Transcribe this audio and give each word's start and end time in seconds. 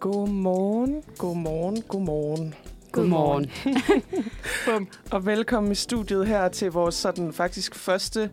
Godmorgen, 0.00 1.02
godmorgen, 1.18 1.82
godmorgen. 1.88 2.54
Godmorgen. 2.92 3.50
Bum. 4.66 4.88
Og 5.10 5.26
velkommen 5.26 5.72
i 5.72 5.74
studiet 5.74 6.26
her 6.26 6.48
til 6.48 6.72
vores 6.72 6.94
sådan 6.94 7.32
faktisk 7.32 7.74
første 7.74 8.30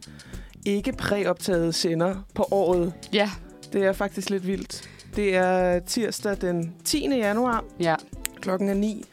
ikke 0.65 0.91
præoptaget 0.91 1.75
sender 1.75 2.15
på 2.35 2.47
året. 2.51 2.93
Ja, 3.13 3.29
Det 3.73 3.83
er 3.85 3.93
faktisk 3.93 4.29
lidt 4.29 4.47
vildt. 4.47 4.89
Det 5.15 5.35
er 5.35 5.79
tirsdag 5.79 6.41
den 6.41 6.75
10. 6.85 7.07
januar. 7.09 7.63
ja. 7.79 7.95
Klokken 8.41 8.69
er 8.69 8.73
9. 8.73 9.03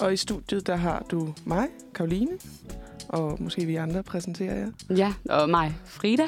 Og 0.00 0.12
i 0.12 0.16
studiet, 0.16 0.66
der 0.66 0.76
har 0.76 1.04
du 1.10 1.34
mig, 1.44 1.66
Karoline. 1.94 2.30
Og 3.08 3.42
måske 3.42 3.66
vi 3.66 3.76
andre 3.76 4.02
præsenterer 4.02 4.54
jer. 4.58 4.96
Ja, 4.96 5.12
og 5.30 5.50
mig, 5.50 5.74
Frida. 5.84 6.22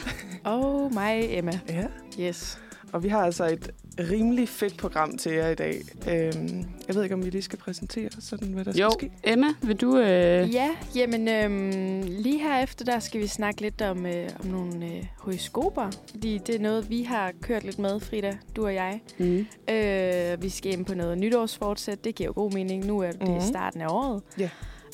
Og 0.44 0.90
mig, 0.94 1.26
Emma. 1.30 1.60
Ja. 1.68 1.86
Yes. 2.20 2.58
Og 2.92 3.02
vi 3.02 3.08
har 3.08 3.24
altså 3.24 3.44
et 3.46 3.70
rimelig 3.98 4.48
fedt 4.48 4.76
program 4.76 5.16
til 5.16 5.32
jer 5.32 5.48
i 5.48 5.54
dag. 5.54 5.82
Øhm, 6.08 6.64
jeg 6.88 6.94
ved 6.94 7.02
ikke, 7.02 7.14
om 7.14 7.24
vi 7.24 7.30
lige 7.30 7.42
skal 7.42 7.58
præsentere 7.58 8.10
sådan, 8.20 8.48
hvad 8.48 8.64
der 8.64 8.72
Jo, 8.80 8.90
skal 8.90 9.10
ske. 9.10 9.32
Emma, 9.32 9.46
vil 9.62 9.76
du... 9.76 9.98
Øh... 9.98 10.54
Ja, 10.54 10.70
jamen 10.94 11.28
øhm, 11.28 12.02
lige 12.08 12.38
herefter, 12.38 12.84
der 12.84 12.98
skal 12.98 13.20
vi 13.20 13.26
snakke 13.26 13.60
lidt 13.60 13.82
om, 13.82 14.06
øh, 14.06 14.28
om 14.40 14.46
nogle 14.46 14.86
øh, 14.86 15.04
horoskoper. 15.18 15.90
Fordi 16.10 16.38
det 16.46 16.54
er 16.54 16.58
noget, 16.58 16.90
vi 16.90 17.02
har 17.02 17.32
kørt 17.42 17.64
lidt 17.64 17.78
med, 17.78 18.00
Frida, 18.00 18.32
du 18.56 18.64
og 18.64 18.74
jeg. 18.74 19.00
Mm. 19.18 19.46
Øh, 19.70 20.42
vi 20.42 20.48
skal 20.48 20.72
ind 20.72 20.84
på 20.86 20.94
noget 20.94 21.18
nytårsfortsæt. 21.18 22.04
Det 22.04 22.14
giver 22.14 22.28
jo 22.28 22.32
god 22.34 22.52
mening. 22.52 22.86
Nu 22.86 22.98
er 22.98 23.12
det 23.12 23.28
mm. 23.28 23.40
starten 23.40 23.80
af 23.80 23.86
året. 23.88 24.22
Ja. 24.38 24.48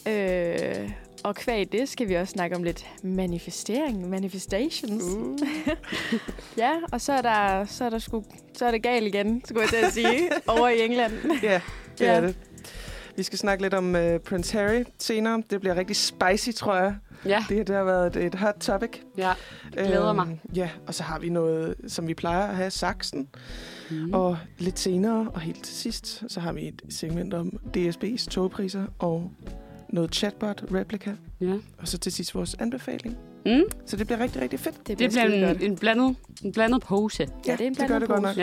Øh, 0.06 0.90
og 1.24 1.34
kvæg 1.34 1.72
det 1.72 1.88
skal 1.88 2.08
vi 2.08 2.14
også 2.14 2.30
snakke 2.32 2.56
om 2.56 2.62
lidt 2.62 2.86
manifestering, 3.02 4.08
manifestations. 4.10 5.02
Uh. 5.04 5.38
Ja, 6.56 6.70
og 6.92 7.00
så 7.00 7.12
er 7.12 7.22
der, 7.22 7.64
så 7.64 7.84
er 7.84 7.90
der 7.90 7.98
sgu, 7.98 8.24
så 8.54 8.66
er 8.66 8.70
det 8.70 8.82
galt 8.82 9.06
igen, 9.06 9.42
skulle 9.44 9.60
jeg 9.60 9.68
til 9.68 9.76
at 9.86 9.92
sige, 9.92 10.28
over 10.58 10.68
i 10.68 10.84
England. 10.84 11.12
Ja, 11.42 11.60
det 11.98 12.04
Ja. 12.04 12.12
er 12.12 12.20
det. 12.20 12.36
Vi 13.16 13.22
skal 13.22 13.38
snakke 13.38 13.62
lidt 13.62 13.74
om 13.74 13.94
uh, 13.94 14.16
Prince 14.24 14.58
Harry 14.58 14.84
senere. 14.98 15.42
Det 15.50 15.60
bliver 15.60 15.76
rigtig 15.76 15.96
spicy, 15.96 16.48
tror 16.56 16.76
jeg. 16.76 16.94
Ja, 17.24 17.44
Det, 17.48 17.56
her, 17.56 17.64
det 17.64 17.76
har 17.76 17.84
været 17.84 18.16
et, 18.16 18.24
et 18.24 18.34
hot 18.34 18.54
topic. 18.60 18.90
ja. 19.16 19.32
glæder 19.72 20.12
mig. 20.12 20.40
Ja, 20.54 20.70
og 20.86 20.94
så 20.94 21.02
har 21.02 21.18
vi 21.18 21.28
noget, 21.28 21.74
som 21.88 22.08
vi 22.08 22.14
plejer 22.14 22.46
at 22.48 22.56
have, 22.56 22.70
saksen. 22.70 23.28
Mm. 23.90 24.12
Og 24.14 24.38
lidt 24.58 24.78
senere, 24.78 25.30
og 25.34 25.40
helt 25.40 25.64
til 25.64 25.74
sidst, 25.76 26.22
så 26.28 26.40
har 26.40 26.52
vi 26.52 26.68
et 26.68 26.82
segment 26.90 27.34
om 27.34 27.52
DSB's 27.76 28.26
togpriser 28.30 28.84
og 28.98 29.30
noget 29.92 30.14
chatbot-replika. 30.16 31.12
Ja. 31.40 31.54
Og 31.78 31.88
så 31.88 31.98
til 31.98 32.12
sidst 32.12 32.34
vores 32.34 32.54
anbefaling. 32.58 33.16
Mm. 33.46 33.62
Så 33.86 33.96
det 33.96 34.06
bliver 34.06 34.20
rigtig, 34.20 34.42
rigtig 34.42 34.60
fedt. 34.60 34.86
Det 34.86 34.98
Det 34.98 35.10
bliver, 35.10 35.24
en, 35.50 35.62
en, 35.62 35.76
blandet, 35.76 36.16
en 36.44 36.52
blandet 36.52 36.82
pose. 36.82 37.28
Ja, 37.46 37.52
det 37.52 37.60
er 37.60 37.66
en 37.66 37.72
det 37.74 37.78
gør 37.80 37.86
blandet 37.86 38.00
det 38.00 38.08
godt 38.08 38.22
nok. 38.22 38.34
pose. 38.34 38.40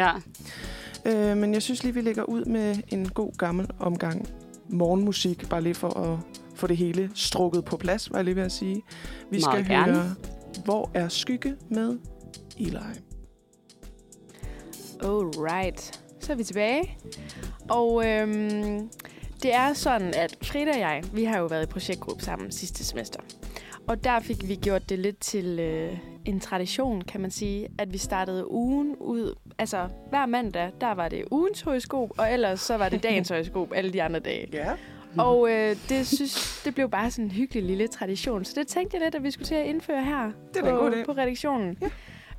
Ja. 1.05 1.31
Øh, 1.31 1.37
men 1.37 1.53
jeg 1.53 1.61
synes 1.61 1.83
lige, 1.83 1.93
vi 1.93 2.01
lægger 2.01 2.23
ud 2.23 2.45
med 2.45 2.75
en 2.87 3.09
god 3.09 3.31
gammel 3.37 3.67
omgang 3.79 4.27
morgenmusik, 4.69 5.49
bare 5.49 5.61
lige 5.61 5.75
for 5.75 5.89
at 5.99 6.19
få 6.55 6.67
det 6.67 6.77
hele 6.77 7.11
strukket 7.15 7.65
på 7.65 7.77
plads, 7.77 8.11
var 8.11 8.17
jeg 8.17 8.25
lige 8.25 8.35
ved 8.35 8.43
at 8.43 8.51
sige. 8.51 8.75
Vi 8.75 8.81
Meget 9.29 9.43
skal 9.43 9.65
gerne. 9.77 9.93
høre, 9.93 10.15
hvor 10.65 10.91
er 10.93 11.07
skygge 11.07 11.55
med 11.69 11.97
Eli. 12.59 12.77
Alright. 15.03 16.01
Så 16.19 16.31
er 16.31 16.35
vi 16.35 16.43
tilbage. 16.43 16.97
Og 17.69 18.05
øhm, 18.07 18.89
det 19.43 19.53
er 19.53 19.73
sådan, 19.73 20.13
at 20.13 20.37
Frida 20.43 20.71
og 20.71 20.79
jeg, 20.79 21.03
vi 21.13 21.23
har 21.23 21.39
jo 21.39 21.45
været 21.45 21.63
i 21.63 21.69
projektgruppe 21.69 22.23
sammen 22.23 22.51
sidste 22.51 22.83
semester. 22.83 23.19
Og 23.87 24.03
der 24.03 24.19
fik 24.19 24.47
vi 24.47 24.55
gjort 24.55 24.89
det 24.89 24.99
lidt 24.99 25.19
til 25.19 25.59
øh, 25.59 25.97
en 26.25 26.39
tradition, 26.39 27.01
kan 27.01 27.21
man 27.21 27.31
sige, 27.31 27.67
at 27.79 27.93
vi 27.93 27.97
startede 27.97 28.51
ugen 28.51 28.95
ud. 28.99 29.35
Altså, 29.57 29.87
hver 30.09 30.25
mandag, 30.25 30.71
der 30.81 30.91
var 30.93 31.09
det 31.09 31.23
ugens 31.31 31.61
horoskop, 31.61 32.09
og 32.17 32.33
ellers 32.33 32.59
så 32.59 32.77
var 32.77 32.89
det 32.89 33.03
dagens 33.03 33.29
horoskop 33.33 33.73
alle 33.75 33.93
de 33.93 34.03
andre 34.03 34.19
dage. 34.19 34.47
Ja. 34.53 34.71
Og 35.17 35.49
øh, 35.51 35.75
det, 35.89 36.07
synes, 36.07 36.61
det 36.65 36.75
blev 36.75 36.89
bare 36.89 37.11
sådan 37.11 37.25
en 37.25 37.31
hyggelig 37.31 37.63
lille 37.63 37.87
tradition. 37.87 38.45
Så 38.45 38.53
det 38.57 38.67
tænkte 38.67 38.97
jeg 38.97 39.03
lidt, 39.03 39.15
at 39.15 39.23
vi 39.23 39.31
skulle 39.31 39.47
til 39.47 39.55
at 39.55 39.65
indføre 39.65 40.03
her 40.03 40.31
Det 40.53 40.59
er 40.63 40.63
en 40.63 40.69
på, 40.69 40.77
god 40.77 40.91
idé. 40.91 41.05
på 41.05 41.11
redaktionen. 41.11 41.77
Ja. 41.81 41.87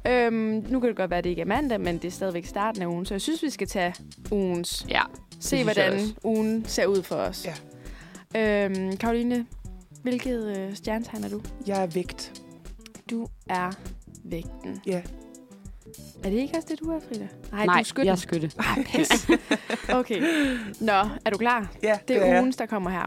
Øhm, 0.09 0.65
nu 0.69 0.81
kan 0.81 0.89
det 0.89 0.97
godt 0.97 1.11
være, 1.11 1.19
at 1.19 1.25
det 1.25 1.31
ikke 1.31 1.43
er 1.43 1.47
mandag, 1.47 1.81
men 1.81 1.95
det 1.99 2.05
er 2.05 2.11
stadigvæk 2.13 2.47
starten 2.47 2.83
af 2.83 2.87
ugen. 2.87 3.07
Så 3.07 3.15
jeg 3.15 3.21
synes, 3.21 3.43
vi 3.43 3.51
skal 3.51 3.67
tage 3.67 3.95
ugens. 4.31 4.87
Ja. 4.89 5.03
Se, 5.41 5.63
hvordan 5.65 6.01
ugen 6.25 6.65
ser 6.69 6.87
ud 6.87 7.03
for 7.03 7.17
os. 7.17 7.47
Ja. 8.35 8.65
Øhm, 8.65 8.97
Karoline, 8.97 9.47
hvilket 10.03 10.57
øh, 10.59 10.75
stjernetegn 10.77 11.25
er 11.25 11.29
du? 11.29 11.41
Jeg 11.67 11.83
er 11.83 11.87
vægt. 11.87 12.43
Du 13.11 13.27
er 13.51 13.71
vægten. 14.25 14.81
Ja. 14.87 15.03
Er 16.25 16.31
det 16.31 16.37
ikke 16.39 16.57
også 16.57 16.69
det, 16.71 16.81
du 16.81 16.91
er, 16.91 17.01
Frida? 17.09 17.29
Nej, 17.53 17.67
Nej, 17.67 17.75
du 17.75 17.81
er 17.81 17.85
skytten. 17.85 18.07
jeg 18.07 18.13
er 18.13 18.17
skytte. 18.17 18.51
Ah, 18.59 18.85
pis. 18.85 19.09
Okay. 19.95 20.21
Nå, 20.81 20.93
er 21.25 21.31
du 21.33 21.39
klar? 21.39 21.73
Ja, 21.83 21.99
Det 22.09 22.17
er 22.17 22.27
jeg. 22.27 22.41
ugens, 22.41 22.57
der 22.57 22.67
kommer 22.67 22.91
her. 22.91 23.05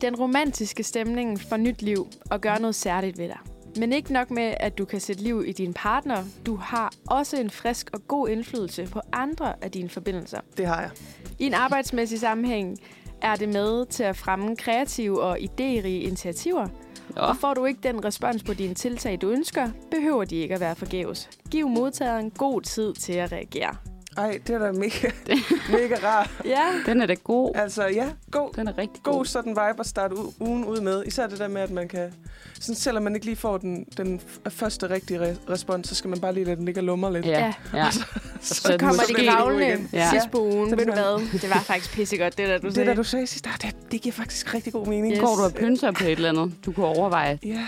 Den 0.00 0.16
romantiske 0.16 0.82
stemning 0.82 1.40
får 1.40 1.56
nyt 1.56 1.82
liv 1.82 2.06
og 2.30 2.40
gør 2.40 2.58
noget 2.58 2.74
særligt 2.74 3.18
ved 3.18 3.28
dig. 3.28 3.38
Men 3.78 3.92
ikke 3.92 4.12
nok 4.12 4.30
med, 4.30 4.54
at 4.60 4.78
du 4.78 4.84
kan 4.84 5.00
sætte 5.00 5.22
liv 5.22 5.44
i 5.46 5.52
din 5.52 5.74
partner. 5.74 6.24
Du 6.46 6.56
har 6.56 6.92
også 7.06 7.36
en 7.36 7.50
frisk 7.50 7.90
og 7.92 8.08
god 8.08 8.28
indflydelse 8.28 8.88
på 8.92 9.00
andre 9.12 9.64
af 9.64 9.70
dine 9.70 9.88
forbindelser. 9.88 10.40
Det 10.56 10.66
har 10.66 10.80
jeg. 10.80 10.90
I 11.38 11.46
en 11.46 11.54
arbejdsmæssig 11.54 12.20
sammenhæng 12.20 12.78
er 13.22 13.36
det 13.36 13.48
med 13.48 13.86
til 13.86 14.02
at 14.02 14.16
fremme 14.16 14.56
kreative 14.56 15.22
og 15.22 15.38
idérige 15.38 15.86
initiativer. 15.86 16.68
Nå, 17.16 17.22
Og 17.22 17.36
får 17.36 17.54
du 17.54 17.64
ikke 17.64 17.80
den 17.82 18.04
respons 18.04 18.42
på 18.42 18.54
dine 18.54 18.74
tiltag, 18.74 19.18
du 19.20 19.30
ønsker, 19.30 19.68
behøver 19.90 20.24
de 20.24 20.36
ikke 20.36 20.54
at 20.54 20.60
være 20.60 20.74
forgæves. 20.76 21.30
Giv 21.50 21.68
modtageren 21.68 22.30
god 22.30 22.62
tid 22.62 22.94
til 22.94 23.12
at 23.12 23.32
reagere. 23.32 23.76
Ej, 24.18 24.38
det 24.46 24.54
er 24.54 24.58
da 24.58 24.72
mega, 24.72 25.10
mega 25.78 25.94
rart. 26.04 26.30
Ja, 26.44 26.64
den 26.86 27.00
er 27.02 27.06
da 27.06 27.14
god. 27.14 27.52
Altså, 27.54 27.86
ja, 27.86 28.08
god, 28.30 28.50
Den 28.56 28.68
er 28.68 28.78
rigtig 28.78 29.02
god 29.02 29.12
god. 29.14 29.24
sådan 29.24 29.50
vibe 29.50 29.80
at 29.80 29.86
starte 29.86 30.14
u- 30.14 30.32
ugen 30.40 30.64
ud 30.64 30.80
med. 30.80 31.04
Især 31.06 31.26
det 31.26 31.38
der 31.38 31.48
med, 31.48 31.60
at 31.62 31.70
man 31.70 31.88
kan... 31.88 32.12
Sådan, 32.60 32.74
selvom 32.74 33.02
man 33.04 33.14
ikke 33.14 33.26
lige 33.26 33.36
får 33.36 33.58
den, 33.58 33.84
den 33.96 34.20
f- 34.20 34.48
første 34.50 34.90
rigtige 34.90 35.20
re- 35.32 35.50
respons, 35.50 35.88
så 35.88 35.94
skal 35.94 36.10
man 36.10 36.20
bare 36.20 36.34
lige 36.34 36.44
lade 36.44 36.56
den 36.56 36.64
ligge 36.64 36.80
og 36.80 36.84
lumre 36.84 37.12
lidt. 37.12 37.26
Ja, 37.26 37.52
ja. 37.74 37.90
så, 37.90 38.00
Så 38.40 38.54
så 38.54 38.76
kommer 38.78 38.94
så 38.94 39.04
de 39.08 39.14
bliver 39.14 39.30
det 39.30 39.38
kravlende 39.38 39.66
igen. 39.68 39.88
Ja. 39.92 40.10
sidst 40.10 40.30
på 40.30 40.38
ugen. 40.42 40.70
Så 40.70 40.76
Ved 40.76 40.86
du 40.86 40.92
det 40.92 41.00
hvad? 41.00 41.40
Det 41.40 41.50
var 41.50 41.60
faktisk 41.60 41.92
pissegodt, 41.94 42.38
det 42.38 42.48
der, 42.48 42.58
du 42.58 42.66
Det 42.66 42.74
sagde. 42.74 42.88
der, 42.88 42.94
du 42.94 43.02
sagde 43.04 43.26
sidst, 43.26 43.46
ah, 43.46 43.52
det, 43.62 43.76
det 43.92 44.00
giver 44.00 44.12
faktisk 44.12 44.54
rigtig 44.54 44.72
god 44.72 44.86
mening. 44.86 45.12
Yes. 45.12 45.20
Går 45.20 45.36
du 45.36 45.42
og 45.42 45.52
pynser 45.54 45.90
på 45.92 46.04
et 46.04 46.10
eller 46.12 46.28
andet, 46.28 46.52
du 46.66 46.72
kunne 46.72 46.86
overveje? 46.86 47.38
Ja, 47.44 47.66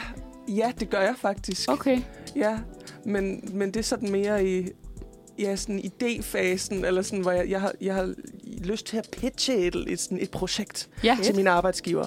ja, 0.49 0.73
det 0.81 0.91
gør 0.91 1.01
jeg 1.01 1.15
faktisk. 1.19 1.71
Okay. 1.71 2.01
Ja, 2.37 2.59
men, 3.05 3.51
men 3.53 3.69
det 3.71 3.77
er 3.81 3.85
sådan 3.85 4.11
mere 4.11 4.45
i 4.47 4.69
ja, 5.41 5.57
sådan 5.57 5.79
idéfasen, 5.79 6.87
eller 6.87 7.03
sådan, 7.03 7.19
hvor 7.21 7.31
jeg, 7.31 7.51
jeg, 7.51 7.61
har, 7.61 7.73
jeg 7.81 7.95
har 7.95 8.15
lyst 8.65 8.87
til 8.87 8.97
at 8.97 9.09
pitche 9.13 9.57
et, 9.57 9.77
et, 9.89 10.01
sådan 10.01 10.19
et 10.21 10.31
projekt 10.31 10.89
Ja. 11.05 11.17
til 11.23 11.37
min 11.37 11.47
arbejdsgiver. 11.47 12.07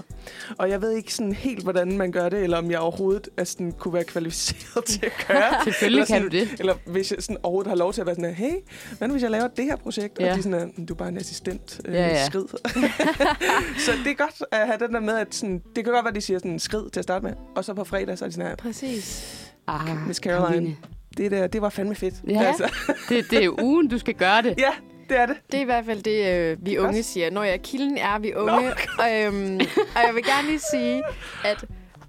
Og 0.57 0.69
jeg 0.69 0.81
ved 0.81 0.91
ikke 0.91 1.13
sådan 1.13 1.31
helt, 1.33 1.63
hvordan 1.63 1.97
man 1.97 2.11
gør 2.11 2.29
det, 2.29 2.43
eller 2.43 2.57
om 2.57 2.71
jeg 2.71 2.79
overhovedet 2.79 3.29
er 3.37 3.43
sådan, 3.43 3.71
kunne 3.71 3.93
være 3.93 4.03
kvalificeret 4.03 4.85
til 4.99 5.05
at 5.05 5.25
gøre. 5.27 5.53
Selvfølgelig 5.63 6.01
Eller 6.01 6.05
kan 6.05 6.15
sådan- 6.31 6.45
du 6.45 6.51
det. 6.51 6.59
Eller 6.59 6.73
hvis 6.85 7.11
jeg 7.11 7.23
sådan 7.23 7.37
overhovedet 7.43 7.69
har 7.69 7.75
lov 7.77 7.93
til 7.93 8.01
at 8.01 8.07
være 8.07 8.15
sådan, 8.15 8.33
hey, 8.33 8.51
hvad 8.97 9.07
nu 9.07 9.11
hvis 9.11 9.23
jeg 9.23 9.31
laver 9.31 9.47
det 9.47 9.65
her 9.65 9.75
projekt? 9.75 10.19
Ja. 10.19 10.29
Og 10.29 10.33
de 10.33 10.39
er 10.39 10.43
sådan, 10.43 10.73
"Mm, 10.77 10.85
du 10.85 10.93
er 10.93 10.97
bare 10.97 11.09
en 11.09 11.17
assistent. 11.17 11.81
Øh, 11.85 11.93
Ja, 11.93 12.07
ja. 12.07 12.25
Skrid. 12.25 12.45
så 13.85 13.91
det 14.03 14.11
er 14.11 14.15
godt 14.15 14.43
at 14.51 14.67
have 14.67 14.77
den 14.79 14.93
der 14.93 14.99
med, 14.99 15.13
at 15.17 15.35
sådan, 15.35 15.61
det 15.75 15.83
kan 15.83 15.93
godt 15.93 16.03
være, 16.03 16.09
at 16.11 16.15
de 16.15 16.21
siger 16.21 16.39
sådan, 16.39 16.59
skrid 16.59 16.89
til 16.89 16.99
at 16.99 17.03
starte 17.03 17.25
med. 17.25 17.33
Og 17.55 17.65
så 17.65 17.73
på 17.73 17.83
fredag, 17.83 18.17
så 18.17 18.25
er 18.25 18.29
de 18.29 18.33
sådan 18.35 18.49
her, 18.49 18.55
Præcis. 18.55 19.49
Ah, 19.67 20.07
Miss 20.07 20.19
Caroline. 20.19 20.49
Karoline. 20.49 20.77
Det, 21.17 21.31
der, 21.31 21.47
det 21.47 21.61
var 21.61 21.69
fandme 21.69 21.95
fedt. 21.95 22.15
Altså, 22.29 22.63
Ja. 22.87 22.93
Det, 23.15 23.31
det 23.31 23.43
er 23.45 23.61
ugen, 23.63 23.87
du 23.87 23.97
skal 23.97 24.13
gøre 24.13 24.41
det. 24.41 24.55
ja, 24.57 24.69
det 25.09 25.19
er 25.19 25.25
det. 25.25 25.35
Det 25.51 25.57
er 25.57 25.61
i 25.61 25.65
hvert 25.65 25.85
fald 25.85 26.01
det, 26.03 26.25
øh, 26.51 26.57
vi 26.65 26.77
unge 26.77 27.03
siger. 27.03 27.29
Når 27.31 27.43
jeg 27.43 27.61
kilden 27.61 27.97
er 27.97 28.19
vi 28.19 28.33
unge. 28.35 28.69
Og, 29.01 29.21
øhm, 29.21 29.59
og 29.95 30.01
jeg 30.07 30.11
vil 30.15 30.23
gerne 30.23 30.47
lige 30.47 30.61
sige, 30.71 31.03
at 31.45 31.65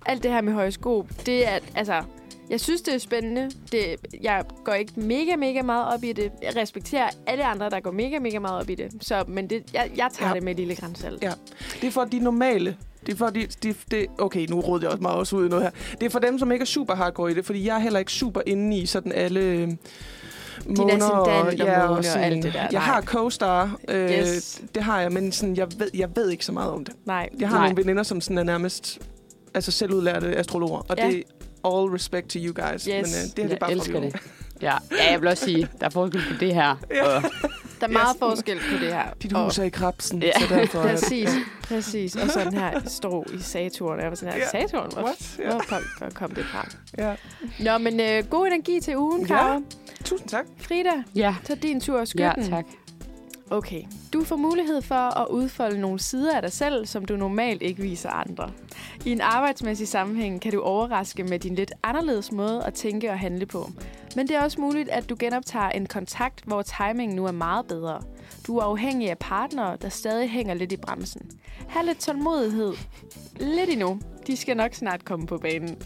alt 0.07 0.23
det 0.23 0.31
her 0.31 0.41
med 0.41 0.53
horoskop, 0.53 1.07
det 1.27 1.49
er, 1.49 1.59
altså, 1.77 2.03
jeg 2.51 2.61
synes, 2.61 2.83
det 2.83 2.95
er 2.95 2.99
spændende. 2.99 3.51
Det, 3.73 3.97
jeg 4.23 4.45
går 4.65 4.73
ikke 4.73 4.93
mega, 4.97 5.37
mega 5.37 5.63
meget 5.63 5.95
op 5.95 6.05
i 6.05 6.13
det. 6.13 6.33
Jeg 6.43 6.57
respekterer 6.57 7.09
alle 7.27 7.45
andre, 7.45 7.71
der 7.71 7.81
går 7.81 7.91
mega, 7.91 8.19
mega 8.19 8.39
meget 8.39 8.61
op 8.61 8.71
i 8.71 8.75
det. 8.75 8.93
Så, 9.01 9.25
men 9.29 9.51
det, 9.51 9.63
jeg, 9.73 9.91
jeg 9.97 10.09
tager 10.13 10.29
Ja. 10.29 10.35
det 10.35 10.43
med 10.43 10.53
et 10.53 10.59
lille 10.59 10.75
grænsalt. 10.77 11.23
Ja. 11.23 11.33
Det 11.81 11.87
er 11.87 11.91
for 11.91 12.05
de 12.05 12.19
normale. 12.19 12.77
Det 13.07 13.13
er 13.13 13.17
for 13.17 13.27
de, 13.31 13.47
de, 13.63 13.75
de, 13.91 14.07
okay, 14.19 14.47
nu 14.51 14.61
råder 14.61 14.83
jeg 14.85 14.91
også 14.91 15.03
meget 15.03 15.17
også 15.19 15.37
ud 15.37 15.47
i 15.47 15.49
noget 15.49 15.65
her. 15.65 15.71
Det 16.01 16.07
er 16.07 16.11
for 16.11 16.19
dem, 16.19 16.39
som 16.39 16.53
ikke 16.53 16.63
er 16.63 16.67
super 16.67 16.95
hardcore 16.95 17.31
i 17.31 17.35
det, 17.35 17.47
fordi 17.47 17.67
jeg 17.67 17.75
er 17.77 17.81
heller 17.81 17.99
ikke 17.99 18.13
super 18.13 18.41
inde 18.47 18.79
i 18.79 18.87
sådan 18.87 19.13
alle 19.13 19.41
øh, 19.41 19.69
ascendant 20.71 21.03
og 21.03 21.27
måne 21.29 21.89
og 21.89 22.05
sådan- 22.05 22.25
alt 22.33 22.43
det 22.43 22.53
der. 22.53 22.61
Jeg 22.61 22.69
Nej. 22.73 22.81
har 22.83 23.01
co-star, 23.01 23.79
øh, 23.89 24.11
Yes. 24.11 24.63
det 24.75 24.83
har 24.83 25.01
jeg, 25.01 25.13
men 25.13 25.33
sådan, 25.33 25.57
jeg, 25.57 25.67
ved, 25.79 25.91
jeg 25.95 26.09
ved 26.17 26.31
ikke 26.31 26.45
så 26.45 26.53
meget 26.53 26.71
om 26.71 26.85
det. 26.85 26.95
Nej. 27.07 27.29
Jeg 27.39 27.49
har 27.49 27.57
Nej. 27.59 27.67
nogle 27.69 27.83
veninder, 27.83 28.03
som 28.03 28.21
sådan 28.21 28.39
er 28.39 28.43
nærmest 28.43 28.99
altså 29.55 29.71
selvudlærte 29.73 30.37
astrologer, 30.37 30.79
og 30.89 30.97
Ja. 30.99 31.07
det 31.07 31.17
er 31.65 31.69
all 31.79 31.91
respect 31.93 32.27
to 32.29 32.39
you 32.43 32.55
guys. 32.55 32.85
Yes. 32.85 32.87
Men 32.87 32.99
øh, 32.99 33.03
det 33.05 33.13
her 33.15 33.27
det 33.37 33.45
er 33.45 33.49
Jeg 33.49 33.59
bare 33.59 33.73
elsker 33.73 33.93
for 33.93 34.01
det. 34.01 34.15
Ja. 34.63 34.75
ja, 34.99 35.11
jeg 35.13 35.21
vil 35.21 35.29
også 35.29 35.45
sige, 35.45 35.69
der 35.81 35.87
er 35.87 35.91
forskel 35.91 36.21
på 36.33 36.35
det 36.41 36.55
her. 36.55 36.77
Ja. 36.95 37.17
Og, 37.17 37.23
Der 37.81 37.87
er 37.87 37.91
meget 37.93 38.17
forskel 38.19 38.57
på 38.59 38.79
det 38.85 38.93
her. 38.95 39.05
Dit 39.23 39.33
Og- 39.33 39.45
hus 39.45 39.59
er 39.59 39.63
i 39.63 39.69
krabsen, 39.69 40.23
Ja. 40.23 40.33
så 40.41 40.55
derfor... 40.55 40.79
er 40.79 40.89
Præcis, 40.89 41.29
præcis. 41.69 42.17
Og 42.17 42.31
sådan 42.31 42.53
her 42.55 42.81
står 42.87 43.27
i 43.35 43.41
Saturn. 43.41 44.01
Jeg 44.01 44.09
var 44.09 44.15
sådan 44.15 44.35
her, 44.35 44.41
Ja. 44.41 44.49
Saturn? 44.67 44.91
Hvor, 44.93 45.03
What? 45.03 45.37
Ja. 45.39 45.51
hvor 45.51 45.61
kom, 45.69 45.83
hvor 45.99 46.11
kom 46.11 46.31
det 46.31 46.45
fra? 46.45 46.69
Ja. 46.99 47.15
Nå, 47.61 47.79
men 47.79 48.01
øh, 48.01 48.25
god 48.31 48.47
energi 48.47 48.81
til 48.81 48.97
ugen, 48.99 49.21
Ja. 49.21 49.27
Karo. 49.27 49.61
Tusind 50.05 50.29
tak. 50.29 50.45
Frida, 50.61 50.91
ja, 51.15 51.35
tag 51.45 51.57
din 51.63 51.81
tur 51.81 51.95
og 52.01 52.15
ja, 52.19 52.33
skytten. 52.33 52.51
tak. 52.51 52.65
Okay, 53.51 53.83
du 54.13 54.25
får 54.25 54.37
mulighed 54.37 54.83
for 54.83 55.19
at 55.21 55.27
udfolde 55.31 55.81
nogle 55.81 55.99
sider 56.01 56.37
af 56.37 56.43
dig 56.43 56.53
selv, 56.53 56.87
som 56.87 57.05
du 57.05 57.17
normalt 57.17 57.63
ikke 57.63 57.83
viser 57.83 58.11
andre. 58.11 58.51
I 59.05 59.13
en 59.13 59.21
arbejdsmæssig 59.21 59.89
sammenhæng 59.89 60.41
kan 60.41 60.53
du 60.53 60.61
overraske 60.61 61.25
med 61.25 61.39
din 61.39 61.55
lidt 61.55 61.73
anderledes 61.83 62.33
måde 62.33 62.65
at 62.65 62.75
tænke 62.75 63.11
og 63.11 63.19
handle 63.19 63.47
på. 63.47 63.71
Men 64.17 64.29
det 64.29 64.37
er 64.37 64.43
også 64.43 64.61
muligt, 64.61 64.89
at 64.89 65.09
du 65.09 65.17
genoptager 65.19 65.69
en 65.71 65.87
kontakt, 65.87 66.41
hvor 66.45 66.63
timingen 66.63 67.17
nu 67.17 67.27
er 67.27 67.33
meget 67.33 67.67
bedre. 67.67 68.03
Du 68.47 68.59
er 68.59 68.63
afhængig 68.63 69.11
af 69.11 69.19
partnere, 69.19 69.77
der 69.83 69.89
stadig 69.89 70.31
hænger 70.31 70.55
lidt 70.55 70.73
i 70.73 70.77
bremsen. 70.77 71.31
Ha' 71.69 71.83
lidt 71.83 71.99
tålmodighed. 72.01 72.73
Lidt 73.37 73.71
endnu. 73.71 74.01
De 74.27 74.37
skal 74.37 74.57
nok 74.57 74.75
snart 74.75 75.05
komme 75.05 75.27
på 75.27 75.39
banen. 75.39 75.77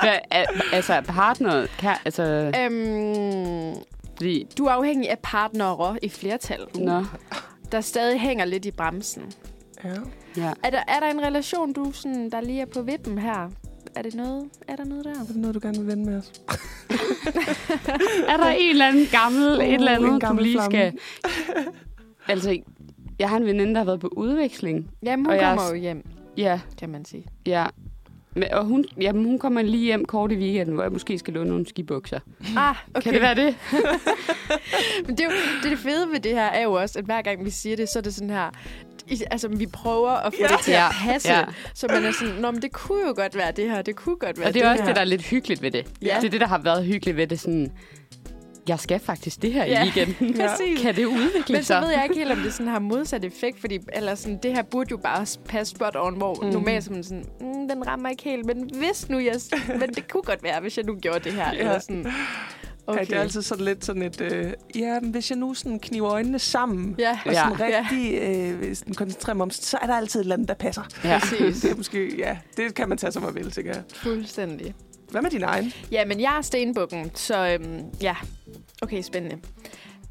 Hvad, 0.00 0.18
al- 0.30 0.46
altså, 0.72 1.00
partner, 1.08 1.66
kan, 1.78 1.96
altså, 2.04 2.22
Øhm, 2.60 3.74
fordi, 4.18 4.46
du 4.58 4.64
er 4.64 4.70
afhængig 4.70 5.10
af 5.10 5.18
partnere 5.22 5.98
i 6.02 6.08
flertal, 6.08 6.60
nå, 6.74 7.04
der 7.72 7.80
stadig 7.80 8.20
hænger 8.20 8.44
lidt 8.44 8.64
i 8.64 8.70
bremsen. 8.70 9.32
Ja. 9.84 9.94
ja. 10.36 10.52
Er 10.64 10.70
der, 10.70 10.80
er 10.88 11.00
der 11.00 11.10
en 11.10 11.20
relation, 11.22 11.72
du 11.72 11.92
sådan, 11.92 12.30
der 12.30 12.40
lige 12.40 12.60
er 12.60 12.66
på 12.66 12.82
vippen 12.82 13.18
her? 13.18 13.50
Er 13.96 14.02
det 14.02 14.14
noget? 14.14 14.44
Er 14.68 14.76
der 14.76 14.84
noget 14.84 15.04
der? 15.04 15.10
Er 15.10 15.24
det 15.24 15.36
noget, 15.36 15.54
du 15.54 15.60
gerne 15.62 15.78
vil 15.78 15.86
vende 15.86 16.04
med 16.10 16.18
os? 16.18 16.32
Er 18.28 18.36
der 18.36 18.46
en 18.48 18.70
eller 18.70 18.86
anden 18.88 19.06
gammel, 19.12 19.58
Uh, 19.58 19.64
et 19.64 19.74
eller 19.74 19.96
en 19.98 20.04
andet, 20.04 20.22
du 20.28 20.34
lige 20.42 20.62
skal... 20.70 20.92
Altså, 22.28 22.56
jeg 23.18 23.28
har 23.28 23.36
en 23.36 23.44
veninde, 23.46 23.72
der 23.72 23.78
har 23.78 23.84
været 23.84 24.00
på 24.00 24.08
udveksling. 24.16 24.90
Jamen, 25.02 25.26
Og 25.26 25.32
hun 25.32 25.40
jeg 25.40 25.50
er 25.52 25.56
kommer 25.56 25.68
s- 25.68 25.72
jo 25.72 25.76
hjem, 25.76 26.04
Ja, 26.36 26.60
kan 26.78 26.88
man 26.88 27.04
sige. 27.04 27.26
ja. 27.46 27.66
Og 28.52 28.64
hun, 28.64 28.84
jamen, 29.00 29.24
hun 29.24 29.38
kommer 29.38 29.62
lige 29.62 29.84
hjem 29.84 30.04
kort 30.04 30.32
i 30.32 30.36
weekenden, 30.36 30.74
hvor 30.74 30.82
jeg 30.82 30.92
måske 30.92 31.18
skal 31.18 31.34
låne 31.34 31.48
nogle 31.50 31.66
skibukser. 31.68 32.20
Ah, 32.56 32.74
okay. 32.94 33.00
Kan 33.02 33.12
det 33.14 33.22
være 33.22 33.34
det? 33.34 33.54
Men 35.06 35.16
det, 35.16 35.20
er 35.20 35.24
jo, 35.24 35.30
det, 35.62 35.70
det 35.70 35.78
fede 35.78 36.08
ved 36.12 36.20
det 36.20 36.32
her 36.32 36.44
er 36.46 36.62
jo 36.62 36.72
også, 36.72 36.98
at 36.98 37.04
hver 37.04 37.22
gang 37.22 37.44
vi 37.44 37.50
siger 37.50 37.76
det, 37.76 37.88
så 37.88 37.98
er 37.98 38.02
det 38.02 38.14
sådan 38.14 38.30
her... 38.30 38.50
I, 39.10 39.22
altså, 39.30 39.48
vi 39.48 39.66
prøver 39.66 40.10
at 40.10 40.34
få 40.34 40.38
Ja. 40.40 40.46
ja. 40.50 40.56
det 40.56 40.64
til 40.64 40.70
Ja, 40.72 40.86
at 40.88 40.94
passe. 41.12 41.28
ja. 41.28 41.38
Ja. 41.38 41.44
Så 41.74 41.86
man 41.90 42.04
er 42.04 42.12
sådan, 42.12 42.34
Nå, 42.34 42.50
men 42.50 42.62
det 42.62 42.72
kunne 42.72 43.06
jo 43.08 43.12
godt 43.16 43.36
være 43.36 43.52
det 43.52 43.70
her, 43.70 43.82
det 43.82 43.96
kunne 43.96 44.16
godt 44.16 44.38
være 44.38 44.48
Og 44.48 44.54
det 44.54 44.62
er 44.64 44.70
også 44.70 44.82
her. 44.82 44.88
det, 44.88 44.96
der 44.96 45.00
er 45.00 45.06
lidt 45.06 45.22
hyggeligt 45.22 45.62
ved 45.62 45.70
det. 45.70 45.86
Ja. 46.02 46.16
Det 46.20 46.26
er 46.26 46.30
det, 46.30 46.40
der 46.40 46.46
har 46.46 46.58
været 46.58 46.84
hyggeligt 46.84 47.16
ved 47.16 47.26
det. 47.26 47.40
Sådan, 47.40 47.72
jeg 48.68 48.80
skal 48.80 49.00
faktisk 49.00 49.42
det 49.42 49.52
her 49.52 49.64
Ja. 49.64 49.80
i 49.80 49.84
weekenden. 49.84 50.34
Ja. 50.36 50.46
Præcis. 50.48 50.80
Kan 50.82 50.96
det 50.96 51.04
udvikle 51.04 51.52
Men 51.54 51.62
så 51.62 51.66
sig? 51.66 51.82
ved 51.82 51.88
jeg 51.90 52.02
ikke 52.04 52.14
helt, 52.16 52.32
om 52.32 52.38
det 52.38 52.52
sådan 52.52 52.66
har 52.72 52.78
modsat 52.78 53.24
effekt, 53.24 53.60
fordi 53.60 53.78
eller 53.92 54.14
sådan, 54.14 54.38
det 54.42 54.52
her 54.54 54.62
burde 54.62 54.88
jo 54.90 54.96
bare 54.96 55.26
passe 55.48 55.70
spot 55.76 55.96
on, 55.98 56.16
hvor 56.16 56.34
mm. 56.42 56.48
normalt 56.48 56.90
man 56.90 57.04
sådan, 57.04 57.24
mm, 57.40 57.68
den 57.68 57.86
rammer 57.86 58.08
ikke 58.08 58.22
helt, 58.24 58.46
men 58.46 58.70
hvis 58.74 59.08
nu 59.08 59.18
jeg, 59.18 59.34
men 59.80 59.88
det 59.94 60.08
kunne 60.12 60.22
godt 60.22 60.42
være, 60.42 60.60
hvis 60.60 60.76
jeg 60.76 60.84
nu 60.84 60.94
gjorde 60.94 61.20
det 61.20 61.32
her, 61.32 61.52
Ja. 61.52 61.58
eller 61.58 61.78
sådan. 61.78 62.06
Okay. 62.86 63.00
Ja, 63.00 63.04
det 63.04 63.12
er 63.16 63.20
altid 63.20 63.42
sådan 63.42 63.64
lidt 63.64 63.84
sådan 63.84 64.02
et... 64.02 64.20
Øh, 64.20 64.52
ja, 64.74 65.00
men 65.00 65.10
hvis 65.10 65.30
jeg 65.30 65.38
nu 65.38 65.54
sådan 65.54 65.78
kniver 65.78 66.10
øjnene 66.12 66.38
sammen, 66.38 66.94
Ja, 66.98 67.18
og 67.26 67.32
Ja. 67.32 67.42
sådan 67.48 67.60
rigtig 67.60 68.14
øh, 68.22 68.76
sådan 68.76 68.94
koncentrerer 68.94 69.36
mig 69.36 69.42
om, 69.42 69.50
så 69.50 69.78
er 69.82 69.86
der 69.86 69.94
altid 69.94 70.20
et 70.20 70.24
eller 70.24 70.34
andet, 70.34 70.48
der 70.48 70.54
passer. 70.54 70.82
Ja. 71.04 71.18
præcis. 71.18 71.56
Det 71.62 71.70
er 71.72 71.76
måske, 71.76 72.16
ja, 72.18 72.36
det 72.56 72.74
kan 72.74 72.88
man 72.88 72.98
tage 72.98 73.12
som 73.12 73.22
man 73.22 73.34
vil, 73.34 73.54
jeg. 73.64 73.82
Fuldstændig. 73.94 74.74
Hvad 75.10 75.22
med 75.22 75.30
din 75.30 75.42
egen? 75.42 75.72
Ja, 75.92 76.04
men 76.04 76.20
jeg 76.20 76.36
er 76.38 76.42
stenbukken, 76.42 77.10
så 77.14 77.48
øhm, 77.48 77.82
ja. 78.02 78.14
Okay, 78.82 79.02
spændende. 79.02 79.38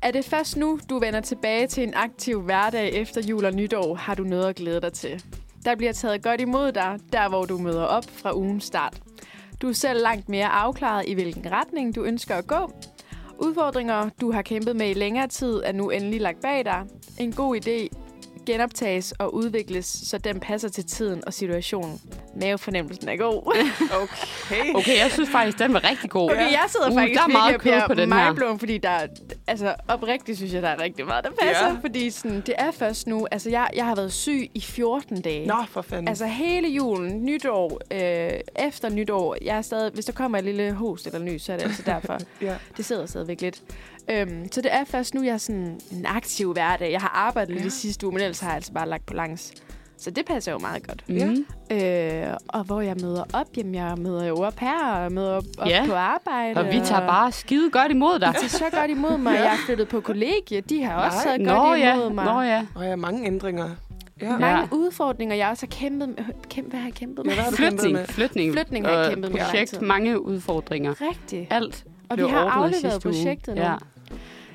Er 0.01 0.11
det 0.11 0.25
først 0.25 0.57
nu, 0.57 0.79
du 0.89 0.99
vender 0.99 1.21
tilbage 1.21 1.67
til 1.67 1.83
en 1.83 1.93
aktiv 1.93 2.41
hverdag 2.41 2.93
efter 2.93 3.21
jul 3.21 3.45
og 3.45 3.53
nytår, 3.53 3.95
har 3.95 4.15
du 4.15 4.23
noget 4.23 4.45
at 4.45 4.55
glæde 4.55 4.81
dig 4.81 4.93
til. 4.93 5.23
Der 5.65 5.75
bliver 5.75 5.93
taget 5.93 6.23
godt 6.23 6.41
imod 6.41 6.71
dig, 6.71 6.99
der 7.13 7.29
hvor 7.29 7.45
du 7.45 7.57
møder 7.57 7.83
op 7.83 8.05
fra 8.09 8.35
ugens 8.37 8.63
start. 8.63 9.01
Du 9.61 9.69
er 9.69 9.73
selv 9.73 10.01
langt 10.01 10.29
mere 10.29 10.47
afklaret 10.47 11.05
i, 11.07 11.13
hvilken 11.13 11.51
retning 11.51 11.95
du 11.95 12.03
ønsker 12.03 12.35
at 12.35 12.47
gå. 12.47 12.71
Udfordringer, 13.39 14.09
du 14.21 14.31
har 14.31 14.41
kæmpet 14.41 14.75
med 14.75 14.89
i 14.89 14.93
længere 14.93 15.27
tid, 15.27 15.61
er 15.63 15.71
nu 15.71 15.89
endelig 15.89 16.21
lagt 16.21 16.41
bag 16.41 16.65
dig. 16.65 16.83
En 17.19 17.31
god 17.31 17.55
idé 17.55 18.06
genoptages 18.51 19.11
og 19.11 19.35
udvikles, 19.35 19.85
så 19.85 20.17
den 20.17 20.39
passer 20.39 20.69
til 20.69 20.85
tiden 20.85 21.23
og 21.27 21.33
situationen. 21.33 22.01
Mavefornemmelsen 22.41 23.09
er 23.09 23.15
god. 23.15 23.43
Okay. 24.03 24.75
Okay, 24.75 24.97
jeg 24.99 25.11
synes 25.11 25.29
faktisk, 25.29 25.59
den 25.59 25.73
var 25.73 25.89
rigtig 25.89 26.09
god. 26.09 26.31
Okay, 26.31 26.51
jeg 26.51 26.63
sidder 26.67 26.87
Uh, 26.89 26.93
faktisk 26.95 27.17
der 27.19 27.23
er 27.23 27.27
meget 27.27 27.51
virkelig 27.51 27.83
og 27.83 27.87
på 27.89 27.93
den 27.93 28.13
her. 28.13 28.25
mindblown, 28.25 28.59
fordi 28.59 28.77
der 28.77 28.89
er, 28.89 29.07
altså 29.47 29.75
oprigtigt 29.87 30.37
synes 30.37 30.53
jeg, 30.53 30.61
der 30.61 30.67
er 30.69 30.81
rigtig 30.83 31.05
meget, 31.05 31.23
der 31.25 31.31
passer. 31.41 31.65
Ja. 31.65 31.71
Ja. 31.73 31.77
Fordi 31.81 32.09
sådan, 32.09 32.41
det 32.45 32.55
er 32.57 32.71
først 32.71 33.07
nu, 33.07 33.27
altså 33.31 33.49
jeg, 33.49 33.69
jeg 33.75 33.85
har 33.85 33.95
været 33.95 34.13
syg 34.13 34.49
i 34.53 34.61
14 34.61 35.21
dage. 35.21 35.47
Nå, 35.47 35.55
for 35.69 35.81
fanden. 35.81 36.07
Altså 36.07 36.25
hele 36.25 36.67
julen, 36.67 37.25
nytår, 37.25 37.81
øh, 37.91 38.31
efter 38.67 38.89
nytår, 38.89 39.35
jeg 39.41 39.57
er 39.57 39.61
stadig, 39.61 39.91
hvis 39.93 40.05
der 40.05 40.13
kommer 40.13 40.37
et 40.37 40.43
lille 40.43 40.71
host 40.73 41.05
eller 41.05 41.19
nys, 41.19 41.41
så 41.41 41.53
er 41.53 41.57
det 41.57 41.63
altså 41.63 41.83
derfor. 41.93 42.17
ja. 42.41 42.55
det 42.77 42.85
sidder 42.85 43.05
stadigvæk 43.05 43.41
lidt. 43.41 43.61
Øhm, 44.09 44.51
så 44.51 44.61
det 44.61 44.73
er 44.73 44.83
først 44.85 45.13
nu, 45.15 45.23
jeg 45.23 45.33
er 45.33 45.37
sådan 45.37 45.79
en 45.91 46.05
aktiv 46.05 46.53
hverdag. 46.53 46.91
Jeg 46.91 47.01
har 47.01 47.11
arbejdet 47.15 47.49
lidt 47.53 47.61
Ja. 47.63 47.67
i 47.67 47.69
sidste 47.69 48.05
uge, 48.05 48.13
men 48.13 48.21
ellers 48.23 48.39
har 48.39 48.47
jeg 48.47 48.55
altså 48.55 48.71
bare 48.73 48.89
lagt 48.89 49.05
på 49.05 49.13
langs. 49.13 49.53
Så 49.99 50.11
det 50.11 50.25
passer 50.25 50.51
jo 50.51 50.57
meget 50.57 50.87
godt. 50.87 51.03
Mm. 51.09 51.45
Øh, 51.77 52.23
og 52.47 52.63
hvor 52.63 52.81
jeg 52.81 52.95
møder 53.01 53.23
op, 53.33 53.47
jamen 53.57 53.75
jeg 53.75 53.95
møder 53.97 54.25
jo 54.25 54.35
op 54.35 54.59
her, 54.59 54.85
og 54.93 55.11
møder 55.11 55.35
op, 55.35 55.43
op 55.57 55.67
Ja. 55.67 55.83
på 55.87 55.93
arbejde. 55.93 56.59
Og 56.59 56.65
vi 56.65 56.79
tager 56.85 57.07
bare 57.07 57.31
skide 57.31 57.71
godt 57.71 57.91
imod 57.91 58.19
dig. 58.19 58.27
De 58.27 58.33
tager 58.39 58.47
så 58.49 58.77
godt 58.79 58.91
imod 58.91 59.17
mig. 59.17 59.33
Ja. 59.33 59.41
Jeg 59.43 59.53
er 59.53 59.57
flyttet 59.65 59.87
på 59.87 60.01
kollegie. 60.01 60.61
De 60.61 60.83
har 60.83 61.05
også 61.05 61.17
taget 61.23 61.41
Nå 61.41 61.53
godt 61.53 61.79
ja, 61.79 61.95
imod 61.95 62.09
mig. 62.13 62.25
nå 62.25 62.41
ja. 62.41 62.65
Og 62.75 62.81
jeg 62.83 62.89
har 62.91 62.95
mange 62.95 63.25
ændringer. 63.25 63.69
Ja. 64.21 64.25
Ja. 64.31 64.37
Mange 64.37 64.67
udfordringer, 64.71 65.35
jeg 65.35 65.49
også 65.49 65.65
har 65.65 65.71
kæmpet 65.89 66.09
med. 66.09 66.17
Kæmpe, 66.49 66.69
hvad 66.69 66.79
har 66.79 66.87
jeg 66.87 66.93
kæmpet 66.95 67.25
med? 67.25 67.33
Ja, 67.33 67.35
hvad 67.35 67.43
har 67.43 67.51
du 67.51 67.57
kæmpet 67.57 67.79
Flytning, 67.79 67.93
med? 67.97 68.07
flytning, 68.07 68.53
Flytning 68.53 68.85
har 68.85 68.93
jeg 68.93 69.03
og 69.05 69.09
kæmpet 69.09 69.31
med 69.31 69.37
i 69.39 69.41
lang 69.41 69.49
projekt, 69.51 69.81
mange 69.81 70.21
udfordringer. 70.21 71.01
Rigtigt. 71.01 71.47
Alt 71.53 71.85
Og 72.09 72.17
vi 72.17 72.23
har 72.23 72.39
afleveret 72.49 73.01
projektet 73.01 73.55
nu. 73.55 73.61
Ja. 73.61 73.73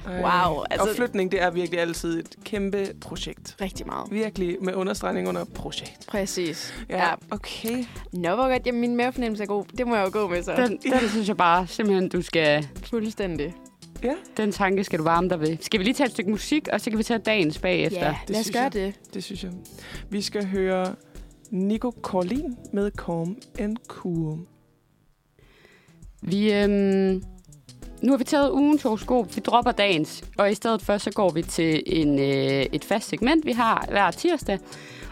Wow, 0.07 0.63
altså- 0.71 0.89
Og 0.91 0.97
flytning, 0.97 1.33
det 1.33 1.43
er 1.43 1.51
virkelig 1.51 1.81
altid 1.81 2.19
et 2.19 2.37
kæmpe 2.45 2.87
projekt. 3.01 3.57
Rigtig 3.61 3.87
meget. 3.87 4.11
Virkelig 4.13 4.57
med 4.63 4.75
understregning 4.75 5.29
under 5.29 5.45
projekt. 5.45 6.07
Præcis. 6.09 6.75
Ja, 6.91 6.97
Ja. 7.09 7.15
okay. 7.31 7.85
Nå, 8.13 8.35
hvor 8.35 8.49
godt. 8.53 8.67
Jamen, 8.67 8.81
min 8.81 8.97
mavefornemmelse 8.97 9.43
er 9.43 9.47
god. 9.47 9.65
Det 9.79 9.87
må 9.87 9.97
jeg 9.97 10.05
jo 10.07 10.11
gå 10.13 10.29
med 10.29 10.43
så. 10.43 10.55
Den, 10.57 10.79
den 10.93 11.09
synes 11.09 11.29
jeg 11.29 11.37
bare 11.37 11.67
simpelthen, 11.67 12.09
du 12.09 12.23
skal... 12.23 12.69
Fuldstændig. 12.91 13.55
Ja, 14.03 14.15
Den 14.37 14.53
tanke 14.53 14.85
skal 14.85 14.99
du 14.99 15.05
varme 15.05 15.29
dig 15.29 15.41
ved. 15.41 15.57
Skal 15.61 15.81
vi 15.81 15.85
lige 15.85 15.95
tage 15.95 16.07
et 16.07 16.13
stykke 16.13 16.31
musik, 16.31 16.69
og 16.73 16.81
så 16.81 16.91
kan 16.91 16.99
vi 16.99 17.03
tage 17.03 17.19
dagens 17.19 17.59
bagefter? 17.59 18.07
Ja, 18.07 18.17
det 18.29 18.31
lad 18.31 18.41
os 18.41 18.51
gøre 18.51 18.63
jeg. 18.63 18.73
det. 18.73 18.95
det 19.15 19.25
synes 19.25 19.45
jeg. 19.45 19.53
Vi 20.11 20.23
skal 20.23 20.47
høre 20.47 20.95
Nico 21.51 21.93
Corlin 22.03 22.57
med 22.73 22.91
Calm 22.91 23.37
and 23.59 23.77
Cool. 23.89 24.39
Vi, 26.23 26.53
øhm, 26.53 27.23
nu 28.03 28.13
har 28.13 28.17
vi 28.19 28.25
taget 28.25 28.51
ugens 28.51 28.83
horoskop. 28.83 29.37
Vi 29.37 29.41
dropper 29.41 29.73
dagens. 29.73 30.25
Og 30.39 30.51
i 30.51 30.55
stedet 30.55 30.83
for, 30.83 30.99
så 30.99 31.11
går 31.11 31.31
vi 31.31 31.43
til 31.43 31.83
en, 31.87 32.19
øh, 32.19 32.67
et 32.73 32.85
fast 32.85 33.09
segment, 33.09 33.47
vi 33.47 33.53
har 33.53 33.87
hver 33.91 34.11
tirsdag. 34.11 34.59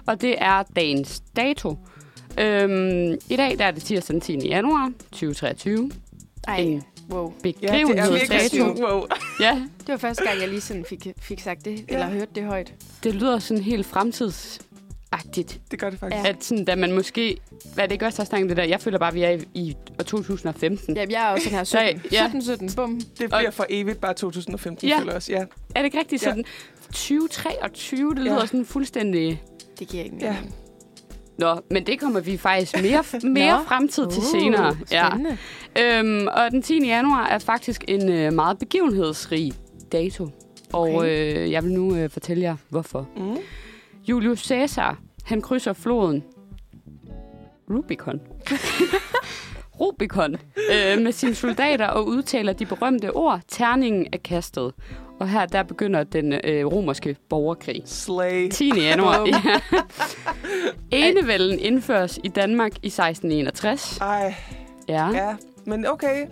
Og 0.06 0.20
det 0.20 0.35
er 0.38 0.62
dagens 0.76 1.23
dato. 1.37 1.76
Øhm, 2.40 3.12
I 3.30 3.37
dag 3.37 3.59
der 3.59 3.64
er 3.64 3.70
det 3.70 3.82
tirsdag 3.82 4.14
den 4.14 4.20
10. 4.20 4.49
januar 4.49 4.92
2023. 5.12 5.90
Ej, 6.49 6.56
En 6.56 6.82
wow. 7.11 7.32
Ja, 7.44 7.50
det 7.50 7.80
er 7.80 8.85
wow. 8.92 9.06
Ja, 9.40 9.62
Det 9.80 9.88
var 9.88 9.97
første 9.97 10.25
gang, 10.25 10.40
jeg 10.40 10.49
lige 10.49 10.61
sådan 10.61 10.85
fik, 10.85 11.06
fik 11.20 11.40
sagt 11.40 11.64
det, 11.64 11.85
Ja. 11.88 11.94
eller 11.94 12.06
hørt 12.11 12.35
det 12.35 12.44
højt. 12.44 12.75
det 13.04 13.14
lyder 13.14 13.38
sådan 13.38 13.62
helt 13.62 13.87
fremtidsagtigt. 15.14 15.60
Det 15.70 15.78
gør 15.78 15.90
det 15.90 15.98
faktisk. 15.98 16.24
Ja. 16.24 16.28
At 16.28 16.44
sådan, 16.44 16.64
da 16.64 16.76
man 16.76 16.92
måske... 16.92 17.36
Hvad 17.74 17.84
det 17.84 17.92
ikke 17.92 18.06
også, 18.06 18.22
der 18.22 18.26
snakker 18.26 18.44
om 18.44 18.48
det 18.48 18.56
der? 18.56 18.62
Jeg 18.64 18.80
føler 18.80 18.98
bare, 18.98 19.08
at 19.08 19.14
vi 19.14 19.22
er 19.22 19.30
i, 19.30 19.40
i 19.54 19.76
år 20.00 20.02
2015. 20.04 20.96
Ja, 20.96 21.04
jeg 21.10 21.22
er 21.26 21.28
også 21.32 21.44
sådan 21.44 21.56
her 21.58 21.64
17. 21.94 22.02
Ja. 22.12 22.24
17, 22.28 22.42
17, 22.42 22.70
bum. 22.76 23.00
Det 23.18 23.30
bliver 23.30 23.50
for 23.50 23.66
evigt 23.68 24.00
bare 24.00 24.14
2015, 24.14 24.88
Ja. 24.88 24.94
ja. 24.94 24.98
føler 25.00 25.10
jeg 25.12 25.16
også. 25.16 25.32
Ja. 25.32 25.38
Er 25.74 25.78
det 25.80 25.84
ikke 25.84 25.98
rigtigt 25.98 26.22
Ja. 26.22 26.28
sådan... 26.28 26.44
2023, 26.92 28.10
det 28.14 28.18
lyder 28.18 28.34
Ja. 28.40 28.46
sådan 28.46 28.64
fuldstændig... 28.64 29.42
Det 29.78 29.88
giver 29.88 30.04
ikke 30.04 30.16
Ja. 30.20 30.32
mening. 30.32 30.54
Nå, 31.38 31.60
men 31.70 31.86
det 31.86 32.00
kommer 32.00 32.20
vi 32.20 32.36
faktisk 32.36 32.82
mere, 32.82 33.04
mere 33.28 33.64
fremtid 33.68 34.06
til 34.10 34.18
Uh, 34.18 34.24
senere. 34.24 34.76
Spændende. 34.86 35.38
Øhm, 35.80 36.26
og 36.26 36.50
den 36.50 36.62
10. 36.62 36.86
januar 36.86 37.26
er 37.26 37.38
faktisk 37.38 37.84
en 37.88 38.08
øh, 38.08 38.32
meget 38.32 38.58
begivenhedsrig 38.58 39.52
dato. 39.92 40.28
Og 40.72 40.94
Okay. 40.94 41.36
øh, 41.44 41.50
jeg 41.50 41.64
vil 41.64 41.72
nu 41.72 41.96
øh, 41.96 42.10
fortælle 42.10 42.42
jer, 42.42 42.56
hvorfor. 42.68 43.08
Mm. 43.16 43.36
Julius 44.10 44.40
Caesar, 44.40 44.98
han 45.24 45.42
krydser 45.42 45.72
floden 45.72 46.24
Rubicon. 47.70 48.20
Rubicon 49.80 50.34
øh, 50.72 51.02
med 51.02 51.12
sine 51.12 51.34
soldater 51.34 51.86
og 51.86 52.06
udtaler 52.06 52.52
de 52.52 52.66
berømte 52.66 53.12
ord, 53.12 53.40
terningen 53.48 54.06
er 54.12 54.18
kastet. 54.24 54.72
Og 55.20 55.28
her 55.28 55.46
der 55.46 55.62
begynder 55.62 56.04
den 56.04 56.32
øh, 56.32 56.66
romerske 56.66 57.16
borgerkrig. 57.28 57.82
Slay. 57.84 58.48
10. 58.50 58.72
januar. 58.76 59.26
Ja. 59.26 59.60
Enevælden 60.90 61.58
indføres 61.58 62.18
i 62.24 62.28
Danmark 62.28 62.72
i 62.82 62.86
1661. 62.86 63.98
Ej, 63.98 64.34
Ja. 64.88 65.08
ja. 65.08 65.36
Men 65.66 65.86
okay. 65.86 66.26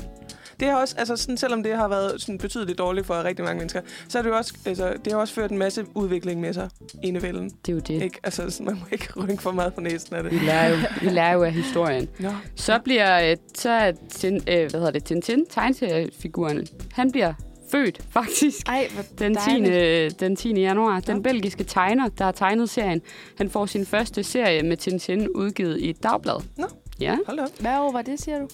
Det 0.61 0.69
har 0.69 0.77
også, 0.81 0.95
altså 0.99 1.17
sådan, 1.17 1.37
selvom 1.37 1.63
det 1.63 1.77
har 1.77 1.89
været 1.89 2.21
sådan 2.21 2.39
betydeligt 2.39 2.79
dårligt 2.79 3.07
for 3.07 3.25
rigtig 3.25 3.45
mange 3.45 3.59
mennesker, 3.59 3.81
så 4.09 4.19
har 4.19 4.23
det 4.23 4.31
jo 4.31 4.37
også, 4.37 4.55
altså, 4.65 4.95
det 5.05 5.13
har 5.13 5.21
også 5.21 5.35
ført 5.35 5.51
en 5.51 5.59
masse 5.59 5.85
udvikling 5.95 6.41
med 6.41 6.53
sig, 6.53 6.69
enevælden. 7.03 7.51
Det 7.51 7.69
er 7.69 7.73
jo 7.73 7.79
det. 7.79 8.03
Ikke? 8.03 8.21
Altså, 8.25 8.51
sådan, 8.51 8.67
man 8.67 8.75
må 8.75 8.85
ikke 8.93 9.09
rynke 9.17 9.43
for 9.43 9.51
meget 9.53 9.75
på 9.75 9.81
næsen 9.81 10.15
af 10.17 10.23
det. 10.23 10.33
Vi 10.33 10.39
lærer 10.39 10.71
jo, 10.71 10.77
vi 11.03 11.09
lærer 11.09 11.33
jo 11.33 11.43
af 11.43 11.53
historien. 11.53 12.09
Nå. 12.19 12.31
Så 12.55 12.79
bliver 12.85 13.31
øh, 13.31 13.37
så 13.55 13.71
er 13.71 13.93
tin, 14.11 14.35
øh, 14.37 14.43
hvad 14.71 14.71
hedder 14.71 14.91
det, 14.91 15.05
Tintin, 15.05 15.47
tegneseriefiguren, 15.51 16.67
han 16.93 17.13
bliver 17.13 17.33
født, 17.71 18.01
faktisk. 18.11 18.69
Ej, 18.69 18.89
Den 19.19 19.35
10. 19.35 19.41
dejligt. 19.51 20.21
den 20.21 20.37
10. 20.37 20.61
januar. 20.61 21.01
Den 21.01 21.23
belgiske 21.23 21.65
tegner, 21.65 22.09
der 22.09 22.25
har 22.25 22.33
tegnet 22.33 22.71
serien, 22.71 23.01
han 23.39 23.51
får 23.51 23.67
sin 23.67 23.87
første 23.87 24.23
serie 24.23 24.63
med 24.63 24.77
Tintin 24.77 25.29
udgivet 25.29 25.81
i 25.81 25.91
et 25.91 26.03
dagblad. 26.03 26.43
Nå. 26.57 26.67
Ja. 27.01 27.17
Hold 27.27 27.39
op. 27.39 27.49
Hvad 27.61 27.79
år 27.79 27.93
var 27.93 28.03
det, 28.03 28.21
siger 28.21 28.39
du? 28.39 28.49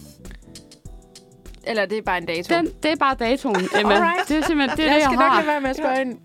Eller 1.67 1.87
det 1.87 1.99
er 1.99 2.03
bare 2.03 2.19
en 2.19 2.27
dato? 2.27 2.55
Den, 2.57 2.69
det 2.83 2.91
er 2.93 2.97
bare 2.97 3.15
datoen, 3.19 3.57
Emma. 3.81 3.95
Alright. 3.95 4.29
Det 4.29 4.37
er 4.37 4.43
simpelthen 4.47 4.79
det, 4.79 4.85
jeg 4.85 4.95
det, 4.95 5.03
skal 5.03 5.13
jeg 5.13 5.13
nok 5.13 5.21
har. 5.33 5.37
lade 5.37 5.47
være 5.47 5.61
med 5.61 5.71
at 5.71 5.77
spørge 5.77 6.01
ind. 6.01 6.19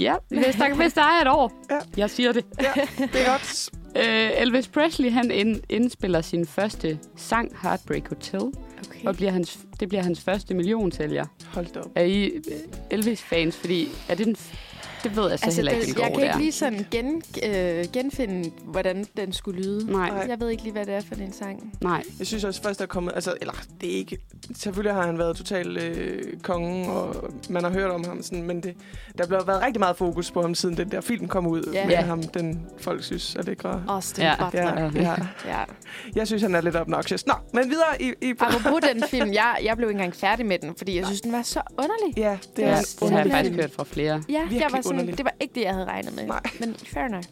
Ja, 0.00 0.14
hvis 0.28 0.54
der, 0.56 0.74
hvis 0.74 0.92
der 0.92 1.02
er 1.02 1.20
et 1.22 1.28
år. 1.28 1.52
Ja. 1.70 1.78
Jeg 1.96 2.10
siger 2.10 2.32
det. 2.32 2.44
Ja, 2.60 2.72
det 2.98 3.26
er 3.26 3.30
godt. 3.30 3.68
Øh, 3.96 4.30
Elvis 4.36 4.68
Presley, 4.68 5.10
han 5.12 5.30
ind, 5.30 5.60
indspiller 5.68 6.20
sin 6.20 6.46
første 6.46 6.98
sang, 7.16 7.56
Heartbreak 7.62 8.08
Hotel, 8.08 8.40
Okay. 8.40 9.06
og 9.06 9.16
bliver 9.16 9.30
hans, 9.30 9.58
det 9.80 9.88
bliver 9.88 10.02
hans 10.02 10.20
første 10.20 10.54
millionsælger. 10.54 11.24
Hold 11.54 11.66
da 11.74 11.80
op. 11.80 11.86
Er 11.94 12.02
I 12.02 12.24
øh, 12.24 12.32
Elvis-fans? 12.90 13.56
Fordi 13.56 13.88
er 14.08 14.14
det 14.14 14.26
den... 14.26 14.36
Det 15.04 15.16
ved 15.16 15.30
jeg 15.30 15.38
så 15.38 15.44
altså, 15.44 15.58
heller 15.58 15.72
ikke, 15.72 15.86
det, 15.86 15.94
hvilken 15.94 16.02
jeg 16.02 16.10
kan 16.12 16.20
det 16.20 16.22
ikke 16.22 16.34
er. 16.34 16.38
lige 16.38 16.52
sådan 16.52 16.86
gen, 16.90 17.22
øh, 17.80 17.84
genfinde, 17.92 18.50
hvordan 18.64 19.06
den 19.16 19.32
skulle 19.32 19.62
lyde. 19.62 19.92
Nej, 19.92 20.08
Nej. 20.10 20.26
Jeg 20.28 20.40
ved 20.40 20.48
ikke 20.48 20.62
lige, 20.62 20.72
hvad 20.72 20.86
det 20.86 20.94
er 20.94 21.00
for 21.00 21.14
en 21.14 21.32
sang. 21.32 21.72
nej. 21.80 22.02
Jeg 22.18 22.26
synes 22.26 22.44
også 22.44 22.62
først, 22.62 22.78
der 22.78 22.84
er 22.84 22.88
kommet... 22.88 23.12
Altså, 23.14 23.34
eller, 23.40 23.54
det 23.80 23.92
er 23.92 23.96
ikke... 23.96 24.18
Selvfølgelig 24.56 24.94
har 24.94 25.06
han 25.06 25.18
været 25.18 25.36
total 25.36 25.76
øh, 25.76 26.22
konge, 26.42 26.90
og 26.90 27.30
man 27.50 27.64
har 27.64 27.70
hørt 27.70 27.90
om 27.90 28.04
ham, 28.04 28.22
sådan, 28.22 28.42
men 28.42 28.62
det, 28.62 28.76
der 29.18 29.26
har 29.38 29.44
været 29.44 29.62
rigtig 29.62 29.80
meget 29.80 29.96
fokus 29.96 30.30
på 30.30 30.42
ham, 30.42 30.54
siden 30.54 30.76
den 30.76 30.90
der 30.90 31.00
film 31.00 31.28
kom 31.28 31.46
ud 31.46 31.70
Ja. 31.72 31.84
med 31.86 31.94
Ja. 31.94 32.00
ham, 32.00 32.22
den 32.22 32.66
folk 32.80 33.04
synes 33.04 33.34
er 33.34 33.42
lækre. 33.42 33.82
Austin 33.88 34.24
Ja. 34.24 34.44
Butler. 34.44 34.80
Ja, 34.80 34.90
ja. 35.02 35.14
ja. 35.46 35.58
Jeg 36.14 36.26
synes, 36.26 36.42
han 36.42 36.54
er 36.54 36.60
lidt 36.60 36.76
obnoxious. 36.76 37.26
Nå, 37.26 37.34
men 37.52 37.70
videre 37.70 38.02
i... 38.02 38.12
i 38.22 38.34
Apropos 38.40 38.80
den 38.94 39.02
film, 39.08 39.32
jeg, 39.32 39.58
jeg 39.64 39.76
blev 39.76 39.88
ikke 39.88 39.98
engang 39.98 40.16
færdig 40.16 40.46
med 40.46 40.58
den, 40.58 40.74
fordi 40.76 40.96
jeg 40.96 41.06
synes, 41.06 41.20
den 41.20 41.32
var 41.32 41.42
så 41.42 41.60
underlig. 41.78 42.16
ja, 42.18 42.38
det 42.56 42.62
Ja, 42.62 42.66
er 42.66 42.70
Ja, 42.70 42.78
en 42.78 42.82
det 42.82 43.00
har 43.00 43.06
jeg 43.08 43.16
underlig 43.26 43.32
faktisk 43.32 43.54
hørt 43.60 43.72
fra 43.72 43.84
flere. 43.84 44.22
Ja, 44.28 44.38
Virkelig 44.40 44.60
jeg 44.60 44.68
var 44.72 44.82
sådan, 44.92 45.00
underlig. 45.00 45.18
det 45.18 45.24
var 45.24 45.34
ikke 45.40 45.54
det, 45.54 45.60
jeg 45.62 45.72
havde 45.72 45.86
regnet 45.86 46.16
med. 46.16 46.26
Nej. 46.26 46.40
Men 46.60 46.74
fair 46.74 47.08
nok. 47.08 47.24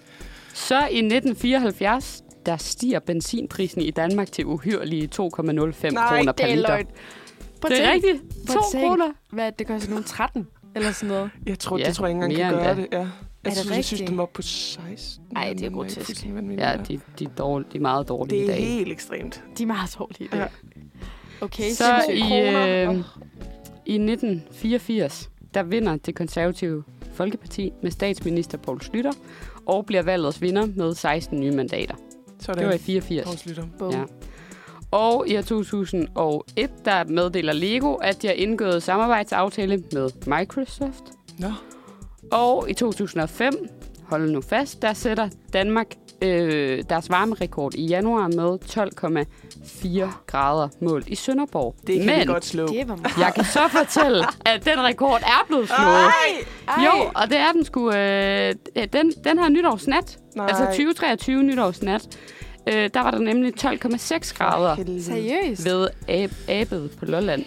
Så 0.54 0.78
i 0.78 0.98
1974, 0.98 2.22
der 2.46 2.56
stiger 2.56 2.98
benzinprisen 2.98 3.80
i 3.82 3.90
Danmark 3.90 4.32
til 4.32 4.46
uhyrlige 4.46 5.08
2,05 5.14 5.20
kroner 5.28 5.72
per 5.72 6.32
det 6.32 6.50
er 6.50 6.54
liter. 6.54 6.68
løgn. 6.68 6.86
Prøv 7.60 7.68
Det 7.70 7.84
er 7.84 7.92
rigtigt. 7.92 8.22
Prøv 8.46 8.54
2 8.54 8.58
at 8.58 8.64
tænk. 8.72 8.84
kroner. 8.84 9.12
Hvad, 9.32 9.52
det 9.58 9.66
koster 9.66 9.94
nu 9.94 10.02
13 10.02 10.46
eller 10.76 10.92
sådan 10.92 11.08
noget. 11.14 11.30
Jeg 11.46 11.58
tror, 11.58 11.78
Ja, 11.78 11.84
det 11.86 11.94
tror 11.94 12.06
jeg 12.06 12.16
ikke 12.16 12.24
engang 12.24 12.50
kan 12.52 12.64
gøre 12.64 12.76
det. 12.76 12.76
det. 12.76 12.88
Ja. 12.92 12.98
Jeg, 12.98 13.08
det 13.44 13.56
synes, 13.56 13.76
jeg 13.76 13.84
synes, 13.84 14.02
den 14.02 14.18
var 14.18 14.26
på 14.34 14.42
16. 14.42 15.24
Ej, 15.36 15.52
det 15.58 15.66
er 15.66 15.70
grotesk. 15.70 16.26
Ja, 16.26 16.76
de, 16.88 17.00
de, 17.18 17.24
er 17.24 17.28
dårlige, 17.38 17.68
de 17.72 17.76
er 17.78 17.82
meget 17.82 18.08
dårlige 18.08 18.38
Det 18.40 18.46
i 18.46 18.48
er 18.50 18.54
dag. 18.54 18.64
helt 18.66 18.92
ekstremt. 18.92 19.42
De 19.58 19.62
er 19.62 19.66
meget 19.66 19.96
dårlige 19.98 20.24
i 20.24 20.28
dag. 20.28 20.38
Ja. 20.38 20.46
Okay, 21.40 21.70
Så 21.70 21.84
i, 22.12 22.20
øh, 22.20 22.94
i 23.86 23.94
1984, 23.98 25.30
der 25.54 25.62
vinder 25.62 25.96
det 25.96 26.14
konservative 26.14 26.84
Folkeparti 27.20 27.72
med 27.82 27.90
statsminister 27.90 28.58
Poul 28.58 28.80
Slytter, 28.80 29.12
og 29.66 29.86
bliver 29.86 30.02
valgets 30.02 30.42
vinder 30.42 30.66
med 30.76 30.94
16 30.94 31.40
nye 31.40 31.50
mandater. 31.50 31.94
Så 32.38 32.52
er 32.52 32.56
Det 32.56 32.66
var 32.66 32.72
i 32.72 32.78
84. 32.78 33.24
Poul 33.24 33.38
Slytter. 33.38 33.66
Boom. 33.78 33.92
Ja. 33.92 34.04
Og 34.90 35.28
i 35.28 35.36
år 35.36 35.42
2001, 35.42 36.70
der 36.84 37.04
meddeler 37.04 37.52
Lego, 37.52 37.94
at 37.94 38.22
de 38.22 38.26
har 38.26 38.34
indgået 38.34 38.82
samarbejdsaftale 38.82 39.82
med 39.92 40.10
Microsoft. 40.26 41.02
Nå, 41.38 41.52
Og 42.32 42.70
i 42.70 42.74
2005, 42.74 43.68
hold 44.04 44.30
nu 44.30 44.40
fast, 44.40 44.82
der 44.82 44.92
sætter 44.92 45.28
Danmark 45.52 45.94
øh, 46.22 46.82
deres 46.90 47.10
varmerekord 47.10 47.74
i 47.74 47.86
januar 47.86 48.28
med 48.28 48.58
12,4 50.04 50.08
grader 50.26 50.68
målt 50.80 51.08
i 51.08 51.14
Sønderborg. 51.14 51.74
det 51.86 51.96
kan 51.96 52.06
Men 52.06 52.20
vi 52.20 52.24
godt 52.24 52.44
slå. 52.44 52.66
Det 52.66 52.88
var 52.88 52.96
meget. 52.96 53.16
jeg 53.18 53.32
kan 53.34 53.44
så 53.44 53.68
fortælle, 53.68 54.24
at 54.46 54.64
den 54.64 54.82
rekord 54.84 55.20
er 55.22 55.44
blevet 55.46 55.66
slået. 55.68 55.80
Ej! 55.80 56.10
Ej. 56.68 56.84
Jo, 56.84 57.10
og 57.14 57.30
det 57.30 57.38
er 57.38 57.52
den 57.52 57.64
sgu... 57.64 57.92
Øh, 57.92 58.54
den, 58.92 59.12
den 59.24 59.38
her 59.38 59.48
nytårsnat, 59.48 60.18
Nej. 60.36 60.46
altså 60.48 60.64
2023 60.64 61.42
nytårsnat, 61.42 62.18
øh, 62.68 62.90
der 62.94 63.00
var 63.00 63.10
der 63.10 63.18
nemlig 63.18 63.52
12,6 63.64 64.34
grader. 64.36 64.76
Seriøst? 65.00 65.64
ved 65.64 65.88
ab, 66.08 66.30
abet 66.48 66.90
på 66.98 67.04
Lolland. 67.04 67.44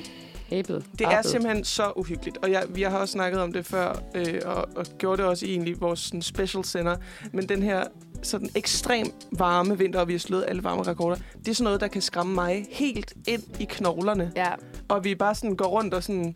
Abet. 0.51 0.85
Det 0.99 1.07
er 1.07 1.21
simpelthen 1.21 1.63
så 1.63 1.91
uhyggeligt. 1.95 2.37
Og 2.37 2.51
jeg, 2.51 2.63
vi 2.69 2.81
har 2.81 2.97
også 2.97 3.11
snakket 3.11 3.41
om 3.41 3.53
det 3.53 3.65
før, 3.65 3.95
øh, 4.15 4.41
og, 4.45 4.67
og 4.75 4.85
gjorde 4.97 5.21
det 5.21 5.29
også 5.29 5.45
i 5.45 5.49
egentlig 5.49 5.81
vores 5.81 5.99
sådan, 5.99 6.21
special 6.21 6.65
sender. 6.65 6.95
Men 7.31 7.49
den 7.49 7.63
her 7.63 7.83
sådan 8.23 8.49
ekstrem 8.55 9.07
varme 9.31 9.77
vinter, 9.77 9.99
og 9.99 10.07
vi 10.07 10.13
har 10.13 10.19
slået 10.19 10.45
alle 10.47 10.63
varme 10.63 10.83
rekorder, 10.83 11.17
det 11.39 11.47
er 11.47 11.55
sådan 11.55 11.63
noget, 11.63 11.81
der 11.81 11.87
kan 11.87 12.01
skræmme 12.01 12.33
mig 12.33 12.65
helt 12.69 13.13
ind 13.27 13.43
i 13.59 13.65
knoglerne. 13.69 14.31
Ja. 14.35 14.51
Og 14.87 15.03
vi 15.03 15.15
bare 15.15 15.35
sådan 15.35 15.55
går 15.55 15.65
rundt 15.65 15.93
og 15.93 16.03
sådan... 16.03 16.35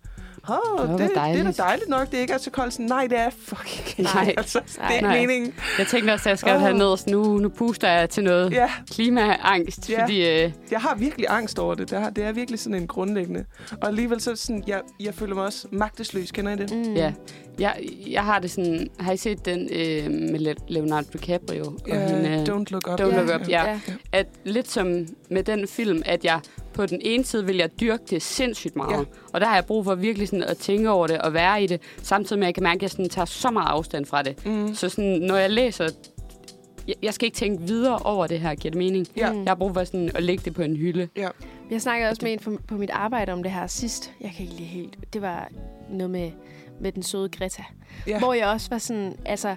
Åh, 0.49 0.55
hvor 0.85 0.97
det, 0.97 0.99
det 0.99 1.17
er 1.17 1.21
da 1.51 1.51
dejligt." 1.63 1.89
nok, 1.89 2.11
det 2.11 2.17
ikke 2.17 2.33
er 2.33 2.37
så 2.37 2.51
koldt. 2.51 2.73
Sådan, 2.73 2.85
Nej, 2.85 3.07
det 3.09 3.17
er 3.19 3.29
fucking 3.29 3.87
ikke. 3.99 4.01
Nej. 4.13 4.33
Altså, 4.37 4.59
det 4.89 4.97
er 4.97 5.01
Nej. 5.01 5.19
meningen. 5.19 5.53
Jeg 5.79 5.87
tænkte 5.87 6.11
også, 6.11 6.29
at 6.29 6.31
jeg 6.31 6.39
skal 6.39 6.53
Åh. 6.55 6.61
have 6.61 6.77
ned, 6.77 6.97
så 6.97 7.03
nu, 7.07 7.37
nu 7.37 7.49
puster 7.49 7.89
jeg 7.91 8.09
til 8.09 8.23
noget 8.23 8.51
Ja, 8.51 8.69
klimaangst, 8.91 9.89
Ja. 9.89 10.01
fordi... 10.03 10.29
Øh, 10.43 10.51
jeg 10.71 10.79
har 10.79 10.95
virkelig 10.95 11.25
angst 11.29 11.59
over 11.59 11.75
det. 11.75 11.89
Det 11.89 11.97
er, 11.97 12.09
det 12.09 12.23
er 12.23 12.31
virkelig 12.31 12.59
sådan 12.59 12.75
en 12.81 12.87
grundlæggende. 12.87 13.45
Og 13.81 13.87
alligevel 13.87 14.21
så 14.21 14.29
det 14.31 14.39
sådan, 14.39 14.63
jeg, 14.67 14.81
jeg 14.99 15.13
føler 15.13 15.35
mig 15.35 15.43
også 15.43 15.67
magtesløs. 15.71 16.31
Kender 16.31 16.51
I 16.51 16.55
det? 16.55 16.71
Mm. 16.75 16.93
ja, 16.93 17.13
jeg, 17.59 17.75
jeg 18.07 18.23
har 18.23 18.39
det 18.39 18.51
sådan... 18.51 18.87
Har 18.99 19.11
I 19.11 19.17
set 19.17 19.45
den 19.45 19.69
øh, 19.71 20.11
med 20.31 20.39
Le- 20.39 20.63
Leonardo 20.67 21.07
DiCaprio? 21.13 21.65
og 21.65 21.77
Ja, 21.87 22.07
hende, 22.07 22.43
don't 22.43 22.63
look 22.69 22.87
up. 22.93 22.99
Don't 23.01 23.05
Ja. 23.15 23.21
Look 23.23 23.41
Up, 23.41 23.49
ja. 23.49 23.69
ja. 23.69 23.79
At 24.11 24.27
lidt 24.43 24.69
som 24.71 25.05
med 25.29 25.43
den 25.43 25.67
film, 25.67 26.01
at 26.05 26.25
jeg 26.25 26.39
på 26.77 26.85
den 26.85 27.01
ene 27.01 27.23
side 27.25 27.45
vil 27.45 27.57
jeg 27.57 27.79
dyrke 27.79 28.03
det 28.09 28.21
sindssygt 28.21 28.75
meget. 28.75 28.97
Ja. 28.99 29.03
Og 29.33 29.41
der 29.41 29.47
har 29.47 29.55
jeg 29.55 29.65
brug 29.65 29.85
for 29.85 29.95
virkelig 29.95 30.27
sådan 30.27 30.43
at 30.43 30.57
tænke 30.57 30.89
over 30.89 31.07
det 31.07 31.17
og 31.17 31.33
være 31.33 31.63
i 31.63 31.67
det, 31.67 31.81
samtidig 32.01 32.39
med 32.39 32.47
at 32.47 32.47
jeg 32.47 32.55
kan 32.55 32.63
mærke, 32.63 32.75
at 32.75 32.81
jeg 32.81 32.89
sådan 32.89 33.09
tager 33.09 33.25
så 33.25 33.51
meget 33.51 33.67
afstand 33.67 34.05
fra 34.05 34.23
det. 34.23 34.45
Mm. 34.45 34.75
Så 34.75 34.89
sådan, 34.89 35.19
når 35.19 35.35
jeg 35.35 35.49
læser... 35.49 35.89
Jeg, 37.03 37.13
skal 37.13 37.25
ikke 37.25 37.35
tænke 37.35 37.63
videre 37.63 37.97
over 37.97 38.27
det 38.27 38.39
her, 38.39 38.55
giver 38.55 38.71
det 38.71 38.77
mening? 38.77 39.07
Ja. 39.17 39.31
Jeg 39.31 39.43
har 39.47 39.55
brug 39.55 39.73
for 39.73 39.83
sådan 39.83 40.11
at 40.15 40.23
lægge 40.23 40.43
det 40.45 40.53
på 40.53 40.61
en 40.61 40.75
hylde. 40.77 41.09
Ja. 41.15 41.29
Jeg 41.71 41.81
snakkede 41.81 42.09
også 42.09 42.19
med 42.25 42.31
en 42.31 42.39
på, 42.39 42.57
på 42.67 42.75
mit 42.75 42.89
arbejde 42.89 43.31
om 43.31 43.43
det 43.43 43.51
her 43.51 43.67
sidst. 43.67 44.13
Jeg 44.21 44.31
kan 44.35 44.45
ikke 44.45 44.57
lige 44.57 44.67
helt... 44.67 45.13
Det 45.13 45.21
var 45.21 45.49
noget 45.89 46.09
med, 46.09 46.31
med 46.81 46.91
den 46.91 47.03
søde 47.03 47.29
Greta. 47.29 47.63
Ja. 48.07 48.19
Hvor 48.19 48.33
jeg 48.33 48.47
også 48.47 48.69
var 48.69 48.77
sådan... 48.77 49.15
Altså, 49.25 49.55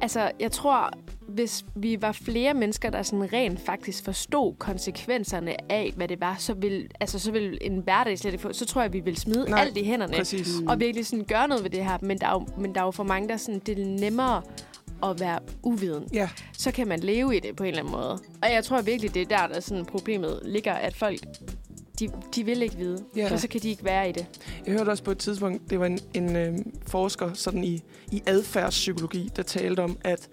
altså, 0.00 0.30
jeg 0.40 0.52
tror, 0.52 0.90
hvis 1.28 1.64
vi 1.76 2.02
var 2.02 2.12
flere 2.12 2.54
mennesker, 2.54 2.90
der 2.90 3.02
sådan 3.02 3.32
rent 3.32 3.60
faktisk 3.60 4.04
forstod 4.04 4.54
konsekvenserne 4.58 5.72
af, 5.72 5.92
hvad 5.96 6.08
det 6.08 6.20
var, 6.20 6.36
så 6.38 6.54
vil, 6.54 6.88
altså, 7.00 7.18
så 7.18 7.32
vil 7.32 7.58
en 7.60 7.78
hverdag 7.78 8.18
slet 8.18 8.32
ikke 8.32 8.42
få... 8.42 8.52
Så 8.52 8.66
tror 8.66 8.82
jeg, 8.82 8.92
vi 8.92 9.00
vil 9.00 9.16
smide 9.16 9.50
Nej, 9.50 9.60
alt 9.60 9.76
i 9.76 9.84
hænderne. 9.84 10.12
Præcis. 10.16 10.48
Og 10.68 10.80
virkelig 10.80 11.06
sådan 11.06 11.24
gøre 11.24 11.48
noget 11.48 11.64
ved 11.64 11.70
det 11.70 11.84
her. 11.84 11.98
Men 12.02 12.18
der 12.18 12.26
er 12.26 12.32
jo, 12.32 12.46
men 12.58 12.74
der 12.74 12.80
er 12.80 12.84
jo 12.84 12.90
for 12.90 13.04
mange, 13.04 13.28
der 13.28 13.36
sådan... 13.36 13.60
Det 13.66 13.78
er 13.78 13.84
nemmere 13.84 14.42
at 15.02 15.20
være 15.20 15.38
uviden. 15.62 16.08
Ja, 16.12 16.28
så 16.52 16.72
kan 16.72 16.88
man 16.88 17.00
leve 17.00 17.36
i 17.36 17.40
det 17.40 17.56
på 17.56 17.62
en 17.62 17.68
eller 17.68 17.80
anden 17.80 17.92
måde. 17.92 18.18
Og 18.42 18.52
jeg 18.52 18.64
tror 18.64 18.82
virkelig, 18.82 19.14
det 19.14 19.22
er 19.22 19.38
der, 19.38 19.46
der 19.54 19.60
sådan 19.60 19.86
problemet 19.86 20.40
ligger, 20.44 20.72
at 20.72 20.96
folk, 20.96 21.20
de, 22.00 22.08
de 22.34 22.44
vil 22.44 22.62
ikke 22.62 22.76
vide, 22.76 23.04
Ja. 23.16 23.28
for 23.28 23.36
så 23.36 23.48
kan 23.48 23.60
de 23.60 23.68
ikke 23.68 23.84
være 23.84 24.08
i 24.08 24.12
det. 24.12 24.26
jeg 24.66 24.74
hørte 24.74 24.88
også 24.88 25.02
på 25.02 25.10
et 25.10 25.18
tidspunkt, 25.18 25.70
det 25.70 25.80
var 25.80 25.86
en, 25.86 25.98
en 26.14 26.36
øh, 26.36 26.58
forsker 26.86 27.30
sådan 27.34 27.64
i, 27.64 27.82
i 28.12 28.22
adfærdspsykologi, 28.26 29.30
der 29.36 29.42
talte 29.42 29.80
om, 29.80 29.98
at, 30.04 30.28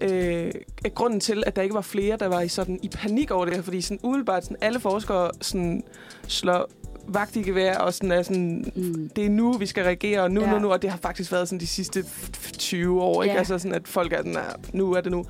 øh, 0.00 0.52
at 0.84 0.94
grunden 0.94 1.20
til, 1.20 1.42
at 1.46 1.56
der 1.56 1.62
ikke 1.62 1.74
var 1.74 1.80
flere, 1.80 2.16
der 2.16 2.26
var 2.26 2.40
i, 2.40 2.48
sådan, 2.48 2.78
i 2.82 2.88
panik 2.88 3.30
over 3.30 3.44
det 3.44 3.54
her, 3.54 3.62
fordi 3.62 3.80
sådan, 3.80 3.98
umiddelbart 4.02 4.44
sådan, 4.44 4.56
alle 4.60 4.80
forskere 4.80 5.30
sådan, 5.40 5.82
slår 6.28 6.70
vagt 7.08 7.36
i 7.36 7.42
gevær, 7.42 7.76
og 7.78 7.94
sådan 7.94 8.12
er 8.12 8.22
sådan, 8.22 8.72
Mm. 8.76 9.10
det 9.16 9.26
er 9.26 9.30
nu, 9.30 9.52
vi 9.52 9.66
skal 9.66 9.84
reagere, 9.84 10.20
og 10.22 10.30
nu, 10.30 10.40
ja. 10.40 10.50
Nu, 10.52 10.58
nu, 10.58 10.72
og 10.72 10.82
det 10.82 10.90
har 10.90 10.98
faktisk 10.98 11.32
været 11.32 11.48
sådan 11.48 11.60
de 11.60 11.66
sidste 11.66 12.00
f- 12.00 12.30
f- 12.36 12.50
20 12.58 13.02
år, 13.02 13.22
ikke? 13.22 13.32
Ja. 13.32 13.38
Altså 13.38 13.58
sådan, 13.58 13.74
at 13.74 13.88
folk 13.88 14.12
er 14.12 14.16
sådan, 14.16 14.32
"Nej, 14.32 14.56
nu 14.72 14.92
er 14.92 15.00
det 15.00 15.12
nu. 15.12 15.24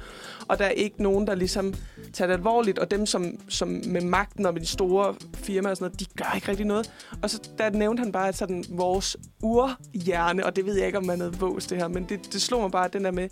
Og 0.50 0.58
der 0.58 0.64
er 0.64 0.68
ikke 0.70 1.02
nogen, 1.02 1.26
der 1.26 1.34
ligesom 1.34 1.74
tager 2.12 2.26
det 2.26 2.34
alvorligt, 2.34 2.78
og 2.78 2.90
dem, 2.90 3.06
som, 3.06 3.26
som 3.48 3.68
med 3.86 4.00
magten 4.00 4.46
og 4.46 4.52
med 4.52 4.60
de 4.60 4.66
store 4.66 5.14
firmaer 5.34 5.70
og 5.70 5.76
sådan 5.76 5.84
noget, 5.90 6.00
de 6.00 6.04
gør 6.16 6.32
ikke 6.34 6.48
rigtig 6.48 6.66
noget. 6.66 6.90
Og 7.22 7.30
så 7.30 7.40
der 7.58 7.70
nævnte 7.70 8.00
han 8.00 8.12
bare, 8.12 8.28
at 8.28 8.36
sådan 8.36 8.64
vores 8.68 9.16
urhjerne, 9.42 10.46
og 10.46 10.56
det 10.56 10.66
ved 10.66 10.76
jeg 10.76 10.86
ikke, 10.86 10.98
om 10.98 11.04
man 11.06 11.14
er 11.14 11.18
noget 11.18 11.40
vås 11.40 11.66
det 11.66 11.78
her, 11.78 11.88
men 11.88 12.04
det, 12.08 12.32
det 12.32 12.42
slog 12.42 12.60
mig 12.62 12.70
bare, 12.70 12.84
at 12.84 12.92
den 12.92 13.04
der 13.04 13.10
med, 13.10 13.28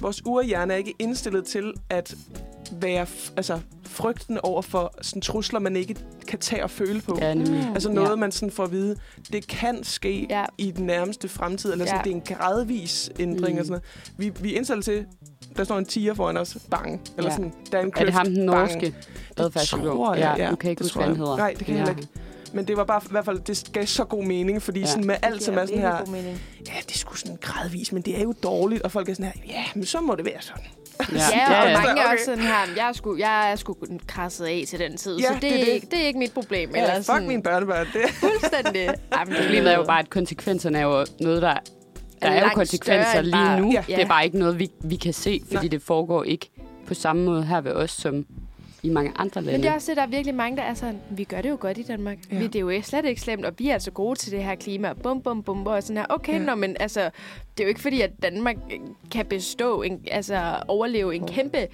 vores 0.00 0.22
urhjerne 0.26 0.72
er 0.72 0.76
ikke 0.76 0.94
indstillet 0.98 1.44
til 1.44 1.72
at 1.90 2.14
være 2.72 3.06
altså, 3.36 3.60
frygten 3.86 4.38
over 4.42 4.62
for 4.62 4.94
sådan, 5.02 5.22
trusler, 5.22 5.60
man 5.60 5.76
ikke 5.76 5.96
kan 6.28 6.38
tage 6.38 6.62
og 6.64 6.70
føle 6.70 7.00
på. 7.00 7.18
Ja, 7.20 7.34
nemlig. 7.34 7.64
Mm. 7.68 7.72
Altså 7.74 7.92
noget, 7.92 8.10
Ja. 8.10 8.16
man 8.16 8.32
sådan 8.32 8.50
får 8.50 8.64
at 8.64 8.72
vide, 8.72 8.96
det 9.32 9.46
kan 9.46 9.84
ske 9.84 10.26
ja. 10.30 10.38
Ja. 10.40 10.44
i 10.58 10.70
den 10.70 10.86
nærmeste 10.86 11.28
fremtid, 11.28 11.72
eller 11.72 11.84
sådan, 11.86 11.98
Ja. 11.98 12.04
det 12.04 12.10
er 12.10 12.32
en 12.32 12.36
gradvis 12.38 13.10
ændring 13.18 13.54
Mm. 13.54 13.60
og 13.60 13.66
sådan 13.66 13.80
noget. 14.18 14.34
Vi, 14.34 14.42
vi 14.42 14.52
er 14.52 14.56
indstillet 14.56 14.84
til, 14.84 15.06
der 15.56 15.64
står 15.64 15.78
en 15.78 15.84
tiger 15.84 16.14
foran 16.14 16.36
os, 16.36 16.56
bang. 16.70 17.00
Eller 17.16 17.30
Ja. 17.30 17.36
sådan, 17.36 17.52
der 17.72 17.78
er 17.78 17.82
en 17.82 17.92
Er 17.96 18.04
det 18.04 18.14
ham, 18.14 18.26
den 18.26 18.34
bang. 18.34 18.46
norske 18.46 18.94
adfærdspsykolog? 19.36 19.96
tror 19.96 20.14
jeg, 20.14 20.34
ja. 20.38 20.50
Du 20.50 20.56
kan 20.56 20.70
ikke 20.70 20.78
Det 20.78 20.86
huske, 20.86 20.94
tror 20.98 21.06
jeg. 21.06 21.16
hedder. 21.16 21.36
Nej, 21.36 21.54
det 21.58 21.66
kan 21.66 21.74
jeg 21.76 21.84
heller 21.84 21.96
ikke. 22.00 22.08
Men 22.54 22.64
det 22.68 22.76
var 22.76 22.84
bare, 22.84 23.00
i 23.04 23.08
hvert 23.10 23.24
fald, 23.24 23.40
det 23.40 23.64
gav 23.72 23.86
så 23.86 24.04
god 24.04 24.24
mening, 24.24 24.62
fordi 24.62 24.80
Ja. 24.80 24.86
ja. 24.86 24.90
sådan 24.90 25.06
med 25.06 25.14
alt, 25.22 25.42
som 25.42 25.58
er 25.58 25.66
sådan 25.66 25.80
her, 25.80 25.98
God 25.98 26.06
mening. 26.06 26.40
ja, 26.66 26.72
det 26.86 26.94
er 26.94 26.98
sgu 26.98 27.14
sådan 27.14 27.38
gradvis, 27.40 27.92
men 27.92 28.02
det 28.02 28.18
er 28.18 28.22
jo 28.22 28.34
dårligt, 28.42 28.82
og 28.82 28.92
folk 28.92 29.08
er 29.08 29.14
sådan 29.14 29.32
her, 29.34 29.42
ja, 29.54 29.64
men 29.74 29.84
så 29.86 30.00
må 30.00 30.14
det 30.14 30.24
være 30.24 30.40
sådan. 30.40 30.64
Ja, 31.12 31.16
ja, 31.52 31.62
og 31.62 31.68
ja. 31.68 31.80
mange 31.80 32.00
er 32.00 32.04
Okay. 32.04 32.12
også 32.14 32.24
sådan 32.24 32.40
her, 32.44 32.54
jeg 32.76 32.88
er 32.88 32.92
sgu, 32.92 33.16
jeg 33.16 33.52
er 33.52 33.56
sgu 33.56 33.74
krasset 34.06 34.44
af 34.44 34.64
til 34.68 34.78
den 34.78 34.96
tid, 34.96 35.18
Ja, 35.18 35.26
så 35.26 35.34
det, 35.34 35.42
det 35.42 35.60
er 35.60 35.64
det. 35.64 35.72
ikke, 35.72 35.86
det 35.90 36.02
er 36.02 36.06
ikke 36.06 36.18
mit 36.18 36.32
problem. 36.32 36.70
Ja, 36.74 36.80
eller 36.82 36.94
fuck 36.94 37.06
sådan, 37.06 37.28
mine 37.28 37.42
børnebørn. 37.42 37.86
Det. 37.92 38.10
Fuldstændig. 38.10 38.88
Jamen, 39.18 39.34
Problemet 39.42 39.72
er 39.72 39.76
jo 39.76 39.84
bare, 39.84 39.98
at 39.98 40.10
konsekvenserne 40.10 40.78
er 40.78 40.82
jo 40.82 41.06
noget, 41.20 41.42
der... 41.42 41.54
Der 42.22 42.28
er 42.28 42.42
jo 42.44 42.48
konsekvenser 42.54 43.20
lige 43.22 43.32
bare- 43.32 43.60
nu. 43.60 43.72
Ja. 43.72 43.84
Det 43.86 44.02
er 44.02 44.08
bare 44.08 44.24
ikke 44.24 44.38
noget, 44.38 44.58
vi, 44.58 44.70
vi 44.80 44.96
kan 44.96 45.12
se, 45.12 45.40
fordi 45.46 45.66
Nej. 45.66 45.70
det 45.70 45.82
foregår 45.82 46.24
ikke 46.24 46.50
på 46.86 46.94
samme 46.94 47.24
måde 47.24 47.44
her 47.44 47.60
ved 47.60 47.72
os, 47.72 47.90
som 47.90 48.26
i 48.84 48.88
mange 48.88 49.12
andre 49.16 49.40
lande. 49.42 49.52
Men 49.58 49.62
det 49.62 49.70
er 49.70 49.74
også 49.74 49.90
det, 49.90 49.96
der 49.96 50.02
er 50.02 50.06
virkelig 50.06 50.34
mange, 50.34 50.56
der 50.56 50.62
er 50.62 50.74
sådan, 50.74 50.98
vi 51.10 51.24
gør 51.24 51.40
det 51.42 51.50
jo 51.50 51.56
godt 51.60 51.78
i 51.78 51.82
Danmark. 51.82 52.18
Ja. 52.32 52.38
Vi, 52.38 52.46
det 52.46 52.56
er 52.56 52.60
jo 52.60 52.82
slet 52.82 53.04
ikke 53.04 53.20
slemt, 53.20 53.44
og 53.44 53.52
vi 53.58 53.68
er 53.68 53.72
altså 53.74 53.90
gode 53.90 54.18
til 54.18 54.32
det 54.32 54.44
her 54.44 54.54
klima. 54.54 54.92
Bum, 54.92 55.22
bum, 55.22 55.42
bum, 55.42 55.66
og 55.66 55.82
sådan 55.82 55.96
her. 55.96 56.06
Okay, 56.08 56.32
Ja. 56.32 56.38
nå, 56.38 56.54
men 56.54 56.76
altså, 56.80 57.00
det 57.58 57.60
er 57.60 57.64
jo 57.64 57.68
ikke 57.68 57.80
fordi, 57.80 58.00
at 58.00 58.10
Danmark 58.22 58.56
øh, 58.72 58.78
kan 59.10 59.26
bestå, 59.26 59.82
en, 59.82 60.00
altså 60.10 60.56
overleve 60.68 61.14
en 61.14 61.26
kæmpe 61.26 61.66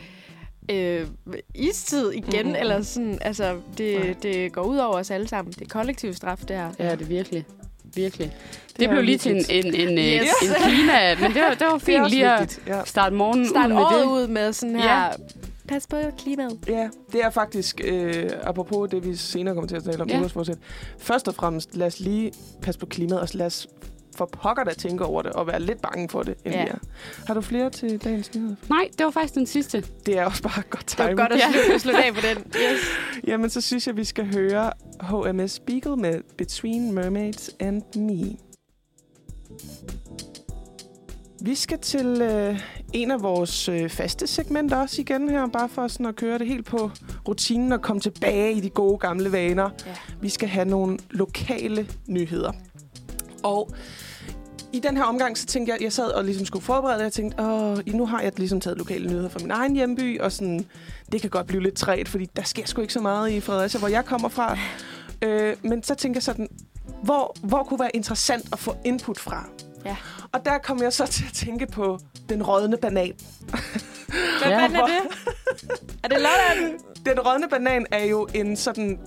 øh, 0.71 1.07
istid 1.55 2.11
igen, 2.11 2.43
mm-hmm. 2.47 2.61
eller 2.61 2.83
sådan. 2.83 3.19
Altså, 3.21 3.57
det, 3.78 4.23
det 4.23 4.52
går 4.52 4.62
ud 4.62 4.76
over 4.78 4.95
os 4.95 5.11
alle 5.11 5.28
sammen. 5.28 5.52
Det 5.52 5.62
er 5.62 5.67
kollektiv 5.69 6.14
straf, 6.14 6.38
det 6.49 6.57
her. 6.57 6.71
Ja, 6.78 6.93
det 6.93 7.00
er 7.02 7.07
virkelig. 7.07 7.45
Virkelig. 7.99 8.33
Det, 8.69 8.81
det 8.81 8.90
blev 8.90 9.02
lige 9.02 9.19
til 9.19 9.37
en, 9.37 9.45
en, 9.64 9.75
en, 9.75 9.99
Yes. 9.99 10.28
yes. 10.43 10.50
en 10.50 10.55
klima... 10.69 11.14
Men 11.21 11.35
det 11.35 11.43
var, 11.43 11.50
det 11.50 11.61
var 11.67 11.73
Det 11.78 11.83
fint 11.83 12.00
også 12.02 12.14
lige 12.17 12.33
at. 12.33 12.61
Ja. 12.67 12.85
starte 12.85 13.14
morgenen 13.14 13.49
Start 13.49 13.67
ud 13.71 13.75
med 13.75 13.83
året 13.83 14.00
det. 14.00 14.07
ud 14.07 14.26
med 14.28 14.52
sådan 14.52 14.76
Ja. 14.76 14.83
her, 14.83 15.09
pas 15.69 15.87
på 15.87 15.97
klimaet. 16.19 16.59
Ja, 16.69 16.88
det 17.12 17.21
er 17.25 17.31
faktisk, 17.31 17.81
øh, 17.85 18.31
apropos 18.43 18.90
det, 18.90 19.07
vi 19.07 19.17
senere 19.17 19.55
kommer 19.55 19.69
til 19.69 19.76
at 19.76 19.85
tale 19.85 20.02
om, 20.02 20.09
Ja. 20.09 20.21
ja. 20.49 20.52
Først 20.99 21.28
og 21.28 21.35
fremmest, 21.35 21.76
lad 21.76 21.87
os 21.87 22.00
lige 22.00 22.33
passe 22.62 22.81
på 22.81 22.87
klimaet, 22.87 23.21
og 23.21 23.28
lad 23.35 23.47
os 23.47 23.67
for 24.18 24.26
pokker 24.32 24.64
da 24.64 24.75
tænke 24.75 25.04
over 25.04 25.22
det, 25.22 25.32
og 25.32 25.46
være 25.46 25.60
lidt 25.60 25.82
bange 25.82 26.08
for 26.08 26.22
det, 26.22 26.34
end 26.44 26.54
Ja. 26.54 26.62
vi 26.64 26.68
er. 26.70 26.78
Har 27.26 27.34
du 27.34 27.40
flere 27.40 27.70
til 27.70 27.98
dagens 28.04 28.34
nyheder? 28.34 28.54
Nej, 28.68 28.88
det 28.98 29.04
var 29.04 29.10
faktisk 29.10 29.34
den 29.34 29.46
sidste. 29.46 29.84
Det 30.06 30.18
er 30.18 30.25
også 30.25 30.42
bare 30.42 30.62
godt 30.70 30.90
Det 30.90 30.98
var 30.98 31.04
timing. 31.04 31.18
godt 31.18 31.32
at 31.32 31.38
Ja. 31.38 31.52
slutte, 31.52 31.78
slutte 31.78 32.04
af 32.04 32.14
på 32.14 32.20
den. 32.20 32.37
Yes. 32.62 32.80
Jamen, 33.26 33.50
så 33.50 33.60
synes 33.60 33.87
jeg, 33.87 33.96
vi 33.96 34.04
skal 34.04 34.34
høre 34.34 34.70
HMS 35.02 35.60
Beagle 35.60 35.96
med 35.96 36.20
Between 36.38 36.92
Mermaids 36.94 37.50
and 37.60 37.82
Me. 37.96 38.37
Vi 41.42 41.54
skal 41.54 41.78
til 41.78 42.06
øh, 42.22 42.60
en 42.92 43.10
af 43.10 43.22
vores 43.22 43.68
øh, 43.68 43.88
faste 43.90 44.26
segmenter 44.26 44.76
også 44.76 45.00
igen 45.00 45.30
her, 45.30 45.46
bare 45.46 45.68
for 45.68 45.88
sådan 45.88 46.06
at 46.06 46.16
køre 46.16 46.38
det 46.38 46.46
helt 46.46 46.66
på 46.66 46.90
rutinen 47.28 47.72
og 47.72 47.82
komme 47.82 48.00
tilbage 48.00 48.52
i 48.52 48.60
de 48.60 48.70
gode 48.70 48.98
gamle 48.98 49.32
vaner. 49.32 49.70
Ja. 49.87 49.94
Vi 50.20 50.28
skal 50.28 50.48
have 50.48 50.64
nogle 50.64 50.98
lokale 51.10 51.88
nyheder. 52.06 52.52
Og 53.42 53.70
i 54.72 54.80
den 54.80 54.96
her 54.96 55.04
omgang, 55.04 55.38
så 55.38 55.46
tænkte 55.46 55.72
jeg, 55.72 55.82
jeg 55.82 55.92
sad 55.92 56.10
og 56.10 56.25
ligesom 56.25 56.46
skulle 56.46 56.64
forberede 56.64 56.96
og 56.96 57.02
jeg 57.02 57.12
tænkte, 57.12 57.42
åh, 57.42 57.78
nu 57.87 58.06
har 58.06 58.20
jeg 58.20 58.32
ligesom 58.38 58.60
taget 58.60 58.78
lokale 58.78 59.08
nyheder 59.08 59.28
fra 59.28 59.38
min 59.42 59.50
egen 59.50 59.76
hjemby, 59.76 60.20
og 60.20 60.32
sådan, 60.32 60.66
det 61.12 61.20
kan 61.20 61.30
godt 61.30 61.46
blive 61.46 61.62
lidt 61.62 61.76
træt, 61.76 62.08
fordi 62.08 62.26
der 62.37 62.42
sker 62.42 62.66
sgu 62.66 62.80
ikke 62.80 62.92
så 62.92 63.00
meget 63.00 63.30
i 63.30 63.40
Fredericia, 63.40 63.78
hvor 63.78 63.88
jeg 63.88 64.04
kommer 64.04 64.28
fra. 64.28 64.58
Øh, 65.22 65.56
men 65.62 65.82
så 65.82 65.94
tænker 65.94 66.16
jeg 66.16 66.22
sådan, 66.22 66.48
hvor, 67.02 67.37
hvor 67.42 67.62
kunne 67.62 67.80
være 67.80 67.96
interessant 67.96 68.48
at 68.52 68.58
få 68.58 68.76
input 68.84 69.18
fra? 69.18 69.44
Ja. 69.84 69.96
Og 70.32 70.44
der 70.44 70.58
kom 70.58 70.82
jeg 70.82 70.92
så 70.92 71.06
til 71.06 71.25
at 71.26 71.32
tænke 71.32 71.66
på 71.66 71.98
den 72.28 72.42
rådne 72.42 72.76
banan. 72.76 73.12
Hvad 73.48 74.48
Ja. 74.50 74.64
er 74.64 74.68
det? 74.68 74.78
Er 76.04 76.08
det 76.08 76.16
Lolland? 76.18 76.80
Den 77.06 77.20
rådne 77.20 77.48
banan 77.48 77.87
er 77.90 78.04
jo 78.04 78.28
en 78.34 78.56
sådan... 78.56 78.98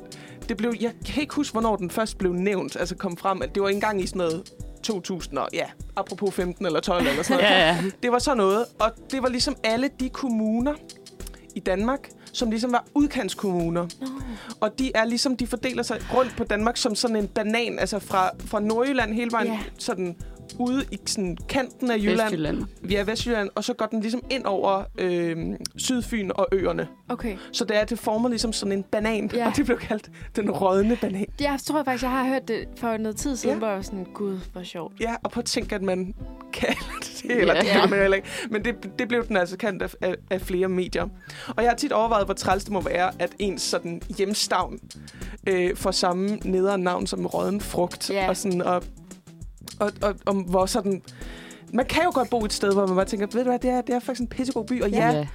Det 0.50 0.58
blev, 0.58 0.74
jeg 0.82 0.92
kan 1.06 1.22
ikke 1.22 1.36
huske, 1.36 1.52
hvornår 1.54 1.76
den 1.76 1.90
først 1.90 2.18
blev 2.18 2.34
nævnt, 2.34 2.76
altså 2.76 2.96
kom 2.96 3.18
frem. 3.18 3.42
at 3.42 3.56
Det 3.56 3.64
var 3.64 3.70
engang 3.70 4.02
i 4.02 4.08
sådan 4.08 4.20
noget 4.20 4.44
2000, 4.82 5.38
og 5.38 5.48
ja, 5.54 5.66
apropos 5.96 6.34
15 6.34 6.66
eller 6.66 6.80
12 6.80 7.08
eller 7.08 7.24
sådan 7.24 7.38
noget. 7.44 7.56
Ja, 7.56 7.68
ja. 7.68 7.78
Det 8.04 8.12
var 8.12 8.20
sådan 8.20 8.38
noget, 8.38 8.66
og 8.80 8.92
det 9.12 9.24
var 9.24 9.30
ligesom 9.30 9.56
alle 9.64 9.90
de 10.00 10.10
kommuner 10.10 10.74
i 11.56 11.60
Danmark, 11.60 12.10
som 12.34 12.50
ligesom 12.50 12.72
var 12.72 12.86
udkantskommuner. 12.96 13.88
Nå. 14.02 14.08
Og 14.60 14.80
de 14.80 14.92
er 14.96 15.06
ligesom, 15.06 15.38
de 15.38 15.48
fordeler 15.48 15.84
sig 15.84 16.00
rundt 16.14 16.34
på 16.38 16.44
Danmark 16.44 16.78
som 16.78 16.96
sådan 16.96 17.16
en 17.16 17.28
banan, 17.28 17.80
altså 17.80 18.00
fra, 18.00 18.30
fra 18.46 18.60
Nordjylland 18.60 19.14
hele 19.14 19.32
vejen 19.32 19.48
Ja. 19.48 19.60
sådan 19.78 20.16
ude 20.60 20.86
i 20.92 21.00
sådan 21.06 21.38
kanten 21.50 21.92
af 21.92 21.98
Jylland. 21.98 22.20
Vestjylland. 22.22 22.64
Ja, 22.90 23.04
Vestjylland, 23.04 23.50
og 23.56 23.64
så 23.64 23.74
går 23.74 23.86
den 23.86 24.02
ligesom 24.02 24.22
ind 24.30 24.46
over 24.46 24.84
øh, 24.98 25.38
Sydfyn 25.78 26.30
og 26.36 26.48
øerne. 26.52 26.88
Okay. 27.10 27.38
Så 27.52 27.66
det 27.66 27.78
er, 27.78 27.86
det 27.86 28.00
former 28.00 28.30
ligesom 28.30 28.54
sådan 28.54 28.72
en 28.72 28.84
banan, 28.84 29.30
Ja. 29.34 29.48
og 29.48 29.56
det 29.56 29.66
blev 29.66 29.78
kaldt 29.80 30.10
den 30.36 30.52
rådne 30.52 30.96
banan. 31.02 31.26
Jeg 31.42 31.60
tror 31.66 31.84
faktisk, 31.84 32.04
jeg 32.04 32.12
har 32.12 32.28
hørt 32.28 32.48
det 32.48 32.64
for 32.78 32.98
noget 32.98 33.16
tid 33.18 33.36
siden, 33.36 33.54
Ja. 33.56 33.58
hvor 33.60 33.68
jeg 33.68 33.76
var 33.76 33.82
sådan, 33.82 34.08
gud, 34.14 34.40
hvor 34.52 34.64
sjovt. 34.64 34.94
Ja, 35.00 35.16
og 35.24 35.32
på 35.32 35.40
at 35.40 35.46
tænke, 35.46 35.76
at 35.76 35.82
man 35.82 36.14
kalder 36.54 37.00
det, 37.00 37.32
eller 37.42 37.56
Ja. 37.56 37.82
det 37.82 37.90
man 37.90 38.00
heller 38.00 38.16
ikke. 38.18 38.28
Men 38.50 38.66
det, 38.66 38.76
det 39.00 39.08
blev 39.08 39.28
den 39.28 39.38
altså 39.38 39.58
kendt 39.58 39.82
af, 39.84 39.94
af, 40.02 40.16
af 40.32 40.42
flere 40.42 40.68
medier. 40.70 41.08
Og 41.48 41.64
jeg 41.64 41.70
har 41.72 41.76
tit 41.78 41.92
overvejet, 41.92 42.26
hvor 42.28 42.34
træls 42.34 42.64
det 42.64 42.74
må 42.74 42.82
være, 42.82 43.12
at 43.20 43.32
ens 43.40 43.62
sådan 43.62 44.02
hjemstavn 44.18 44.80
øh, 45.48 45.76
får 45.76 45.92
samme 45.92 46.28
nederen 46.46 46.82
navn 46.82 47.08
som 47.08 47.26
rådden 47.26 47.62
frugt. 47.62 48.10
Ja. 48.10 48.30
Og 48.30 48.38
sådan, 48.38 48.62
og, 48.62 48.84
og, 49.80 49.92
og, 50.02 50.16
og, 50.26 50.34
hvor 50.34 50.66
sådan... 50.66 51.02
Man 51.74 51.86
kan 51.86 52.04
jo 52.04 52.12
godt 52.14 52.30
bo 52.30 52.46
et 52.46 52.54
sted, 52.54 52.74
hvor 52.74 52.88
man 52.88 52.96
bare 52.96 53.06
tænker, 53.06 53.28
ved 53.34 53.44
du 53.44 53.50
hvad, 53.50 53.60
det 53.60 53.70
er, 53.70 53.82
det 53.82 53.96
er 53.96 54.00
faktisk 54.00 54.22
en 54.22 54.28
pissegod 54.28 54.66
by. 54.66 54.84
Og 54.84 54.90
ja, 54.90 55.10
ja. 55.10 55.28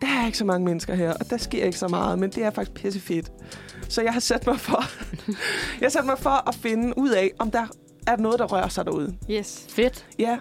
der 0.00 0.06
er 0.06 0.26
ikke 0.26 0.38
så 0.38 0.44
mange 0.44 0.64
mennesker 0.64 0.94
her, 0.94 1.12
og 1.12 1.30
der 1.30 1.36
sker 1.36 1.64
ikke 1.64 1.78
så 1.78 1.88
meget, 1.88 2.18
men 2.18 2.30
det 2.30 2.44
er 2.44 2.50
faktisk 2.50 2.74
pissefedt. 2.74 3.32
Så 3.88 4.02
jeg 4.02 4.12
har 4.12 4.20
sat 4.20 4.46
mig 4.46 4.60
for, 4.60 4.84
jeg 5.80 5.86
har 5.86 5.88
sat 5.88 6.06
mig 6.06 6.18
for 6.18 6.48
at 6.48 6.54
finde 6.54 6.98
ud 6.98 7.10
af, 7.10 7.30
om 7.38 7.50
der 7.50 7.66
er 8.06 8.16
noget, 8.16 8.38
der 8.38 8.44
rører 8.44 8.68
sig 8.68 8.84
derude. 8.86 9.14
Yes. 9.30 9.66
Fedt. 9.68 10.06
Ja, 10.18 10.38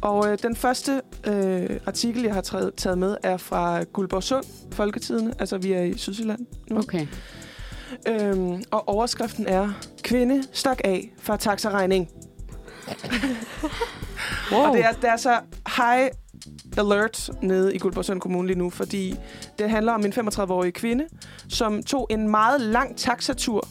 og 0.00 0.32
øh, 0.32 0.38
den 0.42 0.56
første 0.56 1.02
øh, 1.26 1.80
artikel, 1.86 2.22
jeg 2.22 2.34
har 2.34 2.40
taget, 2.40 2.74
taget 2.74 2.98
med, 2.98 3.16
er 3.22 3.36
fra 3.36 3.82
Guldborgsund, 3.82 4.44
Folketidene. 4.72 5.34
Altså, 5.38 5.58
vi 5.58 5.72
er 5.72 5.82
i 5.82 5.96
Sydsjælland 5.96 6.46
nu. 6.70 6.78
Okay. 6.78 7.06
Øhm, 8.08 8.62
og 8.70 8.88
overskriften 8.88 9.46
er, 9.46 9.68
kvinde 10.02 10.42
stak 10.52 10.80
af 10.84 11.12
for 11.18 11.36
taxaregning. 11.36 12.08
Wow. 14.52 14.60
Og 14.60 14.76
det 14.76 14.84
er, 14.84 14.92
det 14.92 15.10
er 15.10 15.16
så 15.16 15.38
high 15.76 16.08
alert 16.78 17.30
nede 17.42 17.74
i 17.74 17.78
Guldborgsund 17.78 18.20
Kommune 18.20 18.48
lige 18.48 18.58
nu, 18.58 18.70
fordi 18.70 19.14
det 19.58 19.70
handler 19.70 19.92
om 19.92 20.04
en 20.04 20.12
35-årig 20.12 20.74
kvinde, 20.74 21.04
som 21.48 21.82
tog 21.82 22.06
en 22.10 22.28
meget 22.28 22.60
lang 22.60 22.96
taxatur 22.96 23.68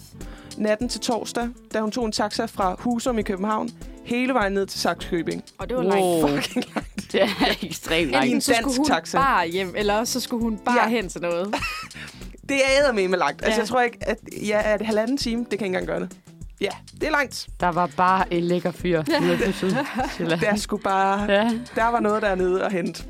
natten 0.57 0.89
til 0.89 1.01
torsdag, 1.01 1.49
da 1.73 1.81
hun 1.81 1.91
tog 1.91 2.05
en 2.05 2.11
taxa 2.11 2.45
fra 2.45 2.75
Husum 2.79 3.19
i 3.19 3.21
København 3.21 3.69
hele 4.05 4.33
vejen 4.33 4.53
ned 4.53 4.65
til 4.65 4.79
Saxkøbing. 4.79 5.43
Og 5.57 5.69
det 5.69 5.77
var 5.77 5.83
Wow. 5.83 6.21
langt. 6.27 6.43
Fucking 6.45 6.65
langt. 6.75 7.11
Det 7.11 7.21
er 7.21 7.27
ekstremt 7.61 8.11
langt. 8.11 8.25
Enten 8.25 8.41
så 8.41 8.51
dansk 8.51 8.61
skulle 8.61 8.77
hun 8.77 8.85
taxa. 8.85 9.17
bare 9.17 9.47
hjem, 9.47 9.73
eller 9.77 9.93
også 9.93 10.13
så 10.13 10.19
skulle 10.19 10.43
hun 10.43 10.57
bare 10.57 10.79
Ja. 10.83 10.89
hen 10.89 11.09
til 11.09 11.21
noget. 11.21 11.55
Det 12.49 12.57
er 12.87 12.91
med 12.93 13.07
med 13.07 13.17
langt. 13.19 13.41
Altså, 13.43 13.51
Ja. 13.57 13.61
jeg 13.61 13.67
tror 13.67 13.81
ikke, 13.81 13.97
at 14.01 14.17
ja, 14.47 14.61
er 14.63 14.77
det 14.77 14.85
halvanden 14.85 15.17
time? 15.17 15.45
Det 15.51 15.59
kan 15.59 15.65
ikke 15.65 15.65
engang 15.65 15.87
gøre 15.87 15.99
det. 15.99 16.11
Ja, 16.61 16.69
det 16.93 17.03
er 17.03 17.11
langt. 17.11 17.47
Der 17.59 17.67
var 17.67 17.89
bare 17.97 18.33
en 18.33 18.43
lækker 18.43 18.71
fyr 18.71 19.03
nede 19.21 19.37
på 19.45 19.51
Sydsjælland. 19.61 20.41
Der 20.41 20.55
skulle 20.55 20.83
bare... 20.83 21.31
Ja. 21.31 21.51
Der 21.75 21.85
var 21.87 21.99
noget 21.99 22.21
dernede 22.21 22.63
at 22.63 22.71
hente. 22.71 23.03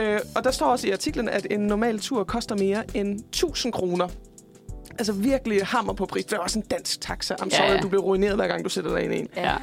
Øh, 0.00 0.20
og 0.36 0.44
der 0.44 0.50
står 0.50 0.66
også 0.66 0.86
i 0.86 0.90
artiklen, 0.90 1.28
at 1.28 1.46
en 1.50 1.60
normal 1.60 1.98
tur 2.00 2.24
koster 2.24 2.56
mere 2.56 2.84
end 2.96 3.18
1000 3.20 3.72
kroner. 3.72 4.08
Altså 4.98 5.12
virkelig 5.12 5.66
hammer 5.66 5.92
på 5.92 6.06
pris. 6.06 6.24
Det 6.24 6.32
er 6.32 6.38
også 6.38 6.58
en 6.58 6.64
dansk 6.70 7.00
taxa. 7.00 7.34
I'm 7.34 7.48
Ja, 7.50 7.56
sorry, 7.56 7.74
ja. 7.76 7.80
du 7.80 7.88
bliver 7.88 8.02
ruineret, 8.02 8.34
hver 8.36 8.46
gang 8.46 8.64
du 8.64 8.68
sætter 8.68 8.90
dig 8.94 9.04
ind 9.04 9.14
i 9.14 9.18
en. 9.18 9.28
ja. 9.36 9.56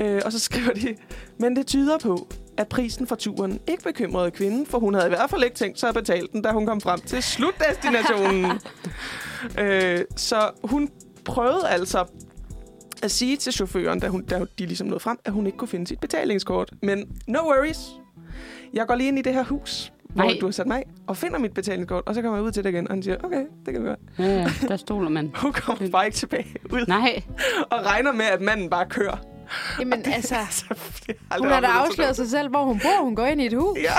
Øh, 0.00 0.22
og 0.24 0.32
så 0.32 0.38
skriver 0.38 0.72
de, 0.72 0.94
men 1.38 1.56
det 1.56 1.66
tyder 1.66 1.98
på, 1.98 2.28
at 2.58 2.68
prisen 2.68 3.06
for 3.06 3.14
turen 3.16 3.60
ikke 3.68 3.82
bekymrede 3.82 4.30
kvinden, 4.30 4.66
for 4.66 4.78
hun 4.78 4.94
havde 4.94 5.06
i 5.06 5.08
hvert 5.08 5.30
fald 5.30 5.44
ikke 5.44 5.56
tænkt 5.56 5.80
sig 5.80 5.88
at 5.88 5.94
betale 5.94 6.28
den, 6.32 6.42
da 6.42 6.50
hun 6.50 6.66
kom 6.66 6.80
frem 6.80 7.00
til 7.00 7.22
slutdestinationen. 7.22 8.52
øh, 9.60 10.00
så 10.16 10.50
hun 10.64 10.88
prøvede 11.24 11.68
altså 11.68 12.04
at 13.02 13.10
sige 13.10 13.36
til 13.36 13.52
chaufføren, 13.52 14.00
da, 14.00 14.08
hun, 14.08 14.22
da 14.24 14.38
de 14.38 14.66
ligesom 14.66 14.86
nåede 14.86 15.00
frem, 15.00 15.18
at 15.24 15.32
hun 15.32 15.46
ikke 15.46 15.58
kunne 15.58 15.68
finde 15.68 15.86
sit 15.86 16.00
betalingskort. 16.00 16.70
Men 16.82 17.08
no 17.26 17.38
worries. 17.38 17.78
Jeg 18.74 18.86
går 18.86 18.94
lige 18.94 19.08
ind 19.08 19.18
i 19.18 19.22
det 19.22 19.34
her 19.34 19.44
hus, 19.44 19.92
hvor 20.08 20.24
Nej. 20.24 20.36
du 20.40 20.46
har 20.46 20.52
sat 20.52 20.66
mig 20.66 20.82
og 21.06 21.16
finder 21.16 21.38
mit 21.38 21.54
betalingskort, 21.54 22.02
og 22.06 22.14
så 22.14 22.22
kommer 22.22 22.38
jeg 22.38 22.44
ud 22.46 22.50
til 22.52 22.64
det 22.64 22.70
igen, 22.70 22.88
og 22.88 22.94
han 22.94 23.02
siger, 23.02 23.16
okay, 23.22 23.44
det 23.66 23.74
kan 23.74 23.82
vi 23.82 23.88
godt. 23.88 23.98
ja, 24.18 24.24
ja, 24.24 24.50
der 24.68 24.76
stoler 24.76 25.08
man. 25.08 25.30
Hun 25.42 25.52
kommer 25.52 25.90
bare 25.90 26.06
ikke 26.06 26.16
tilbage 26.16 26.46
ud, 26.72 26.84
Nej, 26.88 27.22
og 27.70 27.86
regner 27.86 28.12
med, 28.12 28.24
at 28.24 28.40
manden 28.40 28.70
bare 28.70 28.86
kører. 28.86 29.16
Jamen 29.80 30.02
altså, 30.14 30.34
Altså, 30.36 30.64
det 31.06 31.08
er 31.08 31.12
aldrig 31.34 31.48
hun 31.50 31.52
har 31.54 31.60
da 31.60 31.66
sådan 31.66 31.80
afsløret 31.86 32.16
sig 32.16 32.28
selv, 32.30 32.48
hvor 32.48 32.64
hun 32.64 32.80
bor. 32.80 33.04
Hun 33.04 33.16
går 33.16 33.26
ind 33.26 33.40
i 33.40 33.46
et 33.46 33.52
hus. 33.54 33.78
Ja. 33.82 33.92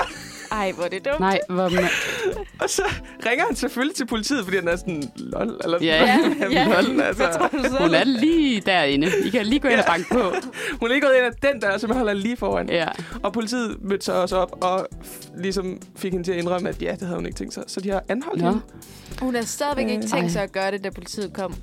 Ej, 0.52 0.72
hvor 0.72 0.84
er 0.84 0.88
det 0.88 1.04
dumt. 1.04 1.20
nej, 1.20 1.40
hvor 1.48 1.68
man... 1.68 1.84
Og 2.62 2.70
så 2.70 2.82
ringer 3.26 3.44
han 3.46 3.56
selvfølgelig 3.56 3.96
til 3.96 4.06
politiet, 4.06 4.44
fordi 4.44 4.56
han 4.56 4.68
er 4.68 4.76
sådan, 4.76 5.02
lol, 5.16 5.60
eller 5.64 5.78
Ja, 5.82 6.18
Ja, 6.40 6.48
ja. 6.50 6.80
lol, 6.82 7.00
altså. 7.00 7.22
Tror? 7.38 7.80
Hun 7.82 7.94
er 7.94 8.04
lige 8.04 8.60
derinde. 8.60 9.12
I 9.24 9.30
kan 9.30 9.46
lige 9.46 9.60
gå 9.60 9.68
ind 9.68 9.78
og 9.80 9.84
banke 9.86 10.06
på. 10.12 10.18
Hun 10.80 10.88
er 10.88 10.88
lige 10.88 11.00
gået 11.00 11.12
ind 11.16 11.24
ad 11.26 11.52
den 11.52 11.62
der, 11.62 11.78
som 11.78 11.90
holder 11.90 12.12
lige 12.12 12.36
foran. 12.36 12.68
Ja. 12.70 12.88
Og 13.22 13.32
politiet 13.32 13.76
mødte 13.82 14.04
så 14.04 14.12
også 14.12 14.36
op 14.36 14.58
og 14.62 14.86
ligesom 15.36 15.78
fik 15.96 16.12
hende 16.12 16.26
til 16.26 16.32
at 16.32 16.38
indrømme, 16.38 16.68
at 16.68 16.82
ja, 16.82 16.90
det 16.92 17.00
havde 17.02 17.14
hun 17.16 17.26
ikke 17.26 17.38
tænkt 17.38 17.54
sig. 17.54 17.62
Så 17.66 17.80
de 17.80 17.90
har 17.90 18.02
anholdt 18.08 18.42
Nå. 18.42 18.48
hende. 18.48 18.62
Hun 19.20 19.34
har 19.34 19.42
stadigvæk 19.42 19.88
ikke 19.88 19.96
Øh, 20.02 20.08
tænkt 20.08 20.24
ej. 20.24 20.28
sig 20.28 20.42
at 20.42 20.52
gøre 20.52 20.70
det, 20.70 20.84
da 20.84 20.90
politiet 20.90 21.32
kom. 21.32 21.54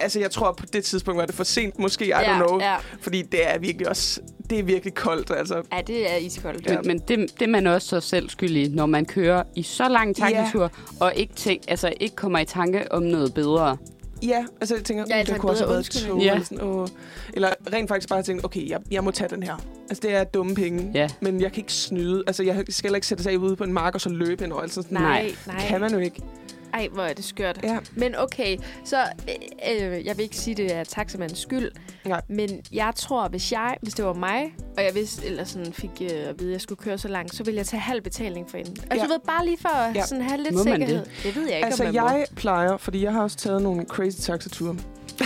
Altså, 0.00 0.20
jeg 0.20 0.30
tror, 0.30 0.52
på 0.52 0.66
det 0.72 0.84
tidspunkt 0.84 1.18
var 1.18 1.26
det 1.26 1.34
for 1.34 1.44
sent, 1.44 1.78
måske, 1.78 2.06
I 2.06 2.10
don't 2.10 2.30
ja, 2.30 2.46
know. 2.46 2.60
Ja. 2.60 2.76
Fordi 3.00 3.22
det 3.22 3.50
er 3.54 3.58
virkelig 3.58 3.88
også... 3.88 4.20
det 4.50 4.58
er 4.58 4.62
virkelig 4.62 4.94
koldt, 4.94 5.30
altså. 5.36 5.62
Ja, 5.72 5.80
det 5.86 6.12
er 6.12 6.16
iskoldt. 6.16 6.66
Ja. 6.66 6.76
Men, 6.76 6.86
men 6.86 6.98
det, 6.98 7.18
det 7.38 7.42
er 7.42 7.50
man 7.50 7.66
også 7.66 7.88
så 7.88 8.00
selv 8.00 8.30
skyldig, 8.30 8.70
når 8.70 8.86
man 8.86 9.04
kører 9.04 9.42
i 9.56 9.62
så 9.62 9.88
lang 9.88 10.16
taxitur, 10.16 10.70
og 11.00 11.12
ikke, 11.16 11.34
tænk, 11.34 11.62
altså, 11.68 11.92
ikke 12.00 12.16
kommer 12.16 12.38
i 12.38 12.44
tanke 12.44 12.92
om 12.92 13.02
noget 13.02 13.34
bedre. 13.34 13.76
Ja, 14.22 14.44
altså 14.60 14.74
jeg 14.74 14.84
tænker, 14.84 15.04
Ja, 15.08 15.14
ja, 15.14 15.18
altså 15.18 15.32
det 15.32 15.36
en 15.36 15.40
kunne 15.40 15.52
også 15.52 15.64
have 15.64 15.72
været 15.72 15.84
tog. 15.90 16.20
Ja. 16.20 16.32
Eller, 16.32 16.44
sådan, 16.44 16.64
åh. 16.64 16.88
eller 17.34 17.50
rent 17.72 17.88
faktisk 17.88 18.08
bare 18.08 18.22
tænke, 18.22 18.44
okay, 18.44 18.68
jeg, 18.68 18.78
jeg 18.90 19.04
må 19.04 19.10
tage 19.10 19.28
den 19.28 19.42
her. 19.42 19.56
Altså 19.90 20.00
det 20.02 20.14
er 20.14 20.24
dumme 20.24 20.54
penge, 20.54 20.90
Ja. 20.94 21.08
men 21.20 21.40
jeg 21.40 21.52
kan 21.52 21.60
ikke 21.60 21.72
snyde. 21.72 22.22
Altså 22.26 22.42
jeg 22.42 22.64
skal 22.68 22.88
heller 22.88 22.96
ikke 22.96 23.06
sætte 23.06 23.22
sig 23.24 23.38
ude 23.38 23.56
på 23.56 23.64
en 23.64 23.72
mark 23.72 23.94
og 23.94 24.00
så 24.00 24.08
løbe 24.08 24.44
ind 24.44 24.52
over. 24.52 24.62
Altså, 24.62 24.82
sådan, 24.82 24.98
Nej, 24.98 25.34
nej. 25.46 25.56
Det 25.56 25.64
kan 25.68 25.80
man 25.80 25.92
jo 25.92 25.98
ikke. 25.98 26.22
Ej, 26.74 26.88
hvor 26.92 27.02
er 27.02 27.12
det 27.12 27.24
skørt. 27.24 27.60
Ja. 27.62 27.78
Men 27.94 28.14
okay, 28.18 28.56
så 28.84 28.96
øh, 29.00 29.92
øh, 29.92 30.06
jeg 30.06 30.16
vil 30.16 30.22
ikke 30.22 30.36
sige, 30.36 30.54
det 30.54 30.74
er 30.74 30.84
taxamandens 30.84 31.38
skyld. 31.38 31.70
Nej. 32.04 32.20
Men 32.28 32.50
jeg 32.72 32.92
tror, 32.96 33.28
hvis 33.28 33.52
jeg, 33.52 33.76
hvis 33.82 33.94
det 33.94 34.04
var 34.04 34.12
mig, 34.12 34.54
og 34.76 34.84
jeg 34.84 34.94
vidste, 34.94 35.26
eller 35.26 35.44
sådan 35.44 35.72
fik 35.72 35.90
øh, 36.00 36.08
at 36.10 36.38
vide, 36.38 36.48
at 36.48 36.52
jeg 36.52 36.60
skulle 36.60 36.78
køre 36.82 36.98
så 36.98 37.08
langt, 37.08 37.34
så 37.34 37.44
ville 37.44 37.58
jeg 37.58 37.66
tage 37.66 37.80
halv 37.80 38.02
betaling 38.02 38.50
for 38.50 38.56
hende. 38.56 38.70
Altså, 38.70 38.94
Ja. 38.94 39.02
du 39.02 39.08
ved, 39.08 39.18
bare 39.26 39.44
lige 39.44 39.58
for 39.60 39.68
at 39.68 39.96
Ja. 39.96 40.02
sådan 40.06 40.24
have 40.24 40.42
lidt 40.42 40.54
Må 40.54 40.62
sikkerhed. 40.62 40.98
Det? 40.98 41.20
det 41.24 41.36
ved 41.36 41.46
jeg 41.46 41.56
ikke, 41.56 41.66
Altså 41.66 41.82
om 41.82 41.86
man 41.86 41.94
jeg 41.94 42.26
plejer, 42.36 42.76
fordi 42.76 43.02
jeg 43.04 43.12
har 43.12 43.22
også 43.22 43.36
taget 43.36 43.62
nogle 43.62 43.84
crazy 43.84 44.16
taxature. 44.20 44.72
må. 44.74 44.80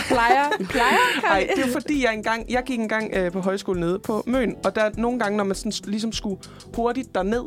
plejer. 0.07 0.49
plejer 0.69 0.97
Nej, 1.29 1.47
det 1.55 1.65
er 1.65 1.71
fordi, 1.71 2.03
jeg 2.05 2.13
engang, 2.13 2.49
jeg 2.51 2.63
gik 2.65 2.79
engang 2.79 3.11
øh, 3.15 3.31
på 3.31 3.39
højskole 3.41 3.79
nede 3.79 3.99
på 3.99 4.23
Møn, 4.27 4.55
og 4.65 4.75
der 4.75 4.81
er 4.81 4.89
nogle 4.97 5.19
gange, 5.19 5.37
når 5.37 5.43
man 5.43 5.55
sådan, 5.55 5.71
ligesom 5.85 6.11
skulle 6.11 6.37
hurtigt 6.75 7.15
derned, 7.15 7.43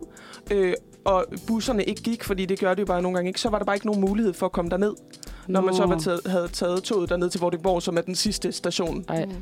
øh, 0.51 0.73
og 1.09 1.27
busserne 1.47 1.85
ikke 1.85 2.03
gik, 2.03 2.25
fordi 2.25 2.47
det 2.47 2.61
gør 2.61 2.75
det 2.75 2.81
jo 2.81 2.87
bare 2.87 3.03
nogle 3.03 3.17
gange 3.17 3.29
ikke, 3.29 3.41
så 3.41 3.51
var 3.51 3.59
der 3.59 3.65
bare 3.65 3.77
ikke 3.77 3.87
nogen 3.87 4.01
mulighed 4.01 4.33
for 4.33 4.47
at 4.47 4.53
komme 4.53 4.71
derned, 4.71 4.95
når 5.49 5.61
man 5.61 5.75
så 5.75 5.87
var 5.87 5.99
taget, 5.99 6.21
havde 6.27 6.49
taget 6.49 6.83
toget 6.83 7.09
derned 7.09 7.31
til 7.31 7.41
Vordingborg, 7.41 7.83
som 7.83 7.97
er 7.97 8.01
den 8.01 8.15
sidste 8.15 8.53
station. 8.53 9.05
Ej. 9.09 9.25
Mm. 9.25 9.33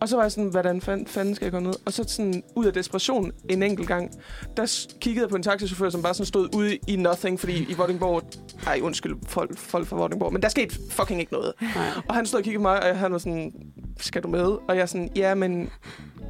Og 0.00 0.08
så 0.08 0.16
var 0.16 0.22
jeg 0.22 0.32
sådan, 0.32 0.50
hvordan 0.50 0.80
fanden, 0.80 1.06
fanden 1.06 1.34
skal 1.34 1.44
jeg 1.44 1.52
gå 1.52 1.58
ned? 1.58 1.72
Og 1.86 1.92
så 1.92 2.04
sådan, 2.06 2.42
ud 2.54 2.64
af 2.64 2.72
desperation 2.72 3.32
en 3.48 3.62
enkelt 3.62 3.88
gang, 3.88 4.10
der 4.56 4.86
kiggede 5.00 5.22
jeg 5.22 5.30
på 5.30 5.36
en 5.36 5.42
taxichauffør, 5.42 5.90
som 5.90 6.02
bare 6.02 6.14
sådan 6.14 6.26
stod 6.26 6.54
ude 6.54 6.78
i 6.88 6.96
nothing, 6.96 7.40
fordi 7.40 7.66
i 7.70 7.74
Vordingborg... 7.74 8.22
Ej, 8.66 8.80
undskyld 8.82 9.16
folk, 9.26 9.58
folk 9.58 9.86
fra 9.86 9.96
Vordingborg, 9.96 10.32
men 10.32 10.42
der 10.42 10.48
skete 10.48 10.76
fucking 10.90 11.20
ikke 11.20 11.32
noget. 11.32 11.52
Nej. 11.60 11.86
Og 12.08 12.14
han 12.14 12.26
stod 12.26 12.38
og 12.38 12.44
kiggede 12.44 12.58
på 12.58 12.62
mig, 12.62 12.90
og 12.90 12.98
han 12.98 13.12
var 13.12 13.18
sådan, 13.18 13.52
skal 14.00 14.22
du 14.22 14.28
med? 14.28 14.56
Og 14.68 14.76
jeg 14.76 14.88
sådan, 14.88 15.10
ja, 15.16 15.34
men 15.34 15.70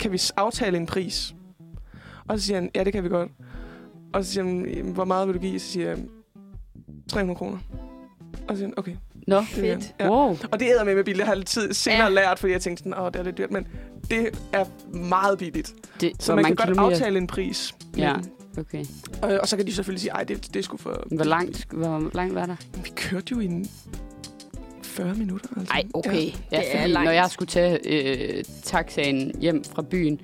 kan 0.00 0.12
vi 0.12 0.20
aftale 0.36 0.76
en 0.76 0.86
pris? 0.86 1.34
Og 2.28 2.38
så 2.38 2.46
siger 2.46 2.56
han, 2.56 2.70
ja, 2.74 2.84
det 2.84 2.92
kan 2.92 3.04
vi 3.04 3.08
godt. 3.08 3.30
Og 4.14 4.24
så 4.24 4.32
siger 4.32 4.44
"Jamen, 4.44 4.92
hvor 4.92 5.04
meget 5.04 5.28
vil 5.28 5.34
du 5.34 5.40
give? 5.40 5.58
Så 5.60 5.66
siger 5.72 5.88
jeg, 5.88 5.98
300 7.08 7.38
kroner. 7.38 7.58
Og 8.48 8.54
så 8.54 8.56
siger 8.56 8.66
han, 8.66 8.74
okay. 8.76 8.92
Nå, 9.26 9.36
det 9.40 9.56
vil 9.62 9.64
jeg." 9.68 9.82
Fedt. 9.82 9.94
Ja. 10.00 10.08
wow. 10.10 10.36
Og 10.52 10.60
det 10.60 10.66
æder 10.66 10.84
med 10.84 10.94
med 10.94 11.04
billigt. 11.04 11.18
Jeg 11.18 11.26
har 11.26 11.34
lidt 11.34 11.46
tid 11.46 11.72
senere 11.72 11.98
Ja. 11.98 12.04
ja. 12.04 12.10
lært, 12.10 12.38
fordi 12.38 12.52
jeg 12.52 12.60
tænkte 12.60 12.84
sådan, 12.84 12.98
åh, 12.98 13.06
det 13.06 13.16
er 13.16 13.22
lidt 13.22 13.38
dyrt. 13.38 13.50
Men 13.50 13.66
det 14.10 14.28
er 14.52 14.64
meget 14.96 15.38
billigt. 15.38 15.74
Det, 16.00 16.12
Så 16.22 16.34
man 16.34 16.44
kan 16.44 16.54
godt 16.56 16.68
kilometer? 16.68 16.96
aftale 16.96 17.18
en 17.18 17.26
pris. 17.26 17.74
Ja, 17.96 18.16
Men- 18.16 18.30
okay. 18.58 18.84
Og, 19.22 19.38
og 19.42 19.48
så 19.48 19.56
kan 19.56 19.66
de 19.66 19.72
selvfølgelig 19.74 20.00
sige, 20.00 20.10
ej, 20.12 20.24
det, 20.24 20.46
det 20.54 20.56
er 20.56 20.62
sgu 20.62 20.76
for... 20.76 21.04
Hvor 21.14 21.24
langt, 21.24 21.66
hvor 21.72 22.10
langt 22.14 22.34
var 22.34 22.46
der? 22.46 22.56
Vi 22.84 22.90
kørte 22.96 23.26
jo 23.30 23.40
i 23.40 23.44
en 23.44 23.66
40 24.82 25.14
minutter. 25.14 25.48
Altså. 25.56 25.72
Nej, 25.74 25.82
okay. 25.94 26.26
Ja, 26.52 26.56
Det 26.56 26.76
er 26.80 26.86
langt. 26.86 27.04
når 27.04 27.12
jeg 27.12 27.30
skulle 27.30 27.48
tage 27.48 27.78
øh, 28.38 28.44
taxaen 28.62 29.32
hjem 29.40 29.64
fra 29.64 29.82
byen, 29.82 30.20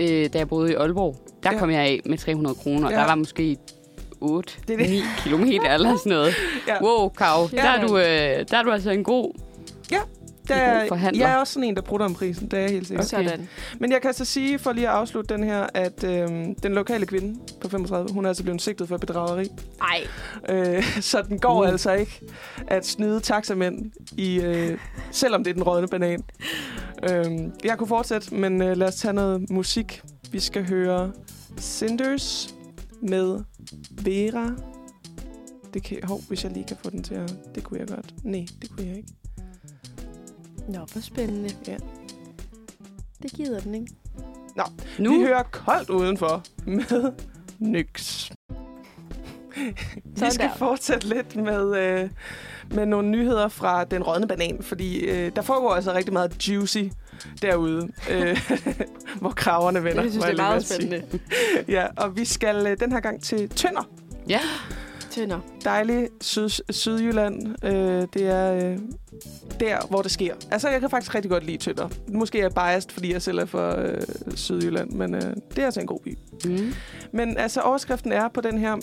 øh, 0.00 0.32
da 0.32 0.38
jeg 0.38 0.48
boede 0.48 0.72
i 0.72 0.74
Aalborg, 0.74 1.16
der 1.42 1.52
Ja. 1.52 1.58
kom 1.58 1.70
jeg 1.70 1.80
af 1.80 2.00
med 2.06 2.18
300 2.18 2.54
kroner. 2.54 2.90
Ja. 2.90 2.96
Der 2.96 3.04
var 3.06 3.14
måske 3.14 3.56
8, 4.20 4.52
Det 4.68 4.78
det. 4.78 4.90
9 4.90 5.00
kilometer 5.18 5.74
eller 5.74 5.96
sådan 5.96 6.10
noget. 6.10 6.34
Ja. 6.68 6.82
Wow, 6.84 7.08
Kav. 7.08 7.48
Ja. 7.52 7.56
Der, 7.56 7.68
er 7.68 7.86
du, 7.86 7.98
øh, 7.98 8.04
der 8.50 8.58
er 8.58 8.62
du 8.62 8.70
altså 8.70 8.90
en 8.90 9.04
god... 9.04 9.32
Der, 10.48 10.72
en 10.74 10.80
god 10.80 10.88
forhandler. 10.88 11.26
jeg 11.26 11.34
er 11.34 11.38
også 11.38 11.52
sådan 11.52 11.68
en, 11.68 11.74
der 11.76 11.82
prutter 11.82 12.06
om 12.06 12.14
prisen. 12.14 12.48
Det 12.50 12.56
er 12.58 12.60
jeg 12.60 12.70
helt 12.70 12.86
sikkert. 12.88 13.12
Okay. 13.14 13.24
Sådan. 13.28 13.48
Men 13.80 13.92
jeg 13.92 14.02
kan 14.02 14.12
så 14.14 14.24
sige, 14.24 14.58
for 14.58 14.72
lige 14.72 14.88
at 14.88 14.94
afslutte 14.94 15.34
den 15.34 15.44
her, 15.44 15.66
at 15.74 16.04
øh, 16.04 16.28
den 16.62 16.72
lokale 16.74 17.06
kvinde 17.06 17.38
på 17.60 17.68
35, 17.68 18.12
hun 18.12 18.24
er 18.24 18.28
altså 18.28 18.42
blevet 18.42 18.62
sigtet 18.62 18.88
for 18.88 18.96
bedrageri. 18.96 19.46
Ej, 19.80 20.00
Øh, 20.48 20.82
så 21.00 21.22
den 21.28 21.38
går 21.38 21.62
Uh. 21.62 21.68
altså 21.68 21.92
ikke 21.92 22.20
at 22.66 22.86
snyde 22.86 23.20
taxamænd, 23.20 23.90
i, 24.16 24.40
øh, 24.40 24.78
selvom 25.10 25.44
det 25.44 25.50
er 25.50 25.54
den 25.54 25.62
rådne 25.62 25.88
banan. 25.88 26.22
Øh, 27.02 27.50
jeg 27.64 27.78
kunne 27.78 27.88
fortsætte, 27.88 28.34
men 28.34 28.62
øh, 28.62 28.76
lad 28.76 28.88
os 28.88 28.94
tage 28.96 29.14
noget 29.14 29.50
musik. 29.50 30.02
Vi 30.32 30.40
skal 30.40 30.68
høre 30.68 31.12
Cinders 31.58 32.54
med 33.02 33.40
Vera. 33.90 34.50
Det 35.74 35.82
kan, 35.82 35.98
hov, 36.04 36.20
hvis 36.28 36.44
jeg 36.44 36.52
lige 36.52 36.66
kan 36.66 36.76
få 36.84 36.90
den 36.90 37.02
til 37.02 37.14
at... 37.14 37.36
Det 37.54 37.64
kunne 37.64 37.80
jeg 37.80 37.88
godt. 37.88 38.14
Nej, 38.24 38.46
det 38.62 38.70
kunne 38.70 38.86
jeg 38.86 38.96
ikke. 38.96 39.08
nå, 40.68 40.78
hvor 40.92 41.00
spændende. 41.00 41.50
Ja. 41.66 41.76
Det 43.22 43.32
gider 43.32 43.60
den, 43.60 43.74
ikke? 43.74 43.94
Nu? 44.98 45.18
Vi 45.18 45.26
hører 45.26 45.42
koldt 45.42 45.90
udenfor 45.90 46.42
med 46.66 47.12
Nyx. 47.58 48.30
Vi 50.04 50.30
skal 50.30 50.48
der. 50.48 50.54
fortsætte 50.56 51.08
lidt 51.08 51.36
med, 51.36 51.76
øh, 51.76 52.10
med 52.70 52.86
nogle 52.86 53.08
nyheder 53.08 53.48
fra 53.48 53.84
den 53.84 54.02
rådne 54.02 54.28
banan, 54.28 54.58
fordi 54.60 54.98
øh, 54.98 55.32
der 55.36 55.42
foregår 55.42 55.70
altså 55.70 55.94
rigtig 55.94 56.12
meget 56.12 56.48
juicy 56.48 56.78
derude, 57.42 57.88
øh, 58.10 58.50
hvor 59.20 59.30
kraverne 59.30 59.84
vender. 59.84 60.02
Jeg 60.02 60.10
synes, 60.10 60.24
det 60.24 60.32
er 60.32 60.36
meget 60.36 60.66
spændende. 60.66 61.02
Ja, 61.68 61.86
og 61.96 62.16
vi 62.16 62.24
skal 62.24 62.66
øh, 62.66 62.80
den 62.80 62.92
her 62.92 63.00
gang 63.00 63.22
til 63.22 63.48
Tønder. 63.48 63.88
Ja. 64.28 64.40
Tønder. 65.10 65.40
Dejlig 65.64 66.08
syd, 66.20 66.48
Sydjylland. 66.70 67.64
Øh, 67.64 68.06
det 68.14 68.22
er 68.22 68.54
øh, 68.54 68.78
der, 69.60 69.86
hvor 69.90 70.02
det 70.02 70.10
sker. 70.10 70.34
Altså, 70.50 70.68
jeg 70.68 70.80
kan 70.80 70.90
faktisk 70.90 71.14
rigtig 71.14 71.30
godt 71.30 71.44
lide 71.44 71.58
Tønder. 71.58 71.88
Måske 72.08 72.38
er 72.38 72.42
jeg 72.42 72.52
biased, 72.54 72.90
fordi 72.90 73.12
jeg 73.12 73.22
selv 73.22 73.38
er 73.38 73.44
fra 73.44 73.82
øh, 73.82 74.02
Sydjylland, 74.34 74.90
men 74.90 75.14
øh, 75.14 75.22
det 75.22 75.58
er 75.58 75.64
altså 75.64 75.80
en 75.80 75.86
god 75.86 76.00
by. 76.04 76.18
Mm. 76.44 76.72
Men 77.12 77.36
altså, 77.36 77.60
overskriften 77.60 78.12
er 78.12 78.28
på 78.28 78.40
den 78.40 78.58
her 78.58 78.76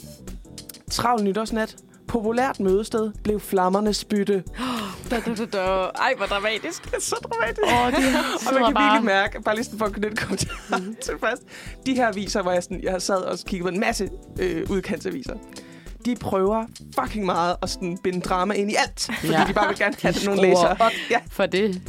travl 0.92 1.24
nytårsnat. 1.24 1.76
Populært 2.08 2.60
mødested 2.60 3.12
blev 3.24 3.40
flammernes 3.40 4.06
bytte. 4.06 4.44
Da, 5.12 5.20
da, 5.20 5.34
da, 5.36 5.46
da. 5.46 5.60
Ej, 5.60 6.14
hvor 6.18 6.26
dramatisk. 6.26 6.86
Det 6.86 6.94
er 6.94 7.00
så 7.02 7.16
dramatisk. 7.16 7.62
Åh, 7.64 7.92
det 7.92 8.16
Og 8.48 8.54
man 8.54 8.64
kan 8.64 8.74
bare... 8.74 8.84
virkelig 8.94 9.06
mærke, 9.06 9.42
bare 9.42 9.56
lige 9.56 9.78
for 9.78 9.86
at 9.86 9.94
knytte 9.94 10.18
kommentarer 10.18 10.80
til 11.06 11.14
fast. 11.20 11.42
De 11.86 11.96
her 11.96 12.08
aviser, 12.08 12.42
hvor 12.42 12.52
jeg, 12.52 12.64
sådan, 12.64 12.80
jeg 12.84 13.02
sad 13.02 13.16
og 13.18 13.38
kigget 13.48 13.64
på 13.64 13.70
en 13.70 13.80
masse 13.80 14.10
øh, 14.40 14.70
udkantsaviser. 14.70 15.34
De 16.06 16.16
prøver 16.16 16.66
fucking 17.00 17.26
meget 17.26 17.56
at 17.62 17.70
sådan 17.70 17.98
binde 18.04 18.22
drama 18.22 18.54
ind 18.54 18.72
i 18.72 18.76
alt. 18.76 19.10
Fordi 19.20 19.34
Ja. 19.34 19.40
ja. 19.42 19.48
de 19.48 19.54
bare 19.54 19.68
vil 19.68 19.78
gerne 19.78 19.96
have 20.02 20.14
De 20.14 20.26
nogle 20.26 20.42
læsere. 20.42 20.78
op. 20.80 20.92
Ja, 21.10 21.20
For 21.32 21.46
det. 21.46 21.82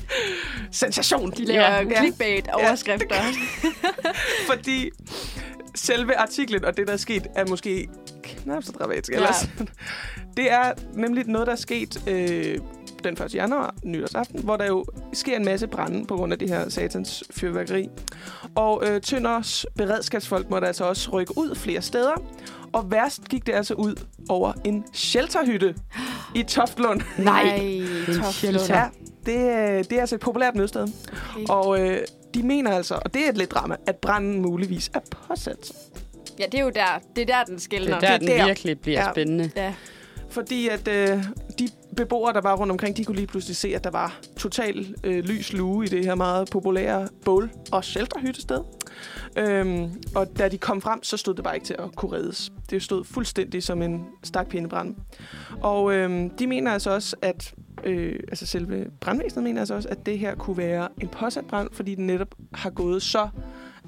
sensation. 0.72 1.30
De 1.30 1.44
laver 1.44 1.62
Ja. 1.62 1.82
ja. 1.82 2.00
clickbait-overskrifter. 2.00 3.14
Fordi 4.50 4.90
selve 5.74 6.16
artiklen 6.16 6.64
og 6.64 6.76
det, 6.76 6.86
der 6.86 6.92
er 6.92 6.96
sket, 6.96 7.26
er 7.36 7.46
måske 7.46 7.88
knap 8.26 8.62
så 8.62 8.72
dramatisk. 8.72 9.10
Ja. 9.10 9.16
Ellers. 9.16 9.48
Det 10.36 10.52
er 10.52 10.72
nemlig 10.94 11.26
noget, 11.26 11.46
der 11.46 11.52
er 11.52 11.56
sket 11.56 12.08
øh, 12.08 12.58
den 13.04 13.22
1. 13.22 13.34
januar, 13.34 13.74
nytårsaften, 13.84 14.42
hvor 14.42 14.56
der 14.56 14.66
jo 14.66 14.84
sker 15.12 15.36
en 15.36 15.44
masse 15.44 15.66
brænde 15.66 16.06
på 16.06 16.16
grund 16.16 16.32
af 16.32 16.38
det 16.38 16.48
her 16.48 16.68
satans 16.68 17.24
fyrværkeri. 17.30 17.88
Og 18.54 18.82
øh, 18.86 19.00
Tønders 19.00 19.66
beredskabsfolk 19.76 20.50
måtte 20.50 20.66
altså 20.66 20.84
også 20.84 21.10
rykke 21.10 21.38
ud 21.38 21.54
flere 21.54 21.82
steder. 21.82 22.22
Og 22.72 22.90
værst 22.90 23.28
gik 23.28 23.46
det 23.46 23.52
altså 23.52 23.74
ud 23.74 23.94
over 24.28 24.52
en 24.64 24.84
shelterhytte 24.92 25.74
i 26.34 26.42
Toftlund. 26.42 27.00
Nej. 27.18 27.60
shelter. 28.32 28.76
Ja, 28.76 28.88
det, 29.26 29.36
øh, 29.36 29.84
det 29.84 29.92
er 29.92 30.00
altså 30.00 30.14
et 30.14 30.20
populært 30.20 30.54
mødested. 30.54 30.88
Okay. 31.34 31.46
Og 31.48 31.80
øh, 31.80 31.98
de 32.34 32.42
mener 32.42 32.70
altså, 32.72 32.98
og 33.04 33.14
det 33.14 33.24
er 33.24 33.28
et 33.28 33.38
lidt 33.38 33.50
drama, 33.50 33.76
at 33.86 33.96
branden 33.96 34.42
muligvis 34.42 34.90
er 34.94 35.00
påsat. 35.10 35.72
Ja, 36.38 36.44
det 36.52 36.60
er 36.60 36.64
jo 36.64 36.70
der. 36.74 37.00
Det 37.16 37.22
er 37.22 37.26
der, 37.26 37.44
den 37.44 37.54
Det 37.54 37.62
skældner. 37.62 37.96
er 37.96 38.00
der, 38.00 38.06
Det 38.06 38.14
er 38.14 38.18
den 38.18 38.28
der. 38.28 38.46
virkelig 38.46 38.80
bliver 38.80 39.00
Ja. 39.04 39.12
spændende. 39.12 39.50
Ja. 39.56 39.74
Fordi 40.28 40.68
at 40.68 40.88
øh, 40.88 41.24
de 41.58 41.68
beboere, 41.96 42.32
der 42.32 42.40
var 42.40 42.56
rundt 42.56 42.70
omkring, 42.70 42.96
de 42.96 43.04
kunne 43.04 43.16
lige 43.16 43.26
pludselig 43.26 43.56
se, 43.56 43.68
at 43.74 43.84
der 43.84 43.90
var 43.90 44.18
total 44.36 44.94
øh, 45.04 45.24
lys 45.24 45.52
lue 45.52 45.84
i 45.84 45.88
det 45.88 46.04
her 46.04 46.14
meget 46.14 46.48
populære 46.50 47.08
bål- 47.24 47.50
og 47.72 47.84
shelterhyttested. 47.84 48.60
Øhm, 49.36 50.02
og 50.14 50.38
da 50.38 50.48
de 50.48 50.58
kom 50.58 50.80
frem, 50.80 51.02
så 51.02 51.16
stod 51.16 51.34
det 51.34 51.44
bare 51.44 51.54
ikke 51.54 51.66
til 51.66 51.76
at 51.78 51.96
kunne 51.96 52.16
reddes. 52.16 52.52
Det 52.70 52.82
stod 52.82 53.04
fuldstændig 53.04 53.62
som 53.62 53.82
en 53.82 54.04
stak 54.24 54.48
pindebrand. 54.48 54.94
Og 55.60 55.92
øhm, 55.94 56.30
de 56.30 56.46
mener 56.46 56.72
altså 56.72 56.90
også, 56.90 57.16
at 57.22 57.54
øh, 57.84 58.20
altså 58.28 58.46
selve 58.46 58.86
brandvæsenet 59.00 59.44
mener 59.44 59.60
altså 59.60 59.74
også, 59.74 59.88
at 59.88 60.06
det 60.06 60.18
her 60.18 60.34
kunne 60.34 60.56
være 60.56 60.88
en 61.00 61.08
påsat 61.08 61.44
brand, 61.44 61.68
fordi 61.72 61.94
den 61.94 62.06
netop 62.06 62.34
har 62.54 62.70
gået 62.70 63.02
så 63.02 63.28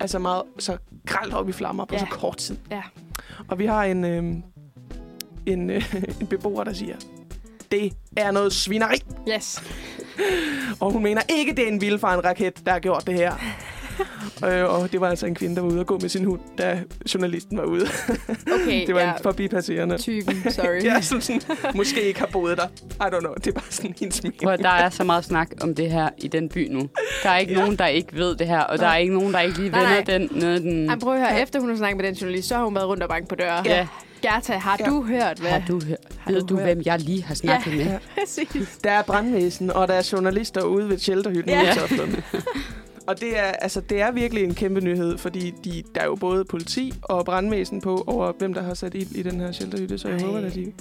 altså 0.00 0.18
meget 0.18 0.42
så 0.58 0.76
gralt 1.06 1.34
op 1.34 1.48
i 1.48 1.52
flammer 1.52 1.84
på 1.84 1.94
Ja. 1.94 1.98
så 2.00 2.06
kort 2.10 2.36
tid. 2.36 2.56
Ja. 2.70 2.82
Og 3.48 3.58
vi 3.58 3.66
har 3.66 3.84
en, 3.84 4.04
øh, 4.04 4.24
en, 5.46 5.70
øh, 5.70 5.94
en 6.20 6.26
beboer, 6.26 6.64
der 6.64 6.72
siger, 6.72 6.96
det 7.70 7.92
er 8.16 8.30
noget 8.30 8.52
svineri. 8.52 8.96
Yes. 9.28 9.62
Og 10.80 10.92
hun 10.92 11.02
mener 11.02 11.22
ikke, 11.28 11.52
det 11.56 11.64
er 11.64 11.68
en 11.68 11.80
vildfaren 11.80 12.24
raket, 12.24 12.66
der 12.66 12.72
har 12.72 12.78
gjort 12.78 13.06
det 13.06 13.14
her. 13.14 13.34
øh, 14.46 14.64
og 14.64 14.92
det 14.92 15.00
var 15.00 15.08
altså 15.08 15.26
en 15.26 15.34
kvinde, 15.34 15.56
der 15.56 15.62
var 15.62 15.68
ude 15.68 15.80
og 15.80 15.86
gå 15.86 15.98
med 15.98 16.08
sin 16.08 16.24
hund, 16.24 16.40
da 16.58 16.82
journalisten 17.14 17.58
var 17.58 17.64
ude. 17.64 17.86
Okay, 18.62 18.86
det 18.86 18.94
var 18.94 19.00
ja. 19.00 19.08
en 19.12 19.22
forbipasserende. 19.22 19.98
Typen, 19.98 20.50
sorry. 20.50 20.84
Ja, 20.90 21.00
som 21.00 21.20
sådan, 21.20 21.40
måske 21.74 22.02
ikke 22.02 22.20
har 22.20 22.26
boet 22.32 22.56
der. 22.58 22.66
I 22.66 23.14
don't 23.14 23.20
know. 23.20 23.34
Det 23.34 23.46
er 23.46 23.52
bare 23.52 23.64
sådan 23.70 23.94
hendes 24.00 24.22
mening. 24.22 24.40
Prøv, 24.42 24.52
at 24.52 24.58
der 24.58 24.68
er 24.68 24.90
så 24.90 25.04
meget 25.04 25.24
snak 25.24 25.48
om 25.60 25.74
det 25.74 25.90
her 25.90 26.08
i 26.18 26.28
den 26.28 26.48
by 26.48 26.68
nu. 26.70 26.88
Der 27.22 27.30
er 27.30 27.38
ikke 27.38 27.52
Ja. 27.52 27.58
nogen, 27.60 27.76
der 27.76 27.86
ikke 27.86 28.16
ved 28.16 28.36
det 28.36 28.46
her, 28.46 28.60
og 28.60 28.78
der 28.78 28.86
er 28.86 28.96
ikke 28.96 29.14
nogen, 29.14 29.32
der 29.32 29.40
ikke 29.40 29.58
lige 29.58 29.70
Nej, 29.70 29.80
vender 29.80 29.94
nej. 30.18 30.18
den. 30.18 30.28
Noget, 30.40 30.62
den 30.62 30.90
Ej, 30.90 30.98
prøv 30.98 31.12
at 31.14 31.20
høre, 31.20 31.42
efter 31.42 31.60
hun 31.60 31.68
har 31.68 31.76
snakket 31.76 31.96
med 31.96 32.04
den 32.06 32.14
journalist, 32.14 32.48
så 32.48 32.54
har 32.56 32.64
hun 32.64 32.74
været 32.74 32.88
rundt 32.88 33.02
og 33.02 33.08
banke 33.08 33.28
på 33.28 33.34
døren. 33.34 33.66
ja. 33.66 33.86
Gerta, 34.22 34.52
har 34.52 34.76
Ja. 34.80 34.84
du 34.84 35.02
hørt, 35.02 35.38
hvad? 35.38 35.50
Har 35.50 35.62
du 35.68 35.80
hørt? 35.86 35.96
Har 36.18 36.32
Ved 36.32 36.40
du 36.40 36.46
du, 36.46 36.56
hørt? 36.56 36.64
hvem 36.66 36.82
jeg 36.84 37.00
lige 37.00 37.22
har 37.24 37.34
snakket 37.34 37.72
med? 37.76 37.84
Ja. 37.84 37.98
Præcis. 38.20 38.78
Der 38.84 38.90
er 38.90 39.02
brandvæsen, 39.02 39.70
og 39.70 39.88
der 39.88 39.94
er 39.94 40.08
journalister 40.12 40.62
ude 40.62 40.88
ved 40.88 40.98
shelterhytten 40.98 41.50
Ja. 41.52 41.74
Og 43.08 43.20
det 43.20 43.38
er, 43.38 43.42
altså, 43.42 43.80
det 43.80 44.00
er 44.00 44.10
virkelig 44.10 44.44
en 44.44 44.54
kæmpe 44.54 44.80
nyhed, 44.80 45.18
fordi 45.18 45.54
de, 45.64 45.82
der 45.94 46.00
er 46.00 46.04
jo 46.04 46.14
både 46.14 46.44
politi 46.44 46.92
og 47.02 47.24
brandvæsen 47.24 47.80
på 47.80 48.04
over, 48.06 48.32
hvem 48.38 48.54
der 48.54 48.62
har 48.62 48.74
sat 48.74 48.94
ild 48.94 49.10
i 49.16 49.22
den 49.22 49.40
her 49.40 49.52
shelterhytte, 49.52 49.98
så 49.98 50.08
jeg 50.08 50.18
Ej. 50.20 50.26
håber, 50.26 50.38
at 50.46 50.54
de, 50.54 50.72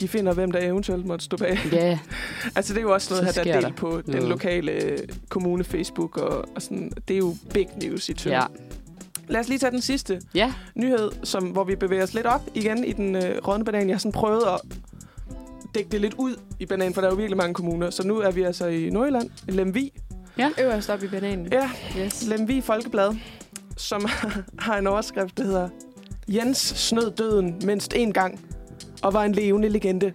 de 0.00 0.08
finder, 0.08 0.32
hvem 0.34 0.50
der 0.52 0.58
eventuelt 0.60 1.06
måtte 1.06 1.24
stå 1.24 1.36
bag. 1.36 1.58
Ja, 1.72 1.98
Altså, 2.56 2.72
det 2.74 2.78
er 2.78 2.82
jo 2.82 2.92
også 2.92 3.14
noget, 3.14 3.34
Så 3.34 3.40
her, 3.40 3.44
der 3.44 3.54
er 3.54 3.60
delt 3.60 3.76
på 3.76 4.00
den 4.06 4.14
noget. 4.14 4.28
lokale 4.28 4.72
øh, 4.72 4.98
kommune 5.28 5.64
Facebook, 5.64 6.16
og, 6.16 6.48
og 6.54 6.62
sådan, 6.62 6.92
det 7.08 7.14
er 7.14 7.18
jo 7.18 7.34
big 7.54 7.68
news 7.82 8.08
i 8.08 8.12
Tønder. 8.14 8.38
ja. 8.38 8.44
Lad 9.28 9.40
os 9.40 9.48
lige 9.48 9.58
tage 9.58 9.70
den 9.70 9.80
sidste 9.80 10.20
Ja, 10.34 10.52
nyhed, 10.74 11.10
som, 11.22 11.44
hvor 11.44 11.64
vi 11.64 11.76
bevæger 11.76 12.02
os 12.02 12.14
lidt 12.14 12.26
op 12.26 12.42
igen 12.54 12.84
i 12.84 12.92
den 12.92 13.16
øh, 13.16 13.22
rådne 13.48 13.64
banan. 13.64 13.88
Jeg 13.88 13.94
har 13.94 13.98
sådan 13.98 14.12
prøvet 14.12 14.42
at 14.42 14.60
dække 15.74 15.90
det 15.90 16.00
lidt 16.00 16.14
ud 16.18 16.36
i 16.58 16.66
banan, 16.66 16.94
for 16.94 17.00
der 17.00 17.08
er 17.08 17.12
jo 17.12 17.16
virkelig 17.16 17.36
mange 17.36 17.54
kommuner. 17.54 17.90
Så 17.90 18.06
nu 18.06 18.18
er 18.18 18.30
vi 18.30 18.42
altså 18.42 18.66
i 18.66 18.90
Nordjylland, 18.90 19.30
i 19.48 19.50
Lemvi. 20.48 20.62
Øverst 20.62 20.90
op 20.90 21.02
i 21.02 21.06
bananen. 21.08 21.48
Ja, 21.52 21.70
Yes. 21.98 22.22
Lemvi 22.26 22.60
Folkeblad, 22.60 23.14
som 23.76 24.08
har 24.58 24.76
en 24.78 24.86
overskrift, 24.86 25.38
der 25.38 25.44
hedder 25.44 25.68
Jens 26.28 26.58
snød 26.58 27.10
døden 27.10 27.60
mindst 27.64 27.94
én 27.94 28.10
gang 28.12 28.40
og 29.02 29.12
var 29.14 29.24
en 29.24 29.32
levende 29.32 29.68
legende. 29.68 30.12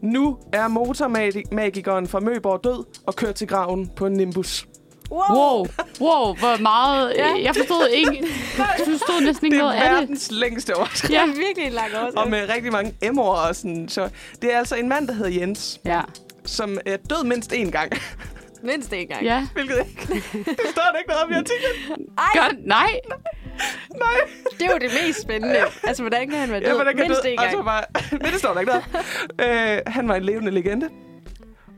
Nu 0.00 0.38
er 0.52 0.68
motormagikeren 0.68 2.08
fra 2.08 2.20
Møborg 2.20 2.64
død 2.64 2.84
og 3.06 3.16
kørt 3.16 3.34
til 3.34 3.48
graven 3.48 3.90
på 3.96 4.06
en 4.06 4.12
Nimbus. 4.12 4.66
wow, 5.10 5.66
wow, 6.00 6.34
hvor 6.34 6.60
meget... 6.62 7.12
Ja. 7.16 7.28
Ja. 7.28 7.42
Jeg 7.44 7.54
forstod 7.56 7.88
ikke... 7.92 8.26
Jeg 8.58 8.86
forstod 8.86 9.24
næsten 9.24 9.46
ikke 9.46 9.54
Det 9.56 9.60
er 9.62 9.66
noget 9.66 9.74
af 9.76 9.90
det. 9.90 9.98
verdens 10.00 10.28
længste 10.30 10.76
overskrift. 10.76 11.08
Det 11.12 11.16
er 11.16 11.26
virkelig 11.26 11.66
en 11.66 11.72
lang 11.72 11.94
overskrift. 11.96 12.16
Og 12.24 12.30
med 12.30 12.48
rigtig 12.54 12.72
mange 12.72 12.94
M'er 13.04 13.20
og 13.20 13.56
sådan. 13.56 13.88
Så 13.88 14.08
det 14.42 14.54
er 14.54 14.58
altså 14.58 14.74
en 14.76 14.88
mand, 14.88 15.08
der 15.08 15.14
hedder 15.14 15.40
Jens, 15.40 15.80
Ja, 15.84 16.00
som 16.44 16.78
er 16.86 16.96
død 16.96 17.24
mindst 17.24 17.52
én 17.52 17.70
gang. 17.70 17.92
Mindst 18.64 18.92
en 18.92 19.06
gang. 19.08 19.24
ja. 19.24 19.46
Hvilket 19.54 19.76
ikke. 19.88 20.14
Det 20.32 20.66
står 20.70 20.88
der 20.92 20.98
ikke 20.98 21.08
noget 21.10 21.24
om 21.24 21.30
i 21.30 21.34
artiklen. 21.34 22.06
Ej, 22.18 22.24
Godt, 22.34 22.66
nej. 22.66 23.00
Nej. 23.98 24.08
det 24.58 24.62
er 24.66 24.72
jo 24.72 24.78
det 24.78 24.90
mest 25.06 25.22
spændende. 25.22 25.56
Altså, 25.84 26.02
hvordan 26.02 26.30
kan 26.30 26.38
han 26.38 26.50
være 26.50 26.60
død? 26.60 26.78
Ja, 26.78 26.84
kan 26.92 26.96
Mindst 26.96 27.24
en 27.24 27.36
gang. 27.38 27.52
så 27.52 27.62
bare, 27.62 27.84
men 28.12 28.20
det 28.20 28.34
står 28.38 28.52
der 28.52 28.60
ikke 28.60 28.72
noget. 28.72 29.76
øh, 29.76 29.82
Han 29.86 30.08
var 30.08 30.14
en 30.14 30.22
levende 30.24 30.50
legende. 30.50 30.88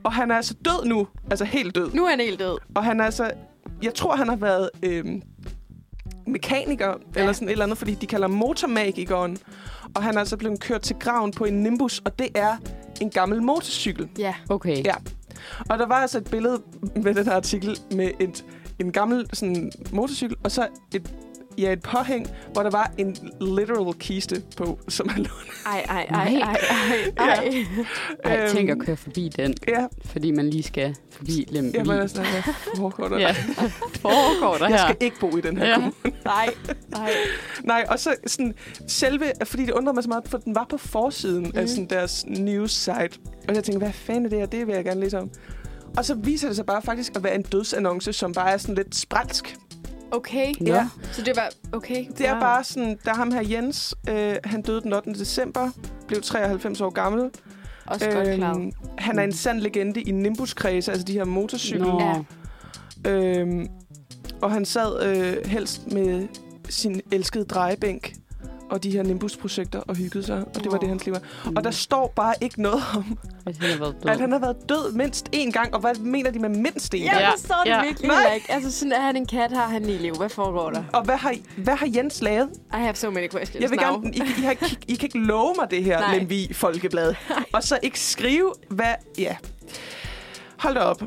Og 0.05 0.13
han 0.13 0.31
er 0.31 0.37
altså 0.37 0.55
død 0.65 0.85
nu. 0.85 1.09
Altså 1.31 1.45
helt 1.45 1.75
død. 1.75 1.91
Nu 1.93 2.05
er 2.05 2.11
han 2.11 2.21
helt 2.21 2.39
død. 2.41 2.59
Og 2.75 2.85
han 2.85 3.01
er 3.01 3.05
altså... 3.05 3.31
Jeg 3.83 3.95
tror, 3.95 4.17
han 4.17 4.29
har 4.29 4.37
været 4.37 4.71
øhm, 4.83 5.23
mekaniker, 6.27 6.87
ja. 7.15 7.21
eller 7.21 7.33
sådan 7.33 7.49
et 7.49 7.53
eller 7.53 7.65
andet, 7.65 7.79
fordi 7.79 7.95
de 7.95 8.07
kalder 8.07 8.29
motormagikeren. 8.29 9.39
Og 9.95 10.03
han 10.03 10.15
er 10.15 10.19
altså 10.19 10.37
blevet 10.37 10.61
kørt 10.61 10.81
til 10.83 10.97
graven 11.01 11.33
på 11.33 11.45
en 11.45 11.63
Nimbus, 11.63 12.03
og 12.05 12.19
det 12.19 12.29
er 12.35 12.57
en 13.01 13.11
gammel 13.11 13.43
motorcykel. 13.43 14.09
Ja. 14.19 14.35
Okay. 14.49 14.85
Ja. 14.85 14.95
Og 15.71 15.79
der 15.79 15.87
var 15.87 15.95
altså 15.95 16.19
et 16.19 16.31
billede 16.31 16.63
med 16.97 17.15
den 17.15 17.25
her 17.25 17.33
artikel 17.33 17.79
med 17.91 18.11
et, 18.21 18.45
en 18.79 18.93
gammel 18.93 19.27
sådan, 19.33 19.73
motorcykel, 19.93 20.37
og 20.45 20.51
så 20.51 20.69
et, 20.95 21.15
ja, 21.59 21.73
et 21.73 21.83
påhæng, 21.83 22.27
hvor 22.53 22.63
der 22.63 22.71
var 22.71 22.93
en 22.99 23.17
literal 23.41 23.95
kiste 23.95 24.43
på, 24.57 24.79
som 24.89 25.09
han 25.09 25.19
lånte. 25.19 25.53
Ej, 25.67 25.85
ej, 25.89 26.07
ej, 26.11 26.31
Nej. 26.31 26.41
ej, 26.41 26.57
ej, 27.19 27.27
ej. 27.27 27.65
Ej, 28.25 28.37
Øhm, 28.43 28.51
tænk 28.57 28.71
at 28.71 28.79
køre 28.79 28.97
forbi 28.97 29.29
den, 29.37 29.55
Ja, 29.69 29.87
fordi 30.05 30.31
man 30.31 30.51
lige 30.51 30.63
skal 30.63 30.97
forbi 31.11 31.47
Lemvig. 31.51 31.75
jeg 31.75 31.87
var 31.87 32.07
sådan, 32.07 32.27
hvad 32.33 32.55
foregår 32.77 33.09
der? 33.09 33.19
Ja, 33.19 33.35
foregår 34.01 34.57
der 34.59 34.69
Jeg 34.69 34.79
her? 34.79 34.87
skal 34.87 34.97
ikke 35.01 35.19
bo 35.21 35.37
i 35.37 35.41
den 35.41 35.57
her 35.57 35.65
Ja. 35.65 35.71
ja. 35.71 35.75
kommune. 35.77 35.93
Nej, 36.25 36.49
nej. 36.89 37.11
Nej, 37.65 37.85
og 37.89 37.99
så 37.99 38.15
sådan, 38.27 38.55
selve, 38.89 39.25
fordi 39.45 39.63
det 39.67 39.73
undrede 39.73 39.95
mig 39.95 40.03
så 40.05 40.09
meget, 40.09 40.29
for 40.29 40.39
den 40.39 40.55
var 40.55 40.67
på 40.71 40.79
forsiden 40.79 41.43
mm. 41.45 41.53
af 41.55 41.61
Mhm. 41.63 41.69
sådan 41.69 41.87
deres 41.91 42.25
news 42.27 42.73
site. 42.73 43.11
Og 43.49 43.55
jeg 43.55 43.65
tænkte, 43.65 43.79
hvad 43.79 43.93
fanden 43.93 44.25
er 44.25 44.29
det 44.29 44.39
her? 44.39 44.47
Det 44.47 44.67
vil 44.67 44.75
jeg 44.75 44.85
gerne 44.85 45.01
læse 45.01 45.19
om. 45.19 45.31
Og 45.97 46.05
så 46.05 46.15
viser 46.15 46.49
det 46.49 46.57
sig 46.57 46.67
bare 46.67 46.83
faktisk 46.83 47.13
at 47.17 47.25
være 47.25 47.35
en 47.35 47.43
dødsannonce, 47.43 48.13
som 48.13 48.33
bare 48.33 48.51
er 48.53 48.57
sådan 48.57 48.75
lidt 48.75 48.97
spralsk. 48.97 49.57
Okay. 50.11 50.53
Nå. 50.61 50.75
Ja. 50.75 50.89
Så 51.13 51.23
det 51.23 51.37
var 51.37 51.51
okay. 51.73 52.07
Det 52.19 52.27
er 52.27 52.33
wow. 52.33 52.41
bare 52.41 52.65
sådan, 52.65 52.99
der 53.05 53.11
er 53.11 53.15
ham 53.15 53.33
her 53.33 53.43
Jens, 53.51 53.95
øh, 54.09 54.37
han 54.45 54.63
døde 54.63 54.81
den 54.81 54.93
8. 54.93 55.13
december, 55.13 55.71
blev 56.09 56.23
93 56.23 56.81
år 56.81 56.91
gammel. 56.91 57.31
Også 57.87 58.11
godt 58.11 58.35
klar. 58.35 58.71
han 58.99 59.19
er 59.19 59.23
en 59.23 59.33
sand 59.33 59.61
legende 59.61 60.03
i 60.03 60.11
Nimbus-kredse, 60.11 60.91
altså 60.91 61.07
de 61.07 61.13
her 61.13 61.25
motorcykel. 61.25 61.87
Nå. 61.87 62.01
Ja. 63.05 63.11
Øhm, 63.11 63.69
og 64.43 64.53
han 64.53 64.65
sad 64.65 65.07
øh, 65.07 65.51
helst 65.51 65.93
med 65.93 66.29
sin 66.69 67.01
elskede 67.13 67.45
drejebænk 67.45 68.13
og 68.71 68.83
de 68.83 68.91
her 68.91 69.03
Nimbus-projekter 69.03 69.81
og 69.81 69.97
hyggede 69.97 70.25
sig, 70.27 70.45
og 70.55 70.65
det 70.65 70.73
var 70.73 70.79
det, 70.79 70.89
hans 70.89 71.05
liv 71.05 71.15
var. 71.15 71.53
Og 71.57 71.65
der 71.65 71.71
står 71.71 72.13
bare 72.17 72.35
ikke 72.41 72.63
noget 72.63 72.83
om, 72.97 73.19
At 73.47 73.57
han 73.59 73.71
har 73.71 73.79
været 73.79 73.97
død. 74.03 74.11
at 74.11 74.21
han 74.21 74.33
har 74.33 74.39
været 74.39 74.57
død 74.69 74.93
mindst 74.93 75.29
én 75.37 75.51
gang, 75.51 75.75
og 75.75 75.81
hvad 75.81 75.95
mener 75.95 76.31
de 76.31 76.39
med 76.39 76.49
mindst 76.49 76.95
én 76.95 76.99
Ja, 76.99 77.05
gang? 77.11 77.21
Ja. 77.21 77.31
det 77.37 77.41
står 77.45 77.63
det 77.65 77.71
Ja. 77.71 77.83
virkelig 77.85 78.09
Nej. 78.09 78.35
ikke. 78.35 78.47
Altså, 78.53 78.73
sådan 78.73 78.93
er 78.93 79.01
han 79.01 79.17
en 79.17 79.27
kat, 79.27 79.53
har 79.53 79.67
han 79.69 79.85
i 79.89 79.93
liv. 79.93 80.15
Hvad 80.15 80.29
foregår 80.29 80.71
der? 80.71 80.83
Og 80.93 81.03
hvad 81.05 81.17
har, 81.17 81.35
hvad 81.57 81.77
har 81.77 81.89
Jens 81.97 82.23
lavet? 82.23 82.49
I 82.55 82.77
have 82.77 82.95
so 82.95 83.11
many 83.11 83.31
questions 83.31 83.63
Jeg 83.63 83.71
vil 83.71 83.79
now. 83.79 83.93
gerne, 83.93 84.15
I, 84.15 84.19
I, 84.39 84.43
har, 84.43 84.53
I, 84.53 84.77
I 84.89 84.95
kan 84.95 85.07
ikke 85.07 85.19
love 85.19 85.55
mig 85.61 85.71
det 85.71 85.85
her, 85.85 86.01
Nej. 86.09 86.19
Lemvi 86.19 86.53
Folkeblad. 86.53 87.15
Og 87.53 87.63
så 87.63 87.79
ikke 87.83 88.01
skrive, 88.01 88.53
hvad... 88.71 88.95
Ja. 89.19 89.37
Hold 90.59 90.75
da 90.75 90.81
op. 90.81 91.03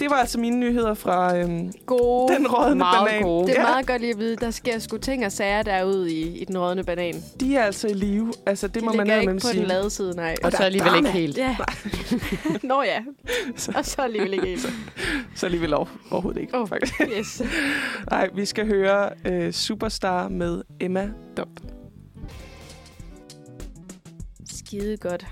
Det 0.00 0.10
var 0.10 0.16
altså 0.16 0.40
mine 0.40 0.56
nyheder 0.60 0.94
fra 0.94 1.36
øhm, 1.38 1.72
Gode. 1.86 2.34
den 2.34 2.46
rådne 2.48 2.74
meget 2.74 3.06
banan. 3.06 3.22
gode. 3.22 3.46
Det 3.46 3.56
er 3.56 3.60
Ja. 3.60 3.66
meget 3.66 3.86
godt 3.86 4.00
lige 4.00 4.12
at 4.12 4.18
vide, 4.18 4.36
der 4.36 4.50
sker 4.50 4.78
sgu 4.78 4.96
ting 4.96 5.26
og 5.26 5.32
sager 5.32 5.62
derude 5.62 6.12
i, 6.12 6.38
i 6.38 6.44
den 6.44 6.58
rådne 6.58 6.84
banan. 6.84 7.14
De 7.40 7.56
er 7.56 7.62
altså 7.62 7.88
i 7.88 7.92
live. 7.92 8.32
Altså, 8.46 8.66
det 8.68 8.74
De 8.74 8.84
må 8.86 8.92
man 8.92 9.06
ikke 9.20 9.32
med 9.32 9.40
på 9.40 9.46
sige. 9.46 9.58
den 9.60 9.68
lade 9.68 9.90
side, 9.90 10.16
nej. 10.16 10.34
Og 10.44 10.50
så 10.52 10.56
der 10.56 10.62
er 10.62 10.66
alligevel 10.66 10.90
drama. 10.92 11.08
ikke 11.08 11.18
helt. 11.18 11.38
Ja. 11.38 11.56
Nå 12.68 12.82
ja. 12.82 12.98
Så- 13.56 13.72
Og 13.76 13.84
så 13.84 14.02
alligevel 14.02 14.32
ikke 14.32 14.46
helt. 14.46 14.66
Så 15.34 15.46
alligevel 15.46 15.74
over, 15.74 15.86
overhovedet 16.10 16.40
ikke, 16.40 16.58
oh. 16.58 16.68
faktisk. 16.68 17.00
Yes. 17.18 17.42
Nej, 18.10 18.28
vi 18.34 18.44
skal 18.44 18.66
høre 18.66 19.10
uh, 19.30 19.50
Superstar 19.52 20.28
med 20.28 20.62
Emma 20.80 21.10
Dobb. 21.36 21.50
Skide 24.50 24.96
godt. 24.96 25.26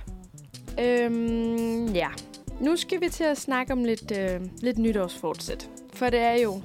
Øhm, 0.81 1.87
ja. 1.87 2.09
Nu 2.61 2.77
skal 2.77 3.01
vi 3.01 3.09
til 3.09 3.25
at 3.25 3.38
snakke 3.38 3.73
om 3.73 3.85
lidt, 3.85 4.12
øh, 4.19 4.41
lidt 4.61 4.79
nytårsfortsæt. 4.79 5.71
For 5.93 6.11
det 6.11 6.21
er 6.21 6.35
jo 6.35 6.62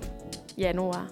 januar. 0.58 1.12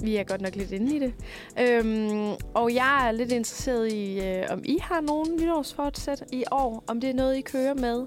Vi 0.00 0.16
er 0.16 0.24
godt 0.24 0.40
nok 0.40 0.56
lidt 0.56 0.72
inde 0.72 0.96
i 0.96 0.98
det. 0.98 1.14
Øhm, 1.60 2.32
og 2.54 2.74
jeg 2.74 3.08
er 3.08 3.12
lidt 3.12 3.32
interesseret 3.32 3.92
i, 3.92 4.20
øh, 4.20 4.44
om 4.50 4.62
I 4.64 4.78
har 4.80 5.00
nogen 5.00 5.36
nytårsfortsæt 5.40 6.24
i 6.32 6.44
år. 6.50 6.84
Om 6.86 7.00
det 7.00 7.10
er 7.10 7.14
noget, 7.14 7.36
I 7.36 7.40
kører 7.40 7.74
med. 7.74 8.06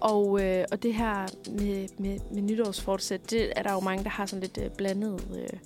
Og, 0.00 0.42
øh, 0.42 0.64
og 0.72 0.82
det 0.82 0.94
her 0.94 1.26
med, 1.50 1.88
med, 1.98 2.18
med 2.34 2.42
nytårsfortsæt, 2.42 3.30
det 3.30 3.52
er 3.56 3.62
der 3.62 3.72
jo 3.72 3.80
mange, 3.80 4.04
der 4.04 4.10
har 4.10 4.26
sådan 4.26 4.40
lidt 4.40 4.58
øh, 4.62 4.70
blandede 4.70 5.18
øh, 5.38 5.58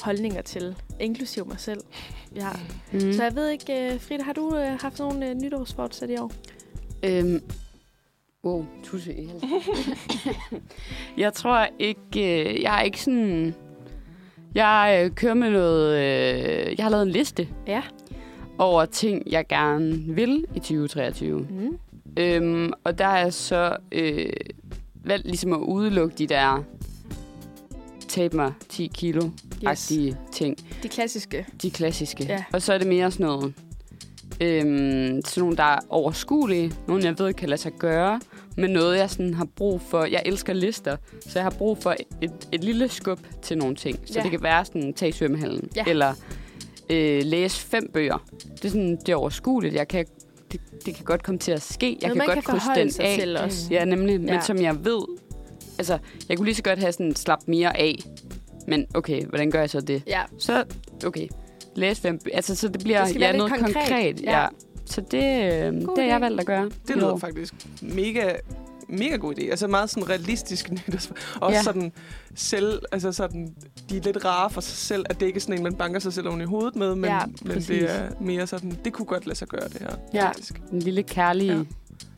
holdninger 0.00 0.42
til. 0.42 0.76
Inklusiv 1.00 1.46
mig 1.46 1.60
selv. 1.60 1.80
Ja. 2.36 2.50
Mm. 2.92 3.12
Så 3.12 3.22
jeg 3.22 3.34
ved 3.34 3.48
ikke, 3.48 3.92
øh, 3.92 4.00
Frida, 4.00 4.22
har 4.22 4.32
du 4.32 4.56
øh, 4.56 4.80
haft 4.80 4.98
nogle 4.98 5.30
øh, 5.30 5.34
nytårsfortsæt 5.34 6.10
i 6.10 6.16
år? 6.16 6.32
Øhm, 7.02 7.42
wow, 8.46 8.66
tusse 8.84 9.12
jeg 11.18 11.32
tror 11.32 11.66
ikke, 11.78 12.50
øh, 12.50 12.62
jeg 12.62 12.78
er 12.78 12.82
ikke 12.82 13.02
sådan... 13.02 13.54
Jeg 14.54 15.02
øh, 15.04 15.10
kører 15.10 15.34
med 15.34 15.50
noget... 15.50 15.96
Øh, 15.96 16.74
jeg 16.78 16.84
har 16.84 16.90
lavet 16.90 17.06
en 17.06 17.12
liste 17.12 17.48
Ja. 17.66 17.82
over 18.58 18.84
ting, 18.84 19.22
jeg 19.26 19.46
gerne 19.48 19.92
vil 19.92 20.44
i 20.54 20.58
2023. 20.58 21.46
Mm. 21.50 21.78
Øhm, 22.16 22.72
og 22.84 22.98
der 22.98 23.06
er 23.06 23.30
så 23.30 23.76
øh, 23.92 24.26
valgt 25.04 25.26
ligesom 25.26 25.52
at 25.52 25.58
udelukke 25.58 26.14
de 26.18 26.26
der 26.26 26.62
tabe 28.08 28.36
mig 28.36 28.52
10 28.68 28.90
kilo 28.94 29.30
agtige 29.66 30.16
ting. 30.32 30.56
De 30.82 30.88
klassiske. 30.88 31.46
De 31.62 31.70
klassiske. 31.70 32.24
Ja. 32.24 32.44
Og 32.52 32.62
så 32.62 32.72
er 32.72 32.78
det 32.78 32.86
mere 32.86 33.10
sådan 33.10 33.26
noget... 33.26 33.54
Øhm, 34.40 35.22
sådan 35.24 35.40
nogle, 35.42 35.56
der 35.56 35.62
er 35.62 35.78
overskuelige. 35.88 36.72
Nogle, 36.88 37.04
jeg 37.04 37.18
ved 37.18 37.34
kan 37.34 37.48
lade 37.48 37.60
sig 37.60 37.72
gøre. 37.78 38.20
Men 38.56 38.70
noget, 38.70 38.98
jeg 38.98 39.10
sådan 39.10 39.34
har 39.34 39.44
brug 39.56 39.80
for... 39.80 40.04
Jeg 40.04 40.22
elsker 40.26 40.52
lister, 40.52 40.96
så 41.20 41.30
jeg 41.34 41.42
har 41.42 41.50
brug 41.50 41.78
for 41.78 41.94
et, 42.22 42.30
et 42.52 42.64
lille 42.64 42.88
skub 42.88 43.20
til 43.42 43.58
nogle 43.58 43.76
ting. 43.76 43.98
Så 44.04 44.12
Ja. 44.16 44.22
det 44.22 44.30
kan 44.30 44.42
være 44.42 44.64
sådan, 44.64 44.94
tag 44.94 45.08
i 45.08 45.12
svømmehallen. 45.12 45.68
Ja. 45.76 45.84
Eller 45.86 46.14
øh, 46.90 47.22
læse 47.24 47.60
fem 47.60 47.90
bøger. 47.94 48.24
Det 48.56 48.64
er 48.64 48.68
sådan, 48.68 48.96
det 48.96 49.08
er 49.08 49.16
overskueligt. 49.16 49.74
Jeg 49.74 49.88
kan, 49.88 50.04
det, 50.52 50.60
det 50.86 50.94
kan 50.94 51.04
godt 51.04 51.22
komme 51.22 51.38
til 51.38 51.52
at 51.52 51.62
ske. 51.62 51.98
Jeg 52.02 52.08
Noget, 52.08 52.22
kan 52.22 52.34
godt 52.34 52.44
kan 52.44 52.54
krydse 52.54 52.80
den 52.80 52.90
sig 52.90 53.04
af. 53.04 53.18
til 53.18 53.36
også. 53.36 53.68
Ja, 53.70 53.84
nemlig. 53.84 54.20
Men 54.20 54.28
Ja. 54.28 54.40
som 54.40 54.60
jeg 54.62 54.84
ved... 54.84 55.02
Altså, 55.78 55.98
jeg 56.28 56.36
kunne 56.36 56.44
lige 56.46 56.54
så 56.54 56.62
godt 56.62 56.78
have 56.78 56.92
sådan 56.92 57.14
slap 57.14 57.38
mere 57.46 57.76
af 57.76 57.94
Men 58.68 58.86
okay, 58.94 59.24
hvordan 59.24 59.50
gør 59.50 59.60
jeg 59.60 59.70
så 59.70 59.80
det? 59.80 60.02
Ja, 60.06 60.20
Så, 60.38 60.64
okay, 61.06 61.26
læs 61.76 62.00
fem 62.00 62.18
bøger. 62.18 62.36
Altså, 62.36 62.54
så 62.54 62.68
det 62.68 62.80
bliver 62.82 63.04
Det 63.04 63.20
ja, 63.20 63.32
noget 63.32 63.52
konkret. 63.52 63.74
konkret. 63.74 64.20
Ja. 64.22 64.40
Ja. 64.42 64.46
Så 64.86 65.00
det, 65.00 65.22
øh, 65.22 65.72
det 65.72 65.88
har 65.98 66.02
jeg 66.04 66.20
valgt 66.20 66.40
at 66.40 66.46
gøre. 66.46 66.70
Det 66.88 66.96
lyder 66.96 67.16
faktisk 67.16 67.54
mega, 67.82 68.32
mega 68.88 69.16
god 69.16 69.34
idé. 69.38 69.50
Altså 69.50 69.66
meget 69.66 69.90
sådan 69.90 70.08
realistisk 70.08 70.70
nytårsforsæt. 70.72 71.16
Også 71.40 71.50
Ja. 71.52 71.56
ja. 71.56 71.62
sådan 71.62 71.92
selv, 72.34 72.82
altså 72.92 73.12
sådan, 73.12 73.54
de 73.90 73.96
er 73.96 74.00
lidt 74.02 74.24
rare 74.24 74.50
for 74.50 74.60
sig 74.60 74.76
selv, 74.76 75.04
at 75.10 75.20
det 75.20 75.26
ikke 75.26 75.36
er 75.36 75.40
sådan 75.40 75.54
en, 75.56 75.62
man 75.62 75.74
banker 75.74 76.00
sig 76.00 76.12
selv 76.12 76.28
oven 76.28 76.40
i 76.40 76.44
hovedet 76.44 76.76
med, 76.76 76.94
men, 76.94 77.10
Ja, 77.10 77.20
men 77.42 77.52
præcis. 77.54 77.66
det 77.66 77.90
er 77.96 78.08
mere 78.20 78.46
sådan, 78.46 78.78
det 78.84 78.92
kunne 78.92 79.06
godt 79.06 79.26
lade 79.26 79.38
sig 79.38 79.48
gøre 79.48 79.68
det 79.68 79.80
her. 79.80 79.90
Ja. 80.14 80.26
Faktisk. 80.26 80.60
En 80.72 80.78
lille 80.78 81.02
kærlig, 81.02 81.48
Ja. 81.48 81.62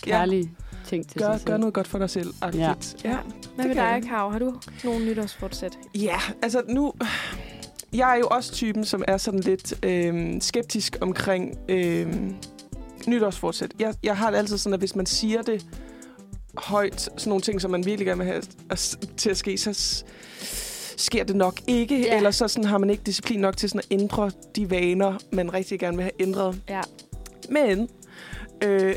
kærlig 0.02 0.50
ting 0.86 1.08
til 1.08 1.20
Gør, 1.20 1.26
sig 1.32 1.40
selv. 1.40 1.46
gør 1.50 1.56
noget 1.56 1.74
godt 1.74 1.86
for 1.88 1.98
dig 1.98 2.10
selv. 2.10 2.34
Ja. 2.42 2.48
Ja. 2.54 2.62
Ja. 3.04 3.10
ja. 3.10 3.16
Hvad 3.54 3.64
Det 3.68 3.76
med 3.76 3.84
dig. 3.84 4.02
Kav? 4.08 4.32
Har 4.32 4.38
du 4.38 4.54
nogle 4.84 5.04
nytårsfortsæt? 5.06 5.78
Ja, 5.94 6.16
altså 6.42 6.62
nu... 6.68 6.92
Jeg 7.92 8.14
er 8.14 8.18
jo 8.18 8.26
også 8.26 8.52
typen, 8.52 8.84
som 8.84 9.04
er 9.08 9.16
sådan 9.16 9.40
lidt 9.40 9.84
øh, 9.84 10.40
skeptisk 10.40 10.96
omkring 11.00 11.58
øh, 11.68 12.06
nytårsfortsæt. 13.06 13.70
Jeg, 13.78 13.94
jeg 14.02 14.16
har 14.16 14.30
det 14.30 14.38
altid 14.38 14.58
sådan, 14.58 14.74
at 14.74 14.80
hvis 14.80 14.96
man 14.96 15.06
siger 15.06 15.42
det 15.42 15.66
højt, 16.58 17.00
sådan 17.00 17.30
nogle 17.30 17.42
ting, 17.42 17.60
som 17.60 17.70
man 17.70 17.84
virkelig 17.84 18.06
gerne 18.06 18.18
vil 18.18 18.26
have 18.26 18.42
at, 18.70 18.98
til 19.16 19.30
at 19.30 19.36
ske, 19.36 19.58
så 19.58 20.04
sker 20.96 21.24
det 21.24 21.36
nok 21.36 21.60
ikke. 21.66 22.00
Ja. 22.00 22.16
Eller 22.16 22.30
så 22.30 22.48
sådan, 22.48 22.68
har 22.68 22.78
man 22.78 22.90
ikke 22.90 23.02
disciplin 23.06 23.40
nok 23.40 23.56
til 23.56 23.68
sådan 23.68 23.82
at 23.90 24.00
ændre 24.00 24.30
de 24.56 24.70
vaner, 24.70 25.18
man 25.32 25.54
rigtig 25.54 25.80
gerne 25.80 25.96
vil 25.96 26.02
have 26.02 26.20
ændret. 26.20 26.60
Ja. 26.68 26.80
Men 27.50 27.88
øh, 28.64 28.94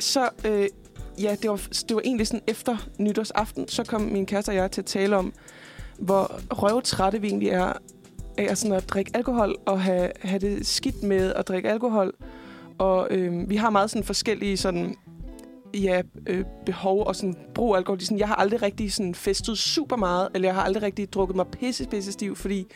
så... 0.00 0.28
Øh, 0.44 0.68
ja, 1.18 1.36
det 1.42 1.50
var, 1.50 1.56
det 1.88 1.94
var 1.94 2.02
egentlig 2.04 2.26
sådan 2.26 2.42
efter 2.46 2.76
nytårsaften, 2.98 3.68
så 3.68 3.84
kom 3.84 4.00
min 4.00 4.26
kæreste 4.26 4.48
og 4.48 4.54
jeg 4.54 4.70
til 4.70 4.80
at 4.80 4.86
tale 4.86 5.16
om, 5.16 5.32
hvor 5.98 6.40
røvtrætte 6.50 7.20
vi 7.20 7.28
egentlig 7.28 7.48
er 7.48 7.72
af 8.38 8.58
sådan 8.58 8.76
at 8.76 8.88
drikke 8.88 9.10
alkohol 9.14 9.56
og 9.66 9.80
have, 9.80 10.10
have 10.20 10.38
det 10.38 10.66
skidt 10.66 11.02
med 11.02 11.34
at 11.34 11.48
drikke 11.48 11.70
alkohol. 11.70 12.12
Og 12.78 13.08
øh, 13.10 13.50
vi 13.50 13.56
har 13.56 13.70
meget 13.70 13.90
sådan 13.90 14.04
forskellige 14.04 14.56
sådan, 14.56 14.96
ja, 15.74 16.02
øh, 16.26 16.44
behov 16.66 17.06
og 17.06 17.16
sådan 17.16 17.36
brug 17.54 17.74
af 17.74 17.78
alkohol. 17.78 17.98
Det 17.98 18.06
Sådan, 18.06 18.18
jeg 18.18 18.28
har 18.28 18.34
aldrig 18.34 18.62
rigtig 18.62 18.92
sådan 18.92 19.14
festet 19.14 19.58
super 19.58 19.96
meget, 19.96 20.28
eller 20.34 20.48
jeg 20.48 20.54
har 20.54 20.62
aldrig 20.62 20.82
rigtig 20.82 21.12
drukket 21.12 21.36
mig 21.36 21.46
pisse, 21.46 21.88
pisse 21.88 22.12
stiv, 22.12 22.36
fordi 22.36 22.66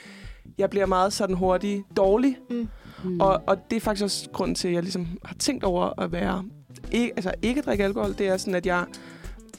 jeg 0.58 0.70
bliver 0.70 0.86
meget 0.86 1.12
sådan 1.12 1.36
hurtigt 1.36 1.82
dårlig. 1.96 2.36
Mm. 2.50 2.68
Mm. 3.04 3.20
Og, 3.20 3.42
og 3.46 3.56
det 3.70 3.76
er 3.76 3.80
faktisk 3.80 4.04
også 4.04 4.30
grunden 4.32 4.54
til, 4.54 4.68
at 4.68 4.74
jeg 4.74 4.82
ligesom 4.82 5.06
har 5.24 5.34
tænkt 5.34 5.64
over 5.64 6.00
at 6.00 6.12
være... 6.12 6.44
Ikke, 6.92 7.12
altså 7.16 7.34
ikke 7.42 7.58
at 7.58 7.64
drikke 7.64 7.84
alkohol, 7.84 8.18
det 8.18 8.28
er 8.28 8.36
sådan, 8.36 8.54
at 8.54 8.66
jeg 8.66 8.84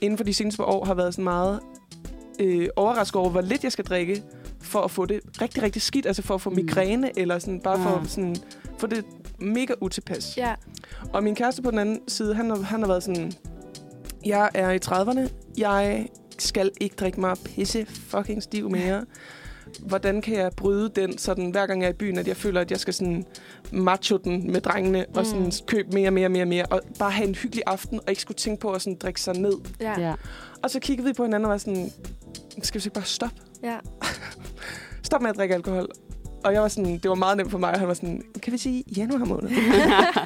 inden 0.01 0.17
for 0.17 0.23
de 0.23 0.33
seneste 0.33 0.57
par 0.57 0.63
år 0.63 0.85
har 0.85 0.93
været 0.93 1.13
sådan 1.13 1.23
meget 1.23 1.59
øh, 2.39 2.67
overrasket 2.75 3.15
over, 3.15 3.29
hvor 3.29 3.41
lidt 3.41 3.63
jeg 3.63 3.71
skal 3.71 3.85
drikke, 3.85 4.23
for 4.61 4.81
at 4.81 4.91
få 4.91 5.05
det 5.05 5.19
rigtig, 5.41 5.63
rigtig 5.63 5.81
skidt. 5.81 6.05
Altså 6.05 6.21
for 6.21 6.35
at 6.35 6.41
få 6.41 6.49
Mm. 6.49 6.55
migræne, 6.55 7.19
eller 7.19 7.39
sådan 7.39 7.59
bare 7.59 7.77
for 7.83 7.89
at 7.89 8.07
sådan, 8.09 8.35
få 8.77 8.87
det 8.87 9.05
mega 9.39 9.73
utilpas. 9.81 10.37
Ja. 10.37 10.55
Og 11.13 11.23
min 11.23 11.35
kæreste 11.35 11.61
på 11.61 11.71
den 11.71 11.79
anden 11.79 11.99
side, 12.07 12.35
han 12.35 12.49
har, 12.49 12.55
han 12.61 12.79
har 12.79 12.87
været 12.87 13.03
sådan... 13.03 13.31
Jeg 14.25 14.49
er 14.53 14.71
i 14.71 14.77
30'erne. 14.85 15.29
Jeg 15.57 16.07
skal 16.39 16.71
ikke 16.81 16.95
drikke 16.95 17.19
mig 17.21 17.35
pisse 17.45 17.85
fucking 17.85 18.43
stiv 18.43 18.69
mere. 18.69 19.05
Hvordan 19.79 20.21
kan 20.21 20.35
jeg 20.35 20.51
bryde 20.57 20.89
den, 20.95 21.17
sådan, 21.17 21.49
hver 21.51 21.67
gang 21.67 21.81
jeg 21.81 21.87
er 21.87 21.91
i 21.93 21.95
byen, 21.95 22.17
at 22.17 22.27
jeg 22.27 22.37
føler, 22.37 22.61
at 22.61 22.71
jeg 22.71 22.79
skal 22.79 22.93
sådan 22.93 23.25
macho 23.71 24.17
den 24.17 24.51
med 24.51 24.61
drengene, 24.61 25.05
mm. 25.09 25.17
og 25.17 25.25
sådan 25.25 25.43
Mm. 25.43 25.51
købe 25.67 25.89
mere, 25.93 26.11
mere, 26.11 26.29
mere, 26.29 26.45
mere, 26.45 26.65
og 26.65 26.81
bare 26.99 27.11
have 27.11 27.27
en 27.29 27.35
hyggelig 27.35 27.63
aften, 27.67 27.99
og 27.99 28.09
ikke 28.09 28.21
skulle 28.21 28.37
tænke 28.37 28.59
på 28.61 28.71
at 28.71 28.81
sådan 28.81 28.97
drikke 28.97 29.21
sig 29.21 29.37
ned. 29.37 29.53
Ja. 29.81 29.99
Ja. 30.01 30.13
Og 30.63 30.69
så 30.69 30.79
kiggede 30.79 31.07
vi 31.07 31.13
på 31.13 31.23
hinanden 31.23 31.45
og 31.45 31.51
var 31.51 31.57
sådan, 31.57 31.91
skal 32.63 32.79
vi 32.79 32.81
så 32.83 32.87
ikke 32.87 32.93
bare 32.95 33.05
stoppe? 33.05 33.35
Ja. 33.63 33.77
Stop 35.03 35.21
med 35.21 35.29
at 35.29 35.35
drikke 35.35 35.55
alkohol. 35.55 35.87
Og 36.43 36.53
jeg 36.53 36.61
var 36.61 36.67
sådan, 36.67 36.97
det 36.97 37.09
var 37.09 37.15
meget 37.15 37.37
nemt 37.37 37.51
for 37.51 37.57
mig, 37.57 37.71
og 37.71 37.79
han 37.79 37.87
var 37.87 37.93
sådan, 37.93 38.21
kan 38.43 38.53
vi 38.53 38.57
sige 38.57 38.83
januar 38.97 39.25
måned? 39.25 39.49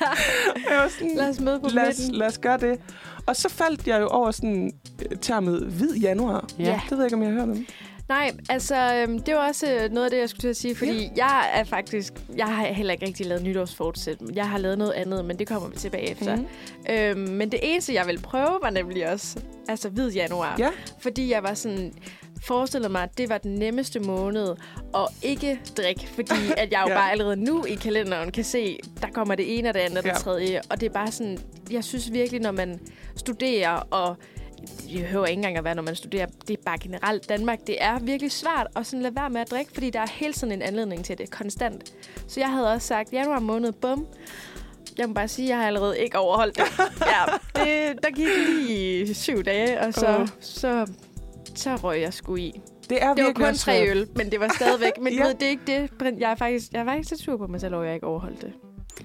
jeg 0.69 0.78
var 0.78 0.88
sådan, 1.00 1.15
Lad 1.15 1.30
os 1.30 1.39
møde 1.39 1.60
på 1.60 1.67
lad 1.69 1.88
os, 1.88 2.00
midten. 2.00 2.15
lad 2.15 2.28
os 2.28 2.38
gøre 2.38 2.58
det. 2.58 2.80
Og 3.26 3.36
så 3.36 3.50
faldt 3.50 3.88
jeg 3.88 4.02
jo 4.02 4.08
over 4.08 4.32
sådan 4.32 4.72
øh, 5.12 5.17
termet 5.17 5.62
hvid 5.62 5.96
januar. 5.96 6.50
Ja. 6.60 6.82
Det 6.89 6.91
ved 6.91 6.98
jeg 6.98 7.06
ikke, 7.06 7.15
om 7.15 7.24
jeg 7.24 7.32
har 7.32 7.39
hørt 7.39 7.50
om. 7.50 7.65
Nej, 8.10 8.32
altså, 8.50 8.96
øhm, 8.96 9.19
det 9.19 9.36
var 9.36 9.48
også 9.48 9.74
øh, 9.74 9.91
noget 9.91 10.06
af 10.06 10.12
det, 10.12 10.17
jeg 10.19 10.30
skulle 10.30 10.41
til 10.41 10.48
at 10.48 10.56
sige, 10.58 10.76
fordi 10.76 11.04
ja. 11.04 11.26
jeg 11.26 11.50
er 11.54 11.63
faktisk, 11.63 12.13
jeg 12.38 12.46
har 12.46 12.65
heller 12.65 12.93
ikke 12.93 13.06
rigtig 13.06 13.26
lavet 13.26 13.43
nytårsfortsæt. 13.43 14.17
Jeg 14.34 14.50
har 14.50 14.58
lavet 14.58 14.78
noget 14.78 14.91
andet, 14.91 15.26
men 15.26 15.39
det 15.39 15.48
kommer 15.48 15.69
vi 15.69 15.76
tilbage 15.78 16.10
efter. 16.12 16.36
Mm. 16.36 16.46
Øhm, 16.89 17.19
men 17.19 17.52
det 17.52 17.60
eneste, 17.63 17.93
jeg 17.93 18.08
vil 18.08 18.19
prøve, 18.19 18.60
var 18.62 18.69
nemlig 18.69 19.10
også, 19.12 19.39
altså 19.69 19.89
hvid 19.89 20.12
januar. 20.12 20.56
Ja. 20.60 20.69
Fordi 21.00 21.32
jeg 21.32 21.43
var 21.43 21.54
sådan, 21.54 21.93
forestillede 22.43 22.91
mig, 22.91 23.03
at 23.03 23.17
det 23.17 23.29
var 23.29 23.38
den 23.38 23.56
nemmeste 23.56 23.99
måned 23.99 24.49
at 24.95 25.08
ikke 25.21 25.60
drikke, 25.77 26.08
fordi 26.15 26.51
at 26.58 26.71
jeg 26.71 26.82
jo 26.86 26.89
Ja. 26.89 26.95
bare 26.95 27.12
allerede 27.12 27.36
nu 27.36 27.65
i 27.65 27.75
kalenderen 27.75 28.32
kan 28.32 28.43
se, 28.43 28.79
der 29.01 29.08
kommer 29.08 29.36
det 29.36 29.58
ene 29.60 29.69
og 29.69 29.73
det 29.73 29.79
andet 29.79 29.97
og 29.97 30.03
det 30.03 30.10
Ja. 30.10 30.15
tredje. 30.15 30.62
Og 30.69 30.79
det 30.82 30.86
er 30.89 30.93
bare 30.93 31.12
sådan, 31.12 31.38
jeg 31.71 31.84
synes 31.84 32.12
virkelig, 32.13 32.41
når 32.41 32.51
man 32.51 32.79
studerer, 33.15 33.71
og 33.91 34.15
det 34.91 35.01
behøver 35.01 35.25
ikke 35.25 35.38
engang 35.39 35.58
at 35.58 35.63
være, 35.63 35.75
når 35.75 35.84
man 35.84 35.95
studerer, 35.95 36.25
det 36.47 36.53
er 36.60 36.62
bare 36.65 36.77
generelt 36.77 37.29
Danmark, 37.29 37.60
det 37.67 37.77
er 37.84 37.99
virkelig 37.99 38.32
svært 38.32 38.67
at 38.75 38.86
sådan 38.86 39.01
lade 39.01 39.15
være 39.15 39.29
med 39.29 39.41
at 39.41 39.51
drikke, 39.51 39.71
fordi 39.73 39.89
der 39.89 39.99
er 39.99 40.08
hele 40.12 40.34
tiden 40.34 40.53
en 40.53 40.62
anledning 40.62 41.06
til 41.06 41.17
det, 41.17 41.32
konstant. 41.32 41.93
Så 42.27 42.39
jeg 42.39 42.49
havde 42.51 42.71
også 42.73 42.88
sagt, 42.88 43.13
januar 43.13 43.39
måned, 43.39 43.71
bum, 43.71 44.08
jeg 44.97 45.08
må 45.08 45.13
bare 45.13 45.27
sige, 45.27 45.45
at 45.45 45.49
jeg 45.49 45.58
har 45.58 45.67
allerede 45.67 45.99
ikke 45.99 46.17
overholdt 46.17 46.58
det. 46.58 46.63
ja, 47.13 47.23
det, 47.63 48.03
der 48.03 48.10
gik 48.10 48.27
lige 48.47 49.13
syv 49.13 49.43
dage, 49.43 49.82
og 49.82 49.93
så, 49.93 50.17
Åh. 50.19 50.27
så, 50.39 50.88
så 51.56 51.76
røg 51.76 52.02
jeg 52.02 52.13
sgu 52.13 52.36
i. 52.36 52.62
Det 52.89 53.04
er 53.04 53.13
Det 53.13 53.24
var 53.24 53.28
virkelig 53.28 53.48
kun 53.48 53.56
tre 53.56 53.89
øl, 53.89 54.08
men 54.16 54.32
det 54.32 54.39
var 54.39 54.52
stadigvæk. 54.56 54.92
Men 55.02 55.13
Ja. 55.18 55.24
ved, 55.24 55.34
det 55.34 55.44
er 55.44 55.50
ikke 55.50 55.89
det. 56.02 56.20
Jeg 56.20 56.32
er 56.32 56.36
faktisk, 56.36 56.72
jeg 56.74 56.82
er 56.82 56.86
faktisk 56.86 57.10
lidt 57.12 57.22
sur 57.22 57.38
på 57.38 57.48
mig 57.48 57.62
selv 57.62 57.74
over, 57.76 57.84
at 57.84 57.88
jeg 57.88 57.96
ikke 57.96 58.08
overholdt 58.08 58.42
det. 58.42 58.54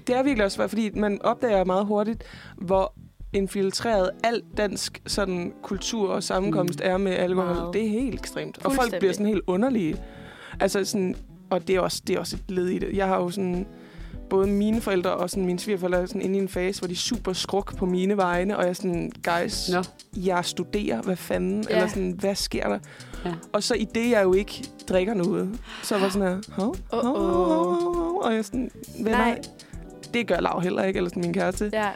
Det 0.07 0.15
er 0.15 0.23
virkelig 0.23 0.45
også 0.45 0.55
svært, 0.55 0.69
fordi 0.69 0.89
man 0.93 1.21
opdager 1.21 1.63
meget 1.65 1.85
hurtigt, 1.85 2.23
hvor 2.57 2.93
infiltreret 3.33 4.09
al 4.23 4.41
dansk 4.57 5.01
sådan, 5.07 5.53
kultur 5.63 6.09
og 6.09 6.23
sammenkomst 6.23 6.81
er 6.83 6.97
med 6.97 7.11
alkohol. 7.11 7.55
Meget. 7.55 7.73
Det 7.73 7.85
er 7.85 7.89
helt 7.89 8.19
ekstremt. 8.19 8.65
Og 8.65 8.71
folk 8.71 8.99
bliver 8.99 9.13
sådan 9.13 9.25
helt 9.25 9.41
underlige. 9.47 9.95
Altså 10.59 10.85
sådan, 10.85 11.15
og 11.49 11.67
det 11.67 11.75
er, 11.75 11.79
også, 11.79 12.01
det 12.07 12.15
er 12.15 12.19
også 12.19 12.35
et 12.35 12.51
led 12.55 12.67
i 12.67 12.79
det. 12.79 12.97
Jeg 12.97 13.07
har 13.07 13.17
jo 13.17 13.29
sådan, 13.29 13.67
både 14.29 14.47
mine 14.47 14.81
forældre 14.81 15.11
og 15.11 15.29
sådan, 15.29 15.45
mine 15.45 15.59
svigerforældre 15.59 16.01
er 16.01 16.05
sådan 16.05 16.21
inde 16.21 16.39
i 16.39 16.41
en 16.41 16.49
fase, 16.49 16.79
hvor 16.79 16.87
de 16.87 16.93
er 16.93 16.97
super 16.97 17.33
skruk 17.33 17.75
på 17.77 17.85
mine 17.85 18.17
vegne, 18.17 18.57
og 18.57 18.63
jeg 18.63 18.69
er 18.69 18.73
sådan, 18.73 19.11
guys, 19.23 19.69
Nå. 19.69 19.83
jeg 20.17 20.45
studerer, 20.45 21.01
hvad 21.01 21.15
fanden, 21.15 21.65
Ja. 21.69 21.75
eller 21.75 21.87
sådan, 21.87 22.11
hvad 22.11 22.35
sker 22.35 22.67
der? 22.67 22.79
Ja. 23.25 23.33
Og 23.53 23.63
så 23.63 23.73
i 23.73 23.87
det, 23.95 24.09
jeg 24.09 24.23
jo 24.23 24.33
ikke 24.33 24.63
drikker 24.89 25.13
noget, 25.13 25.59
så 25.83 25.97
var 25.97 26.09
sådan 26.09 26.27
her, 26.27 26.37
hov, 26.61 26.75
hov, 26.91 28.21
og 28.23 28.33
jeg 28.33 28.45
sådan, 28.45 28.71
venner, 28.99 29.17
Nej. 29.17 29.41
det 30.13 30.27
gør 30.27 30.39
Lav 30.39 30.61
heller 30.61 30.83
ikke, 30.83 30.97
eller 30.97 31.09
sådan 31.09 31.21
min 31.21 31.33
kæreste. 31.33 31.69
Ja. 31.73 31.89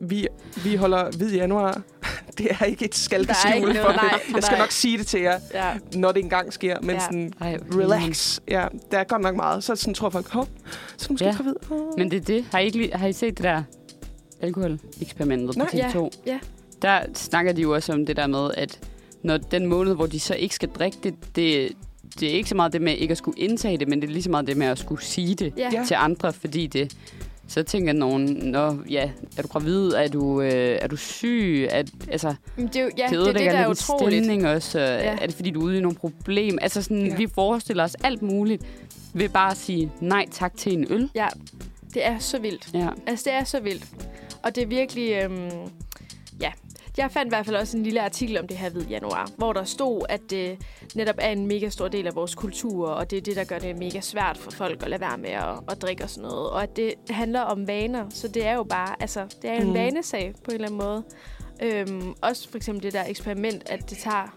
Vi, 0.00 0.26
vi 0.64 0.74
holder 0.74 1.10
hvid 1.16 1.34
januar. 1.34 1.82
Det 2.38 2.46
er 2.60 2.64
ikke 2.64 2.84
et 2.84 2.94
skalkeskjul 2.94 3.74
for 3.76 3.88
det. 3.88 3.96
nej, 3.96 4.20
Jeg 4.34 4.42
skal 4.42 4.54
nej. 4.54 4.58
nok 4.58 4.70
sige 4.70 4.98
det 4.98 5.06
til 5.06 5.20
jer, 5.20 5.40
ja. 5.54 5.70
når 5.94 6.12
det 6.12 6.22
engang 6.22 6.52
sker, 6.52 6.76
men 6.80 6.90
Ja. 6.90 7.00
sådan, 7.00 7.32
Ej, 7.40 7.58
relax. 7.74 8.38
Ja, 8.48 8.66
der 8.90 8.98
er 8.98 9.04
godt 9.04 9.22
nok 9.22 9.36
meget. 9.36 9.64
Så 9.64 9.76
sådan 9.76 9.94
tror 9.94 10.10
folk, 10.10 10.28
hov, 10.30 10.48
så 10.96 11.04
er 11.04 11.06
du 11.08 11.12
måske 11.12 11.24
Ja. 11.24 11.32
gravid. 11.32 11.54
Oh. 11.70 11.98
Men 11.98 12.10
det 12.10 12.16
er 12.16 12.24
det. 12.24 12.44
Har 12.52 12.58
I, 12.58 12.64
ikke, 12.64 12.78
lige- 12.78 12.92
har 12.94 13.06
I 13.06 13.12
set 13.12 13.36
det 13.38 13.44
der 13.44 13.62
alkohol-eksperimentet 14.40 15.48
på 15.56 15.58
Nej. 15.58 15.68
Ja, 15.74 15.88
TV2? 15.88 16.10
ja. 16.26 16.38
Der 16.82 17.00
snakker 17.14 17.52
de 17.52 17.62
jo 17.62 17.74
også 17.74 17.92
om 17.92 18.06
det 18.06 18.16
der 18.16 18.26
med, 18.26 18.50
at 18.54 18.78
når 19.22 19.36
den 19.36 19.66
måned, 19.66 19.94
hvor 19.94 20.06
de 20.06 20.20
så 20.20 20.34
ikke 20.34 20.54
skal 20.54 20.68
drikke 20.68 20.98
det, 21.02 21.14
det, 21.36 21.72
det 22.20 22.28
er 22.28 22.32
ikke 22.32 22.48
så 22.48 22.54
meget 22.54 22.72
det 22.72 22.82
med 22.82 22.96
ikke 22.96 23.12
at 23.12 23.18
skulle 23.18 23.38
indtage 23.40 23.78
det, 23.78 23.88
men 23.88 24.00
det 24.02 24.08
er 24.08 24.12
lige 24.12 24.22
så 24.22 24.30
meget 24.30 24.46
det 24.46 24.56
med 24.56 24.66
at 24.66 24.78
skulle 24.78 25.04
sige 25.04 25.34
det. 25.34 25.52
Ja. 25.56 25.70
til 25.86 25.94
andre, 25.94 26.32
fordi 26.32 26.66
det... 26.66 26.96
Så 27.48 27.62
tænker 27.62 27.92
nogen, 27.92 28.24
Nå, 28.26 28.76
ja, 28.90 29.10
er 29.36 29.42
du 29.42 29.48
gravid? 29.48 29.92
Er 29.92 30.08
du, 30.08 30.40
øh, 30.40 30.78
er 30.82 30.86
du 30.86 30.96
syg? 30.96 31.66
Er, 31.70 31.82
altså, 32.10 32.34
det 32.56 32.76
er 32.76 32.82
jo, 32.82 32.90
ja, 32.98 33.06
det 33.10 33.18
det, 33.26 33.34
det, 33.34 33.34
der 33.44 33.50
er 33.50 33.68
utroligt. 33.68 34.24
stemning 34.24 34.46
også. 34.48 34.78
Ja. 34.80 35.16
Er 35.20 35.26
det, 35.26 35.34
fordi 35.34 35.50
du 35.50 35.60
er 35.60 35.64
ude 35.64 35.78
i 35.78 35.80
nogle 35.80 35.96
problemer? 35.96 36.58
Altså, 36.62 36.82
sådan, 36.82 37.06
Ja. 37.06 37.16
vi 37.16 37.26
forestiller 37.34 37.84
os 37.84 37.94
alt 38.04 38.22
muligt 38.22 38.62
ved 39.14 39.28
bare 39.28 39.50
at 39.50 39.56
sige 39.56 39.92
nej 40.00 40.26
tak 40.30 40.56
til 40.56 40.72
en 40.72 40.86
øl. 40.90 41.10
Ja, 41.14 41.26
det 41.94 42.06
er 42.06 42.18
så 42.18 42.38
vildt. 42.38 42.68
Ja. 42.74 42.88
Altså, 43.06 43.24
det 43.30 43.32
er 43.34 43.44
så 43.44 43.60
vildt. 43.60 43.84
Og 44.42 44.54
det 44.54 44.62
er 44.62 44.66
virkelig... 44.66 45.12
Øhm, 45.12 45.50
jeg 46.98 47.10
fandt 47.10 47.26
i 47.26 47.34
hvert 47.34 47.46
fald 47.46 47.56
også 47.56 47.76
en 47.76 47.82
lille 47.82 48.00
artikel 48.02 48.38
om 48.38 48.48
det 48.48 48.56
her 48.56 48.70
ved 48.70 48.82
januar, 48.86 49.30
hvor 49.36 49.52
der 49.52 49.64
stod, 49.64 50.02
at 50.08 50.20
det 50.30 50.58
netop 50.94 51.14
er 51.18 51.30
en 51.30 51.46
mega 51.46 51.68
stor 51.68 51.88
del 51.88 52.06
af 52.06 52.14
vores 52.14 52.34
kultur, 52.34 52.88
og 52.88 53.10
det 53.10 53.16
er 53.16 53.20
det, 53.20 53.36
der 53.36 53.44
gør 53.44 53.58
det 53.58 53.78
mega 53.78 54.00
svært 54.00 54.38
for 54.38 54.50
folk 54.50 54.82
at 54.82 54.88
lade 54.90 55.00
være 55.00 55.18
med 55.18 55.30
at, 55.30 55.54
at 55.70 55.82
drikke 55.82 56.04
og 56.04 56.10
sådan 56.10 56.28
noget. 56.30 56.50
Og 56.50 56.62
at 56.62 56.76
det 56.76 56.94
handler 57.10 57.40
om 57.40 57.66
vaner, 57.66 58.06
så 58.10 58.28
det 58.28 58.46
er 58.46 58.54
jo 58.54 58.62
bare, 58.62 58.94
altså, 59.00 59.36
det 59.42 59.50
er 59.50 59.54
en 59.54 59.66
Mm. 59.66 59.74
vanesag 59.74 60.34
på 60.44 60.50
en 60.50 60.54
eller 60.54 60.66
anden 60.66 60.78
måde. 60.78 61.02
Øhm, 61.62 62.14
også 62.22 62.48
for 62.50 62.56
eksempel 62.56 62.82
det 62.82 62.92
der 62.92 63.04
eksperiment, 63.08 63.70
at 63.70 63.90
det 63.90 63.98
tager 63.98 64.36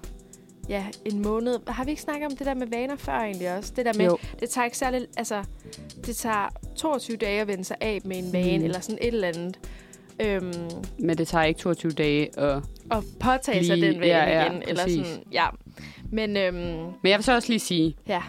ja, 0.70 0.86
en 1.06 1.22
måned. 1.22 1.60
Har 1.68 1.84
vi 1.84 1.90
ikke 1.92 2.02
snakket 2.02 2.26
om 2.32 2.38
det 2.38 2.48
der 2.48 2.54
med 2.54 2.68
vaner 2.68 2.96
før 2.96 3.14
egentlig 3.14 3.58
også? 3.58 3.74
Det 3.76 3.86
der 3.86 3.94
med, 3.98 4.06
Jo. 4.06 4.18
det 4.40 4.50
tager 4.50 4.66
ikke 4.66 4.78
særlig, 4.78 5.08
altså, 5.18 5.44
det 6.06 6.16
tager 6.16 6.50
22 6.76 7.18
dage 7.18 7.42
at 7.42 7.48
vende 7.48 7.64
sig 7.64 7.78
af 7.82 8.00
med 8.06 8.18
en 8.18 8.34
vane, 8.34 8.58
mm. 8.58 8.64
eller 8.66 8.80
sådan 8.80 8.98
et 9.02 9.14
eller 9.14 9.28
andet. 9.28 9.60
Øhm, 10.26 10.54
Men 11.00 11.18
det 11.18 11.28
tager 11.28 11.44
ikke 11.44 11.60
22 11.60 11.92
dage 11.92 12.40
at 12.40 12.58
at 12.92 13.04
påtage 13.20 13.66
sig 13.66 13.76
Blive- 13.78 13.92
den 13.94 14.00
vane 14.02 14.12
ja, 14.14 14.42
ja, 14.42 14.46
igen. 14.52 14.64
Eller 14.68 14.84
præcis. 14.84 15.08
sådan, 15.08 15.24
ja. 15.32 15.46
Men 16.12 16.38
øhm, 16.38 16.56
Men 16.56 17.10
jeg 17.12 17.18
vil 17.18 17.24
så 17.24 17.36
også 17.36 17.50
lige 17.50 17.60
sige, 17.60 17.96
ja, 18.08 18.22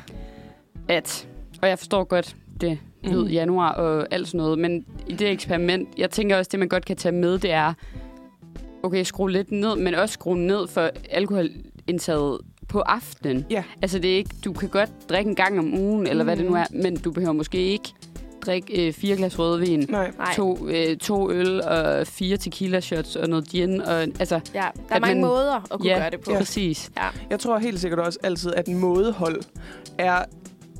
at, 0.88 1.28
og 1.62 1.68
jeg 1.68 1.78
forstår 1.78 2.05
godt 2.05 2.36
det 2.61 2.78
ved 3.05 3.22
Mhm. 3.24 3.28
januar 3.32 3.72
og 3.72 4.07
alt 4.11 4.26
sådan 4.28 4.38
noget, 4.38 4.59
men 4.59 4.84
i 5.09 5.12
det 5.12 5.28
eksperiment, 5.30 5.88
jeg 5.99 6.11
tænker 6.11 6.36
også, 6.36 6.49
det 6.53 6.59
man 6.59 6.68
godt 6.68 6.84
kan 6.84 6.97
tage 6.97 7.12
med, 7.12 7.38
det 7.38 7.51
er, 7.53 7.72
okay, 8.82 9.03
skrue 9.05 9.30
lidt 9.30 9.51
ned, 9.53 9.76
men 9.76 9.95
også 9.95 10.12
skrue 10.12 10.38
ned 10.38 10.66
for 10.68 10.90
alkoholindtaget 11.11 12.38
på 12.68 12.80
aftenen. 12.80 13.47
Ja. 13.51 13.64
Altså 13.82 13.99
det 13.99 14.12
er 14.12 14.16
ikke, 14.16 14.30
du 14.45 14.53
kan 14.53 14.68
godt 14.68 14.90
drikke 15.09 15.28
en 15.28 15.34
gang 15.36 15.59
om 15.59 15.74
ugen, 15.78 16.07
eller 16.07 16.24
hvad 16.24 16.36
det 16.36 16.45
nu 16.45 16.51
Mhm. 16.51 16.59
er, 16.61 16.82
men 16.82 16.97
du 16.97 17.11
behøver 17.11 17.32
måske 17.32 17.59
ikke 17.59 17.88
drikke 18.47 18.86
øh, 18.86 18.93
fire 18.93 19.16
glas 19.16 19.38
rødvin, 19.38 19.86
Nej. 19.88 20.12
to, 20.36 20.68
øh, 20.68 20.97
to 20.97 21.30
øl 21.30 21.62
og 21.62 22.07
fire 22.07 22.36
tequila 22.36 22.80
shots 22.80 23.16
og 23.16 23.28
noget 23.28 23.49
gin. 23.49 23.80
Og, 23.80 24.01
altså, 24.01 24.40
Ja, 24.55 24.64
der 24.88 24.95
er 24.95 25.01
mange 25.01 25.14
man- 25.14 25.20
måder 25.30 25.55
at 25.72 25.80
kunne 25.80 25.88
ja, 25.93 25.99
gøre 25.99 26.11
det 26.11 26.20
på. 26.20 26.30
ja. 26.32 26.38
præcis. 26.38 26.90
Jeg 27.30 27.40
tror 27.40 27.59
helt 27.59 27.80
sikkert 27.80 28.01
også 28.01 28.18
altid, 28.22 28.53
at 28.55 28.68
mådehold 28.68 29.40
er 29.99 30.24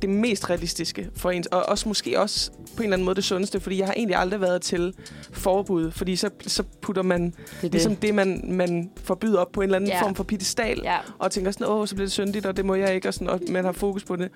det 0.01 0.09
mest 0.09 0.49
realistiske 0.49 1.09
for 1.15 1.31
ens, 1.31 1.47
og 1.47 1.63
også 1.69 1.87
måske 1.89 2.19
også 2.19 2.51
på 2.51 2.57
en 2.77 2.83
eller 2.83 2.95
anden 2.95 3.05
måde 3.05 3.15
det 3.15 3.23
sundeste, 3.23 3.59
fordi 3.59 3.77
jeg 3.79 3.85
har 3.87 3.93
egentlig 3.93 4.17
aldrig 4.17 4.41
været 4.41 4.61
til 4.61 4.93
forbud, 5.31 5.91
fordi 5.91 6.15
så, 6.15 6.29
så 6.47 6.63
putter 6.81 7.01
man 7.03 7.21
Det 7.25 7.33
er 7.57 7.61
det. 7.61 7.71
ligesom 7.71 7.95
det, 7.95 8.15
man, 8.15 8.41
man 8.47 8.89
forbyder 9.03 9.39
op 9.39 9.51
på 9.51 9.61
en 9.61 9.65
eller 9.65 9.75
anden 9.75 9.89
Ja. 9.89 10.01
form 10.03 10.15
for 10.15 10.23
pedestal, 10.23 10.79
Ja, 10.83 10.97
og 11.19 11.31
tænker 11.31 11.51
sådan, 11.51 11.67
åh, 11.67 11.87
så 11.87 11.95
bliver 11.95 12.05
det 12.05 12.11
syndigt, 12.11 12.45
og 12.45 12.57
det 12.57 12.65
må 12.65 12.75
jeg 12.75 12.95
ikke, 12.95 13.07
og, 13.07 13.13
sådan, 13.13 13.29
og 13.29 13.39
man 13.49 13.65
har 13.65 13.71
fokus 13.71 14.03
på 14.03 14.15
det. 14.15 14.29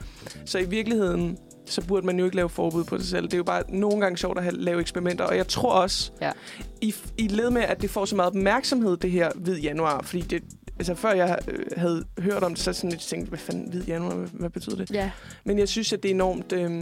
Så 0.46 0.58
i 0.60 0.66
virkeligheden, 0.66 1.38
så 1.68 1.86
burde 1.88 2.06
man 2.06 2.20
jo 2.20 2.26
ikke 2.26 2.36
lave 2.36 2.50
forbud 2.50 2.84
på 2.84 2.98
sig 2.98 3.08
selv. 3.08 3.24
Det 3.26 3.34
er 3.34 3.38
jo 3.38 3.44
bare 3.44 3.64
nogle 3.70 4.02
gange 4.02 4.18
sjovt 4.18 4.40
at 4.40 4.54
lave 4.54 4.82
eksperimenter, 4.82 5.26
og 5.26 5.38
jeg 5.38 5.48
tror 5.48 5.72
også, 5.72 6.12
Ja. 6.22 6.32
i, 6.82 6.96
i 7.18 7.28
led 7.28 7.50
med, 7.50 7.62
at 7.62 7.82
det 7.82 7.90
får 7.90 8.06
så 8.06 8.16
meget 8.16 8.28
opmærksomhed, 8.28 8.98
det 8.98 9.12
her 9.12 9.32
hvid 9.36 9.58
januar, 9.60 10.02
fordi 10.04 10.22
det, 10.22 10.44
altså 10.80 10.96
før 10.96 11.12
jeg 11.12 11.38
øh, 11.48 11.60
havde 11.78 12.04
hørt 12.20 12.44
om 12.44 12.52
det, 12.54 12.64
så 12.64 12.74
sådan, 12.74 12.92
jeg 12.92 13.00
tænkte, 13.00 13.30
hvad 13.30 13.40
fanden 13.40 13.70
hvid 13.70 13.84
januar, 13.84 14.16
hvad, 14.16 14.28
hvad 14.34 14.50
betyder 14.50 14.76
det? 14.76 14.92
ja, 14.92 15.12
Men 15.44 15.60
jeg 15.60 15.68
synes, 15.70 15.94
at 15.94 16.04
det 16.04 16.12
er 16.12 16.16
enormt... 16.16 16.52
Øh, 16.52 16.82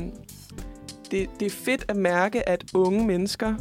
det, 1.11 1.29
det 1.39 1.45
er 1.45 1.49
fedt 1.49 1.85
at 1.87 1.95
mærke, 1.95 2.49
at 2.49 2.63
unge 2.73 3.05
mennesker 3.07 3.55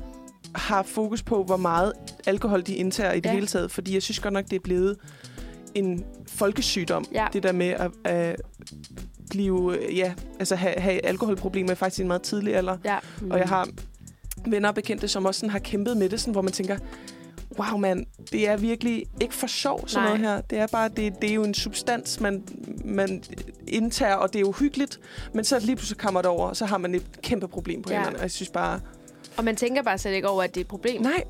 har 0.55 0.83
fokus 0.83 1.22
på, 1.22 1.45
hvor 1.45 1.57
meget 1.57 1.93
alkohol 2.27 2.62
de 2.66 2.75
indtager 2.75 3.12
i 3.12 3.16
det 3.20 3.27
Ja. 3.27 3.35
hele 3.35 3.47
taget. 3.47 3.70
Fordi 3.70 3.95
jeg 3.95 4.03
synes 4.03 4.18
godt 4.20 4.35
nok, 4.35 4.45
det 4.45 4.57
er 4.57 4.61
blevet 4.64 4.97
en 5.75 6.05
folkesygdom. 6.29 7.05
Ja. 7.12 7.27
Det 7.33 7.43
der 7.43 7.53
med 7.53 7.66
at, 7.66 7.91
at 8.05 8.37
blive, 9.31 9.79
øh, 9.79 9.97
ja, 9.99 10.14
altså 10.39 10.57
have, 10.57 10.75
have 10.79 11.07
alkoholproblemer 11.07 11.75
faktisk 11.75 11.99
i 11.99 12.03
en 12.03 12.09
meget 12.09 12.22
tidlig 12.22 12.57
alder. 12.57 12.77
ja. 12.85 12.99
Mm. 13.20 13.31
Og 13.31 13.39
jeg 13.39 13.49
har 13.49 13.68
venner 14.47 14.68
og 14.68 14.75
bekendte, 14.75 15.09
som 15.09 15.25
også 15.27 15.39
sådan 15.41 15.51
har 15.51 15.59
kæmpet 15.59 15.97
med 15.97 16.09
det, 16.09 16.20
sådan, 16.20 16.33
hvor 16.33 16.43
man 16.43 16.53
tænker, 16.53 16.77
wow 17.59 17.79
mand, 17.79 18.07
det 18.33 18.49
er 18.49 18.57
virkelig 18.57 19.05
ikke 19.20 19.35
for 19.35 19.47
sjov 19.47 19.89
sådan 19.89 20.09
Nej. 20.09 20.18
noget 20.18 20.33
her. 20.35 20.41
Det 20.41 20.59
er 20.59 20.66
bare, 20.66 20.89
det, 20.89 21.12
det 21.22 21.31
er 21.31 21.35
jo 21.35 21.45
en 21.45 21.55
substans, 21.55 22.20
man, 22.20 22.43
man 22.85 23.22
indtager, 23.68 24.14
og 24.14 24.33
det 24.33 24.41
er 24.41 24.45
uhyggeligt. 24.45 25.01
Men 25.35 25.45
så 25.45 25.59
lige 25.59 25.77
pludselig 25.77 25.99
kommer 25.99 26.22
det 26.22 26.31
over, 26.31 26.49
og 26.49 26.57
så 26.57 26.64
har 26.66 26.79
man 26.79 26.95
et 26.95 27.07
kæmpe 27.22 27.49
problem 27.49 27.83
på 27.83 27.91
Ja. 27.91 27.95
ja. 27.95 28.01
hænderne. 28.01 28.16
Og 28.18 28.22
jeg 28.22 28.31
synes 28.31 28.51
bare, 28.51 28.81
Og 29.37 29.45
man 29.45 29.57
tænker 29.57 29.83
bare 29.83 29.99
slet 29.99 30.12
ikke 30.12 30.29
over, 30.29 30.43
at 30.43 30.55
det 30.55 30.61
er 30.61 30.64
et 30.64 30.68
problem. 30.68 31.03
nej, 31.03 31.25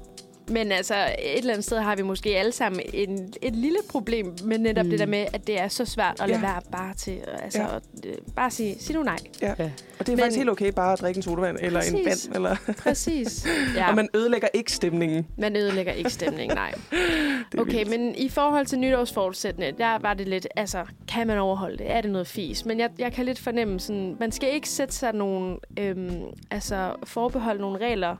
Men 0.48 0.72
altså, 0.72 0.94
et 0.94 1.38
eller 1.38 1.52
andet 1.52 1.64
sted 1.64 1.78
har 1.78 1.96
vi 1.96 2.02
måske 2.02 2.36
alle 2.38 2.52
sammen 2.52 2.80
en, 2.94 3.32
et 3.42 3.56
lille 3.56 3.78
problem 3.90 4.34
med 4.44 4.58
netop 4.58 4.84
Mm. 4.84 4.86
mm. 4.86 4.90
det 4.90 4.98
der 4.98 5.06
med, 5.06 5.26
at 5.32 5.46
det 5.46 5.60
er 5.60 5.68
så 5.68 5.84
svært 5.84 6.20
at 6.20 6.28
lade 6.28 6.40
Ja. 6.40 6.46
være 6.46 6.60
bare 6.72 6.94
til. 6.94 7.18
Altså, 7.42 7.58
Ja. 7.62 7.68
ja. 7.68 7.76
at, 7.76 7.82
øh, 8.06 8.14
bare 8.36 8.50
sige, 8.50 8.76
sig 8.80 8.94
nu 8.94 9.02
nej. 9.02 9.16
og 9.42 9.56
det 9.56 9.58
er 9.58 9.70
Men- 10.08 10.18
faktisk 10.18 10.36
helt 10.36 10.50
okay 10.50 10.68
bare 10.76 10.92
at 10.92 11.00
drikke 11.00 11.18
en 11.18 11.22
sodavand, 11.22 11.58
eller 11.60 11.80
en 11.80 11.94
vand, 11.94 12.34
eller, 12.34 12.56
Præcis. 12.82 13.46
ja. 13.46 13.50
Ja, 13.80 13.88
og 13.90 13.96
man 13.96 14.08
ødelægger 14.14 14.48
ikke 14.54 14.72
stemningen. 14.72 15.26
man 15.38 15.56
ødelægger 15.56 15.92
ikke 15.92 16.10
stemningen, 16.10 16.56
nej. 16.56 16.74
Okay, 17.58 17.72
vildt. 17.78 17.90
men 17.90 18.14
i 18.14 18.28
forhold 18.28 18.66
til 18.66 18.78
nytårsforsættende, 18.78 19.72
der 19.78 19.98
var 19.98 20.14
det 20.14 20.28
lidt, 20.28 20.46
altså, 20.56 20.84
kan 21.08 21.26
man 21.26 21.38
overholde 21.38 21.78
det? 21.78 21.90
Er 21.92 22.00
det 22.00 22.10
noget 22.10 22.26
fis? 22.26 22.64
Men 22.64 22.80
jeg, 22.80 22.90
jeg 22.98 23.12
kan 23.12 23.24
lidt 23.24 23.38
fornemme 23.38 23.80
sådan, 23.80 24.16
man 24.20 24.32
skal 24.32 24.54
ikke 24.54 24.68
sætte 24.68 24.94
sig 24.94 25.12
nogle, 25.12 25.56
øhm, 25.78 26.22
altså 26.50 26.92
forbeholde 27.04 27.60
nogle 27.60 27.78
regler, 27.86 28.16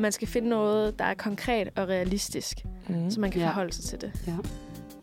man 0.00 0.12
skal 0.12 0.28
finde 0.28 0.48
noget, 0.48 0.98
der 0.98 1.04
er 1.04 1.14
konkret 1.14 1.68
og 1.76 1.88
realistisk, 1.88 2.58
Mm. 2.88 3.10
så 3.10 3.20
man 3.20 3.30
kan 3.30 3.40
Ja. 3.40 3.46
ja. 3.46 3.50
forholde 3.52 3.72
sig 3.72 3.84
til 3.84 4.00
det. 4.00 4.12
Ja. 4.26 4.32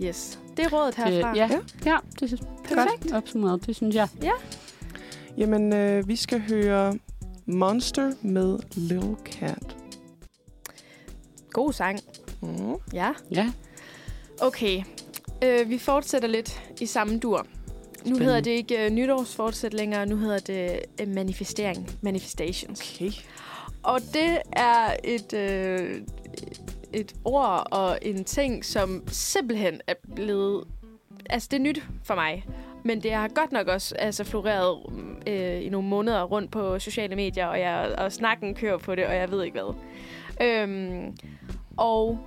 Yes. 0.07 0.39
Det 0.57 0.65
er 0.65 0.69
rådet 0.69 0.95
herfra. 0.95 1.11
Det, 1.31 1.37
ja, 1.37 1.47
Ja. 1.47 1.59
ja, 1.91 1.97
det 2.19 2.33
er 2.33 2.37
Perfekt. 2.63 3.01
godt 3.03 3.13
opsummeret, 3.13 3.65
det 3.67 3.75
synes 3.75 3.95
jeg. 3.95 4.07
Jamen, 5.37 5.73
øh, 5.73 6.07
vi 6.07 6.15
skal 6.15 6.39
høre 6.41 6.97
Monster 7.45 8.11
med 8.21 8.59
Lil 8.75 9.15
Cat. 9.25 9.75
God 11.51 11.73
sang. 11.73 11.99
Mm. 12.41 12.73
Ja. 12.93 13.11
Ja, 13.31 13.51
Okay. 14.41 14.83
Øh, 15.43 15.69
vi 15.69 15.77
fortsætter 15.77 16.27
lidt 16.27 16.61
i 16.81 16.85
samme 16.85 17.19
dur. 17.19 17.37
Nu 17.37 17.45
Spændende. 17.99 18.25
hedder 18.25 18.41
det 18.41 18.51
ikke 18.51 18.85
uh, 18.87 18.93
nytårsfortsæt 18.93 19.73
længere, 19.73 20.05
nu 20.05 20.17
hedder 20.17 20.39
det 20.39 20.79
uh, 21.01 21.13
manifestering. 21.13 21.89
Manifestations. 22.01 22.81
Okay. 22.95 23.11
Og 23.83 23.99
det 24.13 24.37
er 24.53 24.95
et, 25.03 25.33
øh, 25.33 26.01
et 26.93 27.15
ord 27.25 27.67
og 27.71 27.99
en 28.01 28.23
ting, 28.23 28.65
som 28.65 29.03
simpelthen 29.07 29.81
er 29.87 29.93
blevet... 30.15 30.67
Altså, 31.29 31.47
det 31.51 31.57
er 31.57 31.61
nyt 31.61 31.83
for 32.03 32.15
mig. 32.15 32.45
Men 32.83 33.03
det 33.03 33.13
har 33.13 33.27
godt 33.27 33.51
nok 33.51 33.67
også 33.67 33.95
altså, 33.95 34.23
floreret 34.23 34.77
øh, 35.27 35.65
i 35.65 35.69
nogle 35.69 35.87
måneder 35.87 36.23
rundt 36.23 36.51
på 36.51 36.79
sociale 36.79 37.15
medier, 37.15 37.45
og, 37.45 37.59
jeg, 37.59 37.95
og 37.97 38.11
snakken 38.11 38.55
kører 38.55 38.77
på 38.77 38.95
det, 38.95 39.05
og 39.05 39.15
jeg 39.15 39.31
ved 39.31 39.43
ikke 39.43 39.59
hvad. 39.59 39.75
Øhm, 40.47 41.17
og 41.77 42.19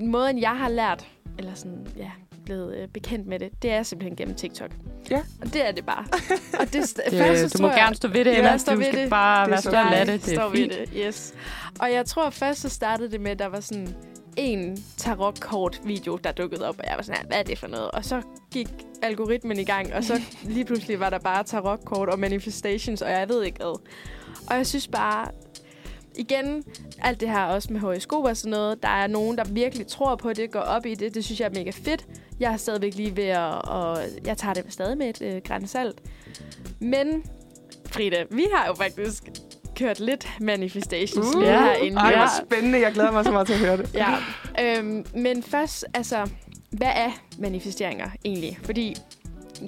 måden, 0.00 0.40
jeg 0.40 0.58
har 0.58 0.68
lært, 0.68 1.08
eller 1.38 1.54
sådan, 1.54 1.86
ja, 1.96 2.10
blevet 2.44 2.76
øh, 2.76 2.88
bekendt 2.88 3.26
med 3.26 3.38
det, 3.38 3.62
det 3.62 3.70
er 3.70 3.82
simpelthen 3.82 4.16
gennem 4.16 4.34
TikTok. 4.36 4.70
Ja. 5.10 5.22
Og 5.40 5.52
det 5.52 5.68
er 5.68 5.72
det 5.72 5.86
bare. 5.86 6.04
Og 6.60 6.66
det, 6.72 6.72
det, 6.72 7.18
først, 7.18 7.52
så 7.52 7.58
du 7.58 7.62
må 7.62 7.68
jeg- 7.68 7.76
gerne 7.78 7.94
stå 7.94 8.08
ved 8.08 8.24
det, 8.24 8.60
står 8.60 8.74
du 8.74 8.82
skal 8.82 8.98
det. 9.02 9.10
bare 9.10 9.44
Det 9.44 9.50
være 9.50 9.60
stolt 9.60 9.76
af 9.76 10.06
det. 10.06 10.24
Det 10.24 10.34
står 10.34 10.42
er 10.42 10.48
ved 10.48 10.56
fint. 10.56 10.72
det, 10.72 10.88
yes. 10.96 11.34
Og 11.80 11.92
jeg 11.92 12.06
tror 12.06 12.30
først, 12.30 12.60
så 12.60 12.68
startede 12.68 13.10
det 13.10 13.20
med, 13.20 13.30
at 13.30 13.38
der 13.38 13.46
var 13.46 13.60
sådan 13.60 13.94
en 14.36 14.84
tarotkort-video, 14.96 16.16
der 16.24 16.32
dukkede 16.32 16.68
op, 16.68 16.74
og 16.78 16.84
jeg 16.88 16.94
var 16.96 17.02
sådan, 17.02 17.20
"Ja, 17.22 17.26
hvad 17.26 17.38
er 17.38 17.42
det 17.42 17.58
for 17.58 17.66
noget? 17.66 17.90
Og 17.90 18.04
så 18.04 18.22
gik 18.52 18.68
algoritmen 19.02 19.58
i 19.58 19.64
gang, 19.64 19.94
og 19.94 20.04
så 20.04 20.20
lige 20.42 20.64
pludselig 20.64 21.00
var 21.00 21.10
der 21.10 21.18
bare 21.18 21.44
tarotkort 21.44 22.08
og 22.08 22.18
manifestations, 22.18 23.02
og 23.02 23.10
jeg 23.10 23.28
ved 23.28 23.42
ikke 23.44 23.56
hvad. 23.56 23.80
Og 24.50 24.56
jeg 24.56 24.66
synes 24.66 24.88
bare, 24.88 25.28
igen, 26.18 26.64
alt 26.98 27.20
det 27.20 27.28
her 27.28 27.44
også 27.44 27.72
med 27.72 27.80
horoskop 27.80 28.24
og 28.24 28.36
sådan 28.36 28.50
noget, 28.50 28.82
der 28.82 28.88
er 28.88 29.06
nogen, 29.06 29.38
der 29.38 29.44
virkelig 29.44 29.86
tror 29.86 30.16
på 30.16 30.32
det, 30.32 30.50
går 30.50 30.60
op 30.60 30.86
i 30.86 30.94
det, 30.94 31.14
det 31.14 31.24
synes 31.24 31.40
jeg 31.40 31.46
er 31.46 31.58
mega 31.58 31.70
fedt. 31.70 32.06
Jeg 32.40 32.52
er 32.52 32.56
stadigvæk 32.56 32.94
lige 32.94 33.16
ved 33.16 33.24
at, 33.24 33.68
og 33.68 33.98
jeg 34.24 34.36
tager 34.36 34.54
det 34.54 34.64
stadig 34.68 34.98
med 34.98 35.08
et 35.08 35.22
øh, 35.22 35.42
græns 35.46 35.70
salt. 35.70 36.00
Men, 36.80 37.24
Frida, 37.86 38.24
vi 38.30 38.46
har 38.54 38.66
jo 38.66 38.74
faktisk 38.74 39.30
kørt 39.76 40.00
lidt 40.00 40.28
manifestations 40.40 41.34
Uh, 41.34 41.36
uh, 41.36 41.42
herinde. 41.42 41.98
Ej, 41.98 42.16
hvor 42.16 42.44
spændende. 42.46 42.80
Jeg 42.80 42.92
glæder 42.92 43.10
mig 43.10 43.24
så 43.24 43.32
meget 43.32 43.46
til 43.46 43.54
at 43.54 43.60
høre 43.60 43.76
det. 43.76 43.94
Ja, 44.04 44.16
øhm, 44.60 45.06
men 45.14 45.42
først, 45.42 45.84
altså, 45.94 46.30
hvad 46.70 46.90
er 46.94 47.10
manifesteringer 47.38 48.10
egentlig? 48.24 48.58
Fordi 48.62 48.96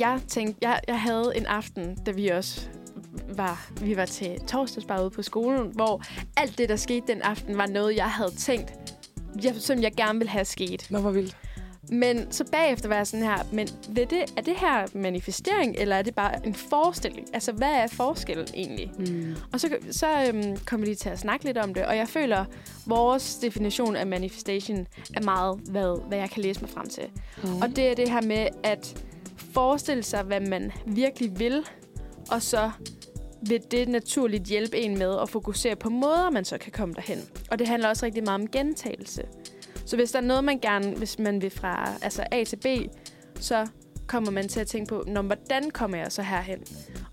jeg 0.01 0.21
tænkte, 0.29 0.59
jeg, 0.63 0.81
jeg 0.89 1.01
havde 1.01 1.33
en 1.35 1.47
aften, 1.47 1.95
da 2.07 2.11
vi 2.11 2.29
også 2.29 2.69
var, 3.29 3.71
vi 3.81 3.97
var 3.97 4.05
til 4.05 4.41
torsdagsbar 4.47 5.03
ude 5.03 5.11
på 5.11 5.23
skolen, 5.23 5.71
hvor 5.75 6.03
alt 6.37 6.59
det, 6.59 6.69
der 6.69 6.77
skete 6.77 7.07
den 7.07 7.23
aften, 7.23 7.59
var 7.59 7.67
noget, 7.67 7.97
jeg 7.97 8.11
havde 8.11 8.35
tænkt, 8.39 8.73
jeg, 9.45 9.55
som 9.55 9.83
jeg 9.83 9.93
gerne 9.93 10.19
ville 10.19 10.31
have 10.31 10.45
sket. 10.45 10.87
Nå, 10.91 10.99
hvor 10.99 11.11
vildt. 11.11 11.37
Men 11.91 12.33
så 12.33 12.45
bagefter 12.53 12.89
var 12.89 12.97
jeg 12.97 13.07
sådan 13.07 13.27
her, 13.27 13.37
men 13.53 13.69
ved 13.89 14.07
det, 14.07 14.25
er 14.37 14.41
det 14.41 14.55
her 14.57 14.87
manifestering, 14.95 15.77
eller 15.79 15.97
er 15.97 16.03
det 16.03 16.15
bare 16.15 16.47
en 16.47 16.55
forestilling? 16.55 17.27
Altså, 17.35 17.53
hvad 17.53 17.73
er 17.73 17.87
forskellen 17.87 18.47
egentlig? 18.55 18.93
Mm. 18.99 19.37
Og 19.53 19.61
så, 19.61 19.77
så 19.91 20.07
øhm, 20.29 20.57
kom 20.57 20.81
vi 20.81 20.87
lige 20.87 20.95
til 20.95 21.09
at 21.09 21.19
snakke 21.19 21.45
lidt 21.45 21.59
om 21.59 21.75
det, 21.75 21.87
og 21.87 21.97
jeg 21.97 22.09
føler, 22.09 22.45
vores 22.87 23.37
definition 23.37 23.97
af 23.97 24.07
manifestation 24.07 24.87
er 25.15 25.23
meget, 25.23 25.61
hvad, 25.71 26.09
hvad 26.09 26.19
jeg 26.19 26.31
kan 26.31 26.43
læse 26.43 26.61
mig 26.61 26.71
frem 26.71 26.89
til. 26.89 27.05
Mm. 27.43 27.57
Og 27.57 27.69
det 27.69 27.91
er 27.91 27.95
det 27.95 28.11
her 28.11 28.23
med 28.23 28.49
at 28.63 29.05
forestille 29.53 30.03
sig, 30.03 30.23
hvad 30.23 30.41
man 30.41 30.73
virkelig 30.87 31.39
vil, 31.39 31.65
og 32.31 32.43
så 32.43 32.71
vil 33.43 33.61
det 33.71 33.89
naturligt 33.89 34.45
hjælpe 34.45 34.77
en 34.77 34.99
med 34.99 35.19
at 35.23 35.29
fokusere 35.29 35.77
på 35.77 35.91
måder, 35.91 36.31
man 36.31 36.45
så 36.45 36.59
kan 36.59 36.73
komme 36.73 36.95
derhen. 36.95 37.19
Og 37.51 37.59
det 37.59 37.69
handler 37.69 37.89
også 37.89 38.07
rigtig 38.07 38.25
meget 38.25 38.41
om 38.41 38.49
gentagelse. 38.49 39.23
Så 39.87 39.97
hvis 39.97 40.13
der 40.13 40.19
er 40.19 40.23
noget, 40.23 40.45
man 40.45 40.59
gerne, 40.59 40.97
hvis 40.97 41.19
man 41.19 41.43
vil 41.43 41.51
fra 41.51 41.93
altså 42.03 42.25
A 42.31 42.45
til 42.45 42.57
B, 42.57 42.67
så 43.41 43.67
kommer 44.07 44.31
man 44.31 44.49
til 44.49 44.61
at 44.61 44.67
tænke 44.67 44.89
på, 44.89 45.05
Nå, 45.07 45.23
hvordan 45.23 45.71
kommer 45.71 45.99
jeg 45.99 46.13
så 46.13 46.23
herhen? 46.23 46.59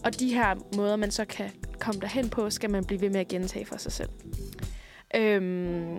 Og 0.04 0.20
de 0.20 0.34
her 0.34 0.56
måder, 0.76 0.96
man 0.96 1.12
så 1.12 1.26
kan 1.26 1.50
komme 1.80 2.02
derhen 2.02 2.30
på, 2.30 2.50
skal 2.50 2.70
man 2.70 2.86
blive 2.86 3.02
ved 3.02 3.10
med 3.10 3.20
at 3.20 3.28
gentage 3.28 3.66
for 3.66 3.78
sig 3.78 3.92
selv. 3.92 4.10
Øhm, 5.16 5.98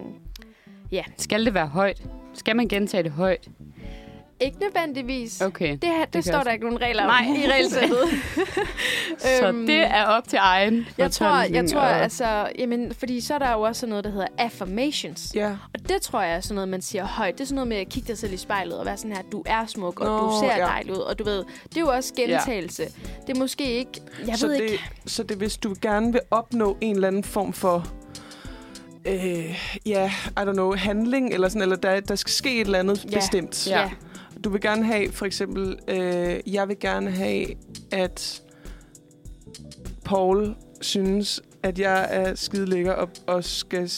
Skal 1.19 1.45
det 1.45 1.55
være 1.55 1.67
højt? 1.67 2.03
Skal 2.35 2.57
man 2.57 2.69
gentage 2.69 3.03
det 3.03 3.13
højt? 3.13 3.49
Ikke 4.41 4.57
nødvendigvis. 4.61 5.41
Okay. 5.41 5.73
Det, 5.73 5.85
her, 5.91 6.05
det, 6.05 6.15
det 6.15 6.25
står 6.25 6.35
også- 6.35 6.45
der 6.45 6.53
ikke 6.53 6.65
nogen 6.65 6.81
regler 6.81 7.03
om 7.03 7.09
Nej. 7.09 7.45
i 7.45 7.51
regelsættet. 7.51 7.99
Så 9.41 9.53
det 9.53 9.81
er 9.81 10.05
op 10.05 10.29
til 10.29 10.39
egen 10.43 10.87
Jeg 10.99 11.11
tror, 11.11 11.43
jeg 11.55 11.71
tror 11.71 11.81
og- 11.81 12.01
altså, 12.03 12.49
jamen, 12.59 12.95
fordi 12.95 13.21
så 13.21 13.35
er 13.35 13.39
der 13.39 13.53
jo 13.53 13.61
også 13.61 13.87
noget, 13.87 14.05
der 14.05 14.11
hedder 14.11 14.27
affirmations. 14.39 15.33
Ja. 15.35 15.49
Og 15.51 15.57
Og 15.75 15.89
det 15.89 16.03
tror 16.03 16.21
jeg 16.23 16.37
er 16.37 16.41
sådan 16.41 16.55
noget, 16.55 16.69
man 16.69 16.83
siger 16.83 17.05
højt. 17.07 17.35
Det 17.35 17.41
er 17.41 17.45
sådan 17.47 17.55
noget 17.55 17.69
med 17.69 17.77
at 17.77 17.89
kigge 17.89 18.07
dig 18.09 18.19
selv 18.19 18.33
i 18.33 18.37
spejlet 18.37 18.79
og 18.79 18.87
være 18.87 18.97
sådan 18.97 19.13
her, 19.17 19.23
du 19.33 19.43
er 19.47 19.67
smuk, 19.67 20.01
og 20.01 20.07
Nå, 20.07 20.19
du 20.19 20.33
ser 20.41 20.57
ja. 20.57 20.65
dejlig 20.67 20.93
ud. 20.93 20.99
Og 20.99 21.19
du 21.19 21.25
ved, 21.25 21.45
det 21.69 21.77
er 21.77 21.81
jo 21.81 21.89
også 21.89 22.15
gentagelse. 22.17 22.85
Det 23.27 23.37
er 23.37 23.39
måske 23.39 23.73
ikke... 23.73 23.91
Jeg 24.27 24.39
så 24.39 24.47
ved 24.47 24.55
det, 24.55 24.63
ikke... 24.63 24.85
Så 25.07 25.23
det, 25.23 25.37
hvis 25.37 25.57
du 25.57 25.75
gerne 25.83 26.13
vil 26.13 26.21
opnå 26.31 26.77
en 26.81 26.95
eller 26.95 27.09
anden 27.09 27.25
form 27.25 27.53
for 27.53 27.87
øh, 29.07 29.59
ja, 29.87 30.13
I 30.31 30.41
don't 30.41 30.53
know, 30.53 30.77
handling, 30.77 31.35
eller 31.35 31.49
sådan, 31.49 31.63
eller 31.63 31.77
der, 31.77 32.01
der 32.01 32.15
skal 32.15 32.33
ske 32.33 32.55
et 32.55 32.61
eller 32.61 32.79
andet 32.79 33.05
Ja. 33.13 33.17
bestemt. 33.19 33.67
Ja. 33.71 33.91
Du 34.45 34.51
vil 34.51 34.61
gerne 34.61 34.85
have, 34.85 35.13
for 35.13 35.27
eksempel, 35.27 35.79
øh, 35.89 36.55
jeg 36.55 36.69
vil 36.69 36.79
gerne 36.81 37.11
have, 37.11 37.47
at 37.93 38.43
Paul 40.05 40.55
synes, 40.81 41.43
at 41.63 41.79
jeg 41.79 42.09
er 42.11 42.35
skide 42.35 42.67
lækker 42.67 42.93
og, 42.93 43.09
og 43.27 43.45
skal 43.45 43.91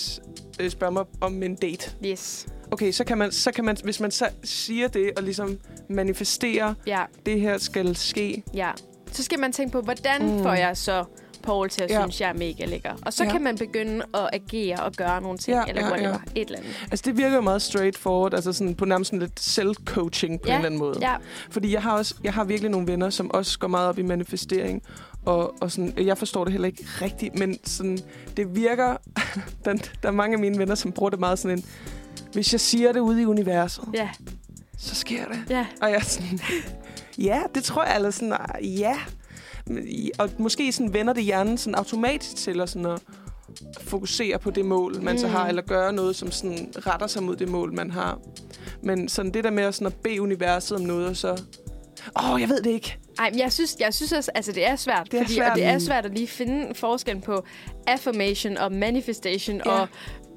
øh, 0.61 0.71
spørge 0.71 0.93
mig 0.93 1.05
om 1.21 1.43
en 1.43 1.55
date. 1.55 1.91
Yes. 2.07 2.47
Okay, 2.71 2.93
så 2.93 3.05
kan 3.05 3.19
man, 3.19 3.33
så 3.33 3.53
kan 3.53 3.65
man 3.65 3.77
hvis 3.85 4.01
man 4.01 4.11
så 4.11 4.29
siger 4.45 4.89
det 4.89 5.13
og 5.17 5.23
ligesom 5.23 5.59
manifesterer, 5.89 6.75
Ja, 6.87 7.05
det 7.27 7.41
her 7.41 7.59
skal 7.59 7.97
ske. 7.97 8.43
ja. 8.55 8.71
Så 9.13 9.23
skal 9.23 9.39
man 9.39 9.53
tænke 9.53 9.73
på, 9.73 9.81
hvordan 9.81 10.37
mm. 10.37 10.43
får 10.43 10.53
jeg 10.53 10.77
så 10.77 11.05
Paul 11.47 11.69
til 11.71 11.83
at 11.83 11.91
Ja. 11.91 12.01
synes, 12.01 12.21
jeg 12.21 12.29
er 12.29 12.33
mega 12.35 12.65
lækker. 12.65 12.93
Og 13.07 13.13
så 13.13 13.25
Ja. 13.25 13.31
kan 13.31 13.43
man 13.43 13.59
begynde 13.59 14.05
at 14.15 14.29
agere 14.33 14.81
og 14.81 14.93
gøre 14.93 15.21
nogle 15.21 15.39
ting, 15.39 15.57
Ja, 15.57 15.63
eller 15.69 15.83
ja, 15.83 15.89
whatever. 15.91 16.11
ja. 16.35 16.41
Et 16.41 16.47
eller 16.47 16.59
andet. 16.59 16.87
Altså, 16.91 17.03
det 17.07 17.17
virker 17.17 17.41
meget 17.41 17.63
straightforward, 17.63 18.35
altså 18.35 18.53
sådan 18.53 18.75
på 18.75 18.85
nærmest 18.85 19.09
sådan 19.11 19.19
lidt 19.21 19.41
self-coaching 19.41 20.39
på 20.39 20.49
Ja, 20.49 20.53
en 20.53 20.57
eller 20.57 20.67
anden 20.67 20.79
måde. 20.79 20.99
Ja, 21.01 21.15
Fordi 21.51 21.73
jeg 21.73 21.83
har, 21.83 21.93
også, 21.97 22.15
jeg 22.25 22.35
har 22.35 22.45
virkelig 22.45 22.71
nogle 22.71 22.87
venner, 22.87 23.11
som 23.11 23.31
også 23.31 23.59
går 23.59 23.69
meget 23.69 23.89
op 23.89 23.99
i 23.99 24.03
manifestering. 24.03 24.83
Og, 25.25 25.55
og 25.61 25.71
sådan, 25.71 25.95
jeg 25.97 26.19
forstår 26.19 26.45
det 26.45 26.53
heller 26.53 26.67
ikke 26.69 26.85
rigtigt, 27.03 27.39
men 27.39 27.59
sådan, 27.65 27.99
det 28.37 28.57
virker... 28.57 28.97
der, 29.65 29.73
der 30.03 30.09
er 30.09 30.11
mange 30.13 30.35
af 30.35 30.41
mine 30.41 30.59
venner, 30.59 30.75
som 30.75 30.93
bruger 30.93 31.11
det 31.11 31.21
meget 31.21 31.39
sådan 31.39 31.59
en... 31.59 31.65
Hvis 32.33 32.53
jeg 32.53 32.61
siger 32.61 32.93
det 32.93 33.01
ude 33.01 33.23
i 33.23 33.25
universet, 33.27 33.85
ja, 33.95 34.09
så 34.79 34.95
sker 34.95 35.25
det. 35.25 35.39
ja. 35.51 35.67
Og 35.83 35.89
jeg 35.91 35.97
er 35.97 36.01
sådan... 36.05 36.41
ja, 37.29 37.43
det 37.55 37.65
tror 37.65 37.85
jeg. 37.85 37.97
Eller 37.97 38.11
sådan, 38.11 38.33
"Ah, 38.33 38.79
ja. 38.81 38.97
Og 40.19 40.31
måske 40.39 40.73
sådan 40.73 40.93
vender 40.95 41.13
det 41.13 41.25
hjernen 41.25 41.59
sådan 41.59 41.75
automatisk 41.75 42.37
til 42.37 42.61
at, 42.61 42.69
sådan 42.69 42.87
at 42.87 43.03
fokusere 43.81 44.39
på 44.39 44.51
det 44.51 44.65
mål, 44.65 45.03
man 45.03 45.15
mm. 45.15 45.19
så 45.19 45.27
Mm. 45.27 45.33
har, 45.33 45.49
eller 45.49 45.63
gøre 45.63 45.93
noget, 45.93 46.17
som 46.17 46.31
sådan 46.31 46.73
retter 46.87 47.07
sig 47.07 47.23
mod 47.23 47.37
det 47.37 47.49
mål, 47.49 47.73
man 47.75 47.91
har. 47.91 48.19
Men 48.83 49.09
sådan 49.09 49.35
det 49.35 49.45
der 49.45 49.51
med 49.51 49.65
at, 49.65 49.75
sådan 49.75 49.87
at 49.87 49.95
bede 49.95 50.21
universet 50.23 50.79
om 50.79 50.85
noget, 50.85 51.07
og 51.07 51.17
så... 51.17 51.43
Åh, 52.19 52.33
oh, 52.33 52.41
jeg 52.41 52.49
ved 52.49 52.63
det 52.63 52.71
ikke. 52.71 52.99
Ej, 53.19 53.31
men 53.31 53.39
jeg 53.39 53.53
synes, 53.53 53.77
jeg 53.81 53.95
synes 53.95 54.13
også, 54.13 54.31
altså 54.35 54.53
det 54.53 54.67
er 54.69 54.77
svært. 54.77 55.09
Det 55.11 55.21
er 55.21 55.25
fordi, 55.25 55.35
svært. 55.35 55.51
Og 55.51 55.57
det 55.57 55.65
er 55.65 55.79
svært 55.79 56.07
at 56.07 56.13
lige 56.15 56.27
finde 56.27 56.75
forskellen 56.75 57.23
på 57.23 57.45
affirmation 57.87 58.57
og 58.57 58.73
manifestation 58.73 59.57
Ja. 59.67 59.71
og 59.71 59.89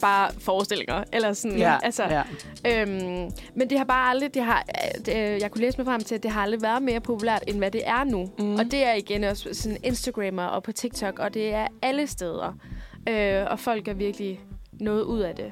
bare 0.02 0.32
forestillinger. 0.39 1.04
Eller 1.14 1.34
sådan, 1.34 1.58
Ja, 1.58 1.78
altså, 1.84 2.04
ja. 2.04 2.22
Øhm, 2.82 3.32
men 3.56 3.70
det 3.70 3.78
har 3.78 3.86
bare 3.86 4.10
aldrig, 4.10 4.34
det 4.34 4.43
har, 4.43 4.64
øh, 4.70 5.06
det, 5.06 5.16
øh, 5.16 5.41
jeg 5.41 5.52
kunne 5.52 5.62
læse 5.62 5.78
mig 5.78 5.86
frem 5.86 6.02
til, 6.02 6.16
at 6.16 6.24
det 6.24 6.32
har 6.32 6.41
aldrig 6.41 6.62
været 6.62 6.82
mere 6.84 7.00
populært, 7.00 7.43
end 7.47 7.58
hvad 7.58 7.72
det 7.72 7.82
er 7.88 8.04
nu. 8.04 8.30
Mm. 8.39 8.56
Og 8.56 8.66
det 8.66 8.86
er 8.86 8.93
igen 8.93 9.24
også 9.24 9.50
sådan 9.54 9.78
Instagrammer 9.84 10.43
og 10.45 10.64
på 10.64 10.72
TikTok, 10.72 11.20
og 11.20 11.34
det 11.34 11.54
er 11.54 11.68
alle 11.82 12.08
steder. 12.08 12.54
Øh, 13.10 13.43
og 13.52 13.60
folk 13.60 13.88
er 13.88 13.93
virkelig 13.93 14.39
noget 14.72 15.04
ud 15.04 15.20
af 15.20 15.36
det. 15.36 15.52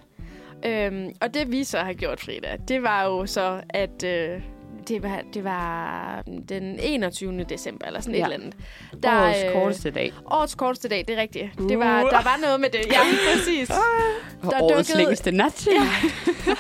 Øhm, 0.66 1.10
og 1.22 1.34
det 1.34 1.52
vi 1.52 1.64
så 1.64 1.78
har 1.78 1.94
gjort, 1.94 2.20
Frida, 2.20 2.58
det 2.68 2.84
var 2.84 3.04
jo 3.04 3.26
så, 3.26 3.62
at 3.70 4.04
øh, 4.04 4.42
det, 4.88 5.04
var, 5.04 5.22
det 5.34 5.44
var 5.44 6.24
den 6.50 6.80
21. 6.80 7.44
december, 7.50 7.86
eller 7.88 8.02
sådan 8.02 8.16
Ja. 8.16 8.28
et 8.28 8.34
eller 8.34 8.46
andet. 8.46 8.60
Årets 9.06 9.44
øh, 9.46 9.52
korteste 9.54 9.92
dag. 9.92 10.14
Årets 10.32 10.56
korteste 10.56 10.88
dag, 10.90 11.04
det 11.08 11.18
er 11.18 11.22
rigtigt. 11.22 11.50
Det 11.70 11.80
var, 11.80 12.02
der 12.02 12.24
var 12.24 12.38
noget 12.44 12.60
med 12.60 12.70
det. 12.70 12.80
Ja, 12.92 13.00
præcis. 13.34 13.68
Der 13.68 14.62
årets 14.62 14.90
dukkede- 14.90 14.98
længste 15.06 15.32
nat. 15.32 15.68
Ja. 15.68 15.88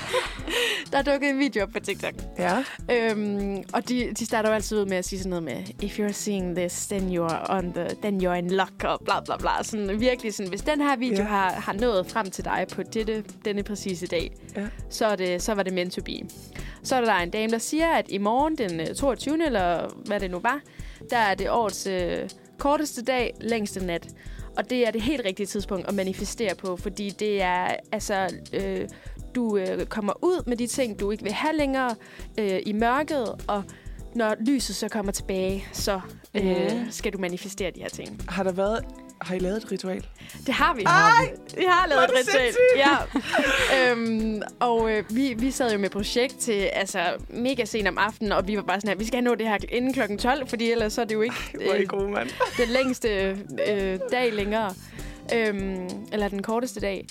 Der 0.91 1.01
dukkede 1.01 1.31
en 1.31 1.39
video 1.39 1.63
op 1.63 1.69
på 1.73 1.79
TikTok. 1.79 2.13
Ja. 2.37 2.63
Øhm, 2.91 3.63
og 3.73 3.89
de, 3.89 4.13
de 4.19 4.25
starter 4.25 4.49
jo 4.49 4.55
altid 4.55 4.77
ud 4.81 4.85
med 4.85 4.97
at 4.97 5.05
sige 5.05 5.19
sådan 5.19 5.29
noget 5.29 5.43
med, 5.43 5.63
if 5.81 5.99
you're 5.99 6.11
seeing 6.11 6.55
this, 6.55 6.87
then 6.87 7.17
you're, 7.17 7.51
on 7.51 7.73
the, 7.73 7.87
then 8.01 8.21
you're 8.27 8.33
in 8.33 8.47
luck, 8.51 8.83
og 8.83 8.99
bla 9.05 9.19
bla 9.25 9.37
bla. 9.37 9.63
Sådan 9.63 9.99
virkelig 9.99 10.33
sådan, 10.33 10.49
hvis 10.49 10.61
den 10.61 10.81
her 10.81 10.95
video 10.97 11.17
Ja. 11.17 11.23
har, 11.23 11.51
har 11.51 11.73
nået 11.73 12.07
frem 12.11 12.29
til 12.31 12.45
dig 12.45 12.65
på 12.71 12.83
dette, 12.83 13.23
denne 13.45 13.63
præcise 13.63 14.07
dag, 14.07 14.31
Ja. 14.55 14.67
så, 14.89 15.05
er 15.05 15.15
det, 15.15 15.41
så 15.41 15.53
var 15.53 15.63
det 15.63 15.73
meant 15.73 15.93
to 15.93 16.01
be. 16.01 16.19
Så 16.83 16.95
er 16.95 17.01
der 17.05 17.13
en 17.13 17.29
dame, 17.29 17.51
der 17.51 17.57
siger, 17.57 17.87
at 17.87 18.05
i 18.09 18.17
morgen, 18.17 18.57
den 18.57 18.79
øh, 18.79 18.87
22. 18.95 19.45
eller 19.45 19.87
hvad 20.05 20.19
det 20.19 20.31
nu 20.31 20.39
var, 20.39 20.59
der 21.09 21.17
er 21.17 21.35
det 21.35 21.49
årets 21.49 21.87
øh, 21.87 22.29
korteste 22.57 23.03
dag, 23.03 23.33
længste 23.41 23.85
nat. 23.85 24.07
Og 24.57 24.69
det 24.69 24.87
er 24.87 24.91
det 24.91 25.01
helt 25.01 25.21
rigtige 25.25 25.45
tidspunkt 25.47 25.87
at 25.87 25.93
manifestere 25.93 26.55
på, 26.55 26.77
fordi 26.77 27.09
det 27.09 27.41
er, 27.41 27.67
altså, 27.91 28.33
øh, 28.53 28.87
du 29.35 29.57
øh, 29.57 29.85
kommer 29.85 30.13
ud 30.25 30.43
med 30.47 30.57
de 30.57 30.67
ting, 30.67 30.99
du 30.99 31.11
ikke 31.11 31.23
vil 31.23 31.33
have 31.33 31.55
længere 31.55 31.95
øh, 32.39 32.59
i 32.65 32.73
mørket, 32.73 33.35
og 33.47 33.63
når 34.15 34.35
lyset 34.39 34.75
så 34.75 34.89
kommer 34.89 35.11
tilbage, 35.11 35.65
så 35.73 35.99
øh, 36.35 36.43
Mhm. 36.71 36.91
skal 36.91 37.13
du 37.13 37.17
manifestere 37.17 37.71
de 37.75 37.79
her 37.81 37.89
ting. 37.89 38.21
Har 38.29 38.43
der 38.43 38.51
været... 38.51 38.79
Har 39.21 39.35
I 39.35 39.39
lavet 39.39 39.57
et 39.63 39.71
ritual? 39.71 40.05
Det 40.45 40.53
har 40.53 40.73
vi. 40.73 40.81
Ej! 40.85 41.33
Vi 41.57 41.63
har 41.67 41.87
lavet 41.87 42.03
et 42.03 42.09
ritual. 42.09 42.25
sindssygt! 42.43 42.77
Ja. 42.77 43.91
øhm, 43.91 44.41
og 44.59 44.91
øh, 44.91 45.03
vi, 45.09 45.33
vi 45.37 45.51
sad 45.51 45.71
jo 45.71 45.77
med 45.79 45.89
projekt 45.89 46.37
til 46.37 46.51
altså, 46.73 46.99
mega 47.29 47.65
sent 47.65 47.87
om 47.87 47.97
aftenen, 47.97 48.31
og 48.31 48.47
vi 48.47 48.55
var 48.55 48.61
bare 48.61 48.81
sådan 48.81 48.89
her, 48.89 48.95
vi 48.97 49.05
skal 49.05 49.23
nå 49.23 49.35
det 49.35 49.47
her 49.47 49.57
inden 49.69 49.93
klokken 49.93 50.17
12, 50.17 50.47
fordi 50.47 50.71
ellers 50.71 50.93
så 50.93 51.01
er 51.01 51.05
det 51.05 51.15
jo 51.15 51.21
ikke 51.21 51.35
Hvor 51.53 51.61
er 51.73 51.75
I 51.75 51.81
øh, 51.81 51.87
gode, 51.87 52.09
mand. 52.09 52.29
den 52.57 52.69
længste 52.69 53.37
øh, 53.69 53.99
dag 54.11 54.33
længere. 54.33 54.73
Øhm, 55.33 55.89
eller 56.11 56.27
den 56.27 56.43
korteste 56.43 56.79
dag. 56.79 57.07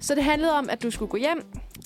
Så 0.00 0.14
det 0.14 0.24
handlede 0.24 0.52
om, 0.52 0.70
at 0.70 0.82
du 0.82 0.90
skulle 0.90 1.08
gå 1.10 1.16
hjem 1.16 1.42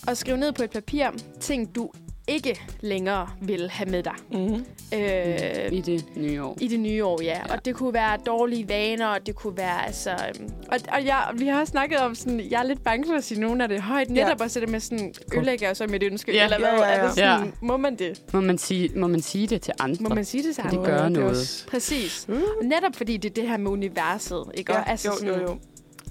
og 0.09 0.17
skrive 0.17 0.37
ned 0.37 0.53
på 0.53 0.63
et 0.63 0.71
papir 0.71 1.11
ting, 1.41 1.75
du 1.75 1.91
ikke 2.29 2.61
længere 2.81 3.29
vil 3.41 3.71
have 3.71 3.91
med 3.91 4.03
dig. 4.03 4.15
Mm-hmm. 4.33 4.65
Øh, 4.95 5.73
I 5.73 5.81
det 5.81 6.05
nye 6.17 6.43
år. 6.43 6.57
i 6.61 6.69
det 6.69 6.81
nye 6.81 7.05
år, 7.05 7.23
ja. 7.23 7.29
ja. 7.49 7.53
Og 7.55 7.65
det 7.65 7.75
kunne 7.75 7.95
være 7.95 8.17
dårlige 8.27 8.69
vaner, 8.69 9.07
og 9.07 9.27
det 9.27 9.35
kunne 9.35 9.57
være, 9.57 9.87
altså... 9.87 10.11
øhm, 10.11 10.51
Og, 10.73 10.79
og 10.93 11.05
jeg, 11.07 11.25
vi 11.35 11.47
har 11.47 11.61
også 11.61 11.71
snakket 11.71 11.99
om 11.99 12.15
sådan, 12.15 12.41
jeg 12.51 12.59
er 12.61 12.65
lidt 12.65 12.85
bange 12.85 13.07
for 13.07 13.15
at 13.15 13.25
sige 13.25 13.41
nogen 13.41 13.61
af 13.61 13.69
det 13.69 13.83
højt. 13.83 14.11
Netop 14.11 14.41
også 14.41 14.61
det 14.61 14.69
med 14.69 14.81
sådan, 14.81 15.15
ødelægger 15.35 15.67
jeg 15.67 15.77
så 15.77 15.87
mit 15.87 16.03
ønske, 16.03 16.33
Ja. 16.33 16.45
eller 16.45 16.59
hvad? 16.59 16.69
Ja, 16.69 16.75
ja, 16.77 16.89
ja. 16.89 16.97
Er 16.99 17.07
det 17.07 17.15
sådan, 17.15 17.45
Ja. 17.47 17.51
Må 17.61 17.77
man 17.77 17.97
det? 17.97 18.23
Må 18.33 18.41
man 18.41 18.59
sige, 18.59 18.91
må 18.99 19.07
man 19.07 19.23
sige 19.23 19.47
det 19.47 19.63
til 19.63 19.75
andre? 19.81 20.03
Må 20.03 20.09
man 20.15 20.25
sige 20.25 20.43
det 20.43 20.57
Kan 20.57 20.65
sammen? 20.65 20.85
de 20.85 20.87
gøre 20.91 21.11
noget? 21.11 21.67
Præcis. 21.71 22.25
Mm. 22.29 22.35
Netop 22.63 22.97
fordi 22.97 23.17
det 23.17 23.31
er 23.31 23.35
det 23.35 23.49
her 23.49 23.57
med 23.57 23.71
universet, 23.71 24.45
ikke? 24.55 24.73
Ja, 24.73 24.79
Og 24.81 24.91
altså 24.91 25.09
jo, 25.09 25.15
sådan, 25.19 25.41
jo, 25.41 25.51
jo. 25.51 25.57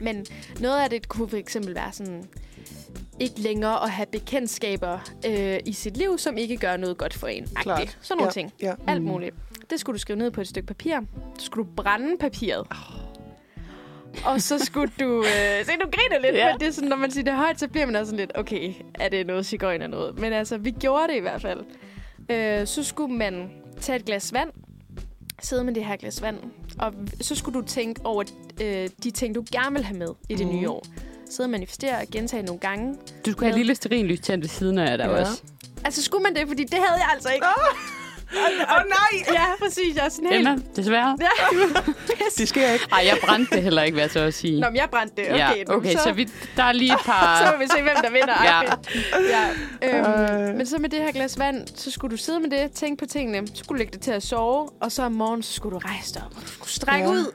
Men 0.02 0.26
noget 0.60 0.84
af 0.84 0.90
det 0.90 1.08
kunne 1.08 1.30
for 1.30 1.38
eksempel 1.38 1.76
være 1.76 1.92
sådan, 1.92 2.24
ikke 3.20 3.40
længere 3.40 3.84
at 3.84 3.90
have 3.92 4.06
bekendtskaber 4.06 5.00
øh, 5.28 5.60
i 5.66 5.74
sit 5.74 5.98
liv, 5.98 6.18
som 6.18 6.38
ikke 6.38 6.58
gør 6.58 6.78
noget 6.78 6.98
godt 6.98 7.14
for 7.14 7.28
en. 7.28 7.48
Klart. 7.56 7.80
Agtigt. 7.80 7.98
Sådan 8.02 8.18
nogle 8.18 8.28
ja, 8.28 8.32
ting. 8.32 8.54
Ja. 8.62 8.74
Alt 8.88 9.02
Mm. 9.02 9.08
muligt. 9.08 9.36
Det 9.70 9.80
skulle 9.80 9.94
du 9.94 10.00
skrive 10.00 10.20
ned 10.20 10.32
på 10.32 10.42
et 10.42 10.48
stykke 10.48 10.68
papir. 10.68 11.00
Så 11.40 11.46
skulle 11.46 11.68
du 11.68 11.72
brænde 11.76 12.18
papiret. 12.20 12.68
Og 14.26 14.42
så 14.42 14.60
skulle 14.60 14.92
du... 15.00 15.18
Øh, 15.24 15.66
se, 15.66 15.72
du 15.72 15.90
griner 15.92 16.20
lidt, 16.22 16.36
Ja. 16.36 16.52
men 16.52 16.60
det 16.60 16.68
er 16.68 16.72
sådan, 16.72 16.90
når 16.90 16.96
man 16.98 17.12
siger 17.12 17.24
det 17.24 17.34
højt, 17.34 17.60
så 17.60 17.68
bliver 17.68 17.86
man 17.86 17.96
også 17.96 18.06
sådan 18.10 18.20
lidt, 18.20 18.32
okay, 18.36 18.74
er 19.00 19.10
det 19.10 19.28
noget 19.28 19.46
cigøjn 19.46 19.82
eller 19.82 19.98
noget? 19.98 20.20
Men 20.20 20.34
altså, 20.34 20.58
vi 20.58 20.72
gjorde 20.72 21.08
det 21.08 21.16
i 21.16 21.20
hvert 21.20 21.42
fald. 21.42 21.60
Øh, 22.30 22.68
så 22.68 22.84
skulle 22.84 23.14
man 23.16 23.50
tage 23.82 23.96
et 23.96 24.06
glas 24.06 24.34
vand, 24.34 24.50
sidde 25.42 25.64
med 25.64 25.74
det 25.74 25.86
her 25.86 25.96
glas 25.96 26.22
vand, 26.22 26.38
og 26.80 26.94
så 27.22 27.36
skulle 27.36 27.62
du 27.62 27.68
tænke 27.68 28.02
over 28.04 28.24
øh, 28.62 28.90
de 29.04 29.12
ting, 29.12 29.36
du 29.36 29.44
gerne 29.52 29.76
vil 29.76 29.84
have 29.84 29.98
med 30.00 30.08
i 30.30 30.36
det 30.36 30.48
Mhm. 30.48 30.56
nye 30.56 30.70
år. 30.70 30.84
Sidde 31.30 31.46
og 31.48 31.50
manifestere 31.52 31.96
og 31.98 32.04
gentage 32.12 32.44
nogle 32.44 32.60
gange. 32.60 32.96
Du 33.26 33.32
skulle 33.32 33.46
have 33.46 33.50
et 33.54 33.58
lille 33.58 33.76
sterinlys 33.76 34.20
tændt 34.20 34.42
ved 34.44 34.50
siden 34.50 34.78
af 34.78 34.98
dig 34.98 35.06
Ja. 35.06 35.20
også. 35.20 35.42
Altså, 35.86 36.02
skulle 36.04 36.24
man 36.24 36.36
det? 36.36 36.48
Fordi 36.48 36.64
det 36.64 36.74
havde 36.88 37.00
jeg 37.00 37.10
altså 37.14 37.30
ikke. 37.30 37.46
Åh, 37.46 38.76
oh, 38.76 38.82
nej! 38.90 39.34
Ja, 39.34 39.46
præcis. 39.60 39.96
Jeg 39.96 40.06
er 40.06 40.10
sådan 40.10 40.30
helt... 40.30 40.48
Emma, 40.48 40.62
desværre. 40.76 41.18
Ja, 41.22 41.58
Det 42.38 42.48
sker 42.48 42.72
ikke. 42.72 42.86
Ej, 42.92 43.02
jeg 43.06 43.18
brændte 43.26 43.56
det 43.56 43.64
heller 43.64 43.84
ikke, 43.84 43.96
vil 43.96 44.02
jeg 44.02 44.12
så 44.12 44.26
også 44.26 44.40
sige. 44.40 44.60
Nå, 44.60 44.68
men 44.70 44.76
jeg 44.76 44.88
brændte 44.92 45.16
det. 45.16 45.32
Okay, 45.32 45.38
ja, 45.68 45.74
okay 45.76 45.96
så, 45.98 46.12
vi, 46.12 46.30
der 46.58 46.64
er 46.64 46.72
lige 46.72 46.94
et 46.94 47.00
par... 47.06 47.38
så 47.46 47.52
må 47.52 47.58
vi 47.64 47.68
se, 47.78 47.82
hvem 47.82 47.96
der 48.04 48.10
vinder. 48.12 48.44
Ja. 48.44 48.62
ja. 49.22 49.98
Øhm, 49.98 50.50
Øh. 50.50 50.56
Men 50.56 50.66
så 50.66 50.78
med 50.78 50.90
det 50.90 51.00
her 51.00 51.12
glas 51.12 51.40
vand, 51.40 51.68
så 51.76 51.92
skulle 51.92 52.12
du 52.12 52.18
sidde 52.24 52.40
med 52.40 52.50
det, 52.50 52.72
tænke 52.72 53.00
på 53.00 53.06
tingene, 53.06 53.48
så 53.48 53.54
skulle 53.56 53.78
du 53.78 53.80
lægge 53.80 53.94
det 53.94 54.02
til 54.02 54.12
at 54.12 54.24
sove, 54.24 54.70
og 54.82 54.92
så 54.92 55.04
om 55.04 55.12
morgenen, 55.12 55.44
så 55.44 55.54
skulle 55.54 55.74
du 55.74 55.78
rejse 55.86 56.14
dig 56.14 56.22
op, 56.26 56.32
og 56.38 56.42
du 56.42 56.48
skulle 56.48 56.70
strække 56.72 57.08
Ja. 57.10 57.14
ud. 57.14 57.32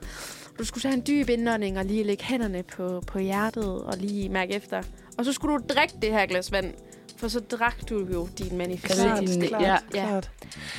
Du 0.60 0.64
skulle 0.64 0.82
tage 0.82 0.94
en 0.94 1.02
dyb 1.06 1.28
indånding 1.28 1.78
og 1.78 1.84
lige 1.84 2.04
lægge 2.04 2.24
hænderne 2.24 2.62
på, 2.62 3.02
på 3.06 3.18
hjertet 3.18 3.64
og 3.82 3.94
lige 3.98 4.28
mærke 4.28 4.52
efter. 4.54 4.82
Og 5.18 5.24
så 5.24 5.32
skulle 5.32 5.58
du 5.58 5.62
drikke 5.74 5.94
det 6.02 6.10
her 6.10 6.26
glas 6.26 6.52
vand, 6.52 6.74
for 7.16 7.28
så 7.28 7.40
drak 7.40 7.76
du 7.90 8.06
jo 8.12 8.28
din 8.38 8.46
Klart, 8.46 8.58
manifestering. 8.58 9.28
din- 9.28 9.42
klart, 9.42 9.62
ja. 9.94 10.06
klart. 10.06 10.30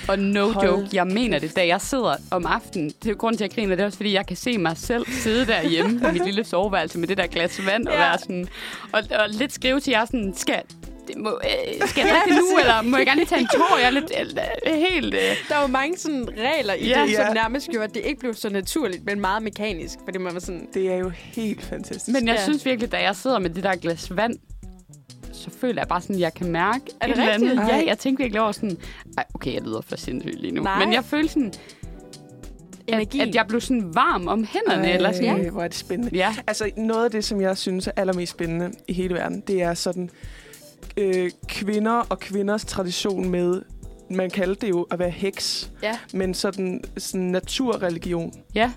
Og 0.07 0.19
no 0.19 0.51
Hold. 0.51 0.67
joke, 0.67 0.87
jeg 0.93 1.07
mener 1.07 1.39
det, 1.39 1.55
da 1.55 1.67
jeg 1.67 1.81
sidder 1.81 2.15
om 2.31 2.45
aftenen. 2.45 2.91
Det 3.03 3.11
er 3.11 3.15
grunden 3.15 3.37
til, 3.37 3.43
at 3.45 3.49
jeg 3.51 3.55
griner, 3.55 3.75
det 3.75 3.81
er 3.81 3.85
også, 3.85 3.97
fordi 3.97 4.13
jeg 4.13 4.25
kan 4.27 4.37
se 4.37 4.57
mig 4.57 4.77
selv 4.77 5.05
sidde 5.11 5.45
derhjemme 5.45 6.01
i 6.09 6.11
mit 6.13 6.25
lille 6.25 6.43
soveværelse 6.43 6.99
med 6.99 7.07
det 7.07 7.17
der 7.17 7.27
glas 7.27 7.61
vand 7.65 7.87
og 7.87 7.93
Ja. 7.93 7.99
være 7.99 8.17
sådan... 8.19 8.47
Og, 8.93 9.01
og 9.19 9.29
lidt 9.29 9.53
skrive 9.53 9.79
til 9.79 9.91
jer 9.91 10.05
sådan, 10.05 10.33
skal, 10.35 10.61
det 11.07 11.17
må, 11.17 11.29
øh, 11.29 11.87
skal 11.87 12.05
jeg 12.05 12.15
drikke 12.25 12.35
det 12.39 12.43
nu, 12.51 12.57
eller 12.61 12.81
må 12.81 12.97
jeg 12.97 13.05
gerne 13.05 13.19
lige 13.19 13.27
tage 13.29 13.41
en 13.41 13.47
tår? 13.53 13.77
Jeg 13.77 13.85
er 13.87 13.91
lidt 13.91 14.11
øh, 14.67 14.73
helt... 14.73 15.13
Øh, 15.13 15.21
Der 15.49 15.57
var 15.57 15.67
mange 15.67 15.97
sådan 15.97 16.29
regler 16.37 16.73
i 16.73 16.87
Ja. 16.87 17.01
det, 17.07 17.15
som 17.15 17.25
Ja. 17.27 17.33
nærmest 17.33 17.69
gjorde, 17.69 17.83
at 17.85 17.93
det 17.93 18.01
ikke 18.05 18.19
blev 18.19 18.33
så 18.33 18.49
naturligt, 18.49 19.05
men 19.05 19.19
meget 19.19 19.43
mekanisk. 19.43 19.97
Fordi 20.05 20.17
man 20.17 20.33
var 20.33 20.39
sådan, 20.39 20.67
Det 20.73 20.91
er 20.91 20.95
jo 20.97 21.09
helt 21.09 21.61
fantastisk. 21.61 22.07
men 22.19 22.27
jeg 22.27 22.35
Ja. 22.35 22.43
synes 22.43 22.65
virkelig, 22.65 22.91
da 22.91 22.97
jeg 23.01 23.15
sidder 23.15 23.39
med 23.39 23.49
det 23.49 23.63
der 23.63 23.75
glas 23.75 24.15
vand, 24.17 24.33
så 25.33 25.49
føler 25.61 25.81
jeg 25.81 25.87
bare 25.87 26.01
sådan, 26.01 26.15
at 26.15 26.19
jeg 26.21 26.33
kan 26.33 26.51
mærke 26.51 26.81
Er 27.01 27.07
det 27.07 27.13
et 27.17 27.19
eller 27.21 27.33
andet. 27.33 27.55
Ja, 27.69 27.83
jeg 27.85 27.97
tænkte 27.99 28.23
virkelig 28.23 28.41
over 28.41 28.51
sådan, 28.51 28.77
ej, 29.17 29.23
okay, 29.33 29.53
jeg 29.53 29.61
lyder 29.61 29.81
for 29.81 29.95
sindssygt 29.97 30.39
lige 30.41 30.53
nu. 30.53 30.63
Nej. 30.63 30.79
Men 30.85 30.93
jeg 30.93 31.03
følte 31.05 31.33
sådan, 31.33 31.53
Energi. 32.87 33.19
at, 33.19 33.27
at 33.27 33.35
jeg 33.35 33.45
blev 33.47 33.61
sådan 33.61 33.95
varm 33.95 34.27
om 34.27 34.43
hænderne. 34.53 34.87
Ej, 34.87 34.95
eller 34.95 35.11
sådan. 35.11 35.49
hvor 35.49 35.63
er 35.63 35.67
det 35.67 35.77
spændende. 35.77 36.17
Ja. 36.17 36.35
Altså, 36.47 36.71
noget 36.77 37.05
af 37.05 37.11
det, 37.11 37.25
som 37.25 37.41
jeg 37.41 37.57
synes 37.57 37.87
er 37.87 37.91
allermest 37.95 38.31
spændende 38.31 38.71
i 38.87 38.93
hele 38.93 39.13
verden, 39.13 39.43
det 39.47 39.61
er 39.61 39.73
sådan 39.73 40.09
øh, 40.97 41.31
kvinder 41.47 41.91
og 42.09 42.19
kvinders 42.19 42.65
tradition 42.65 43.29
med, 43.29 43.61
man 44.09 44.29
kalder 44.29 44.55
det 44.55 44.69
jo 44.69 44.87
at 44.91 44.99
være 44.99 45.09
heks, 45.09 45.71
Ja. 45.83 45.97
men 46.13 46.33
sådan, 46.33 46.83
sådan 46.97 47.27
naturreligion. 47.27 48.33
Ja. 48.55 48.71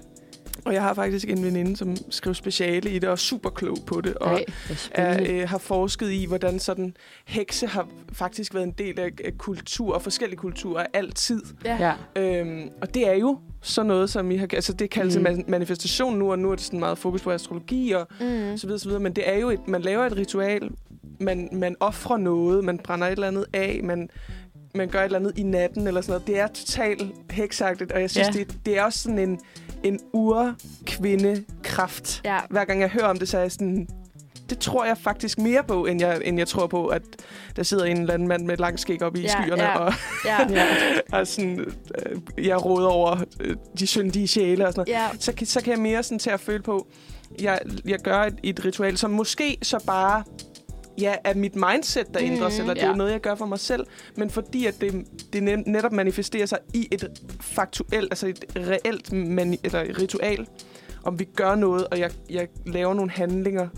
Og 0.65 0.75
jeg 0.75 0.83
har 0.83 0.95
faktisk 0.95 1.29
en 1.29 1.45
veninde, 1.45 1.77
som 1.77 1.97
skriver 2.11 2.35
speciale 2.35 2.91
i 2.91 2.95
det, 2.99 3.05
og 3.05 3.13
er 3.13 3.17
super 3.17 3.51
klog 3.51 3.77
på 3.87 4.01
det, 4.01 4.15
og 4.15 4.33
Ej, 4.33 4.45
er, 4.91 5.23
øh, 5.43 5.49
har 5.49 5.59
forsket 5.59 6.11
i, 6.11 6.25
hvordan 6.27 6.59
sådan 6.59 6.97
hekse 7.25 7.67
har 7.67 7.89
faktisk 8.13 8.55
været 8.55 8.65
en 8.65 8.75
del 8.79 9.01
af, 9.01 9.11
af 9.25 9.39
kultur, 9.39 9.95
og 9.95 10.03
forskellige 10.03 10.39
kulturer 10.39 10.87
altid. 10.95 11.43
Ja. 11.65 11.95
Ja. 12.17 12.23
Øhm, 12.41 12.69
og 12.83 12.95
det 12.95 13.09
er 13.09 13.15
jo 13.15 13.39
sådan 13.63 13.87
noget, 13.87 14.11
som 14.11 14.31
I 14.31 14.37
har... 14.37 14.49
Altså, 14.53 14.73
det 14.73 14.91
kaldes 14.91 15.17
Mm. 15.17 15.21
mm. 15.23 15.27
en 15.27 15.45
manifestation 15.49 16.19
nu, 16.19 16.31
og 16.31 16.39
nu 16.39 16.51
er 16.51 16.55
det 16.55 16.65
sådan 16.65 16.81
meget 16.81 16.99
fokus 16.99 17.23
på 17.23 17.31
astrologi 17.31 17.93
og 17.93 18.07
Mm. 18.21 18.57
så 18.57 18.67
videre, 18.67 18.79
så 18.79 18.89
videre. 18.89 19.03
Men 19.03 19.13
det 19.13 19.29
er 19.29 19.39
jo 19.39 19.51
et... 19.51 19.69
Man 19.69 19.83
laver 19.83 20.07
et 20.07 20.17
ritual, 20.17 20.71
man, 21.21 21.49
man 21.53 21.77
offrer 21.81 22.17
noget, 22.17 22.65
man 22.65 22.79
brænder 22.79 23.07
et 23.07 23.13
eller 23.13 23.29
andet 23.29 23.47
af, 23.53 23.81
man, 23.85 24.09
man 24.75 24.89
gør 24.89 25.01
et 25.01 25.05
eller 25.05 25.19
andet 25.19 25.39
i 25.39 25.43
natten 25.43 25.87
eller 25.87 26.01
sådan 26.01 26.13
noget. 26.13 26.27
Det 26.27 26.39
er 26.39 26.47
totalt 26.47 27.03
heksagtigt, 27.31 27.93
og 27.93 28.01
jeg 28.01 28.11
synes, 28.11 28.29
Ja. 28.29 28.33
det, 28.33 28.57
det 28.67 28.79
er 28.79 28.83
også 28.83 28.99
sådan 28.99 29.19
en, 29.19 29.41
en 29.85 30.01
ur-kvinde-kraft. 30.13 32.21
Ja. 32.25 32.39
Hver 32.51 32.65
gang 32.65 32.81
jeg 32.81 32.89
hører 32.89 33.05
om 33.07 33.19
det, 33.19 33.29
så 33.29 33.37
er 33.37 33.41
jeg 33.43 33.53
sådan... 33.53 33.89
Det 34.51 34.59
tror 34.59 34.85
jeg 34.85 34.99
faktisk 34.99 35.39
mere 35.39 35.63
på, 35.69 35.85
end 35.87 36.01
jeg, 36.01 36.21
end 36.25 36.39
jeg 36.39 36.49
tror 36.49 36.67
på, 36.67 36.87
at 36.87 37.03
der 37.57 37.63
sidder 37.63 37.85
en 37.85 38.01
eller 38.01 38.15
anden 38.15 38.29
mand 38.29 38.45
med 38.45 38.55
et 38.55 38.61
langt 38.61 38.81
skæg 38.81 39.03
op 39.03 39.17
i 39.17 39.21
Ja, 39.21 39.29
skyerne, 39.29 39.63
ja. 39.63 39.79
og 39.79 39.93
Ja. 40.25 40.49
Ja. 40.51 40.67
og 41.19 41.27
sådan, 41.27 41.61
øh, 41.61 41.67
jeg 42.47 42.65
råder 42.65 42.89
over 42.89 43.17
øh, 43.41 43.57
de 43.79 43.87
syndige 43.87 44.29
sjæle 44.29 44.67
og 44.67 44.73
sådan 44.73 44.93
noget. 44.95 45.11
ja. 45.13 45.19
Så, 45.19 45.33
så 45.45 45.61
kan 45.61 45.73
jeg 45.73 45.81
mere 45.81 46.03
sådan 46.03 46.19
til 46.19 46.31
at 46.31 46.41
føle 46.41 46.63
på, 46.63 46.87
jeg, 47.41 47.61
jeg 47.85 47.99
gør 47.99 48.23
et, 48.23 48.35
et 48.43 48.65
ritual, 48.65 48.97
som 48.97 49.11
måske 49.11 49.59
så 49.63 49.85
bare 49.87 50.23
ja, 51.01 51.15
er 51.25 51.35
mit 51.35 51.55
mindset, 51.57 52.15
der 52.15 52.21
Mhm. 52.21 52.33
ændres, 52.33 52.59
eller 52.59 52.75
det 52.75 52.83
Ja. 52.83 52.87
er 52.91 52.95
noget, 52.97 53.13
jeg 53.13 53.21
gør 53.21 53.35
for 53.35 53.47
mig 53.47 53.59
selv, 53.59 53.87
men 54.17 54.31
fordi 54.31 54.67
at 54.67 54.81
det, 54.81 55.07
det 55.33 55.43
net- 55.43 55.67
netop 55.67 55.93
manifesterer 55.93 56.47
sig 56.47 56.59
i 56.75 56.89
et 56.91 57.09
faktuelt, 57.41 58.13
altså 58.13 58.27
et 58.27 58.45
reelt 58.57 59.13
mani- 59.13 59.61
eller 59.65 59.99
ritual, 60.01 60.47
om 61.05 61.19
vi 61.19 61.25
gør 61.25 61.55
noget, 61.55 61.87
og 61.87 61.99
jeg, 61.99 62.11
jeg 62.31 62.49
laver 62.67 62.95
nogle 62.95 63.11
handlinger, 63.11 63.69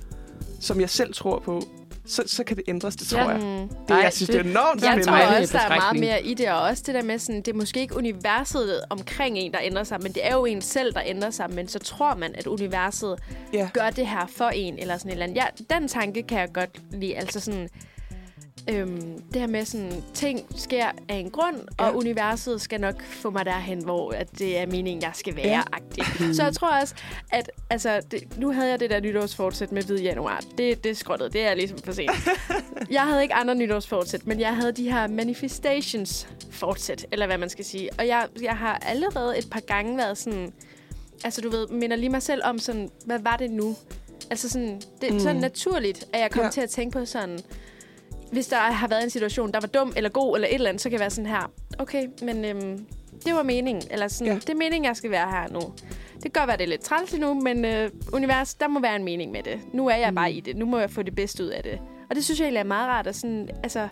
som 0.60 0.80
jeg 0.80 0.90
selv 0.90 1.14
tror 1.14 1.38
på, 1.38 1.62
så, 2.06 2.22
så 2.26 2.44
kan 2.44 2.56
det 2.56 2.64
ændres, 2.68 2.96
det 2.96 3.08
tror 3.08 3.18
Ja. 3.20 3.28
jeg. 3.28 3.40
Det, 3.40 3.70
Ej, 3.90 3.96
jeg 3.96 4.12
synes, 4.12 4.30
det, 4.30 4.44
det- 4.44 4.46
er 4.46 4.50
enormt 4.50 4.82
Jeg 4.82 5.04
tror 5.04 5.12
også, 5.40 5.52
der 5.58 5.64
er 5.64 5.68
meget 5.76 6.00
mere 6.00 6.22
i 6.22 6.34
det, 6.34 6.48
og 6.50 6.60
også 6.62 6.82
det 6.86 6.94
der 6.94 7.02
med 7.02 7.18
sådan, 7.18 7.36
det 7.42 7.48
er 7.48 7.54
måske 7.56 7.80
ikke 7.80 7.96
universet 7.96 8.80
omkring 8.90 9.38
en, 9.38 9.52
der 9.52 9.58
ændrer 9.62 9.84
sig, 9.84 9.98
men 10.02 10.12
det 10.12 10.26
er 10.26 10.34
jo 10.34 10.44
en 10.44 10.62
selv, 10.62 10.94
der 10.94 11.00
ændrer 11.06 11.30
sig, 11.30 11.50
men 11.50 11.68
så 11.68 11.78
tror 11.78 12.14
man, 12.14 12.34
at 12.34 12.46
universet 12.46 13.18
Ja. 13.52 13.68
gør 13.72 13.90
det 13.90 14.06
her 14.06 14.26
for 14.36 14.48
en, 14.48 14.78
eller 14.78 14.96
sådan 14.98 15.08
et 15.10 15.12
eller 15.12 15.24
andet. 15.26 15.36
Ja, 15.36 15.74
den 15.74 15.88
tanke 15.88 16.22
kan 16.22 16.38
jeg 16.38 16.52
godt 16.52 16.80
lide, 16.92 17.16
altså 17.16 17.40
sådan, 17.40 17.68
øhm, 18.70 19.22
det 19.32 19.40
her 19.40 19.46
med 19.46 19.64
sådan, 19.64 20.04
ting 20.14 20.46
sker 20.56 20.86
af 21.08 21.14
en 21.14 21.30
grund, 21.30 21.56
ja. 21.80 21.84
Og 21.88 21.96
universet 21.96 22.60
skal 22.60 22.80
nok 22.80 23.02
få 23.04 23.30
mig 23.30 23.44
derhen, 23.44 23.84
hvor 23.84 24.10
at 24.12 24.38
det 24.38 24.58
er 24.58 24.66
meningen, 24.66 25.02
jeg 25.02 25.10
skal 25.14 25.36
være, 25.36 25.64
Ja. 25.98 26.32
Så 26.32 26.42
jeg 26.42 26.52
tror 26.54 26.80
også, 26.80 26.94
at 27.32 27.50
altså, 27.70 28.00
det, 28.10 28.38
nu 28.38 28.52
havde 28.52 28.70
jeg 28.70 28.80
det 28.80 28.90
der 28.90 29.00
nytårsfortsæt 29.00 29.72
med 29.72 29.82
hvid 29.82 29.98
januar. 29.98 30.40
Det, 30.58 30.84
det 30.84 30.90
er 30.90 30.94
skrottet, 30.94 31.32
det 31.32 31.40
er 31.46 31.54
ligesom 31.54 31.78
for 31.84 31.92
sent. 31.92 32.10
jeg 32.90 33.02
havde 33.02 33.22
ikke 33.22 33.34
andre 33.34 33.54
nytårsfortsæt, 33.54 34.26
men 34.26 34.40
jeg 34.40 34.56
havde 34.56 34.72
de 34.72 34.92
her 34.92 35.06
manifestations 35.06 36.28
fortsæt, 36.50 37.06
eller 37.12 37.26
hvad 37.26 37.38
man 37.38 37.48
skal 37.50 37.64
sige. 37.64 37.90
Og 37.98 38.06
jeg, 38.06 38.26
jeg 38.42 38.56
har 38.56 38.78
allerede 38.86 39.38
et 39.38 39.50
par 39.50 39.60
gange 39.60 39.98
været 39.98 40.18
sådan, 40.18 40.52
altså 41.24 41.40
du 41.40 41.50
ved, 41.50 41.68
minder 41.68 41.96
lige 41.96 42.10
mig 42.10 42.22
selv 42.22 42.42
om 42.44 42.58
sådan, 42.58 42.90
hvad 43.06 43.18
var 43.18 43.36
det 43.36 43.50
nu? 43.50 43.76
Altså 44.30 44.48
sådan, 44.48 44.80
det 45.00 45.08
er 45.08 45.12
Mm. 45.12 45.20
sådan 45.20 45.36
naturligt, 45.36 46.04
at 46.12 46.20
jeg 46.20 46.30
kom 46.30 46.44
Ja. 46.44 46.50
til 46.50 46.60
at 46.60 46.70
tænke 46.70 46.98
på 46.98 47.04
sådan, 47.04 47.38
hvis 48.32 48.46
der 48.46 48.56
har 48.56 48.88
været 48.88 49.04
en 49.04 49.10
situation, 49.10 49.52
der 49.52 49.60
var 49.60 49.66
dum 49.68 49.92
eller 49.96 50.10
god 50.10 50.36
eller 50.36 50.48
et 50.48 50.54
eller 50.54 50.68
andet, 50.68 50.82
så 50.82 50.88
kan 50.88 50.92
jeg 50.92 51.00
være 51.00 51.10
sådan 51.10 51.30
her, 51.30 51.50
okay, 51.78 52.06
men 52.22 52.44
øhm, 52.44 52.86
det 53.24 53.34
var 53.34 53.42
meningen, 53.42 53.82
eller 53.90 54.08
sådan, 54.08 54.32
Ja. 54.32 54.38
det 54.38 54.48
er 54.50 54.54
meningen, 54.54 54.84
jeg 54.84 54.96
skal 54.96 55.10
være 55.10 55.30
her 55.30 55.48
nu. 55.52 55.60
Det 56.14 56.22
kan 56.22 56.30
godt 56.40 56.48
være, 56.48 56.56
det 56.56 56.64
er 56.64 56.68
lidt 56.68 56.80
træls 56.80 57.18
nu, 57.18 57.34
men 57.34 57.64
øh, 57.64 57.90
univers, 58.12 58.54
der 58.54 58.68
må 58.68 58.80
være 58.80 58.96
en 58.96 59.04
mening 59.04 59.32
med 59.32 59.42
det. 59.42 59.60
Nu 59.72 59.86
er 59.88 59.96
jeg 59.96 60.14
bare 60.14 60.30
Mm. 60.30 60.36
i 60.36 60.40
det. 60.40 60.56
Nu 60.56 60.66
må 60.66 60.78
jeg 60.78 60.90
få 60.90 61.02
det 61.02 61.14
bedste 61.14 61.44
ud 61.44 61.48
af 61.48 61.62
det. 61.62 61.78
Og 62.10 62.16
det 62.16 62.24
synes 62.24 62.40
jeg 62.40 62.44
egentlig 62.46 62.60
er 62.60 62.64
meget 62.64 62.88
rart, 62.88 63.06
at 63.06 63.16
sådan, 63.16 63.48
altså, 63.62 63.88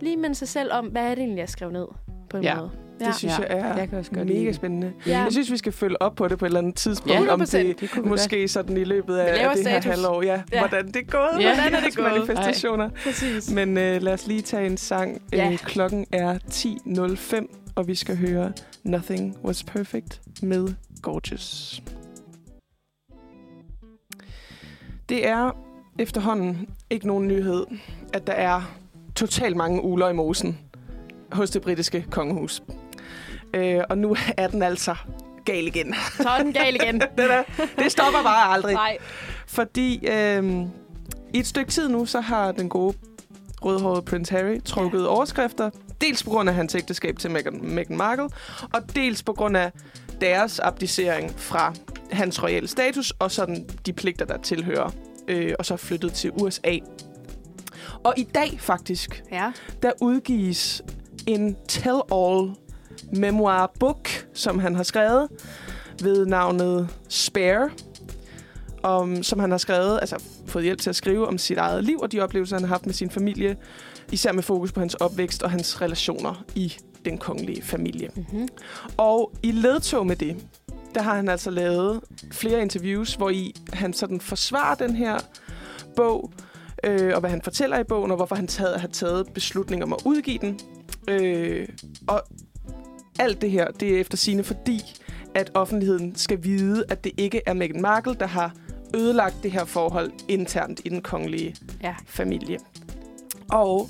lige 0.00 0.16
minde 0.16 0.34
sig 0.34 0.48
selv 0.48 0.72
om, 0.72 0.86
hvad 0.86 1.02
er 1.02 1.08
det 1.08 1.18
egentlig, 1.18 1.38
jeg 1.40 1.48
skrev 1.48 1.70
ned 1.70 1.86
på 2.30 2.36
en 2.36 2.42
Ja. 2.42 2.54
måde. 2.56 2.70
Det 3.06 3.14
synes 3.16 3.38
Ja. 3.38 3.56
jeg 3.56 3.58
er 3.68 3.76
Jeg 3.76 3.88
kan 3.88 3.98
også 3.98 4.10
godt 4.10 4.28
mega 4.28 4.52
spændende. 4.52 4.92
Ja. 5.06 5.18
Jeg 5.18 5.32
synes, 5.32 5.50
vi 5.52 5.56
skal 5.56 5.72
følge 5.72 6.02
op 6.02 6.14
på 6.14 6.28
det 6.28 6.38
på 6.38 6.44
et 6.44 6.48
eller 6.48 6.60
andet 6.60 6.74
tidspunkt. 6.74 7.12
Ja, 7.14 7.32
om 7.32 7.40
100%. 7.40 7.58
det, 7.58 7.80
Det 7.80 8.04
måske 8.06 8.48
sådan 8.48 8.76
i 8.76 8.84
løbet 8.84 9.16
af, 9.16 9.32
det 9.32 9.40
her 9.40 9.56
status. 9.62 9.84
halvår. 9.90 10.22
Ja, 10.22 10.42
Ja. 10.52 10.58
hvordan 10.58 10.86
det 10.86 10.96
er 10.96 11.02
gået. 11.10 11.42
Ja. 11.42 11.48
med 11.54 11.60
Hvordan 11.62 11.74
er 11.74 11.86
det 11.88 11.96
gået? 11.96 12.12
manifestationer. 12.12 12.90
Præcis. 13.04 13.50
Men 13.50 13.78
øh, 13.78 14.02
lad 14.02 14.12
os 14.12 14.26
lige 14.26 14.42
tage 14.42 14.66
en 14.66 14.76
sang. 14.76 15.22
Ja. 15.32 15.50
Øh, 15.52 15.58
klokken 15.58 16.06
er 16.12 16.38
10.05, 16.50 17.72
og 17.74 17.88
vi 17.88 17.94
skal 17.94 18.16
høre 18.16 18.52
Nothing 18.84 19.36
Was 19.44 19.64
Perfect 19.64 20.20
med 20.42 20.68
Gorgeous. 21.02 21.82
Det 25.08 25.28
er 25.28 25.56
efterhånden 25.98 26.68
ikke 26.90 27.06
nogen 27.06 27.28
nyhed, 27.28 27.66
at 28.14 28.26
der 28.26 28.32
er 28.32 28.74
totalt 29.14 29.56
mange 29.56 29.82
uler 29.84 30.08
i 30.08 30.12
mosen 30.12 30.58
hos 31.32 31.50
det 31.50 31.62
britiske 31.62 32.06
kongehus. 32.10 32.62
Øh, 33.54 33.80
og 33.90 33.98
nu 33.98 34.16
er 34.36 34.48
den 34.48 34.62
altså 34.62 34.94
gal 35.44 35.66
igen. 35.66 35.94
Så 36.16 36.28
er 36.28 36.42
den 36.42 36.52
gal 36.52 36.74
igen. 36.74 37.00
det, 37.00 37.10
der, 37.16 37.42
det 37.78 37.92
stopper 37.92 38.22
bare 38.22 38.52
aldrig. 38.54 38.74
Nej. 38.74 38.98
Fordi 39.46 40.06
øh, 40.06 40.44
i 41.34 41.38
et 41.38 41.46
stykke 41.46 41.70
tid 41.70 41.88
nu, 41.88 42.06
så 42.06 42.20
har 42.20 42.52
den 42.52 42.68
gode 42.68 42.96
rødhårede 43.62 44.02
prins 44.02 44.28
Harry 44.28 44.60
trukket 44.64 45.02
ja. 45.02 45.06
overskrifter. 45.06 45.70
Dels 46.00 46.22
på 46.22 46.30
grund 46.30 46.48
af 46.48 46.54
hans 46.54 46.74
ægteskab 46.74 47.18
til 47.18 47.30
Meghan, 47.30 47.60
Meghan 47.62 47.96
Markle, 47.96 48.28
og 48.74 48.94
dels 48.94 49.22
på 49.22 49.32
grund 49.32 49.56
af 49.56 49.72
deres 50.20 50.58
abdicering 50.58 51.34
fra 51.36 51.74
hans 52.10 52.42
royale 52.42 52.68
status, 52.68 53.10
og 53.18 53.30
sådan 53.30 53.68
de 53.86 53.92
pligter, 53.92 54.24
der 54.24 54.38
tilhører, 54.38 54.90
øh, 55.28 55.54
og 55.58 55.66
så 55.66 55.76
flyttet 55.76 56.12
til 56.12 56.30
USA. 56.32 56.78
Og 58.04 58.14
i 58.16 58.22
dag 58.22 58.60
faktisk, 58.60 59.22
Ja. 59.32 59.52
der 59.82 59.92
udgives 60.00 60.82
en 61.26 61.56
tell-all 61.72 62.61
memoir 63.12 63.72
book, 63.80 64.08
som 64.34 64.58
han 64.58 64.74
har 64.74 64.82
skrevet 64.82 65.28
ved 66.02 66.26
navnet 66.26 66.88
Spare, 67.08 67.70
om, 68.82 69.22
som 69.22 69.38
han 69.38 69.50
har 69.50 69.58
skrevet, 69.58 69.98
altså 70.00 70.16
fået 70.46 70.64
hjælp 70.64 70.80
til 70.80 70.90
at 70.90 70.96
skrive 70.96 71.28
om 71.28 71.38
sit 71.38 71.58
eget 71.58 71.84
liv 71.84 71.98
og 71.98 72.12
de 72.12 72.20
oplevelser, 72.20 72.56
han 72.56 72.62
har 72.62 72.68
haft 72.68 72.86
med 72.86 72.94
sin 72.94 73.10
familie, 73.10 73.56
især 74.12 74.32
med 74.32 74.42
fokus 74.42 74.72
på 74.72 74.80
hans 74.80 74.94
opvækst 74.94 75.42
og 75.42 75.50
hans 75.50 75.82
relationer 75.82 76.44
i 76.54 76.72
den 77.04 77.18
kongelige 77.18 77.62
familie. 77.62 78.10
Mm-hmm. 78.14 78.48
Og 78.96 79.32
i 79.42 79.50
ledtog 79.50 80.06
med 80.06 80.16
det, 80.16 80.36
der 80.94 81.02
har 81.02 81.14
han 81.14 81.28
altså 81.28 81.50
lavet 81.50 82.00
flere 82.32 82.62
interviews, 82.62 83.14
hvor 83.14 83.30
i 83.30 83.54
han 83.72 83.92
sådan 83.92 84.20
forsvarer 84.20 84.74
den 84.74 84.96
her 84.96 85.18
bog, 85.96 86.32
øh, 86.84 87.12
og 87.14 87.20
hvad 87.20 87.30
han 87.30 87.42
fortæller 87.42 87.78
i 87.78 87.84
bogen, 87.84 88.10
og 88.10 88.16
hvorfor 88.16 88.34
han 88.34 88.46
taget, 88.46 88.80
har 88.80 88.88
taget 88.88 89.26
beslutning 89.34 89.82
om 89.82 89.92
at 89.92 89.98
udgive 90.04 90.38
den. 90.38 90.60
Øh, 91.08 91.68
og 92.08 92.22
alt 93.18 93.40
det 93.42 93.50
her, 93.50 93.66
det 93.70 93.96
er 93.96 94.00
efter 94.00 94.16
sine 94.16 94.44
fordi, 94.44 94.80
at 95.34 95.50
offentligheden 95.54 96.16
skal 96.16 96.44
vide, 96.44 96.84
at 96.88 97.04
det 97.04 97.12
ikke 97.16 97.40
er 97.46 97.52
Meghan 97.52 97.82
Markle, 97.82 98.14
der 98.14 98.26
har 98.26 98.52
ødelagt 98.94 99.34
det 99.42 99.52
her 99.52 99.64
forhold 99.64 100.10
internt 100.28 100.80
i 100.84 100.88
den 100.88 101.02
kongelige 101.02 101.54
Ja. 101.82 101.94
familie. 102.06 102.58
Og 103.50 103.88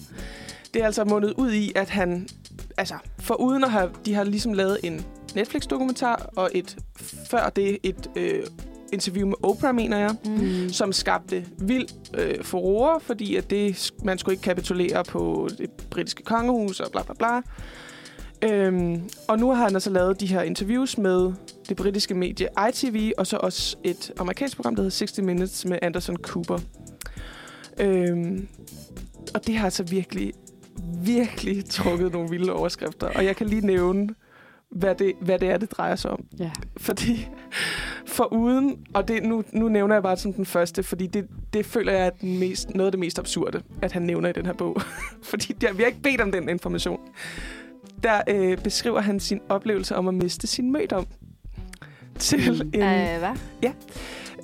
det 0.75 0.83
er 0.83 0.87
altså 0.87 1.05
mundet 1.05 1.33
ud 1.37 1.53
i, 1.53 1.73
at 1.77 1.89
han, 1.91 2.29
altså 2.77 2.95
for 3.19 3.35
uden 3.35 3.65
at 3.65 3.71
have, 3.71 3.91
de 4.07 4.15
har 4.15 4.25
ligesom 4.25 4.53
lavet 4.53 4.79
en 4.85 5.05
Netflix-dokumentar, 5.35 6.31
og 6.37 6.51
et 6.55 6.77
før 7.31 7.49
det 7.49 7.79
et 7.83 8.11
øh, 8.17 8.43
interview 8.93 9.27
med 9.27 9.35
Oprah, 9.43 9.75
mener 9.75 9.99
jeg, 9.99 10.15
Mm. 10.25 10.69
som 10.69 10.93
skabte 10.93 11.47
vild 11.59 11.87
øh, 12.19 12.45
furore, 12.45 13.01
fordi 13.01 13.37
at 13.37 13.51
det, 13.51 13.91
man 14.05 14.19
skulle 14.19 14.33
ikke 14.35 14.43
kapitulere 14.43 15.05
på 15.05 15.49
det 15.59 15.71
britiske 15.71 16.23
kongehus 16.23 16.81
og 16.81 16.93
bla 16.93 17.03
bla 17.03 17.15
bla. 17.15 17.41
Øhm, 18.45 19.03
og 19.29 19.39
nu 19.39 19.51
har 19.51 19.65
han 19.65 19.75
altså 19.75 19.91
lavet 19.91 20.21
de 20.21 20.27
her 20.27 20.43
interviews 20.43 20.99
med 20.99 21.33
det 21.69 21.77
britiske 21.77 22.15
medie 22.15 22.49
ITV, 22.69 23.13
og 23.19 23.27
så 23.27 23.37
også 23.37 23.77
et 23.85 24.13
amerikansk 24.19 24.57
program, 24.57 24.75
der 24.75 24.83
hedder 24.83 24.97
60 24.97 25.19
Minutes 25.19 25.65
med 25.65 25.79
Anderson 25.83 26.17
Cooper. 26.17 26.59
Øhm, 27.81 28.49
og 29.35 29.47
det 29.47 29.57
har 29.57 29.65
altså 29.65 29.83
virkelig, 29.83 30.33
virkelig 31.05 31.65
trukket 31.65 32.13
nogle 32.13 32.31
vilde 32.31 32.53
overskrifter. 32.53 33.07
Og 33.07 33.25
jeg 33.25 33.37
kan 33.37 33.47
lige 33.47 33.67
nævne, 33.67 34.09
hvad 34.71 34.95
det, 34.95 35.13
hvad 35.21 35.39
det 35.39 35.51
er, 35.51 35.57
det 35.57 35.71
drejer 35.71 35.97
sig 35.97 36.11
om. 36.11 36.25
Ja. 36.39 36.51
Fordi 36.77 37.29
for 38.07 38.33
uden, 38.33 38.87
og 38.95 39.09
det, 39.09 39.23
nu, 39.23 39.45
nu 39.53 39.69
nævner 39.69 39.95
jeg 39.95 40.03
bare 40.03 40.17
som 40.17 40.33
den 40.33 40.47
første, 40.47 40.83
fordi 40.83 41.07
det, 41.07 41.29
det 41.53 41.67
føler 41.67 41.93
jeg 41.93 42.07
er 42.07 42.11
den 42.11 42.39
mest, 42.39 42.75
noget 42.75 42.87
af 42.87 42.93
det 42.93 42.99
mest 42.99 43.19
absurde, 43.19 43.63
at 43.83 43.93
han 43.93 44.03
nævner 44.03 44.29
i 44.29 44.33
den 44.33 44.47
her 44.47 44.53
bog. 44.53 44.81
fordi 45.31 45.53
der, 45.53 45.73
vi 45.73 45.83
har 45.83 45.89
ikke 45.89 46.03
bedt 46.03 46.21
om 46.21 46.33
den 46.33 46.49
information. 46.49 47.01
Der 48.03 48.21
øh, 48.29 48.59
beskriver 48.59 49.01
han 49.01 49.21
sin 49.21 49.41
oplevelse 49.49 49.97
om 49.97 50.09
at 50.09 50.15
miste 50.15 50.47
sin 50.47 50.73
mødom 50.73 51.07
til 52.19 52.63
Mm. 52.63 52.71
en 52.75 52.83
Øh, 52.83 53.19
hvad? 53.19 53.37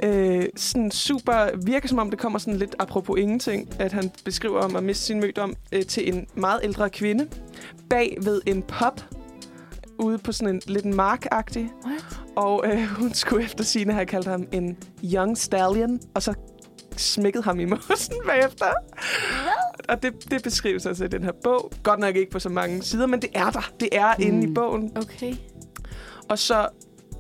øh, 0.03 0.45
sådan 0.57 0.91
super, 0.91 1.57
virker 1.67 1.89
som 1.89 1.99
om 1.99 2.11
det 2.11 2.19
kommer 2.19 2.39
sådan 2.39 2.57
lidt 2.59 2.75
apropos 2.79 3.19
ingenting, 3.19 3.69
at 3.81 3.93
han 3.93 4.11
beskriver 4.25 4.61
om 4.61 4.77
at 4.77 4.83
miste 4.83 5.05
sin 5.05 5.21
mødom 5.21 5.55
øh, 5.73 5.87
til 5.87 6.15
en 6.15 6.27
meget 6.35 6.61
ældre 6.63 6.91
kvinde 6.91 7.29
bag 7.91 8.17
ved 8.21 8.41
en 8.47 8.63
pop 8.63 9.01
ude 9.99 10.19
på 10.19 10.33
sådan 10.33 10.55
en 10.55 10.63
lidt 10.67 10.85
en 10.85 10.95
markagtig. 10.95 11.71
What? 11.87 12.21
Og 12.37 12.65
øh, 12.67 12.85
hun 12.85 13.15
skulle 13.15 13.45
efter 13.45 13.65
sine 13.65 13.93
have 13.93 14.07
kaldt 14.07 14.27
ham 14.27 14.47
en 14.53 14.77
young 15.05 15.39
stallion, 15.39 16.01
og 16.15 16.23
så 16.23 16.35
smækket 16.97 17.45
ham 17.45 17.61
i 17.61 17.65
mosen 17.65 18.15
bagefter. 18.27 18.67
Og 19.89 20.03
det, 20.03 20.31
det 20.31 20.43
beskrives 20.43 20.87
altså 20.87 21.05
i 21.05 21.09
den 21.09 21.25
her 21.25 21.33
bog. 21.45 21.73
Godt 21.83 22.01
nok 22.01 22.17
ikke 22.17 22.31
på 22.31 22.39
så 22.39 22.49
mange 22.49 22.83
sider, 22.83 23.07
men 23.07 23.23
det 23.23 23.31
er 23.35 23.51
der. 23.51 23.73
Det 23.81 23.89
er 23.93 24.15
mm. 24.19 24.25
inde 24.25 24.51
i 24.51 24.55
bogen. 24.55 24.93
Okay. 24.97 25.35
Og 26.29 26.39
så 26.39 26.69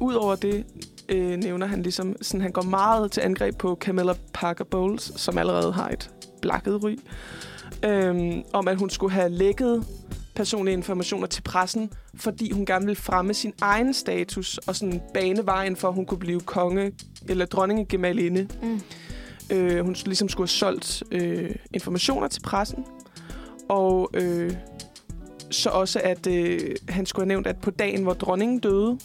ud 0.01 0.15
over 0.15 0.35
det 0.35 0.65
øh, 1.09 1.37
nævner 1.37 1.67
han 1.67 1.83
ligesom, 1.83 2.17
sådan, 2.23 2.41
han 2.41 2.53
går 2.53 2.63
meget 2.63 3.13
til 3.13 3.21
angreb 3.21 3.57
på 3.57 3.79
Camilla 3.81 4.13
Parker 4.33 4.65
Bowles, 4.65 5.13
som 5.17 5.39
allerede 5.39 5.73
har 5.73 5.89
et 5.89 6.11
blakket 6.43 6.85
ry, 6.85 6.97
øhm, 7.85 8.43
om 8.53 8.69
at 8.69 8.77
hun 8.77 8.91
skulle 8.91 9.13
have 9.13 9.29
lækket 9.29 9.85
personlige 10.35 10.73
informationer 10.73 11.27
til 11.27 11.43
pressen, 11.43 11.93
fordi 12.15 12.51
hun 12.51 12.67
gerne 12.67 12.85
ville 12.85 13.01
fremme 13.01 13.35
sin 13.35 13.53
egen 13.61 13.95
status 13.95 14.59
og 14.59 14.77
sådan 14.77 15.01
bane 15.15 15.47
vejen 15.47 15.77
for, 15.77 15.89
at 15.89 15.95
hun 15.95 16.07
kunne 16.07 16.19
blive 16.19 16.41
konge 16.41 16.93
eller 17.29 17.47
dronningegemalerinde. 17.47 18.49
Mm. 18.63 18.81
Øh, 19.51 19.85
hun 19.85 19.97
ligesom 20.07 20.29
skulle 20.29 20.49
have 20.49 20.49
solgt 20.49 21.03
øh, 21.11 21.55
informationer 21.75 22.29
til 22.29 22.41
pressen. 22.41 22.85
Og 23.69 24.11
øh, 24.15 24.53
så 25.51 25.71
også, 25.71 26.01
at 26.05 26.27
øh, 26.27 26.77
han 26.89 27.07
skulle 27.07 27.25
have 27.25 27.29
nævnt, 27.29 27.47
at 27.47 27.57
på 27.57 27.71
dagen, 27.71 28.03
hvor 28.03 28.15
dronningen 28.15 28.59
døde, 28.59 28.99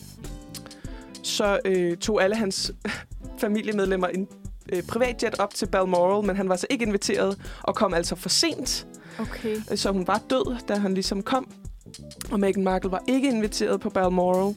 så 1.24 1.60
øh, 1.66 1.98
tog 1.98 2.24
alle 2.24 2.36
hans 2.36 2.72
familiemedlemmer 3.42 4.08
en 4.08 4.28
øh, 4.74 4.84
privatjet 4.84 5.40
op 5.40 5.54
til 5.54 5.66
Balmoral, 5.66 6.26
men 6.26 6.36
han 6.36 6.50
var 6.50 6.56
så 6.56 6.68
ikke 6.70 6.86
inviteret 6.86 7.38
og 7.62 7.76
kom 7.76 7.94
altså 7.94 8.16
for 8.16 8.30
sent. 8.30 8.88
Okay. 9.20 9.56
Så 9.76 9.92
hun 9.92 10.08
var 10.08 10.22
død, 10.30 10.58
da 10.68 10.76
han 10.76 10.94
ligesom 10.94 11.24
kom. 11.24 11.52
Og 12.32 12.40
Meghan 12.40 12.64
Markle 12.64 12.92
var 12.92 13.04
ikke 13.08 13.30
inviteret 13.30 13.82
på 13.82 13.90
Balmoral. 13.90 14.56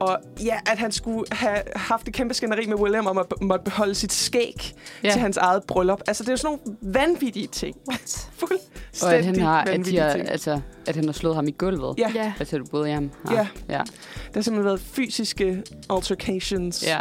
Og 0.00 0.18
ja, 0.44 0.58
at 0.66 0.78
han 0.78 0.92
skulle 0.92 1.24
have 1.32 1.58
haft 1.76 2.08
et 2.08 2.14
kæmpe 2.14 2.34
skænderi 2.34 2.66
med 2.66 2.76
William 2.76 3.06
om 3.06 3.18
at 3.18 3.26
måtte 3.40 3.64
beholde 3.64 3.94
sit 3.94 4.12
skæg 4.12 4.74
ja. 5.04 5.10
Til 5.10 5.20
hans 5.20 5.36
eget 5.36 5.62
bryllup. 5.64 6.00
Altså, 6.06 6.22
det 6.22 6.28
er 6.28 6.32
jo 6.32 6.36
sådan 6.36 6.58
nogle 6.64 6.78
vanvittige 6.82 7.46
ting. 7.46 7.76
What? 7.88 8.30
Fuldstændig 8.32 9.02
Og 9.02 9.14
at 9.14 9.24
han 9.24 9.40
har, 9.40 9.62
at, 9.62 9.86
de 9.86 9.98
har, 9.98 10.12
ting. 10.12 10.28
altså, 10.28 10.60
at 10.86 10.96
han 10.96 11.04
har 11.04 11.12
slået 11.12 11.34
ham 11.34 11.48
i 11.48 11.54
gulvet. 11.58 11.98
Ja. 11.98 12.12
Ja. 12.14 12.32
Altså, 12.38 12.58
du 12.58 12.64
William 12.78 13.10
har. 13.24 13.34
Ja. 13.34 13.46
ja. 13.68 13.78
Der 13.78 14.34
har 14.34 14.42
simpelthen 14.42 14.64
været 14.64 14.80
fysiske 14.80 15.62
altercations 15.90 16.86
ja. 16.86 17.00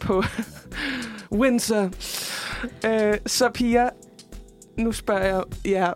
på 0.00 0.22
Windsor. 1.40 1.90
Øh, 2.86 3.18
så 3.26 3.50
Pia, 3.54 3.88
nu 4.78 4.92
spørger 4.92 5.24
jeg 5.24 5.42
jer, 5.66 5.92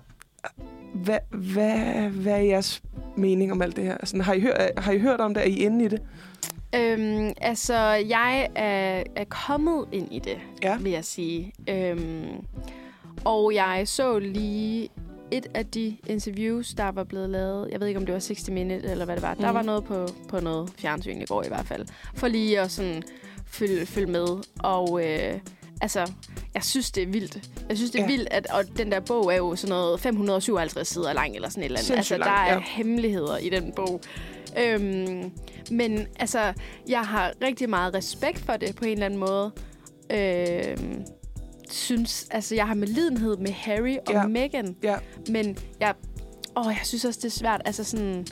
hvad, 0.94 1.18
hvad, 1.30 2.08
hvad 2.10 2.32
er 2.32 2.36
jeres 2.36 2.82
mening 3.16 3.52
om 3.52 3.62
alt 3.62 3.76
det 3.76 3.84
her? 3.84 3.94
Altså, 3.94 4.22
har, 4.22 4.32
I 4.32 4.40
hørt, 4.40 4.70
har 4.78 4.92
I 4.92 4.98
hørt 4.98 5.20
om 5.20 5.34
det? 5.34 5.42
Er 5.42 5.46
I 5.46 5.54
inde 5.54 5.84
i 5.84 5.88
det? 5.88 6.02
Øhm, 6.74 7.32
altså, 7.40 7.76
jeg 7.92 8.48
er, 8.54 9.02
er 9.16 9.24
kommet 9.28 9.84
ind 9.92 10.12
i 10.14 10.18
det, 10.18 10.38
Ja. 10.62 10.76
vil 10.76 10.92
jeg 10.92 11.04
sige. 11.04 11.52
Øhm, 11.68 12.26
og 13.24 13.54
jeg 13.54 13.82
så 13.88 14.18
lige 14.18 14.88
et 15.30 15.46
af 15.54 15.66
de 15.66 15.96
interviews, 16.06 16.74
der 16.74 16.88
var 16.88 17.04
blevet 17.04 17.30
lavet. 17.30 17.68
Jeg 17.72 17.80
ved 17.80 17.86
ikke, 17.86 18.00
om 18.00 18.06
det 18.06 18.12
var 18.12 18.20
60 18.20 18.50
Minutes 18.50 18.90
eller 18.90 19.04
hvad 19.04 19.14
det 19.16 19.22
var. 19.22 19.34
Mm. 19.34 19.40
Der 19.40 19.46
Mhm. 19.46 19.54
var 19.54 19.62
noget 19.62 19.84
på, 19.84 20.06
på 20.28 20.40
noget 20.40 20.70
fjernsyn 20.78 21.20
i 21.22 21.24
går 21.24 21.42
i 21.44 21.48
hvert 21.48 21.66
fald. 21.66 21.86
For 22.14 22.28
lige 22.28 22.60
at 22.60 22.70
sådan 22.70 23.02
følge, 23.46 23.86
følge 23.86 24.06
med. 24.12 24.26
Og 24.58 25.04
øh, 25.06 25.38
altså, 25.80 26.12
jeg 26.54 26.64
synes, 26.64 26.90
det 26.90 27.02
er 27.02 27.06
vildt. 27.06 27.50
Jeg 27.68 27.76
synes, 27.76 27.90
det 27.90 27.98
er 28.00 28.04
Ja. 28.04 28.10
vildt, 28.10 28.28
at 28.30 28.46
og 28.46 28.64
den 28.78 28.92
der 28.92 29.00
bog 29.00 29.32
er 29.32 29.36
jo 29.36 29.56
sådan 29.56 29.68
noget 29.68 30.00
557 30.00 30.88
sider 30.88 31.12
lang 31.12 31.34
eller 31.34 31.48
sådan 31.48 31.62
et 31.62 31.64
eller 31.64 31.78
andet. 31.78 31.86
Sindssygt 31.86 32.14
Altså, 32.14 32.28
lang, 32.30 32.30
der 32.48 32.52
er 32.52 32.54
ja. 32.54 32.60
hemmeligheder 32.66 33.36
i 33.36 33.48
den 33.48 33.72
bog. 33.76 34.00
Øhm, 34.58 35.30
men 35.70 36.06
altså, 36.18 36.52
jeg 36.88 37.00
har 37.00 37.32
rigtig 37.42 37.70
meget 37.70 37.94
respekt 37.94 38.38
for 38.38 38.52
det 38.52 38.76
på 38.76 38.84
en 38.84 38.90
eller 38.92 39.06
anden 39.06 39.20
måde. 39.20 39.52
Øhm, 40.12 41.04
synes, 41.70 42.26
altså, 42.30 42.54
jeg 42.54 42.66
har 42.66 42.74
med 42.74 42.88
lidenhed 42.88 43.36
med 43.36 43.50
Harry 43.52 43.96
og 44.06 44.12
ja. 44.12 44.26
Meghan, 44.26 44.76
Ja. 44.82 44.96
men 45.30 45.58
jeg, 45.80 45.94
åh, 46.56 46.66
jeg 46.66 46.80
synes 46.84 47.04
også, 47.04 47.18
det 47.22 47.26
er 47.28 47.38
svært. 47.38 47.62
Altså 47.64 47.84
sådan, 47.84 48.26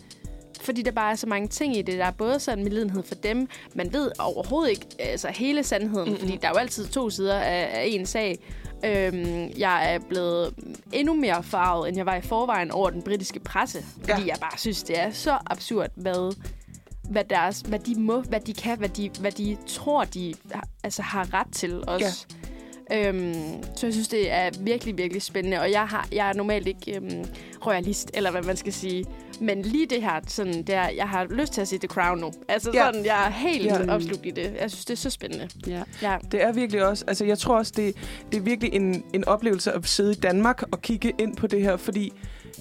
fordi 0.64 0.82
der 0.82 0.90
bare 0.90 1.12
er 1.12 1.16
så 1.16 1.26
mange 1.26 1.48
ting 1.48 1.76
i 1.76 1.82
det. 1.82 1.98
Der 1.98 2.04
er 2.04 2.10
både 2.10 2.40
sådan 2.40 2.64
medlidenhed 2.64 3.02
for 3.02 3.14
dem. 3.14 3.48
Man 3.74 3.92
ved 3.92 4.10
overhovedet 4.18 4.70
ikke 4.70 4.86
altså, 4.98 5.28
hele 5.28 5.62
sandheden, 5.64 6.08
mm-hmm. 6.08 6.20
fordi 6.20 6.36
der 6.42 6.48
er 6.48 6.52
jo 6.52 6.58
altid 6.58 6.86
to 6.88 7.10
sider 7.10 7.38
af, 7.38 7.68
af 7.72 7.84
en 7.86 8.06
sag. 8.06 8.38
Øhm, 8.84 9.50
jeg 9.58 9.94
er 9.94 9.98
blevet 10.08 10.54
endnu 10.92 11.14
mere 11.14 11.42
farvet, 11.42 11.88
end 11.88 11.96
jeg 11.96 12.06
var 12.06 12.14
i 12.16 12.20
forvejen 12.20 12.70
over 12.70 12.90
den 12.90 13.02
britiske 13.02 13.40
presse. 13.40 13.78
Fordi 14.00 14.22
Ja. 14.22 14.26
jeg 14.26 14.36
bare 14.40 14.58
synes, 14.58 14.82
det 14.82 14.98
er 15.00 15.10
så 15.10 15.38
absurd, 15.46 15.90
hvad, 15.94 16.36
hvad, 17.10 17.24
deres, 17.30 17.60
hvad 17.60 17.78
de 17.78 17.94
må, 18.00 18.20
hvad 18.20 18.40
de 18.40 18.54
kan, 18.54 18.78
hvad 18.78 18.88
de, 18.88 19.10
hvad 19.20 19.32
de 19.32 19.56
tror, 19.66 20.04
de 20.04 20.34
har- 20.52 20.68
altså, 20.84 21.02
har 21.02 21.34
ret 21.34 21.46
til 21.52 21.82
også. 21.88 22.26
Ja. 22.90 23.08
Øhm, 23.08 23.62
så 23.76 23.86
jeg 23.86 23.92
synes, 23.92 24.08
det 24.08 24.32
er 24.32 24.50
virkelig, 24.60 24.98
virkelig 24.98 25.22
spændende. 25.22 25.60
Og 25.60 25.70
jeg, 25.70 25.86
har, 25.86 26.08
jeg 26.12 26.28
er 26.28 26.32
normalt 26.32 26.66
ikke 26.68 26.96
øhm, 26.96 27.24
royalist, 27.66 28.10
eller 28.14 28.30
hvad 28.30 28.42
man 28.42 28.56
skal 28.56 28.72
sige. 28.72 29.04
Men 29.40 29.62
lige 29.62 29.86
det 29.86 30.02
her, 30.02 30.20
sådan 30.26 30.62
der, 30.62 30.88
jeg 30.88 31.08
har 31.08 31.26
lyst 31.30 31.52
til 31.52 31.60
at 31.60 31.68
se 31.68 31.78
The 31.78 31.88
Crown 31.88 32.18
nu. 32.18 32.32
Altså 32.48 32.70
Ja. 32.74 32.84
sådan, 32.86 33.04
jeg 33.04 33.26
er 33.26 33.30
helt 33.30 33.64
Ja. 33.66 33.94
opslugt 33.94 34.26
i 34.26 34.30
det. 34.30 34.56
Jeg 34.60 34.70
synes, 34.70 34.84
det 34.84 34.92
er 34.92 34.96
så 34.98 35.10
spændende. 35.10 35.48
ja. 35.66 35.82
Ja. 36.02 36.16
Det 36.32 36.42
er 36.42 36.52
virkelig 36.52 36.86
også, 36.86 37.04
altså 37.08 37.24
jeg 37.24 37.38
tror 37.38 37.56
også, 37.58 37.72
det, 37.76 37.96
det 38.32 38.36
er 38.38 38.42
virkelig 38.42 38.72
en, 38.74 39.04
en 39.14 39.24
oplevelse 39.24 39.72
at 39.72 39.86
sidde 39.86 40.12
i 40.12 40.14
Danmark 40.14 40.62
og 40.72 40.82
kigge 40.82 41.12
ind 41.18 41.36
på 41.36 41.46
det 41.46 41.62
her, 41.62 41.76
fordi 41.76 42.12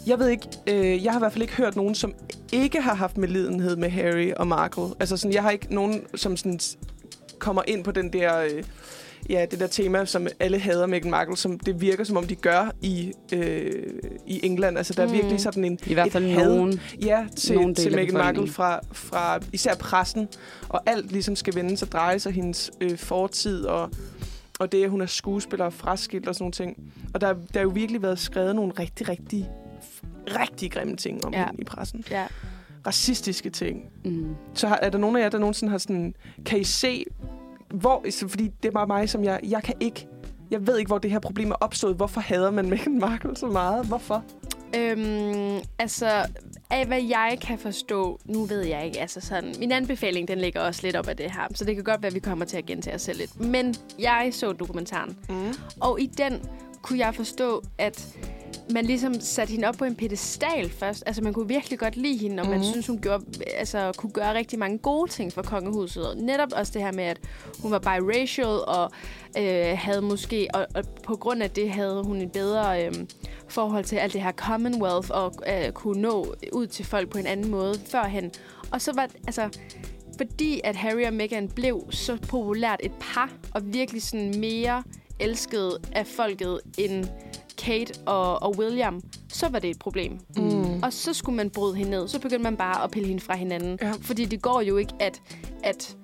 jeg 0.07 0.19
ved 0.19 0.27
ikke, 0.29 0.47
øh, 0.67 1.03
jeg 1.03 1.11
har 1.11 1.19
i 1.19 1.21
hvert 1.21 1.33
fald 1.33 1.41
ikke 1.41 1.55
hørt 1.55 1.75
nogen, 1.75 1.95
som 1.95 2.13
ikke 2.53 2.81
har 2.81 2.93
haft 2.95 3.17
medlidenhed 3.17 3.75
med 3.75 3.89
Harry 3.89 4.31
og 4.37 4.47
Markle. 4.47 4.83
Altså 4.99 5.17
sådan, 5.17 5.33
jeg 5.33 5.43
har 5.43 5.51
ikke 5.51 5.73
nogen, 5.75 6.01
som 6.15 6.37
sådan 6.37 6.59
kommer 7.39 7.61
ind 7.67 7.83
på 7.83 7.91
den 7.91 8.13
der, 8.13 8.39
øh, 8.39 8.63
ja, 9.29 9.45
det 9.51 9.59
der 9.59 9.67
tema, 9.67 10.05
som 10.05 10.27
alle 10.39 10.59
hader 10.59 10.85
Meghan 10.87 11.11
Markle, 11.11 11.37
som 11.37 11.59
det 11.59 11.81
virker, 11.81 12.03
som 12.03 12.17
om 12.17 12.27
de 12.27 12.35
gør 12.35 12.71
i, 12.81 13.13
øh, 13.33 13.83
i 14.27 14.39
England. 14.45 14.77
Altså 14.77 14.93
der 14.93 15.03
er 15.03 15.07
Mm. 15.07 15.13
virkelig 15.13 15.39
sådan 15.39 15.65
en, 15.65 15.79
I 15.85 15.93
hvert 15.93 16.11
fald 16.11 16.29
had. 16.29 16.55
nogen. 16.55 16.79
Ja, 17.05 17.25
til, 17.35 17.55
Nogle 17.55 17.75
til 17.75 17.89
af 17.89 17.95
Meghan 17.95 18.13
Markle 18.13 18.47
fra, 18.47 18.79
fra 18.91 19.39
især 19.53 19.75
pressen. 19.75 20.27
Og 20.69 20.81
alt 20.85 21.11
ligesom 21.11 21.35
skal 21.35 21.55
vende 21.55 21.77
sig, 21.77 21.91
dreje 21.91 22.19
sig 22.19 22.31
hendes 22.31 22.71
øh, 22.81 22.97
fortid 22.97 23.65
og, 23.65 23.89
og 24.59 24.71
det, 24.71 24.83
at 24.83 24.89
hun 24.89 25.01
er 25.01 25.05
skuespiller 25.05 25.65
og 25.65 25.73
fraskilt 25.73 26.27
og 26.27 26.35
sådan 26.35 26.43
nogle 26.43 26.51
ting. 26.53 26.93
Og 27.13 27.21
der, 27.21 27.33
der 27.53 27.59
er 27.59 27.63
jo 27.63 27.69
virkelig 27.69 28.01
været 28.01 28.19
skrevet 28.19 28.55
nogle 28.55 28.73
rigtig, 28.79 29.09
rigtig, 29.09 29.49
rigtig 30.27 30.71
grimme 30.71 30.95
ting 30.95 31.25
om. 31.25 31.33
Ja. 31.33 31.45
hende 31.45 31.61
i 31.61 31.65
pressen. 31.65 32.03
ja. 32.11 32.25
Racistiske 32.87 33.49
ting. 33.49 33.83
Mm. 34.05 34.35
Så 34.53 34.67
har, 34.67 34.79
er 34.81 34.89
der 34.89 34.97
nogen 34.97 35.15
af 35.15 35.21
jer, 35.21 35.29
der 35.29 35.37
nogensinde 35.37 35.71
har 35.71 35.77
sådan... 35.77 36.15
Kan 36.45 36.59
I 36.59 36.63
se, 36.63 37.05
hvor... 37.73 38.05
Fordi 38.27 38.47
det 38.63 38.69
er 38.69 38.73
bare 38.73 38.87
mig, 38.87 39.09
som 39.09 39.23
jeg... 39.23 39.39
Jeg 39.43 39.63
kan 39.63 39.73
ikke... 39.79 40.07
Jeg 40.51 40.67
ved 40.67 40.77
ikke, 40.77 40.89
hvor 40.89 40.97
det 40.97 41.11
her 41.11 41.19
problem 41.19 41.51
er 41.51 41.55
opstået. 41.55 41.95
Hvorfor 41.95 42.21
hader 42.21 42.51
man 42.51 42.69
Meghan 42.69 42.99
Markle 42.99 43.35
så 43.35 43.47
meget? 43.47 43.85
Hvorfor? 43.85 44.23
Øhm, 44.77 45.59
altså, 45.79 46.07
af 46.69 46.85
hvad 46.87 47.01
jeg 47.01 47.37
kan 47.41 47.57
forstå, 47.59 48.19
nu 48.25 48.45
ved 48.45 48.61
jeg 48.61 48.85
ikke, 48.85 48.99
altså 49.01 49.21
sådan, 49.21 49.53
min 49.59 49.71
anbefaling, 49.71 50.27
den 50.27 50.37
ligger 50.37 50.61
også 50.61 50.81
lidt 50.83 50.95
op 50.95 51.07
af 51.07 51.17
det 51.17 51.31
her, 51.31 51.47
så 51.55 51.65
det 51.65 51.75
kan 51.75 51.83
godt 51.83 52.01
være, 52.01 52.07
at 52.07 52.13
vi 52.15 52.19
kommer 52.19 52.45
til 52.45 52.57
at 52.57 52.65
gentage 52.65 52.95
os 52.95 53.01
selv 53.01 53.17
lidt. 53.17 53.39
Men 53.39 53.75
jeg 53.99 54.29
så 54.31 54.51
dokumentaren, 54.51 55.17
Mm. 55.29 55.53
og 55.81 56.01
i 56.01 56.05
den 56.05 56.41
kunne 56.81 56.99
jeg 56.99 57.15
forstå, 57.15 57.63
at 57.77 58.07
man 58.69 58.85
ligesom 58.85 59.13
satte 59.21 59.51
hende 59.51 59.67
op 59.67 59.75
på 59.75 59.85
en 59.85 59.95
pedestal 59.95 60.69
først. 60.69 61.03
Altså, 61.05 61.21
man 61.21 61.33
kunne 61.33 61.47
virkelig 61.47 61.79
godt 61.79 61.97
lide 61.97 62.17
hende, 62.17 62.41
og 62.41 62.45
mm-hmm. 62.47 62.49
man 62.49 62.59
Mhm. 62.59 62.71
synes, 62.71 62.87
hun 62.87 62.99
gjorde, 63.01 63.23
altså, 63.57 63.91
kunne 63.97 64.11
gøre 64.11 64.33
rigtig 64.33 64.59
mange 64.59 64.77
gode 64.77 65.11
ting 65.11 65.33
for 65.33 65.41
kongehuset. 65.41 66.09
Og 66.09 66.17
netop 66.17 66.49
også 66.55 66.71
det 66.73 66.81
her 66.81 66.91
med, 66.91 67.03
at 67.03 67.19
hun 67.59 67.71
var 67.71 67.79
biracial, 67.79 68.47
og 68.47 68.91
øh, 69.37 69.77
havde 69.77 70.01
måske, 70.01 70.47
og, 70.53 70.67
og 70.75 70.83
på 71.03 71.15
grund 71.15 71.43
af 71.43 71.49
det 71.51 71.69
havde 71.69 72.03
hun 72.03 72.17
en 72.21 72.29
bedre 72.29 72.85
øh, 72.85 72.93
forhold 73.47 73.83
til 73.85 73.95
alt 73.95 74.13
det 74.13 74.21
her 74.21 74.31
Commonwealth, 74.31 75.09
og 75.11 75.33
øh, 75.47 75.71
kunne 75.71 76.01
nå 76.01 76.35
ud 76.53 76.67
til 76.67 76.85
folk 76.85 77.09
på 77.09 77.17
en 77.17 77.25
anden 77.25 77.51
måde 77.51 77.79
førhen. 77.89 78.31
Og 78.71 78.81
så 78.81 78.91
var, 78.95 79.09
altså, 79.27 79.49
fordi 80.17 80.61
at 80.63 80.75
Harry 80.75 81.05
og 81.05 81.13
Meghan 81.13 81.49
blev 81.49 81.83
så 81.89 82.17
populært 82.27 82.79
et 82.83 82.91
par, 82.99 83.31
og 83.53 83.61
virkelig 83.73 84.03
sådan 84.03 84.33
mere 84.39 84.83
elsket 85.19 85.77
af 85.91 86.07
folket 86.07 86.59
end 86.77 87.05
Kate 87.57 87.93
og, 88.05 88.43
og 88.43 88.57
William, 88.57 89.01
så 89.29 89.49
var 89.49 89.59
det 89.59 89.69
et 89.69 89.79
problem. 89.79 90.19
Mm. 90.37 90.83
Og 90.83 90.93
så 90.93 91.13
skulle 91.13 91.35
man 91.35 91.49
bryde 91.49 91.75
hende 91.75 91.91
ned. 91.91 92.07
Så 92.07 92.19
begyndte 92.19 92.43
man 92.43 92.57
bare 92.57 92.83
at 92.83 92.91
pille 92.91 93.07
hende 93.07 93.21
fra 93.23 93.35
hinanden. 93.35 93.77
Ja. 93.81 93.93
Fordi 94.01 94.25
det 94.25 94.41
går 94.41 94.61
jo 94.61 94.77
ikke, 94.77 94.93
at, 94.99 95.21
at 95.63 95.97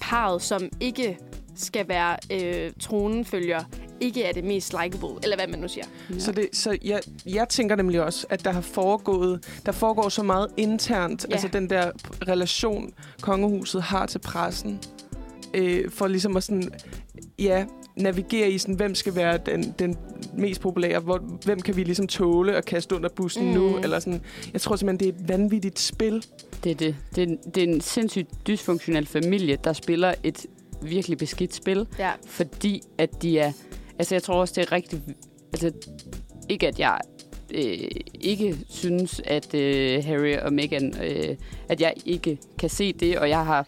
parret, 0.00 0.42
som 0.42 0.68
ikke 0.80 1.18
skal 1.56 1.88
være 1.88 2.16
øh, 2.32 2.72
tronenfølger, 2.80 3.64
ikke 4.00 4.22
er 4.24 4.32
det 4.32 4.44
mest 4.44 4.72
likable, 4.82 5.08
eller 5.22 5.36
hvad 5.36 5.46
man 5.46 5.58
nu 5.58 5.68
siger. 5.68 5.84
Ja. 6.10 6.18
Så, 6.18 6.32
det, 6.32 6.48
så 6.52 6.78
jeg, 6.84 7.00
jeg 7.26 7.48
tænker 7.48 7.76
nemlig 7.76 8.02
også, 8.02 8.26
at 8.30 8.44
der 8.44 8.50
har 8.52 8.60
foregået, 8.60 9.44
der 9.66 9.72
foregår 9.72 10.08
så 10.08 10.22
meget 10.22 10.46
internt, 10.56 11.26
Ja. 11.28 11.32
altså 11.32 11.48
den 11.48 11.70
der 11.70 11.90
relation, 12.28 12.92
kongehuset 13.20 13.82
har 13.82 14.06
til 14.06 14.18
pressen, 14.18 14.80
øh, 15.54 15.90
for 15.90 16.06
ligesom 16.06 16.36
at 16.36 16.42
sådan, 16.44 16.72
ja, 17.38 17.64
navigere 17.96 18.50
i 18.50 18.58
sådan, 18.58 18.74
hvem 18.74 18.94
skal 18.94 19.16
være 19.16 19.38
den, 19.46 19.74
den 19.78 19.96
mest 20.36 20.60
populære, 20.60 21.00
hvor, 21.00 21.18
hvem 21.44 21.60
kan 21.60 21.76
vi 21.76 21.84
ligesom 21.84 22.06
tåle 22.06 22.56
at 22.56 22.64
kaste 22.64 22.94
under 22.94 23.08
bussen 23.08 23.46
mm. 23.46 23.52
nu, 23.52 23.78
eller 23.78 23.98
sådan. 23.98 24.20
Jeg 24.52 24.60
tror 24.60 24.76
simpelthen, 24.76 25.14
det 25.14 25.14
er 25.14 25.22
et 25.22 25.28
vanvittigt 25.28 25.78
spil. 25.78 26.26
Det 26.64 26.70
er 26.70 26.76
det. 26.76 26.96
Det 27.16 27.30
er, 27.30 27.36
det 27.54 27.62
er 27.62 27.66
en 27.68 27.80
sindssygt 27.80 28.28
dysfunktionel 28.46 29.06
familie, 29.06 29.58
der 29.64 29.72
spiller 29.72 30.14
et 30.22 30.46
virkelig 30.82 31.18
beskidt 31.18 31.54
spil, 31.54 31.86
Ja. 31.98 32.10
fordi 32.26 32.82
at 32.98 33.22
de 33.22 33.38
er... 33.38 33.52
Altså, 33.98 34.14
jeg 34.14 34.22
tror 34.22 34.34
også, 34.34 34.54
det 34.56 34.62
er 34.62 34.72
rigtig... 34.72 35.02
Altså, 35.52 35.72
ikke 36.48 36.68
at 36.68 36.78
jeg 36.78 36.98
øh, 37.54 37.90
ikke 38.20 38.56
synes, 38.68 39.20
at 39.24 39.54
øh, 39.54 40.04
Harry 40.04 40.36
og 40.36 40.52
Meghan... 40.52 40.94
Øh, 41.02 41.36
at 41.68 41.80
jeg 41.80 41.94
ikke 42.06 42.38
kan 42.58 42.68
se 42.70 42.92
det, 42.92 43.18
og 43.18 43.28
jeg 43.28 43.44
har 43.44 43.66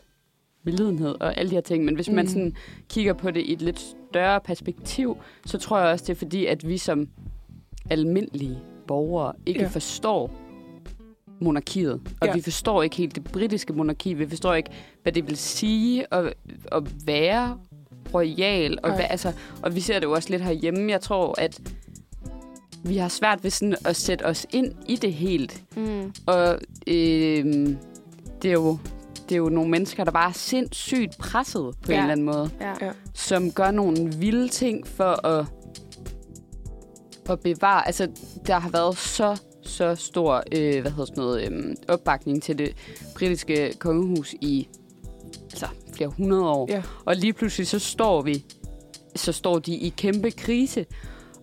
medlidenhed 0.64 1.14
og 1.20 1.39
alle 1.39 1.51
de 1.51 1.55
her 1.55 1.62
ting. 1.62 1.85
Men 1.85 1.95
hvis 1.95 2.09
mm. 2.09 2.14
man 2.14 2.29
sådan 2.29 2.57
kigger 2.89 3.12
på 3.12 3.31
det 3.31 3.41
i 3.41 3.53
et 3.53 3.62
lidt 3.62 3.85
større 4.15 4.41
perspektiv, 4.41 5.17
så 5.47 5.59
tror 5.59 5.79
jeg 5.79 5.89
også, 5.89 6.05
det 6.05 6.11
er 6.12 6.19
fordi, 6.19 6.47
at 6.47 6.69
vi 6.69 6.79
som 6.79 7.09
almindelige 7.91 8.59
borgere 8.87 9.33
ikke 9.47 9.61
Ja. 9.61 9.67
forstår 9.69 10.31
monarkiet. 11.41 12.01
Og 12.21 12.27
Ja. 12.27 12.33
vi 12.33 12.41
forstår 12.41 12.83
ikke 12.83 12.97
helt 12.97 13.15
det 13.15 13.25
britiske 13.25 13.73
monarki. 13.73 14.12
Vi 14.15 14.29
forstår 14.29 14.55
ikke, 14.55 14.71
hvad 15.03 15.12
det 15.12 15.27
vil 15.29 15.37
sige 15.37 16.15
at, 16.15 16.35
at 16.73 17.07
være 17.07 17.59
royal. 18.15 18.79
Og, 18.83 18.95
hvad, 18.95 19.05
altså, 19.11 19.33
og 19.62 19.75
vi 19.75 19.81
ser 19.81 19.95
det 19.99 20.07
jo 20.07 20.12
også 20.12 20.31
lidt 20.31 20.43
herhjemme. 20.43 20.91
Jeg 20.93 21.01
tror, 21.01 21.35
at 21.41 21.61
vi 22.85 22.97
har 22.97 23.09
svært 23.09 23.45
ved 23.45 23.51
sådan 23.51 23.77
at 23.85 23.97
sætte 23.97 24.23
os 24.27 24.47
ind 24.53 24.73
i 24.89 24.97
det 24.97 25.12
helt. 25.12 25.62
Mm. 25.77 26.12
Og 26.27 26.59
øh, 26.87 27.45
det, 28.43 28.49
er 28.49 28.53
jo, 28.53 28.79
det 29.29 29.35
er 29.35 29.39
jo 29.39 29.49
nogle 29.49 29.70
mennesker, 29.70 30.05
der 30.05 30.11
bare 30.11 30.29
er 30.29 30.33
sindssygt 30.33 31.18
presset 31.18 31.75
på 31.83 31.93
ja. 31.93 31.97
En 31.97 32.01
eller 32.01 32.12
anden 32.12 32.27
måde. 32.27 32.51
Ja. 32.61 32.87
Ja. 32.87 32.93
Som 33.14 33.53
gør 33.53 33.70
nogle 33.70 34.14
vilde 34.18 34.49
ting 34.49 34.87
for 34.87 35.27
at, 35.27 35.47
at 37.31 37.41
bevare... 37.41 37.87
Altså, 37.87 38.09
der 38.47 38.59
har 38.59 38.70
været 38.70 38.97
så, 38.97 39.41
så 39.62 39.95
stor 39.95 40.43
øh, 40.53 40.81
hvad 40.81 40.91
hedder 40.91 41.05
sådan 41.05 41.25
noget, 41.25 41.53
øh, 41.53 41.77
opbakning 41.89 42.43
til 42.43 42.59
det 42.59 42.77
britiske 43.18 43.75
kongehus 43.79 44.35
i 44.41 44.68
altså, 45.43 45.66
flere 45.93 46.09
hundrede 46.09 46.49
år. 46.49 46.66
Ja. 46.70 46.83
Og 47.05 47.16
lige 47.16 47.33
pludselig 47.33 47.66
så 47.66 47.79
står 47.79 48.22
vi, 48.22 48.45
så 49.16 49.33
står 49.33 49.59
de 49.59 49.75
i 49.75 49.89
kæmpe 49.89 50.31
krise. 50.31 50.87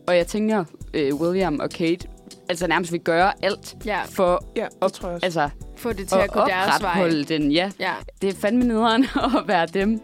Og 0.07 0.17
jeg 0.17 0.27
tænker, 0.27 0.65
øh, 0.93 1.15
William 1.15 1.59
og 1.59 1.69
Kate 1.69 2.07
altså 2.51 2.67
nærmest 2.67 2.91
vil 2.91 2.99
gøre 2.99 3.33
alt 3.45 3.75
ja. 3.85 4.01
for 4.09 4.45
Ja, 4.55 4.67
det 4.83 4.93
tror 4.93 5.07
jeg 5.09 5.15
også. 5.15 5.25
altså, 5.25 5.49
Få 5.77 5.93
det 5.93 6.07
til 6.07 6.15
at 6.15 6.21
at 6.21 6.31
gå 6.31 6.39
deres 6.39 6.81
vej. 6.81 7.23
den. 7.27 7.51
Ja, 7.51 7.71
Ja. 7.79 7.93
det 8.21 8.29
er 8.29 8.33
fandme 8.41 8.63
nederen 8.65 9.03
at 9.37 9.47
være 9.47 9.65
dem, 9.65 10.01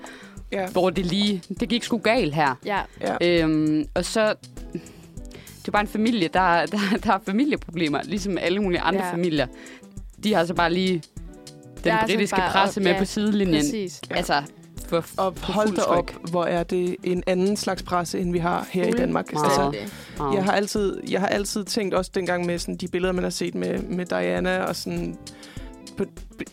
Ja. 0.51 0.67
hvor 0.67 0.89
det 0.89 1.05
lige, 1.05 1.43
det 1.59 1.69
gik 1.69 1.83
sgu 1.83 1.97
galt 1.97 2.35
her. 2.35 2.55
Ja. 2.65 2.79
Ja. 3.01 3.41
Øhm, 3.43 3.85
og 3.95 4.05
så, 4.05 4.35
det 5.61 5.67
er 5.67 5.71
bare 5.71 5.81
en 5.81 5.87
familie, 5.87 6.27
der, 6.27 6.41
der, 6.65 6.77
der 7.03 7.11
har 7.11 7.21
familieproblemer, 7.25 8.01
ligesom 8.03 8.37
alle 8.37 8.59
mulige 8.61 8.79
andre 8.81 9.05
Ja. 9.05 9.11
familier. 9.11 9.47
De 10.23 10.33
har 10.33 10.45
så 10.45 10.53
bare 10.53 10.73
lige 10.73 11.03
den 11.83 11.93
britiske 12.05 12.35
bare 12.35 12.51
presse 12.51 12.79
op- 12.79 12.83
med 12.83 12.91
ja, 12.91 12.99
på 12.99 13.05
sidelinjen. 13.05 13.55
Præcis. 13.61 14.01
Ja. 14.09 14.15
Altså, 14.15 14.43
for, 14.89 15.05
Og 15.17 15.33
hold 15.43 15.75
da 15.75 15.81
op, 15.81 16.11
hvor 16.31 16.43
er 16.45 16.63
det 16.63 16.95
en 17.03 17.23
anden 17.27 17.57
slags 17.57 17.83
presse, 17.83 18.19
end 18.19 18.31
vi 18.31 18.37
har 18.39 18.67
her 18.71 18.87
i 18.87 18.91
Danmark. 18.91 19.33
Meget. 19.33 19.45
Altså. 19.45 19.73
Wow. 20.19 20.33
Jeg 20.33 20.43
har 20.43 20.51
altid, 20.51 21.01
jeg 21.09 21.19
har 21.19 21.27
altid 21.27 21.63
tænkt 21.65 21.93
også 21.93 22.11
dengang 22.15 22.45
med 22.45 22.59
sådan, 22.59 22.75
de 22.75 22.87
billeder, 22.87 23.13
man 23.13 23.23
har 23.23 23.29
set 23.31 23.55
med, 23.55 23.79
med 23.79 24.05
Diana, 24.05 24.63
og 24.63 24.75
sådan, 24.75 25.17
på, 25.97 26.05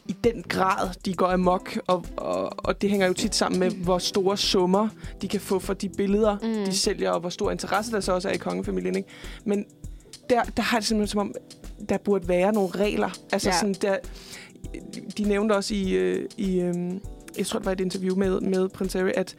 i 0.09 0.13
den 0.25 0.43
grad, 0.49 0.89
de 1.05 1.15
går 1.15 1.27
amok, 1.29 1.79
og, 1.87 2.05
og, 2.17 2.53
og 2.67 2.83
det 2.83 2.91
hænger 2.91 3.07
jo 3.07 3.13
tit 3.13 3.35
sammen 3.35 3.61
med, 3.61 3.71
hvor 3.71 3.99
store 3.99 4.37
summer 4.37 4.89
de 5.23 5.29
kan 5.29 5.41
få 5.41 5.59
for 5.59 5.75
de 5.75 5.89
billeder, 5.89 6.37
Mm. 6.43 6.49
mm. 6.49 6.65
de 6.65 6.77
sælger, 6.77 7.11
og 7.11 7.21
hvor 7.21 7.29
stor 7.31 7.51
interesse 7.51 7.93
der 7.93 8.01
så 8.01 8.13
også 8.13 8.29
er 8.29 8.33
i 8.33 8.37
kongefamilien. 8.37 8.97
Ikke? 8.97 9.09
Men 9.45 9.65
der, 10.31 10.43
der 10.43 10.63
har 10.63 10.79
det 10.79 10.87
simpelthen 10.87 11.13
som 11.13 11.21
om, 11.21 11.35
der 11.89 11.99
burde 11.99 12.29
være 12.29 12.53
nogle 12.53 12.69
regler. 12.71 13.11
Altså 13.33 13.49
Ja. 13.49 13.59
sådan 13.59 13.75
der, 13.83 13.97
de 15.19 15.23
nævnte 15.23 15.53
også 15.57 15.75
i, 15.75 15.93
øh, 15.93 16.29
i 16.37 16.61
øh, 16.61 16.75
jeg 17.39 17.47
tror, 17.47 17.59
det 17.59 17.67
var 17.67 17.73
et 17.73 17.81
interview 17.81 18.17
med, 18.17 18.41
med 18.41 18.69
prins 18.69 18.93
Harry, 18.93 19.11
at 19.15 19.35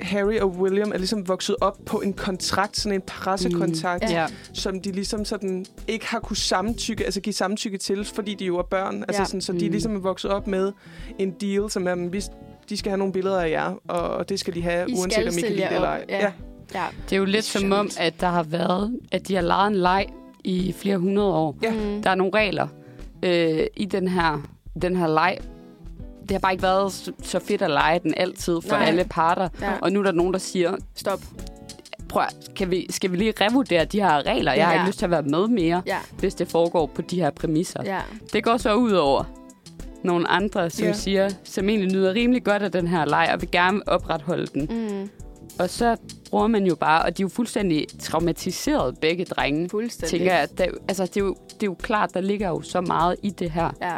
Harry 0.00 0.38
og 0.38 0.50
William 0.58 0.92
er 0.92 0.98
ligesom 0.98 1.28
vokset 1.28 1.56
op 1.60 1.78
på 1.86 1.98
en 2.00 2.12
kontrakt, 2.12 2.76
sådan 2.76 2.92
en 2.96 3.02
pressekontrakt, 3.06 4.04
Mm. 4.04 4.10
Ja. 4.10 4.26
som 4.52 4.80
de 4.80 4.92
ligesom 4.92 5.24
sådan 5.24 5.66
ikke 5.88 6.06
har 6.06 6.20
kunne 6.20 6.36
samtykke, 6.36 7.04
altså 7.04 7.20
give 7.20 7.32
samtykke 7.32 7.78
til, 7.78 8.04
fordi 8.04 8.34
de 8.34 8.44
jo 8.44 8.58
er 8.58 8.62
børn. 8.62 9.02
Altså 9.08 9.22
Ja. 9.22 9.26
sådan, 9.26 9.40
så 9.40 9.52
de 9.52 9.64
Mm. 9.66 9.70
ligesom 9.70 9.96
er 9.96 10.00
vokset 10.00 10.30
op 10.30 10.46
med 10.46 10.72
en 11.18 11.30
deal, 11.30 11.70
som 11.70 11.88
er, 11.88 11.94
"Men 11.94 12.12
vi, 12.12 12.22
de 12.68 12.76
skal 12.76 12.90
have 12.90 12.98
nogle 12.98 13.12
billeder 13.12 13.40
af 13.40 13.50
jer, 13.50 13.74
og 13.88 14.28
det 14.28 14.40
skal 14.40 14.54
de 14.54 14.62
have, 14.62 14.90
I 14.90 14.94
uanset 14.94 15.28
om 15.28 15.38
I 15.38 15.40
kan 15.40 15.50
lide 15.52 15.62
det 15.62 15.74
eller 15.74 15.88
ej. 15.88 16.04
Ja. 16.08 16.32
Ja. 16.74 16.84
Det 17.04 17.12
er 17.12 17.16
jo 17.16 17.24
lidt 17.24 17.44
som 17.44 17.72
om, 17.72 17.90
at 17.98 18.20
der 18.20 18.26
har 18.28 18.42
været, 18.42 18.98
at 19.12 19.28
de 19.28 19.34
har 19.34 19.42
lejet 19.42 19.68
en 19.70 19.76
leg 19.76 20.06
i 20.44 20.74
flere 20.78 20.98
hundrede 20.98 21.32
år. 21.34 21.56
Ja. 21.62 21.72
Mm. 21.72 22.02
Der 22.02 22.10
er 22.10 22.14
nogle 22.14 22.32
regler 22.34 22.68
øh, 23.22 23.60
i 23.76 23.84
den 23.84 24.08
her, 24.08 24.48
den 24.82 24.96
her 24.96 25.06
leg. 25.06 25.38
Det 26.28 26.30
har 26.34 26.38
bare 26.38 26.52
ikke 26.52 26.62
været 26.62 26.92
så, 26.92 27.12
så 27.22 27.38
fedt 27.38 27.62
at 27.62 27.70
lege 27.70 27.98
den 27.98 28.14
altid 28.16 28.60
for 28.68 28.76
Nej. 28.76 28.84
alle 28.86 29.04
parter. 29.10 29.48
Ja. 29.60 29.72
Og 29.82 29.92
nu 29.92 30.00
er 30.00 30.04
der 30.04 30.12
nogen, 30.12 30.32
der 30.32 30.38
siger, 30.38 30.76
Stop. 30.94 31.20
prøv, 32.08 32.22
at- 32.22 32.36
skal 32.54 32.70
vi, 32.70 32.86
skal 32.90 33.12
vi 33.12 33.16
lige 33.16 33.32
revurdere 33.40 33.84
de 33.84 34.00
her 34.00 34.26
regler? 34.26 34.52
Jeg 34.52 34.66
har 34.66 34.72
Ja. 34.72 34.78
ikke 34.80 34.88
lyst 34.88 34.98
til 34.98 35.04
at 35.06 35.10
være 35.10 35.22
med 35.22 35.48
mere, 35.48 35.82
Ja. 35.86 35.98
hvis 36.18 36.34
det 36.34 36.48
foregår 36.48 36.86
på 36.86 37.02
de 37.02 37.16
her 37.20 37.30
præmisser. 37.30 37.80
Ja. 37.84 38.00
Det 38.32 38.44
går 38.44 38.56
så 38.56 38.74
ud 38.74 38.92
over 38.92 39.24
nogle 40.04 40.28
andre, 40.28 40.70
som 40.70 40.86
Ja. 40.86 40.92
siger, 40.92 41.28
som 41.44 41.68
egentlig 41.68 41.92
nyder 41.92 42.14
rimelig 42.14 42.44
godt 42.44 42.62
af 42.62 42.72
den 42.72 42.86
her 42.86 43.04
leg, 43.04 43.30
og 43.34 43.40
vil 43.40 43.50
gerne 43.50 43.80
opretholde 43.86 44.46
den. 44.46 44.68
Mm. 44.70 45.10
Og 45.58 45.70
så 45.70 45.96
bruger 46.30 46.46
man 46.46 46.66
jo 46.66 46.74
bare, 46.74 47.02
og 47.02 47.18
de 47.18 47.22
er 47.22 47.24
jo 47.24 47.28
fuldstændig 47.28 47.86
traumatiseret, 48.00 48.98
begge 49.00 49.24
drenge. 49.24 49.68
Fuldstændig. 49.68 50.08
Tænker 50.18 50.34
jeg, 50.34 50.48
der, 50.58 50.64
altså, 50.88 51.02
det, 51.06 51.16
er 51.16 51.20
jo, 51.20 51.36
det 51.54 51.62
er 51.62 51.66
jo 51.66 51.74
klart, 51.82 52.14
der 52.14 52.20
ligger 52.20 52.48
jo 52.48 52.60
så 52.62 52.80
meget 52.80 53.16
i 53.22 53.30
det 53.30 53.50
her, 53.50 53.70
Ja. 53.82 53.96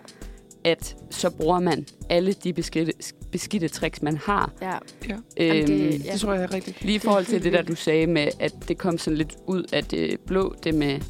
At 0.64 0.96
så 1.10 1.30
bruger 1.30 1.60
man 1.60 1.86
alle 2.10 2.32
de 2.32 2.52
beskidte, 2.52 2.92
beskidte 3.32 3.68
tricks, 3.68 4.02
man 4.02 4.16
har. 4.16 4.52
Ja. 4.62 4.76
Øhm, 5.06 5.20
Jamen, 5.38 5.66
det- 5.66 6.04
Ja. 6.04 6.12
Det 6.12 6.20
tror 6.20 6.32
jeg 6.32 6.42
er 6.42 6.54
rigtigt. 6.54 6.84
Lige 6.84 6.96
i 6.96 6.98
forhold 6.98 7.24
til 7.24 7.44
det 7.44 7.52
der, 7.52 7.62
du 7.62 7.74
sagde 7.74 8.06
med, 8.06 8.28
at 8.40 8.54
det 8.68 8.78
kom 8.78 8.98
sådan 8.98 9.16
lidt 9.16 9.36
ud 9.46 9.64
af 9.72 9.84
det 9.84 10.20
blå, 10.26 10.54
det 10.64 10.74
med 10.74 11.00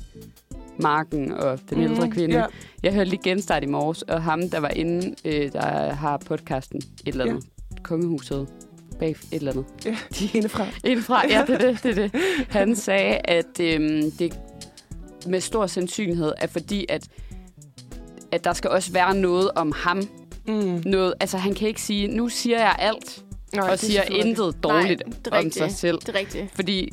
marken 0.78 1.32
og 1.32 1.58
den 1.70 1.78
mm, 1.78 1.84
ældre 1.84 2.10
kvinde. 2.10 2.36
Ja. 2.38 2.44
Jeg 2.82 2.94
hørte 2.94 3.10
lige 3.10 3.20
genstart 3.24 3.62
i 3.62 3.66
morges, 3.66 4.02
og 4.02 4.22
ham, 4.22 4.48
der 4.50 4.58
var 4.60 4.68
inde, 4.68 5.14
øh, 5.24 5.52
der 5.52 5.92
har 5.94 6.16
podcasten 6.16 6.78
et 6.78 6.84
eller 7.06 7.24
andet, 7.24 7.44
ja. 7.76 7.82
kongehuset 7.82 8.48
bag 8.98 9.10
et 9.10 9.18
eller 9.32 9.52
andet. 9.52 9.64
Ja, 9.84 9.96
De, 10.18 10.28
indefra. 10.34 10.66
indfra, 10.84 11.22
ja, 11.28 11.44
det 11.46 11.54
er 11.54 11.58
det, 11.72 11.82
det 11.82 11.90
er 11.90 11.94
det. 12.08 12.20
Han 12.48 12.76
sagde, 12.76 13.14
at 13.24 13.60
øhm, 13.60 14.10
det 14.10 14.40
med 15.26 15.40
stor 15.40 15.66
sandsynlighed 15.66 16.32
er 16.38 16.46
fordi, 16.46 16.86
at, 16.88 17.08
at 18.32 18.44
der 18.44 18.52
skal 18.52 18.70
også 18.70 18.92
være 18.92 19.14
noget 19.14 19.50
om 19.56 19.72
ham. 19.76 20.08
Mm. 20.46 20.82
Noget, 20.86 21.14
altså, 21.20 21.38
han 21.38 21.54
kan 21.54 21.68
ikke 21.68 21.82
sige, 21.82 22.08
nu 22.08 22.28
siger 22.28 22.58
jeg 22.58 22.76
alt, 22.78 23.22
Nej, 23.54 23.64
og 23.66 23.72
er 23.72 23.76
siger 23.76 24.02
intet 24.02 24.56
dårligt 24.62 25.02
Nej, 25.06 25.16
det 25.24 25.32
om 25.32 25.32
rigtigt. 25.32 25.54
sig 25.54 25.72
selv. 25.72 25.98
Det 26.00 26.08
er 26.08 26.18
rigtigt. 26.18 26.44
Fordi 26.54 26.92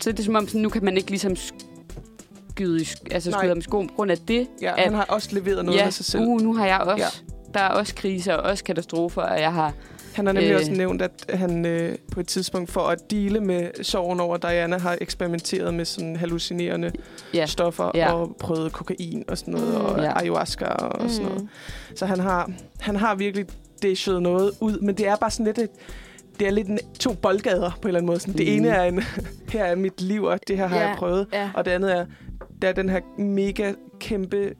så 0.00 0.10
er 0.10 0.14
det 0.14 0.24
som 0.24 0.34
om, 0.34 0.46
sådan, 0.48 0.60
nu 0.60 0.68
kan 0.68 0.84
man 0.84 0.96
ikke 0.96 1.10
ligesom 1.10 1.36
skyde, 1.36 2.80
i 2.80 2.84
sk- 2.84 3.04
altså 3.10 3.30
Nej. 3.30 3.40
skyde 3.40 3.52
om 3.52 3.62
skoen 3.62 3.88
på 3.88 3.94
grund 3.94 4.10
af 4.10 4.18
det. 4.18 4.48
Ja, 4.62 4.74
at- 4.76 4.84
han 4.84 4.94
har 4.94 5.04
også 5.04 5.28
leveret 5.32 5.64
noget 5.64 5.78
ja, 5.78 5.84
af 5.86 5.92
sig 5.92 6.04
selv. 6.04 6.22
uh, 6.22 6.40
nu 6.40 6.54
har 6.54 6.66
jeg 6.66 6.78
også, 6.80 7.04
ja. 7.04 7.32
der 7.54 7.60
er 7.60 7.68
også 7.68 7.94
kriser 7.94 8.34
og 8.34 8.42
også 8.50 8.64
katastrofer, 8.64 9.22
og 9.22 9.40
jeg 9.40 9.52
har, 9.52 9.72
Han 10.18 10.26
har 10.26 10.32
nemlig 10.32 10.50
Øh. 10.52 10.58
også 10.58 10.72
nævnt, 10.72 11.02
at 11.02 11.10
han 11.34 11.66
øh, 11.66 11.96
på 12.12 12.20
et 12.20 12.26
tidspunkt 12.28 12.70
for 12.70 12.80
at 12.80 13.10
dele 13.10 13.40
med 13.40 13.70
sorgen 13.84 14.20
over 14.20 14.36
Diana 14.36 14.78
har 14.78 14.98
eksperimenteret 15.00 15.74
med 15.74 15.84
sådan 15.84 16.16
hallucinerende 16.16 16.92
ja, 17.34 17.46
stoffer 17.46 17.90
Ja. 17.94 18.12
og 18.12 18.36
prøvet 18.40 18.72
kokain 18.72 19.24
og 19.28 19.38
sådan 19.38 19.54
noget, 19.54 19.68
Mm. 19.68 19.74
og 19.84 19.98
Ja. 20.02 20.18
ayahuasca 20.18 20.64
og 20.64 21.02
mm. 21.02 21.08
sådan 21.08 21.26
noget. 21.28 21.48
Så 21.94 22.06
han 22.06 22.20
har, 22.20 22.50
han 22.80 22.96
har 22.96 23.14
virkelig 23.14 23.46
dishet 23.82 24.22
noget 24.22 24.52
ud, 24.60 24.78
men 24.80 24.94
det 24.94 25.06
er 25.08 25.16
bare 25.16 25.30
sådan 25.30 25.46
lidt 25.46 25.58
et, 25.58 25.68
det 26.40 26.46
er 26.46 26.50
lidt 26.50 26.68
en, 26.68 26.78
to 27.00 27.12
boldgader 27.12 27.70
på 27.70 27.78
en 27.82 27.88
eller 27.88 27.98
anden 27.98 28.06
måde. 28.06 28.20
Sådan, 28.20 28.34
Det 28.38 28.46
Mm. 28.46 28.52
ene 28.64 28.68
er 28.68 28.84
en, 28.84 29.02
her 29.52 29.64
er 29.64 29.74
mit 29.74 30.00
liv, 30.00 30.22
og 30.24 30.38
det 30.48 30.56
her 30.56 30.66
har 30.66 30.76
Ja. 30.80 30.88
jeg 30.88 30.96
prøvet. 30.98 31.26
Ja. 31.32 31.50
Og 31.54 31.64
det 31.64 31.70
andet 31.70 31.96
er, 31.96 32.06
der 32.62 32.68
er 32.68 32.72
den 32.72 32.88
her 32.88 33.00
mega 33.18 33.72
kæmpe 34.00 34.54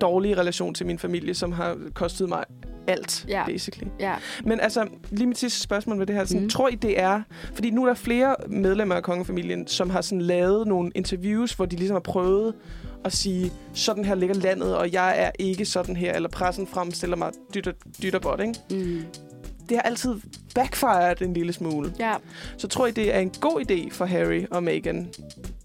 dårlige 0.00 0.36
relation 0.38 0.74
til 0.74 0.86
min 0.86 0.98
familie, 0.98 1.34
som 1.34 1.52
har 1.52 1.76
kostet 1.94 2.28
mig 2.28 2.44
alt, 2.86 3.24
Ja. 3.28 3.44
basically. 3.46 3.90
Ja. 4.00 4.14
Men 4.44 4.60
altså, 4.60 4.86
lige 5.10 5.26
mit 5.26 5.38
sidste 5.38 5.60
spørgsmål 5.60 5.98
ved 5.98 6.06
det 6.06 6.14
her. 6.16 6.24
Sådan, 6.24 6.42
mm. 6.42 6.48
Tror 6.48 6.68
I, 6.68 6.74
det 6.74 7.00
er... 7.00 7.22
Fordi 7.54 7.70
nu 7.70 7.82
er 7.82 7.86
der 7.86 7.94
flere 7.94 8.36
medlemmer 8.48 8.94
af 8.94 9.02
kongefamilien, 9.02 9.66
som 9.66 9.90
har 9.90 10.00
sådan 10.00 10.22
lavet 10.22 10.66
nogle 10.66 10.90
interviews, 10.94 11.52
hvor 11.52 11.66
de 11.66 11.76
ligesom 11.76 11.94
har 11.94 12.00
prøvet 12.00 12.54
at 13.04 13.12
sige, 13.12 13.52
sådan 13.72 14.04
her 14.04 14.14
ligger 14.14 14.34
landet, 14.34 14.76
og 14.76 14.92
jeg 14.92 15.14
er 15.18 15.30
ikke 15.38 15.64
sådan 15.64 15.96
her, 15.96 16.12
eller 16.12 16.28
pressen 16.28 16.66
fremstiller 16.66 17.16
mig 17.16 17.32
dytter, 17.54 17.72
dytterbot, 18.02 18.40
ikke? 18.40 18.54
Mm. 18.70 19.02
Det 19.68 19.76
har 19.76 19.82
altid 19.82 20.14
backfired 20.54 21.22
en 21.22 21.34
lille 21.34 21.52
smule. 21.52 21.92
Ja. 21.98 22.14
Så 22.56 22.68
tror 22.68 22.86
jeg, 22.86 22.96
det 22.96 23.14
er 23.14 23.18
en 23.18 23.30
god 23.40 23.70
idé 23.70 23.90
for 23.90 24.04
Harry 24.04 24.44
og 24.50 24.62
Meghan, 24.62 25.08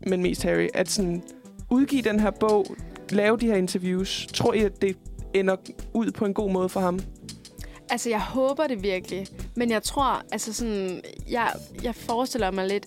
men 0.07 0.21
mest 0.21 0.43
Harry, 0.43 0.67
at 0.73 0.89
sådan 0.89 1.23
udgive 1.69 2.01
den 2.01 2.19
her 2.19 2.31
bog, 2.31 2.65
lave 3.09 3.37
de 3.37 3.45
her 3.47 3.55
interviews. 3.55 4.27
Tror 4.33 4.53
I, 4.53 4.59
at 4.63 4.81
det 4.81 4.97
ender 5.33 5.55
ud 5.93 6.11
på 6.11 6.25
en 6.25 6.33
god 6.33 6.51
måde 6.51 6.69
for 6.69 6.79
ham? 6.79 6.99
Altså, 7.89 8.09
jeg 8.09 8.21
håber 8.21 8.67
det 8.67 8.83
virkelig. 8.83 9.27
Men 9.55 9.71
jeg 9.71 9.83
tror, 9.83 10.23
altså 10.31 10.53
sådan, 10.53 11.01
jeg, 11.29 11.53
jeg 11.83 11.95
forestiller 11.95 12.51
mig 12.51 12.67
lidt, 12.67 12.85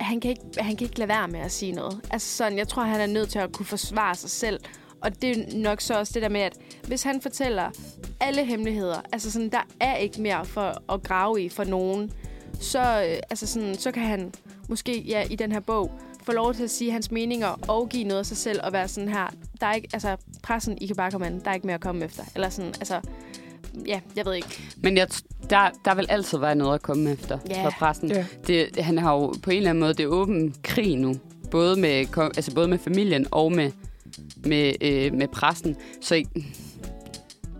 at 0.00 0.04
han 0.04 0.20
kan, 0.20 0.30
ikke, 0.30 0.42
han 0.58 0.76
kan 0.76 0.84
ikke 0.84 0.98
lade 0.98 1.08
være 1.08 1.28
med 1.28 1.40
at 1.40 1.52
sige 1.52 1.72
noget. 1.72 2.00
Altså 2.10 2.36
sådan, 2.36 2.58
jeg 2.58 2.68
tror, 2.68 2.82
han 2.82 3.00
er 3.00 3.06
nødt 3.06 3.28
til 3.28 3.38
at 3.38 3.52
kunne 3.52 3.66
forsvare 3.66 4.14
sig 4.14 4.30
selv. 4.30 4.60
Og 5.00 5.22
det 5.22 5.30
er 5.30 5.58
nok 5.58 5.80
så 5.80 5.98
også 5.98 6.12
det 6.12 6.22
der 6.22 6.28
med, 6.28 6.40
at 6.40 6.56
hvis 6.86 7.02
han 7.02 7.20
fortæller 7.20 7.70
alle 8.20 8.44
hemmeligheder, 8.44 9.00
altså 9.12 9.30
sådan, 9.30 9.48
der 9.48 9.66
er 9.80 9.96
ikke 9.96 10.20
mere 10.20 10.44
for 10.44 10.92
at 10.92 11.02
grave 11.02 11.42
i 11.42 11.48
for 11.48 11.64
nogen, 11.64 12.12
så, 12.60 12.80
øh, 12.80 13.16
altså 13.30 13.46
sådan, 13.46 13.74
så 13.74 13.92
kan 13.92 14.02
han 14.02 14.32
måske 14.68 15.00
ja, 15.00 15.26
i 15.30 15.36
den 15.36 15.52
her 15.52 15.60
bog 15.60 15.90
få 16.24 16.32
lov 16.32 16.54
til 16.54 16.62
at 16.64 16.70
sige 16.70 16.92
hans 16.92 17.10
meninger 17.10 17.58
og 17.68 17.88
give 17.88 18.04
noget 18.04 18.18
af 18.20 18.26
sig 18.26 18.36
selv 18.36 18.60
og 18.64 18.72
være 18.72 18.88
sådan 18.88 19.08
her, 19.08 19.26
der 19.60 19.66
er 19.66 19.74
ikke, 19.74 19.88
altså 19.92 20.16
pressen, 20.42 20.78
I 20.80 20.86
kan 20.86 20.96
bare 20.96 21.10
komme 21.10 21.26
an, 21.26 21.40
der 21.44 21.50
er 21.50 21.54
ikke 21.54 21.66
mere 21.66 21.74
at 21.74 21.80
komme 21.80 22.04
efter. 22.04 22.22
Eller 22.34 22.48
sådan, 22.48 22.68
altså, 22.80 23.00
ja, 23.86 24.00
jeg 24.16 24.26
ved 24.26 24.34
ikke. 24.34 24.48
Men 24.82 24.96
jeg, 24.96 25.08
der, 25.50 25.70
der 25.84 25.94
vil 25.94 26.06
altid 26.08 26.38
være 26.38 26.54
noget 26.54 26.74
at 26.74 26.82
komme 26.82 27.10
efter 27.10 27.38
Ja. 27.50 27.64
for 27.64 27.70
pressen. 27.78 28.10
Ja. 28.10 28.26
Det, 28.46 28.76
han 28.78 28.98
har 28.98 29.12
jo 29.14 29.34
på 29.42 29.50
en 29.50 29.56
eller 29.56 29.70
anden 29.70 29.80
måde, 29.80 29.94
det 29.94 30.02
er 30.02 30.06
åben 30.08 30.54
krig 30.62 30.96
nu. 30.96 31.14
Både 31.50 31.80
med, 31.80 31.90
altså 32.18 32.54
både 32.54 32.68
med 32.68 32.78
familien 32.78 33.26
og 33.30 33.52
med, 33.52 33.70
med, 34.46 34.72
øh, 34.80 35.12
med 35.14 35.28
pressen. 35.28 35.76
Så 36.00 36.14
jeg, 36.14 36.24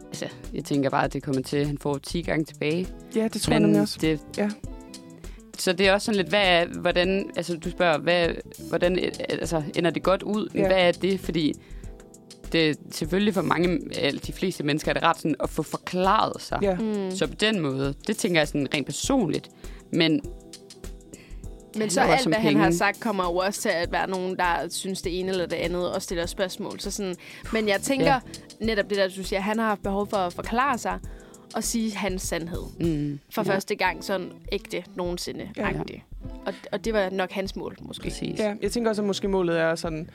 altså, 0.07 0.27
jeg 0.55 0.65
tænker 0.65 0.91
bare, 0.91 1.05
at 1.05 1.12
det 1.12 1.23
kommer 1.23 1.43
til, 1.43 1.57
at 1.57 1.67
han 1.67 1.79
får 1.79 1.99
10 1.99 2.23
gange 2.23 2.45
tilbage. 2.45 2.87
Ja, 3.17 3.29
det 3.29 3.43
tror 3.43 3.53
jeg 3.53 3.61
nemlig 3.61 3.81
også. 3.81 3.99
Det, 4.01 4.21
Ja. 4.39 4.51
Så 5.59 5.73
det 5.73 5.89
er 5.89 5.93
også 5.93 6.05
sådan 6.05 6.17
lidt, 6.17 6.29
hvad 6.29 6.43
er, 6.47 6.67
hvordan, 6.67 7.31
altså 7.37 7.57
du 7.57 7.71
spørger, 7.71 7.99
hvad, 7.99 8.29
hvordan 8.69 8.99
øh, 8.99 9.11
altså, 9.29 9.63
ender 9.77 9.91
det 9.91 10.03
godt 10.03 10.23
ud? 10.23 10.49
Ja. 10.55 10.67
Hvad 10.67 10.89
er 10.89 10.93
det? 10.93 11.21
Fordi 11.21 11.55
det 12.53 12.79
selvfølgelig 12.91 13.35
for 13.35 13.43
mange, 13.43 13.81
eller 13.99 14.21
de 14.21 14.33
fleste 14.33 14.65
mennesker, 14.65 14.91
er 14.91 14.95
det 14.95 15.03
ret 15.03 15.17
sådan 15.17 15.35
at 15.41 15.51
få 15.51 15.63
forklaret 15.63 16.43
sig. 16.43 16.59
Ja. 16.63 16.75
Mm. 16.75 17.11
Så 17.11 17.27
på 17.27 17.35
den 17.35 17.61
måde, 17.61 17.95
det 18.07 18.17
tænker 18.17 18.41
jeg 18.41 18.49
sådan 18.49 18.69
rent 18.75 18.87
personligt. 18.87 19.49
Men 19.93 20.21
Men 21.77 21.91
så 21.91 22.01
alt, 22.01 22.27
hvad 22.27 22.39
han 22.39 22.57
har 22.57 22.65
penge. 22.65 22.79
sagt, 22.79 23.01
kommer 23.01 23.25
jo 23.25 23.37
også 23.37 23.61
til 23.61 23.69
at 23.69 23.93
være 23.93 24.11
nogen, 24.11 24.37
der 24.37 24.69
synes 24.71 25.03
det 25.03 25.21
ene 25.21 25.31
eller 25.31 25.47
det 25.47 25.57
andet, 25.57 25.93
og 25.93 26.03
stiller 26.03 26.27
spørgsmål. 26.27 26.81
Så 26.81 26.91
sådan, 26.91 27.17
men 27.53 27.69
jeg 27.69 27.81
tænker 27.81 28.07
ja. 28.07 28.21
Ja. 28.61 28.67
netop 28.67 28.91
det 28.91 28.99
der, 28.99 29.09
du 29.09 29.23
siger, 29.23 29.41
han 29.41 29.59
har 29.59 29.67
haft 29.67 29.83
behov 29.83 30.07
for 30.07 30.17
at 30.17 30.33
forklare 30.33 30.79
sig 30.79 30.99
og 31.55 31.65
sige 31.65 31.97
hans 31.97 32.23
sandhed. 32.23 32.63
mm, 32.81 33.19
For 33.31 33.43
ja, 33.43 33.53
første 33.55 33.75
gang 33.75 34.05
sådan 34.05 34.33
ægte 34.53 34.85
nogensinde. 34.97 35.49
Ja. 35.57 35.69
Ja. 35.69 35.81
Og, 36.47 36.55
og 36.73 36.85
det 36.85 36.95
var 36.95 37.11
nok 37.11 37.31
hans 37.31 37.57
mål, 37.57 37.77
måske. 37.83 38.03
præcis. 38.03 38.39
Ja, 38.39 38.55
jeg 38.63 38.73
tænker 38.73 38.91
også, 38.91 39.03
at 39.03 39.07
måske 39.07 39.29
målet 39.29 39.61
er 39.61 39.75
sådan... 39.75 40.11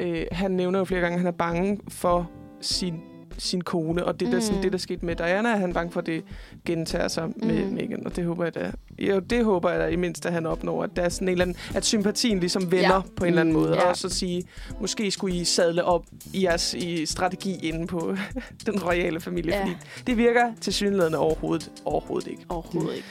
Øh, 0.00 0.26
han 0.32 0.50
nævner 0.50 0.78
jo 0.78 0.84
flere 0.84 1.00
gange, 1.00 1.14
at 1.14 1.20
han 1.20 1.26
er 1.26 1.30
bange 1.36 1.78
for 1.88 2.30
sin, 2.60 3.00
sin 3.38 3.60
kone, 3.60 4.04
og 4.04 4.20
det, 4.20 4.28
der, 4.28 4.34
Mm. 4.34 4.40
sådan, 4.40 4.62
det, 4.62 4.72
der 4.72 4.78
skete 4.78 5.06
med 5.06 5.16
Diana, 5.16 5.48
er 5.48 5.56
han 5.56 5.72
bange 5.72 5.92
for, 5.92 6.00
at 6.00 6.06
det 6.06 6.24
gentager 6.64 7.08
sig 7.08 7.28
med 7.36 7.64
Mm. 7.66 7.72
Meghan, 7.72 8.06
og 8.06 8.16
det 8.16 8.24
håber 8.24 8.44
jeg 8.44 8.54
da. 8.54 8.72
Jo, 9.00 9.18
det 9.18 9.44
håber 9.44 9.70
jeg 9.70 9.80
da 9.80 9.86
i 9.86 9.96
mindst, 9.96 10.26
at 10.26 10.32
han 10.32 10.46
opnår, 10.46 10.82
at 10.84 10.90
der 10.96 11.02
er 11.02 11.08
sådan 11.08 11.28
en 11.28 11.32
eller 11.32 11.44
anden, 11.44 11.56
at 11.74 11.84
sympatien 11.84 12.40
ligesom 12.40 12.70
vender 12.72 12.94
Ja. 12.94 13.00
på 13.16 13.24
en 13.24 13.28
eller 13.28 13.40
anden 13.40 13.54
Mm, 13.54 13.60
måde, 13.60 13.74
ja. 13.74 13.88
og 13.88 13.96
så 13.96 14.08
sige, 14.08 14.42
måske 14.80 15.10
skulle 15.10 15.36
I 15.36 15.44
sadle 15.44 15.84
op 15.84 16.04
i 16.34 16.42
jeres 16.44 16.74
i 16.74 17.06
strategi 17.06 17.68
inde 17.68 17.86
på 17.86 18.16
den 18.66 18.82
royale 18.82 19.20
familie, 19.20 19.54
Ja. 19.54 19.60
fordi 19.62 19.76
det 20.06 20.16
virker 20.16 20.52
til 20.60 20.72
synligheden 20.72 21.14
overhovedet, 21.14 21.70
overhovedet 21.84 22.28
ikke. 22.28 22.42
Overhovedet 22.48 22.94
ikke. 22.96 23.08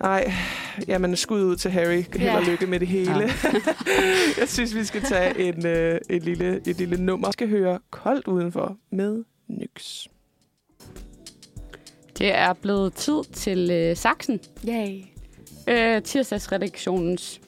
Nej, 0.00 0.32
jamen 0.88 1.16
skud 1.16 1.42
ud 1.42 1.56
til 1.56 1.70
Harry. 1.70 2.02
Held 2.16 2.30
og 2.30 2.44
Ja. 2.44 2.50
lykke 2.50 2.66
med 2.66 2.80
det 2.80 2.88
hele. 2.88 3.10
Ja. 3.20 3.30
jeg 4.40 4.48
synes, 4.48 4.74
vi 4.74 4.84
skal 4.84 5.02
tage 5.02 5.38
en, 5.48 5.66
øh, 5.66 6.00
et, 6.10 6.22
lille, 6.24 6.60
et 6.66 6.76
lille 6.78 6.96
nummer. 6.96 7.28
Vi 7.28 7.32
skal 7.32 7.48
høre 7.48 7.78
Koldt 7.90 8.28
Udenfor 8.28 8.76
med 8.92 9.24
Nyx. 9.48 10.06
Det 12.18 12.34
er 12.34 12.52
blevet 12.52 12.94
tid 12.94 13.22
til 13.32 13.70
øh, 13.70 13.96
Saxen. 13.96 14.40
Yay. 14.68 15.02
Øh, 15.68 16.02
tirsdagsredaktionens 16.02 17.40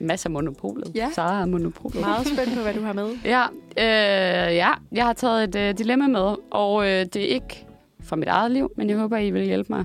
masser 0.00 0.28
af 0.28 0.30
monopolet. 0.32 0.92
Ja. 0.94 1.10
Sara 1.14 1.40
er 1.40 1.46
monopolet. 1.46 2.00
Meget 2.00 2.26
spændt 2.26 2.54
på, 2.54 2.60
hvad 2.60 2.74
du 2.74 2.80
har 2.80 2.92
med. 2.92 3.16
Ja, 3.24 3.42
øh, 3.78 4.54
ja, 4.56 4.68
jeg 4.92 5.04
har 5.04 5.12
taget 5.12 5.44
et 5.44 5.56
øh, 5.68 5.78
dilemma 5.78 6.06
med, 6.06 6.34
og 6.50 6.84
øh, 6.88 7.04
det 7.04 7.16
er 7.16 7.26
ikke 7.34 7.66
fra 8.02 8.16
mit 8.16 8.28
eget 8.28 8.50
liv, 8.50 8.70
men 8.76 8.90
jeg 8.90 8.98
håber, 8.98 9.16
I 9.16 9.30
vil 9.30 9.44
hjælpe 9.44 9.72
mig, 9.72 9.84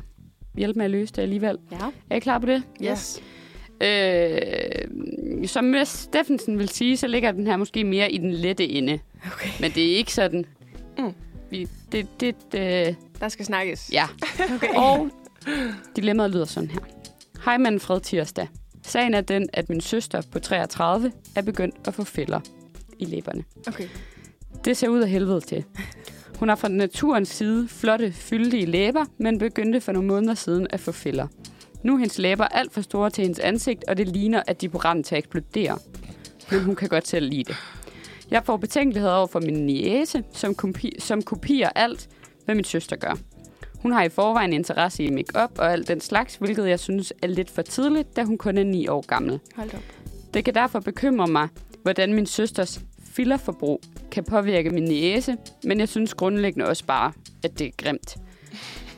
hjælpe 0.58 0.80
mig 0.80 0.86
at 0.86 0.92
løse 0.92 1.14
det 1.14 1.22
alligevel. 1.22 1.58
Ja. 1.72 1.78
Er 2.10 2.16
I 2.16 2.20
klar 2.20 2.40
på 2.40 2.46
det? 2.46 2.64
Yes. 2.84 3.22
Øh, 3.84 5.48
som 5.48 5.64
Mads 5.64 5.90
Steffensen 5.90 6.60
vil 6.60 6.70
sige, 6.70 6.98
så 6.98 7.08
ligger 7.08 7.32
den 7.32 7.48
her 7.48 7.58
måske 7.58 7.84
mere 7.84 8.12
i 8.12 8.18
den 8.18 8.32
lette 8.32 8.68
ende. 8.70 9.00
Okay. 9.34 9.50
Men 9.62 9.72
det 9.72 9.92
er 9.92 9.98
ikke 9.98 10.14
sådan... 10.14 10.46
Mm. 10.98 11.14
Vi, 11.52 11.68
det, 11.92 12.08
det, 12.20 12.36
det, 12.52 12.96
Der 13.20 13.30
skal 13.30 13.46
snakkes. 13.46 13.90
ja. 13.94 14.08
Okay. 14.56 14.74
Og 14.76 15.10
dilemmaet 15.96 16.32
lyder 16.32 16.46
sådan 16.46 16.70
her. 16.72 16.80
Hej 17.46 17.58
Manfred 17.58 18.02
Tirsdag. 18.02 18.48
Sagen 18.84 19.14
er 19.14 19.22
den, 19.22 19.50
at 19.54 19.70
min 19.70 19.82
søster 19.82 20.22
på 20.32 20.40
33 20.40 21.12
er 21.36 21.42
begyndt 21.42 21.76
at 21.88 21.94
få 21.94 22.04
fælder 22.04 22.40
i 23.00 23.06
læberne. 23.06 23.44
Okay. 23.68 23.88
Det 24.66 24.78
ser 24.78 24.88
ud 24.88 25.00
af 25.00 25.10
helvede 25.10 25.42
til. 25.42 25.64
Hun 26.40 26.50
har 26.50 26.56
fra 26.56 26.68
naturens 26.68 27.30
side 27.30 27.68
flotte, 27.68 28.12
fyldige 28.12 28.66
læber, 28.66 29.06
men 29.18 29.38
begyndte 29.38 29.82
for 29.82 29.92
nogle 29.92 30.08
måneder 30.08 30.34
siden 30.34 30.68
at 30.70 30.80
få 30.80 30.92
fælder. 30.92 31.28
Nu 31.84 31.94
er 31.94 31.98
hendes 32.00 32.18
læber 32.18 32.46
alt 32.46 32.74
for 32.74 32.82
store 32.82 33.10
til 33.10 33.22
hendes 33.22 33.40
ansigt, 33.40 33.84
og 33.88 33.98
det 33.98 34.08
ligner, 34.08 34.44
at 34.48 34.62
de 34.62 34.66
er 34.66 34.70
på 34.70 34.78
randen 34.78 35.04
til 35.04 35.16
at 35.16 35.20
eksplodere. 35.20 35.78
Men 36.52 36.64
hun 36.64 36.76
kan 36.76 36.90
godt 36.90 37.08
selv 37.08 37.30
lide 37.30 37.44
det. 37.44 37.56
Jeg 38.32 38.46
får 38.46 38.58
betænkeligheder 38.58 39.14
over 39.14 39.28
for 39.28 39.40
min 39.40 39.66
niece, 39.66 40.24
som, 40.34 40.56
kopi- 40.64 41.00
som 41.00 41.22
kopierer 41.22 41.70
alt, 41.76 42.10
hvad 42.46 42.56
min 42.56 42.64
søster 42.64 42.96
gør. 42.96 43.18
Hun 43.76 43.92
har 43.92 44.04
i 44.04 44.10
forvejen 44.10 44.54
interesse 44.54 45.04
i 45.04 45.10
makeup 45.10 45.52
og 45.58 45.72
alt 45.72 45.88
den 45.88 46.02
slags, 46.02 46.36
hvilket 46.36 46.70
jeg 46.70 46.80
synes 46.80 47.14
er 47.22 47.28
lidt 47.28 47.50
for 47.50 47.62
tidligt, 47.62 48.16
da 48.16 48.24
hun 48.24 48.38
kun 48.38 48.58
er 48.58 48.64
9 48.64 48.88
år 48.88 49.06
gammel. 49.08 49.40
Hold 49.56 49.74
op. 49.74 49.80
Det 50.34 50.46
kan 50.46 50.54
derfor 50.54 50.80
bekymre 50.80 51.28
mig, 51.28 51.48
hvordan 51.84 52.14
min 52.14 52.26
søsters 52.26 52.82
fillerforbrug 53.04 53.82
kan 54.12 54.24
påvirke 54.24 54.70
min 54.70 54.84
niece, 54.84 55.38
men 55.64 55.80
jeg 55.80 55.90
synes 55.90 56.14
grundlæggende 56.14 56.68
også 56.68 56.86
bare, 56.86 57.12
at 57.44 57.60
det 57.60 57.68
er 57.68 57.72
grimt. 57.78 58.18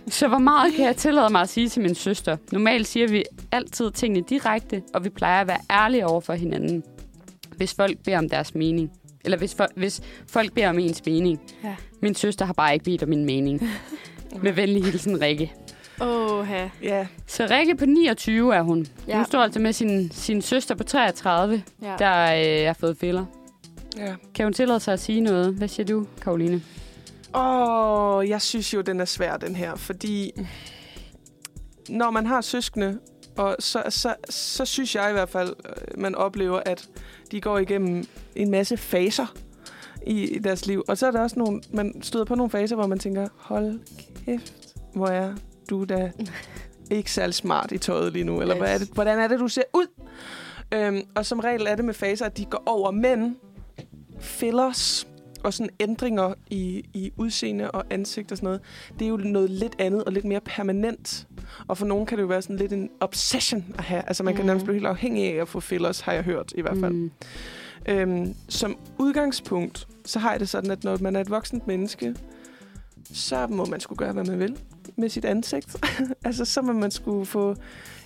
Så 0.07 0.27
hvor 0.27 0.37
meget 0.37 0.73
kan 0.73 0.85
jeg 0.85 0.95
tillade 0.95 1.29
mig 1.29 1.41
at 1.41 1.49
sige 1.49 1.69
til 1.69 1.81
min 1.81 1.95
søster? 1.95 2.37
Normalt 2.51 2.87
siger 2.87 3.07
vi 3.07 3.23
altid 3.51 3.91
tingene 3.91 4.25
direkte, 4.29 4.81
og 4.93 5.03
vi 5.03 5.09
plejer 5.09 5.41
at 5.41 5.47
være 5.47 5.59
ærlige 5.71 6.07
over 6.07 6.21
for 6.21 6.33
hinanden, 6.33 6.83
hvis 7.57 7.73
folk 7.73 7.97
beder 8.03 8.17
om 8.17 8.29
deres 8.29 8.55
mening. 8.55 8.91
Eller 9.25 9.37
hvis, 9.37 9.53
fol- 9.61 9.73
hvis 9.75 10.01
folk 10.27 10.53
beder 10.53 10.69
om 10.69 10.79
ens 10.79 11.01
mening. 11.05 11.39
Ja. 11.63 11.75
Min 12.01 12.15
søster 12.15 12.45
har 12.45 12.53
bare 12.53 12.73
ikke 12.73 12.85
bedt 12.85 13.03
om 13.03 13.09
min 13.09 13.25
mening. 13.25 13.61
Med 14.43 14.51
venlig 14.53 14.83
hilsen, 14.85 15.21
Rikke. 15.21 15.53
Åh, 16.01 16.47
ja. 16.51 16.69
Ja, 16.83 17.07
Så 17.27 17.47
Rikke 17.49 17.75
på 17.75 17.85
29 17.85 18.55
er 18.55 18.61
hun. 18.61 18.87
Ja. 19.07 19.15
Hun 19.15 19.25
står 19.25 19.39
altså 19.39 19.59
med 19.59 19.73
sin, 19.73 20.11
sin 20.11 20.41
søster 20.41 20.75
på 20.75 20.83
33, 20.83 21.63
ja. 21.81 21.95
der 21.99 22.21
øh, 22.61 22.65
har 22.67 22.73
fået 22.79 22.97
fælder. 22.97 23.25
ja. 23.97 24.15
Kan 24.35 24.45
hun 24.45 24.53
tillade 24.53 24.79
sig 24.79 24.93
at 24.93 24.99
sige 24.99 25.21
noget? 25.21 25.53
Hvad 25.53 25.67
siger 25.67 25.85
du, 25.85 26.05
Karoline? 26.21 26.61
Åh, 27.35 28.29
jeg 28.29 28.41
synes 28.41 28.73
jo, 28.73 28.81
den 28.81 28.99
er 28.99 29.05
svær, 29.05 29.37
den 29.37 29.55
her. 29.55 29.75
Fordi 29.75 30.31
når 31.89 32.11
man 32.11 32.25
har 32.25 32.41
søskende, 32.41 32.99
og 33.37 33.55
så, 33.59 33.83
så, 33.89 34.15
så 34.29 34.65
synes 34.65 34.95
jeg 34.95 35.09
i 35.09 35.13
hvert 35.13 35.29
fald, 35.29 35.53
øh, 35.65 35.99
man 36.01 36.15
oplever, 36.15 36.59
at 36.65 36.87
de 37.33 37.41
går 37.41 37.57
igennem 37.57 38.03
en 38.35 38.51
masse 38.51 38.77
faser 38.77 39.35
i 40.07 40.39
deres 40.43 40.65
liv. 40.65 40.83
Og 40.87 40.97
så 40.97 41.07
er 41.07 41.11
der 41.11 41.21
også 41.21 41.39
nogle, 41.39 41.61
man 41.71 42.01
støder 42.01 42.25
på 42.25 42.35
nogle 42.35 42.49
faser, 42.49 42.75
hvor 42.75 42.87
man 42.87 42.99
tænker, 42.99 43.27
hold 43.37 43.79
kæft, 44.25 44.53
hvor 44.93 45.07
er 45.07 45.33
du 45.69 45.83
da 45.83 46.11
ikke 46.91 47.11
særlig 47.11 47.35
smart 47.35 47.71
i 47.71 47.77
tøjet 47.77 48.13
lige 48.13 48.25
nu. 48.25 48.41
Eller 48.41 48.55
Yes. 48.55 48.61
hvad 48.61 48.73
er 48.73 48.77
det, 48.77 48.89
hvordan 48.93 49.19
er 49.19 49.27
det, 49.27 49.39
du 49.39 49.47
ser 49.47 49.63
ud? 49.73 49.87
Øhm, 50.73 51.01
og 51.15 51.25
som 51.25 51.39
regel 51.39 51.65
er 51.67 51.75
det 51.75 51.85
med 51.85 51.93
faser, 51.93 52.25
at 52.25 52.37
de 52.37 52.45
går 52.45 52.63
over. 52.65 52.91
Men 52.91 53.35
fillers 54.19 55.07
og 55.43 55.53
sådan 55.53 55.69
ændringer 55.79 56.33
i, 56.49 56.83
i 56.93 57.11
udseende 57.17 57.71
og 57.71 57.83
ansigt 57.89 58.31
og 58.31 58.37
sådan 58.37 58.47
noget, 58.47 58.61
det 58.99 59.05
er 59.05 59.09
jo 59.09 59.17
noget 59.17 59.49
lidt 59.49 59.75
andet 59.79 60.03
og 60.03 60.11
lidt 60.13 60.25
mere 60.25 60.39
permanent. 60.45 61.27
Og 61.67 61.77
for 61.77 61.85
nogen 61.85 62.05
kan 62.05 62.17
det 62.17 62.21
jo 62.21 62.27
være 62.27 62.41
sådan 62.41 62.55
lidt 62.55 62.73
en 62.73 62.89
obsession 62.99 63.65
at 63.77 63.83
have. 63.83 64.03
Altså 64.07 64.23
man 64.23 64.33
kan 64.33 64.41
Mhm. 64.41 64.47
nærmest 64.47 64.65
blive 64.65 64.75
helt 64.75 64.87
afhængig 64.87 65.33
af 65.37 65.41
at 65.41 65.47
få 65.47 65.59
fillers, 65.59 65.99
har 65.99 66.13
jeg 66.13 66.23
hørt 66.23 66.53
i 66.55 66.61
hvert 66.61 66.77
fald. 66.77 66.93
Mm. 66.93 67.11
Øhm, 67.87 68.35
som 68.49 68.77
udgangspunkt, 68.99 69.87
så 70.05 70.19
har 70.19 70.31
jeg 70.31 70.39
det 70.39 70.49
sådan, 70.49 70.71
at 70.71 70.83
når 70.83 70.97
man 71.01 71.15
er 71.15 71.21
et 71.21 71.29
voksent 71.29 71.67
menneske, 71.67 72.15
så 73.13 73.47
må 73.47 73.65
man 73.65 73.79
skulle 73.79 73.97
gøre, 73.97 74.11
hvad 74.13 74.23
man 74.23 74.39
vil. 74.39 74.57
Med 74.95 75.09
sit 75.09 75.25
ansigt. 75.25 75.75
altså, 76.25 76.45
så 76.45 76.61
må 76.61 76.73
man 76.73 76.91
skulle 76.91 77.25
få 77.25 77.55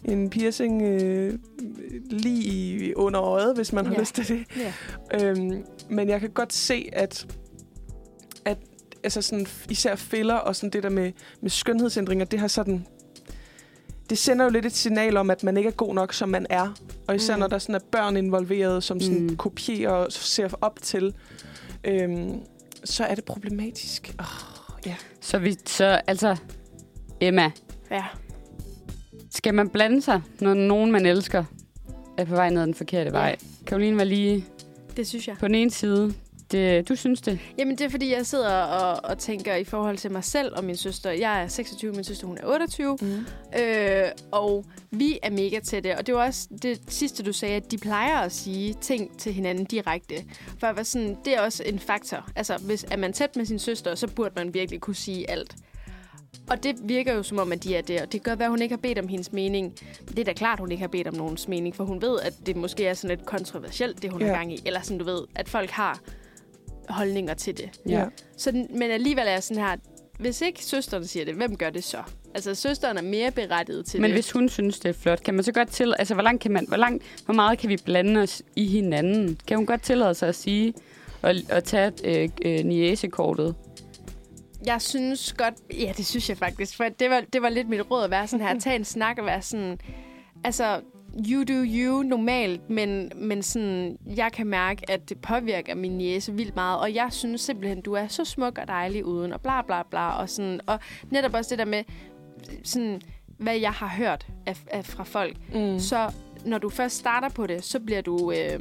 en 0.05 0.29
piercing 0.29 0.81
øh, 0.81 1.33
lige 2.09 2.97
under 2.97 3.21
øjet, 3.21 3.55
hvis 3.55 3.73
man 3.73 3.85
har 3.85 3.93
Ja. 3.93 3.99
lyst 3.99 4.15
til 4.15 4.27
det. 4.27 4.45
Ja. 4.57 4.73
Øhm, 5.29 5.63
men 5.89 6.09
jeg 6.09 6.19
kan 6.19 6.29
godt 6.29 6.53
se, 6.53 6.89
at, 6.93 7.27
at 8.45 8.57
altså 9.03 9.21
sådan, 9.21 9.47
især 9.69 9.95
filler 9.95 10.35
og 10.35 10.55
sådan 10.55 10.69
det 10.69 10.83
der 10.83 10.89
med, 10.89 11.11
med 11.41 11.49
skønhedsændringer, 11.49 12.25
det 12.25 12.39
har 12.39 12.47
sådan... 12.47 12.85
Det 14.09 14.17
sender 14.17 14.45
jo 14.45 14.51
lidt 14.51 14.65
et 14.65 14.73
signal 14.75 15.17
om, 15.17 15.29
at 15.29 15.43
man 15.43 15.57
ikke 15.57 15.67
er 15.67 15.73
god 15.73 15.93
nok, 15.95 16.13
som 16.13 16.29
man 16.29 16.45
er. 16.49 16.73
Og 17.07 17.15
især 17.15 17.35
Mm. 17.35 17.39
når 17.39 17.47
der 17.47 17.57
sådan 17.57 17.75
er 17.75 17.79
børn 17.91 18.17
involveret, 18.17 18.83
som 18.83 18.99
sådan 18.99 19.21
Mm. 19.21 19.37
kopierer 19.37 19.91
og 19.91 20.11
ser 20.11 20.49
op 20.61 20.79
til, 20.81 21.13
øhm, 21.83 22.31
så 22.83 23.03
er 23.03 23.15
det 23.15 23.23
problematisk. 23.23 24.15
Oh, 24.19 24.25
ja. 24.85 24.95
Så, 25.21 25.37
vi, 25.39 25.55
så 25.65 26.01
altså, 26.07 26.35
Emma, 27.21 27.51
Ja. 27.91 28.03
skal 29.31 29.53
man 29.53 29.69
blande 29.69 30.01
sig, 30.01 30.21
når 30.39 30.53
nogen, 30.53 30.91
man 30.91 31.05
elsker, 31.05 31.43
er 32.17 32.25
på 32.25 32.35
vej 32.35 32.49
ned 32.49 32.61
den 32.61 32.73
forkerte 32.73 33.11
vej? 33.11 33.35
Karoline 33.67 33.97
var 33.97 34.03
lige 34.03 34.45
Det 34.97 35.07
synes 35.07 35.27
jeg. 35.27 35.35
på 35.39 35.47
den 35.47 35.55
ene 35.55 35.71
side. 35.71 36.13
Det, 36.51 36.89
du 36.89 36.95
synes 36.95 37.21
det? 37.21 37.39
Jamen, 37.57 37.77
det 37.77 37.85
er, 37.85 37.89
fordi 37.89 38.13
jeg 38.13 38.25
sidder 38.25 38.49
og, 38.61 39.09
og 39.09 39.17
tænker 39.17 39.55
i 39.55 39.63
forhold 39.63 39.97
til 39.97 40.11
mig 40.11 40.23
selv 40.23 40.51
og 40.55 40.63
min 40.63 40.75
søster. 40.77 41.11
Jeg 41.11 41.43
er 41.43 41.47
26, 41.47 41.91
min 41.91 42.03
søster 42.03 42.27
hun 42.27 42.37
er 42.37 42.47
28. 42.47 42.97
Mm. 43.01 43.25
Øh, 43.59 44.03
og 44.31 44.65
vi 44.91 45.19
er 45.23 45.29
mega 45.31 45.59
tætte. 45.59 45.97
Og 45.97 46.07
det 46.07 46.15
var 46.15 46.25
også 46.25 46.47
det 46.61 46.79
sidste, 46.87 47.23
du 47.23 47.33
sagde, 47.33 47.55
at 47.55 47.71
de 47.71 47.77
plejer 47.77 48.17
at 48.17 48.31
sige 48.31 48.73
ting 48.81 49.17
til 49.19 49.33
hinanden 49.33 49.65
direkte. 49.65 50.15
For 50.59 50.67
jeg 50.67 50.75
var 50.75 50.83
sådan, 50.83 51.17
det 51.25 51.35
er 51.37 51.41
også 51.41 51.63
en 51.65 51.79
faktor. 51.79 52.29
Altså, 52.35 52.57
hvis 52.57 52.85
er 52.91 52.97
man 52.97 53.13
tæt 53.13 53.35
med 53.35 53.45
sin 53.45 53.59
søster, 53.59 53.95
så 53.95 54.07
burde 54.07 54.33
man 54.35 54.53
virkelig 54.53 54.81
kunne 54.81 54.95
sige 54.95 55.29
alt. 55.29 55.55
Og 56.49 56.63
det 56.63 56.75
virker 56.83 57.13
jo 57.13 57.23
som 57.23 57.39
om, 57.39 57.51
at 57.51 57.63
de 57.63 57.75
er 57.75 57.81
der. 57.81 58.01
Og 58.01 58.11
det 58.11 58.21
være, 58.25 58.43
at 58.43 58.49
hun 58.49 58.61
ikke 58.61 58.73
har 58.75 58.81
bedt 58.81 58.99
om 58.99 59.07
hendes 59.07 59.31
mening. 59.31 59.73
Det 60.09 60.19
er 60.19 60.23
da 60.23 60.33
klart, 60.33 60.53
at 60.53 60.59
hun 60.59 60.71
ikke 60.71 60.81
har 60.81 60.87
bedt 60.87 61.07
om 61.07 61.13
nogens 61.13 61.47
mening, 61.47 61.75
for 61.75 61.83
hun 61.83 62.01
ved, 62.01 62.19
at 62.19 62.33
det 62.45 62.55
måske 62.55 62.85
er 62.85 62.93
sådan 62.93 63.17
lidt 63.17 63.25
kontroversielt, 63.27 64.01
det 64.01 64.11
hun 64.11 64.21
Ja. 64.21 64.27
har 64.27 64.33
gang 64.35 64.53
i. 64.53 64.59
Eller 64.65 64.81
sådan, 64.81 64.97
du 64.97 65.03
ved, 65.05 65.21
at 65.35 65.49
folk 65.49 65.69
har 65.69 65.99
holdninger 66.89 67.33
til 67.33 67.57
det. 67.57 67.69
Ja. 67.89 68.05
Så, 68.37 68.65
men 68.69 68.91
alligevel 68.91 69.23
er 69.27 69.39
sådan 69.39 69.63
her, 69.63 69.75
hvis 70.19 70.41
ikke 70.41 70.65
søsteren 70.65 71.07
siger 71.07 71.25
det, 71.25 71.33
hvem 71.33 71.55
gør 71.57 71.69
det 71.69 71.83
så? 71.83 71.97
Altså, 72.33 72.55
søsteren 72.55 72.97
er 72.97 73.01
mere 73.01 73.31
berettiget 73.31 73.85
til 73.85 74.01
Men 74.01 74.09
det. 74.09 74.15
hvis 74.15 74.31
hun 74.31 74.49
synes, 74.49 74.79
det 74.79 74.89
er 74.89 74.93
flot, 74.93 75.23
kan 75.23 75.33
man 75.33 75.43
så 75.43 75.51
godt 75.51 75.69
til... 75.69 75.93
Altså, 75.99 76.13
hvor 76.13 76.23
langt 76.23 76.41
kan 76.41 76.51
man... 76.51 76.67
Hvor, 76.67 76.77
langt, 76.77 77.03
hvor 77.25 77.33
meget 77.33 77.59
kan 77.59 77.69
vi 77.69 77.77
blande 77.85 78.21
os 78.21 78.41
i 78.55 78.65
hinanden? 78.67 79.39
Kan 79.47 79.57
hun 79.57 79.65
godt 79.65 79.81
tillade 79.83 80.13
sig 80.15 80.29
at 80.29 80.35
sige 80.35 80.73
og, 81.21 81.35
og 81.51 81.63
tage 81.63 81.91
øh, 82.03 82.29
øh, 82.45 82.65
niæsekortet? 82.65 83.55
Jeg 84.65 84.81
synes 84.81 85.33
godt... 85.33 85.53
Ja, 85.73 85.93
det 85.97 86.05
synes 86.05 86.29
jeg 86.29 86.37
faktisk. 86.37 86.77
For 86.77 86.83
det 86.83 87.09
var, 87.09 87.21
det 87.33 87.41
var 87.41 87.49
lidt 87.49 87.69
mit 87.69 87.91
råd 87.91 88.03
at 88.03 88.11
være 88.11 88.27
sådan 88.27 88.47
her. 88.47 88.59
Tag 88.59 88.75
en 88.75 88.85
snak 88.85 89.17
og 89.19 89.25
være 89.25 89.41
sådan... 89.41 89.79
Altså, 90.43 90.81
you 91.31 91.43
do 91.43 91.63
you 91.65 92.03
normalt, 92.03 92.69
men, 92.69 93.11
men 93.15 93.43
sådan, 93.43 93.97
jeg 94.05 94.31
kan 94.31 94.47
mærke, 94.47 94.91
at 94.91 95.09
det 95.09 95.21
påvirker 95.21 95.75
min 95.75 96.01
jæse 96.01 96.33
vildt 96.33 96.55
meget. 96.55 96.79
Og 96.79 96.95
jeg 96.95 97.07
synes 97.11 97.41
simpelthen, 97.41 97.81
du 97.81 97.93
er 97.93 98.07
så 98.07 98.25
smuk 98.25 98.57
og 98.57 98.67
dejlig 98.67 99.05
uden, 99.05 99.33
og 99.33 99.41
bla 99.41 99.61
bla 99.61 99.83
bla. 99.83 100.09
Og, 100.09 100.29
sådan, 100.29 100.59
og 100.67 100.79
netop 101.11 101.33
også 101.33 101.49
det 101.49 101.59
der 101.59 101.65
med, 101.65 101.83
sådan, 102.63 103.01
hvad 103.37 103.57
jeg 103.57 103.71
har 103.71 103.87
hørt 103.87 104.27
af, 104.45 104.57
af, 104.67 104.85
fra 104.85 105.03
folk. 105.03 105.37
Mm. 105.53 105.79
så 105.79 106.11
når 106.45 106.57
du 106.57 106.69
først 106.69 106.95
starter 106.97 107.29
på 107.29 107.47
det, 107.47 107.63
så 107.63 107.79
bliver 107.79 108.01
du 108.01 108.31
øh, 108.31 108.59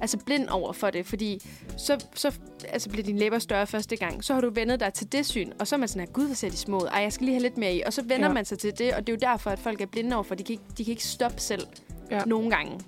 altså 0.00 0.18
blind 0.26 0.48
over 0.48 0.72
for 0.72 0.90
det, 0.90 1.06
fordi 1.06 1.40
så, 1.76 2.06
så 2.14 2.38
altså 2.68 2.88
bliver 2.90 3.04
dine 3.04 3.18
læber 3.18 3.38
større 3.38 3.66
første 3.66 3.96
gang. 3.96 4.24
Så 4.24 4.34
har 4.34 4.40
du 4.40 4.50
vendet 4.54 4.80
dig 4.80 4.92
til 4.92 5.12
det 5.12 5.26
syn, 5.26 5.52
og 5.58 5.66
så 5.66 5.74
er 5.76 5.78
man 5.78 5.88
sådan 5.88 6.00
her, 6.00 6.12
gud, 6.12 6.26
hvor 6.26 6.34
ser 6.34 6.50
de 6.50 6.56
små 6.56 6.76
ud. 6.78 6.86
Ej, 6.92 7.00
jeg 7.02 7.12
skal 7.12 7.24
lige 7.24 7.34
have 7.34 7.42
lidt 7.42 7.56
mere 7.58 7.74
i. 7.74 7.82
Og 7.86 7.92
så 7.92 8.02
vender 8.02 8.26
Ja. 8.28 8.32
man 8.32 8.44
sig 8.44 8.58
til 8.58 8.78
det, 8.78 8.94
og 8.94 9.06
det 9.06 9.12
er 9.12 9.16
jo 9.28 9.32
derfor, 9.32 9.50
at 9.50 9.58
folk 9.58 9.80
er 9.80 9.86
blinde 9.86 10.16
over 10.16 10.22
for, 10.22 10.34
de 10.34 10.42
kan 10.44 10.52
ikke, 10.52 10.64
de 10.78 10.84
kan 10.84 10.90
ikke 10.90 11.04
stoppe 11.04 11.40
selv 11.40 11.66
Ja. 12.10 12.16
ja. 12.16 12.24
nogle 12.26 12.50
gange. 12.50 12.80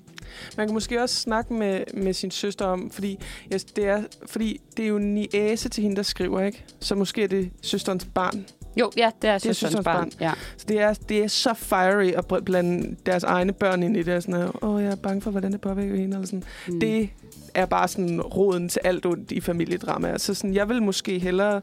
Man 0.56 0.66
kan 0.66 0.74
måske 0.74 1.02
også 1.02 1.16
snakke 1.16 1.54
med, 1.54 1.84
med 1.94 2.12
sin 2.12 2.30
søster 2.30 2.64
om, 2.66 2.90
fordi, 2.90 3.18
yes, 3.54 3.64
det 3.64 3.86
er, 3.86 4.02
fordi 4.26 4.60
det 4.76 4.82
er 4.82 4.88
jo 4.88 4.96
en 4.96 5.14
niæse 5.14 5.68
til 5.68 5.82
hende, 5.82 5.96
der 5.96 6.02
skriver, 6.02 6.40
ikke? 6.40 6.64
Så 6.80 6.94
måske 6.94 7.22
er 7.22 7.28
det 7.28 7.50
søsterens 7.62 8.08
barn. 8.14 8.46
Jo, 8.80 8.90
ja, 8.96 9.10
det 9.22 9.30
er, 9.30 9.38
Det 9.38 9.42
søsterens 9.42 9.74
barn. 9.84 9.84
barn. 9.84 10.10
Ja. 10.20 10.32
Så 10.56 10.64
det 10.68 10.80
er, 10.80 10.94
det 11.08 11.24
er 11.24 11.28
så 11.28 11.54
fiery 11.54 12.12
at 12.12 12.44
blande 12.44 12.96
deres 13.06 13.24
egne 13.24 13.52
børn 13.52 13.82
ind 13.82 13.96
i 13.96 14.02
det. 14.02 14.14
og 14.14 14.22
Sådan, 14.22 14.50
åh, 14.62 14.82
jeg 14.82 14.90
er 14.92 14.96
bange 14.96 15.20
for, 15.22 15.30
hvordan 15.30 15.52
det 15.52 15.60
påvirker 15.60 15.96
hende. 15.96 16.14
Eller 16.16 16.26
sådan. 16.26 16.42
Mm. 16.68 16.80
Det 16.80 17.10
er 17.54 17.66
bare 17.66 17.88
sådan 17.88 18.20
roden 18.20 18.68
til 18.68 18.80
alt 18.84 19.06
ondt 19.06 19.32
i 19.32 19.40
familiedrama. 19.40 20.18
Så 20.18 20.34
sådan, 20.34 20.54
jeg 20.54 20.68
vil 20.68 20.82
måske 20.82 21.18
hellere 21.18 21.60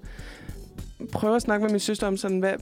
prøve 1.11 1.35
at 1.35 1.41
snakke 1.41 1.63
med 1.63 1.71
min 1.71 1.79
søster 1.79 2.07
om 2.07 2.17
sådan, 2.17 2.39
hvad... 2.39 2.53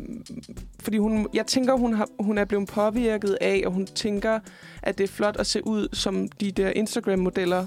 Fordi 0.79 0.97
hun, 0.97 1.27
jeg 1.33 1.45
tænker, 1.47 1.73
hun, 1.73 1.93
har, 1.93 2.07
hun 2.19 2.37
er 2.37 2.45
blevet 2.45 2.67
påvirket 2.67 3.37
af, 3.41 3.63
og 3.65 3.71
hun 3.71 3.85
tænker, 3.85 4.39
at 4.83 4.97
det 4.97 5.03
er 5.03 5.07
flot 5.07 5.37
at 5.39 5.47
se 5.47 5.67
ud 5.67 5.87
som 5.93 6.27
de 6.27 6.51
der 6.51 6.69
Instagram-modeller, 6.69 7.65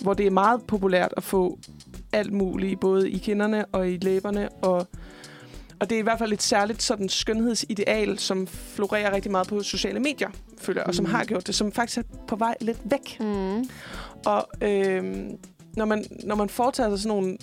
hvor 0.00 0.14
det 0.14 0.26
er 0.26 0.30
meget 0.30 0.62
populært 0.62 1.14
at 1.16 1.22
få 1.22 1.58
alt 2.12 2.32
muligt, 2.32 2.80
både 2.80 3.10
i 3.10 3.18
kinderne 3.18 3.64
og 3.64 3.90
i 3.90 3.96
læberne, 3.96 4.48
og 4.48 4.86
og 5.82 5.90
det 5.90 5.94
er 5.96 5.98
i 6.00 6.02
hvert 6.02 6.18
fald 6.18 6.32
et 6.32 6.42
særligt 6.42 6.82
sådan 6.82 7.08
skønhedsideal, 7.08 8.18
som 8.18 8.46
florerer 8.46 9.12
rigtig 9.14 9.30
meget 9.30 9.46
på 9.48 9.62
sociale 9.62 10.00
medier, 10.00 10.30
føler 10.58 10.80
jeg, 10.80 10.86
og 10.88 10.94
som 10.94 11.04
Mm. 11.04 11.10
har 11.10 11.24
gjort 11.24 11.46
det, 11.46 11.54
som 11.54 11.72
faktisk 11.72 11.98
er 11.98 12.02
på 12.28 12.36
vej 12.36 12.54
lidt 12.60 12.78
væk. 12.84 13.20
Mm. 13.20 13.64
Og 14.26 14.48
øh, 14.62 15.04
når, 15.76 15.84
man, 15.84 16.04
når 16.24 16.34
man 16.34 16.48
foretager 16.48 16.90
sig 16.90 16.98
sådan 16.98 17.08
nogle 17.16 17.36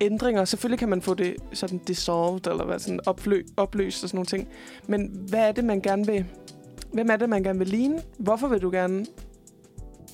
ændringer, 0.00 0.44
selvfølgelig 0.44 0.78
kan 0.78 0.88
man 0.88 1.02
få 1.02 1.14
det 1.14 1.36
sådan 1.52 1.78
dissolved, 1.78 2.46
eller 2.46 2.64
hvad, 2.64 2.78
sådan 2.78 3.00
oplø, 3.06 3.42
opløst 3.56 4.02
og 4.02 4.08
sådan 4.08 4.16
nogle 4.16 4.26
ting. 4.26 4.48
Men 4.86 5.10
hvad 5.28 5.40
er 5.48 5.52
det, 5.52 5.64
man 5.64 5.80
gerne 5.80 6.06
vil... 6.06 6.24
Hvem 6.92 7.10
er 7.10 7.16
det, 7.16 7.28
man 7.28 7.42
gerne 7.42 7.58
vil 7.58 7.68
ligne? 7.68 8.02
Hvorfor 8.18 8.48
vil 8.48 8.62
du 8.62 8.70
gerne... 8.70 9.06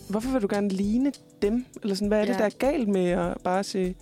Hvorfor 0.08 0.30
vil 0.30 0.42
du 0.42 0.48
gerne 0.50 0.68
ligne 0.68 1.12
dem? 1.42 1.64
Eller 1.82 1.94
sådan, 1.94 2.08
hvad 2.08 2.20
er 2.20 2.24
det, 2.24 2.32
Ja. 2.32 2.38
der 2.38 2.44
er 2.44 2.48
galt 2.58 2.88
med 2.88 3.06
at 3.10 3.36
bare 3.44 3.64
se 3.64 3.94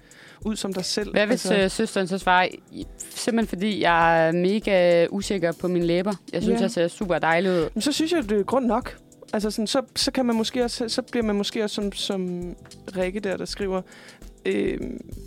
ud 0.44 0.56
som 0.56 0.72
dig 0.74 0.84
selv? 0.84 1.10
Hvad 1.12 1.26
hvis 1.26 1.46
altså... 1.46 1.76
søsteren 1.76 2.08
så 2.08 2.18
svarer, 2.18 2.48
"I- 2.72 2.86
simpelthen 3.10 3.48
fordi 3.58 3.80
jeg 3.82 4.28
er 4.28 4.32
mega 4.32 5.06
usikker 5.10 5.52
på 5.52 5.68
mine 5.68 5.86
læber. 5.86 6.12
Jeg 6.32 6.42
synes, 6.42 6.58
Ja. 6.58 6.62
jeg 6.62 6.70
ser 6.70 6.88
super 6.88 7.18
dejlig 7.18 7.50
ud. 7.50 7.68
Men 7.74 7.82
så 7.82 7.92
synes 7.92 8.12
jeg, 8.12 8.28
det 8.28 8.38
er 8.40 8.42
grund 8.42 8.66
nok. 8.66 8.96
Altså 9.32 9.50
sådan, 9.50 9.66
så, 9.66 9.82
så 9.96 10.10
kan 10.10 10.26
man 10.26 10.36
måske 10.36 10.64
også, 10.64 10.88
så 10.88 11.02
bliver 11.02 11.24
man 11.24 11.36
måske 11.36 11.64
også 11.64 11.74
som, 11.74 11.92
som 11.92 12.54
Rikke 12.96 13.20
der, 13.20 13.36
der 13.36 13.44
skriver, 13.44 13.82
øh, 14.46 14.78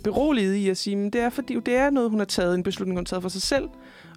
beroliget 0.04 0.54
i 0.54 0.68
at 0.68 0.76
sige, 0.76 0.96
men 0.96 1.10
det 1.10 1.20
er 1.20 1.30
fordi, 1.30 1.56
det 1.66 1.76
er 1.76 1.90
noget, 1.90 2.10
hun 2.10 2.18
har 2.18 2.26
taget, 2.26 2.54
en 2.54 2.62
beslutning, 2.62 2.98
hun 2.98 3.04
har 3.04 3.08
taget 3.08 3.22
for 3.22 3.28
sig 3.28 3.42
selv, 3.42 3.68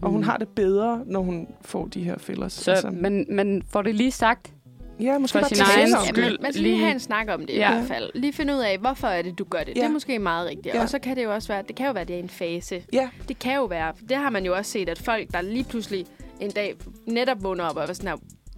og 0.02 0.10
hun 0.10 0.20
Mm. 0.20 0.24
har 0.28 0.38
det 0.38 0.48
bedre, 0.48 1.02
når 1.06 1.22
hun 1.22 1.48
får 1.62 1.86
de 1.86 2.04
her 2.04 2.18
fælder. 2.18 2.48
Så 2.48 2.90
man, 2.94 3.26
man 3.30 3.64
får 3.70 3.82
det 3.82 3.96
lige 3.96 4.12
sagt. 4.12 4.52
Ja, 5.00 5.18
måske 5.18 5.36
for 5.36 5.40
bare 5.40 5.50
sin 5.50 5.66
egen 5.78 5.96
skyld. 6.08 6.40
man, 6.42 6.54
skal 6.54 6.64
lige 6.64 6.78
have 6.80 6.92
en 6.92 7.00
snak 7.00 7.28
om 7.30 7.46
det 7.46 7.56
ja. 7.56 7.72
I 7.72 7.76
hvert 7.76 7.88
fald. 7.88 8.10
Lige 8.16 8.34
finde 8.34 8.54
ud 8.54 8.60
af, 8.60 8.78
hvorfor 8.78 9.08
er 9.08 9.22
det, 9.22 9.40
du 9.40 9.44
gør 9.44 9.60
det. 9.60 9.68
Ja. 9.68 9.74
Det 9.74 9.84
er 9.84 9.90
måske 9.92 10.20
meget 10.20 10.50
rigtigt. 10.50 10.76
Ja. 10.76 10.82
Og 10.82 10.90
så 10.90 11.00
kan 11.00 11.16
det 11.16 11.24
jo 11.24 11.34
også 11.34 11.48
være, 11.48 11.64
det 11.68 11.76
kan 11.76 11.86
jo 11.86 11.92
være, 11.92 12.04
det 12.04 12.16
er 12.16 12.20
en 12.20 12.30
fase. 12.30 12.84
Ja, 12.94 13.10
Det 13.28 13.40
kan 13.40 13.56
jo 13.56 13.66
være, 13.66 13.94
det 14.10 14.18
har 14.18 14.30
man 14.30 14.46
jo 14.46 14.56
også 14.56 14.72
set, 14.72 14.90
at 14.90 15.00
folk, 15.00 15.32
der 15.34 15.42
lige 15.42 15.64
pludselig 15.64 16.06
en 16.40 16.52
dag 16.52 16.76
netop 17.06 17.44
vågner 17.44 17.64
op 17.64 17.76
og 17.78 17.84
er 17.90 17.94
sådan 17.94 18.10
her, 18.10 18.18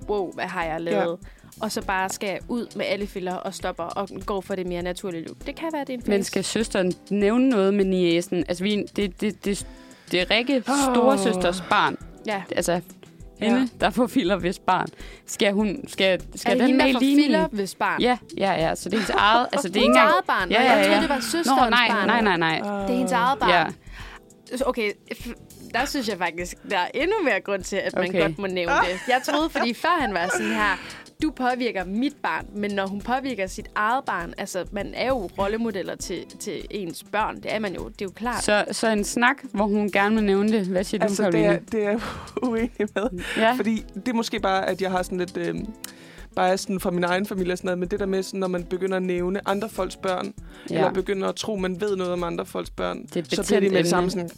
wow, 0.10 0.32
hvad 0.34 0.46
har 0.46 0.64
jeg 0.64 0.82
lavet? 0.82 1.18
Ja. 1.22 1.28
Og 1.62 1.72
så 1.72 1.82
bare 1.86 2.10
skal 2.10 2.40
ud 2.48 2.68
med 2.76 2.86
alle 2.86 3.08
filler 3.08 3.36
og 3.36 3.54
stopper 3.54 3.84
og 3.84 4.10
går 4.26 4.42
for 4.42 4.56
det 4.56 4.68
mere 4.68 4.82
naturlige 4.82 5.24
look. 5.28 5.38
Det 5.46 5.56
kan 5.56 5.70
være, 5.74 5.82
det 5.82 5.90
er 5.90 5.94
en 5.94 6.02
fase. 6.02 6.10
Men 6.12 6.24
skal 6.24 6.44
søsteren 6.44 6.94
nævne 7.10 7.50
noget 7.50 7.74
med 7.74 7.86
niæsen? 7.86 8.38
Altså, 8.48 8.64
vi, 8.64 8.84
det, 8.96 9.22
det, 9.22 9.46
det, 9.46 9.68
det 10.12 10.22
er 10.22 10.32
Rikke 10.32 10.58
Åh. 10.58 10.94
storesøsters 10.96 11.64
barn. 11.70 11.98
Ja. 12.28 12.44
Altså, 12.56 12.82
hende, 13.40 13.60
Ja. 13.60 13.68
der 13.86 13.90
får 13.90 14.08
filer 14.08 14.36
hvis 14.38 14.60
barn. 14.60 14.88
Skal, 15.26 15.52
hun, 15.54 15.84
skal, 15.88 16.22
skal 16.36 16.52
er 16.52 16.56
det 16.56 16.60
den 16.62 16.82
hende, 16.82 16.86
med 16.86 16.94
der 16.94 17.00
filler, 17.24 17.48
hvis 17.48 17.76
barn? 17.76 18.02
Ja, 18.02 18.18
ja, 18.38 18.52
ja. 18.54 18.76
Så 18.76 18.90
det 18.90 18.94
er 18.96 18.98
hendes 19.00 19.10
eget... 19.10 19.48
Altså, 19.52 19.68
det 19.68 19.76
er 19.76 19.80
ikke 19.82 19.86
engang... 19.90 20.10
eget 20.12 20.26
barn? 20.28 20.52
Ja, 20.52 20.58
Nå, 20.60 20.64
ja, 20.64 20.72
Jeg 20.72 20.86
troede, 20.86 20.96
ja. 20.96 21.02
det 21.02 21.10
var 21.10 21.16
Nå, 21.16 21.22
søsterens 21.22 21.70
nej, 21.70 21.88
barn. 21.90 22.08
nej, 22.08 22.22
nej, 22.22 22.38
nej. 22.38 22.56
Det 22.82 22.90
er 22.92 22.96
hendes 22.96 23.12
eget 23.12 23.40
barn. 23.40 23.50
Ja. 23.50 23.66
Okay, 24.66 24.92
der 25.74 25.86
synes 25.86 26.10
jeg 26.10 26.18
faktisk, 26.18 26.58
der 26.70 26.78
er 26.78 26.88
endnu 26.94 27.16
mere 27.24 27.40
grund 27.42 27.64
til, 27.64 27.76
at 27.76 27.96
man 27.96 28.10
Okay. 28.10 28.22
godt 28.22 28.40
må 28.40 28.48
nævne 28.48 28.74
det. 28.74 29.00
Jeg 29.08 29.22
troede, 29.26 29.50
fordi 29.50 29.74
før 29.84 29.98
han 30.02 30.14
var 30.14 30.30
sådan 30.34 30.48
her, 30.54 30.78
du 31.24 31.32
påvirker 31.32 31.86
mit 31.86 32.16
barn, 32.24 32.46
men 32.56 32.72
når 32.72 32.88
hun 32.88 33.02
påvirker 33.02 33.48
sit 33.48 33.68
eget 33.76 34.06
barn, 34.06 34.34
altså 34.38 34.66
man 34.72 34.94
er 34.94 35.08
jo 35.08 35.30
rollemodeller 35.38 35.96
til, 35.96 36.26
til 36.40 36.66
ens 36.70 37.04
børn, 37.12 37.36
det 37.36 37.54
er 37.54 37.60
man 37.60 37.76
jo, 37.76 37.88
det 37.90 38.02
er 38.02 38.06
jo 38.06 38.12
klart. 38.16 38.44
Så, 38.44 38.66
så 38.72 38.88
en 38.88 39.04
snak, 39.04 39.36
hvor 39.52 39.66
hun 39.66 39.92
gerne 39.92 40.16
vil 40.16 40.24
nævne 40.24 40.52
det. 40.52 40.68
Hvad 40.68 40.84
siger 40.84 41.04
altså 41.04 41.26
du, 41.26 41.32
det 41.32 41.40
er, 41.40 41.44
Karoline? 41.44 41.66
det 41.72 41.84
er 41.84 41.90
jeg 41.90 42.00
uenig 42.50 42.88
med. 42.96 43.24
Ja. 43.38 43.54
Fordi 43.54 43.84
det 43.96 44.08
er 44.08 44.14
måske 44.14 44.40
bare, 44.40 44.70
at 44.70 44.82
jeg 44.82 44.92
har 44.92 45.04
sådan 45.04 45.18
lidt... 45.18 45.38
Øh, 45.38 45.56
bare 46.36 46.58
sådan 46.58 46.80
fra 46.80 46.92
min 46.92 47.04
egen 47.04 47.26
familie 47.26 47.54
og 47.54 47.58
sådan 47.58 47.68
noget, 47.68 47.80
men 47.80 47.90
det 47.90 48.00
der 48.00 48.06
med, 48.06 48.24
sådan, 48.24 48.40
når 48.40 48.48
man 48.48 48.64
begynder 48.64 48.98
at 48.98 49.04
nævne 49.04 49.48
andre 49.48 49.70
folks 49.70 49.96
børn, 49.96 50.34
ja. 50.70 50.76
eller 50.76 50.92
begynder 50.92 51.28
at 51.28 51.36
tro, 51.36 51.56
man 51.56 51.82
ved 51.82 51.96
noget 51.96 52.14
om 52.14 52.24
andre 52.24 52.46
folks 52.46 52.70
børn, 52.70 53.08
så 53.08 53.44
bliver 53.48 53.60
de 53.60 53.70
med 53.70 53.78
det 53.78 53.88
samme 53.90 54.10
sådan, 54.10 54.30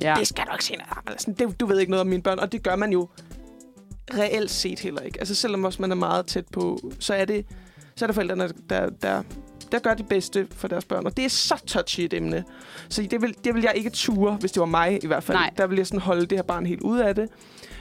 ja. 0.00 0.14
det 0.18 0.28
skal 0.28 0.44
du 0.44 0.52
ikke 0.52 0.64
sige 0.64 0.76
noget 0.76 0.92
om. 0.92 1.02
Eller 1.06 1.18
sådan, 1.20 1.34
det, 1.34 1.60
du 1.60 1.66
ved 1.66 1.78
ikke 1.78 1.90
noget 1.90 2.00
om 2.00 2.06
mine 2.06 2.22
børn, 2.22 2.38
og 2.38 2.52
det 2.52 2.62
gør 2.62 2.76
man 2.76 2.92
jo 2.92 3.08
reelt 4.18 4.50
set 4.50 4.80
heller 4.80 5.00
ikke. 5.00 5.18
Altså 5.20 5.34
selvom 5.34 5.64
også 5.64 5.82
man 5.82 5.90
er 5.90 5.96
meget 5.96 6.26
tæt 6.26 6.44
på, 6.52 6.92
så 6.98 7.14
er 7.14 7.24
det, 7.24 7.46
så 7.94 8.04
er 8.04 8.06
det 8.06 8.14
forældrene, 8.14 8.50
der, 8.70 8.90
der 9.02 9.22
der 9.72 9.78
gør 9.78 9.94
det 9.94 10.08
bedste 10.08 10.46
for 10.50 10.68
deres 10.68 10.84
børn. 10.84 11.06
Og 11.06 11.16
det 11.16 11.24
er 11.24 11.28
så 11.28 11.62
touchy 11.66 12.00
et 12.00 12.14
emne. 12.14 12.44
Så 12.88 13.02
det 13.02 13.22
vil, 13.22 13.34
det 13.44 13.54
vil 13.54 13.62
jeg 13.62 13.72
ikke 13.76 13.90
ture, 13.90 14.34
hvis 14.34 14.52
det 14.52 14.60
var 14.60 14.66
mig 14.66 15.04
i 15.04 15.06
hvert 15.06 15.22
fald. 15.22 15.38
Nej. 15.38 15.50
Der 15.56 15.66
vil 15.66 15.76
jeg 15.76 15.86
sådan 15.86 16.00
holde 16.00 16.26
det 16.26 16.38
her 16.38 16.42
barn 16.42 16.66
helt 16.66 16.80
ud 16.80 16.98
af 16.98 17.14
det. 17.14 17.28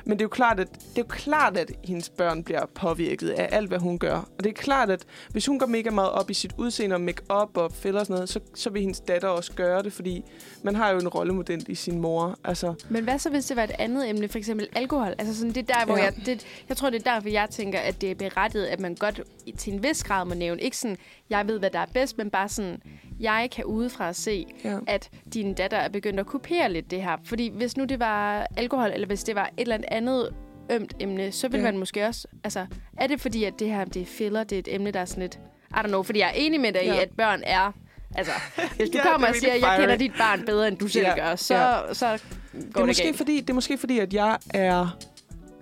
Men 0.06 0.12
det 0.12 0.22
er 0.22 0.26
jo 0.26 0.30
klart, 0.30 0.60
at, 0.60 0.68
det 0.74 0.80
er 0.82 1.02
jo 1.02 1.06
klart, 1.10 1.58
at 1.58 1.72
hendes 1.84 2.10
børn 2.10 2.44
bliver 2.44 2.66
påvirket 2.66 3.30
af 3.30 3.50
alt, 3.52 3.68
hvad 3.68 3.80
hun 3.80 4.00
gør. 4.00 4.16
Og 4.38 4.44
det 4.44 4.50
er 4.50 4.54
klart, 4.54 4.90
at 4.90 5.04
hvis 5.32 5.46
hun 5.46 5.60
går 5.60 5.66
mega 5.66 5.90
meget 5.90 6.10
op 6.10 6.30
i 6.30 6.34
sit 6.34 6.52
udseende 6.58 6.94
og 6.94 7.02
make-up 7.02 7.58
og 7.58 7.72
fælder 7.72 8.00
og 8.00 8.06
sådan 8.06 8.14
noget, 8.14 8.30
så, 8.30 8.40
så 8.56 8.70
vil 8.70 8.82
hendes 8.82 9.00
datter 9.00 9.28
også 9.28 9.54
gøre 9.54 9.84
det, 9.84 9.94
fordi 9.94 10.24
man 10.64 10.76
har 10.76 10.90
jo 10.90 11.00
en 11.00 11.08
rollemodel 11.08 11.66
i 11.70 11.76
sin 11.76 12.00
mor. 12.02 12.38
Altså, 12.44 12.74
Men 12.90 13.04
hvad 13.04 13.20
så, 13.20 13.30
hvis 13.30 13.46
det 13.46 13.58
var 13.58 13.64
et 13.64 13.72
andet 13.80 14.10
emne, 14.10 14.28
for 14.28 14.38
eksempel 14.38 14.68
alkohol? 14.76 15.16
Altså 15.18 15.36
sådan, 15.36 15.54
det 15.54 15.70
er 15.70 15.74
der, 15.74 15.86
hvor 15.86 15.98
Ja. 15.98 16.04
jeg... 16.04 16.14
Det, 16.26 16.46
jeg 16.70 16.78
tror, 16.78 16.90
det 16.90 17.08
er 17.08 17.14
derfor, 17.14 17.30
jeg 17.30 17.48
tænker, 17.50 17.80
at 17.80 18.02
det 18.02 18.12
er 18.12 18.16
berettiget, 18.16 18.66
at 18.66 18.80
man 18.80 18.96
godt 18.96 19.22
til 19.58 19.74
en 19.74 19.84
vis 19.84 20.04
grad 20.04 20.26
må 20.26 20.34
nævne. 20.34 20.62
Ikke 20.62 20.78
sådan, 20.78 20.98
jeg 21.32 21.48
ved, 21.48 21.60
hvad 21.60 21.70
der 21.70 21.80
er 21.80 21.86
bedst, 21.94 22.18
men 22.18 22.30
bare 22.30 22.50
sådan, 22.50 22.82
jeg 23.20 23.50
kan 23.52 23.66
udefra 23.66 24.14
se, 24.14 24.46
ja. 24.64 24.78
at 24.88 25.10
din 25.34 25.54
datter 25.54 25.78
er 25.78 25.90
begyndt 25.90 26.20
at 26.20 26.26
kopiere 26.26 26.72
lidt 26.72 26.92
det 26.92 27.04
her. 27.04 27.18
Fordi 27.24 27.52
hvis 27.56 27.78
nu 27.78 27.86
det 27.86 28.00
var 28.00 28.48
alkohol, 28.58 28.92
eller 28.94 29.08
hvis 29.08 29.24
det 29.24 29.36
var 29.36 29.46
et 29.58 29.62
eller 29.62 29.78
andet 29.88 30.30
ømt 30.72 30.94
emne, 31.00 31.32
så 31.32 31.48
vil 31.48 31.58
Ja. 31.58 31.64
man 31.64 31.78
måske 31.78 32.08
også... 32.08 32.28
Altså, 32.44 32.66
er 32.98 33.08
det 33.08 33.22
fordi, 33.22 33.44
at 33.44 33.54
det 33.60 33.68
her 33.68 33.86
det 33.86 34.02
er 34.02 34.06
filler, 34.06 34.44
det 34.44 34.56
er 34.56 34.60
et 34.60 34.76
emne, 34.76 34.92
der 34.92 35.00
er 35.00 35.06
sådan 35.06 35.22
lidt... 35.22 35.40
I 35.72 35.74
don't 35.78 35.88
know, 35.88 36.04
fordi 36.04 36.20
jeg 36.20 36.28
er 36.28 36.34
enig 36.36 36.60
med 36.60 36.74
dig 36.74 36.82
ja. 36.84 36.94
i, 36.94 36.98
at 37.00 37.10
børn 37.18 37.42
er... 37.46 37.72
Altså, 38.16 38.32
hvis 38.76 38.90
du 38.90 38.98
Ja, 38.98 39.04
kommer 39.12 39.18
det 39.20 39.26
er 39.28 39.30
og 39.30 39.36
siger, 39.36 39.52
virkelig 39.54 39.68
jeg 39.70 39.80
kender 39.80 39.96
dit 39.96 40.12
barn 40.18 40.46
bedre, 40.46 40.68
end 40.68 40.78
du 40.78 40.88
selv 40.88 41.06
Ja. 41.06 41.16
gør, 41.16 41.36
så, 41.36 41.54
Ja. 41.56 41.94
så 41.94 42.12
Det 42.14 42.74
går 42.74 42.82
er, 42.82 42.86
det, 42.86 42.88
måske 42.88 43.04
galt. 43.04 43.18
fordi, 43.18 43.42
det 43.42 43.50
er 43.50 43.54
måske 43.54 43.78
fordi, 43.78 44.00
at 44.00 44.14
jeg 44.14 44.38
er 44.54 44.98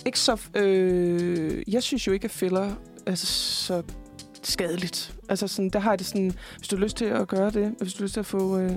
ikke 0.05 0.19
så... 0.19 0.41
Øh, 0.55 1.63
jeg 1.73 1.83
synes 1.83 2.07
jo 2.07 2.11
ikke, 2.11 2.25
at 2.25 2.31
filler 2.31 2.71
er 3.05 3.15
så 3.15 3.83
skadeligt. 4.43 5.13
Altså, 5.29 5.47
sådan, 5.47 5.69
der 5.69 5.79
har 5.79 5.91
jeg 5.91 5.99
det 5.99 6.07
sådan, 6.07 6.31
hvis 6.57 6.67
du 6.67 6.75
har 6.75 6.83
lyst 6.83 6.97
til 6.97 7.05
at 7.05 7.27
gøre 7.27 7.49
det, 7.49 7.75
hvis 7.79 7.93
du 7.93 7.97
har 7.99 8.03
lyst 8.03 8.13
til 8.13 8.19
at 8.19 8.25
få 8.25 8.57
øh, 8.57 8.71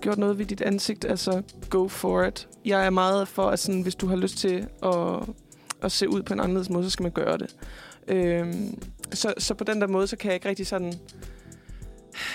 gjort 0.00 0.18
noget 0.18 0.38
ved 0.38 0.46
dit 0.46 0.60
ansigt, 0.60 1.04
altså, 1.04 1.42
go 1.70 1.88
for 1.88 2.24
it. 2.24 2.48
Jeg 2.64 2.86
er 2.86 2.90
meget 2.90 3.28
for, 3.28 3.42
at 3.42 3.58
sådan, 3.58 3.82
hvis 3.82 3.94
du 3.94 4.06
har 4.06 4.16
lyst 4.16 4.38
til 4.38 4.66
at, 4.82 5.28
at 5.82 5.92
se 5.92 6.08
ud 6.08 6.22
på 6.22 6.34
en 6.34 6.40
anderledes 6.40 6.70
måde, 6.70 6.84
så 6.84 6.90
skal 6.90 7.02
man 7.02 7.12
gøre 7.12 7.38
det. 7.38 7.56
Øhm, 8.08 8.82
så, 9.12 9.34
så 9.38 9.54
på 9.54 9.64
den 9.64 9.80
der 9.80 9.86
måde, 9.86 10.06
så 10.06 10.16
kan 10.16 10.28
jeg 10.28 10.34
ikke 10.34 10.48
rigtig 10.48 10.66
sådan 10.66 10.94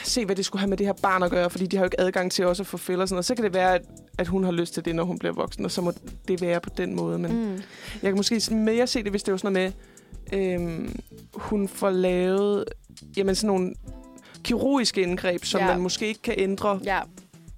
se, 0.04 0.26
hvad 0.26 0.36
det 0.36 0.46
skulle 0.46 0.60
have 0.60 0.70
med 0.70 0.78
det 0.78 0.86
her 0.86 0.94
barn 0.94 1.24
at 1.24 1.32
gøre, 1.32 1.50
fordi 1.50 1.66
de 1.66 1.78
har 1.78 1.84
jo 1.84 1.86
ikke 1.86 2.00
adgang 2.00 2.32
til 2.32 2.46
også 2.46 2.64
at 2.64 2.68
få 2.68 2.78
fælder 2.78 3.02
og 3.02 3.08
sådan 3.08 3.16
noget. 3.16 3.26
Så 3.26 3.36
kan 3.36 3.44
det 3.44 3.54
være, 3.54 3.76
at, 3.76 3.82
at 4.18 4.28
hun 4.28 4.44
har 4.44 4.52
lyst 4.52 4.74
til 4.74 4.86
det, 4.86 4.96
når 4.96 5.04
hun 5.04 5.20
bliver 5.20 5.34
voksen, 5.34 5.66
og 5.66 5.72
så 5.72 5.82
må 5.82 5.94
det 6.28 6.42
være 6.42 6.60
på 6.60 6.70
den 6.78 6.96
måde. 6.96 7.20
Men 7.20 7.32
mm. 7.32 7.62
Jeg 8.04 8.12
kan 8.12 8.16
måske 8.16 8.42
mere 8.52 8.88
se 8.88 9.04
det, 9.04 9.12
hvis 9.12 9.24
det 9.24 9.32
var 9.32 9.38
sådan 9.38 9.54
noget 9.54 9.74
med, 10.32 10.54
øhm, 10.54 11.00
hun 11.34 11.68
får 11.68 11.90
lavet 11.90 12.66
jamen 13.18 13.36
sådan 13.36 13.48
nogle 13.48 13.74
kirurgiske 14.44 15.02
indgreb, 15.02 15.46
som 15.46 15.60
Ja. 15.62 15.66
ja. 15.68 15.72
man 15.74 15.82
måske 15.82 16.08
ikke 16.08 16.22
kan 16.22 16.34
ændre 16.38 16.80
Ja, 16.84 17.00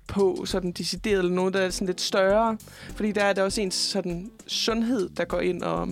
på 0.07 0.43
sådan 0.45 0.71
decideret, 0.71 1.17
eller 1.19 1.31
noget, 1.31 1.53
der 1.53 1.59
er 1.59 1.69
sådan 1.69 1.85
lidt 1.87 2.01
større. 2.01 2.57
Fordi 2.95 3.11
der 3.11 3.23
er 3.23 3.33
der 3.33 3.43
også 3.43 3.61
ens 3.61 3.75
sådan 3.75 4.31
sundhed, 4.47 5.09
der 5.09 5.25
går 5.25 5.39
ind 5.39 5.63
og, 5.63 5.87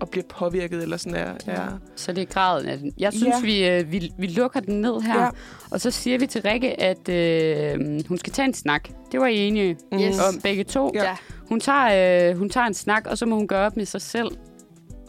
og 0.00 0.08
bliver 0.08 0.24
påvirket, 0.28 0.82
eller 0.82 0.96
sådan 0.96 1.14
er... 1.18 1.34
er 1.46 1.78
Så 1.96 2.12
det 2.12 2.22
er 2.22 2.26
graden 2.26 2.68
af 2.68 2.78
den. 2.78 2.92
Jeg 2.98 3.12
synes, 3.12 3.34
Ja. 3.36 3.40
vi, 3.42 3.68
øh, 3.68 3.92
vi, 3.92 4.12
vi 4.18 4.26
lukker 4.26 4.60
den 4.60 4.80
ned 4.80 5.00
her. 5.00 5.20
Ja. 5.22 5.30
Og 5.70 5.80
så 5.80 5.90
siger 5.90 6.18
vi 6.18 6.26
til 6.26 6.42
Rikke, 6.42 6.80
at 6.80 7.08
øh, 7.08 8.04
hun 8.08 8.18
skal 8.18 8.32
tage 8.32 8.46
en 8.46 8.54
snak. 8.54 8.88
Det 9.12 9.20
var 9.20 9.26
I 9.26 9.36
enige 9.48 9.76
Yes. 9.94 10.18
om 10.18 10.40
begge 10.42 10.64
to. 10.64 10.90
Ja. 10.94 11.04
ja. 11.04 11.16
Hun 11.48 11.60
tager, 11.60 12.30
øh, 12.30 12.38
hun 12.38 12.50
tager 12.50 12.66
en 12.66 12.74
snak, 12.74 13.06
og 13.06 13.18
så 13.18 13.26
må 13.26 13.36
hun 13.36 13.48
gøre 13.48 13.66
op 13.66 13.76
med 13.76 13.86
sig 13.86 14.00
selv, 14.02 14.28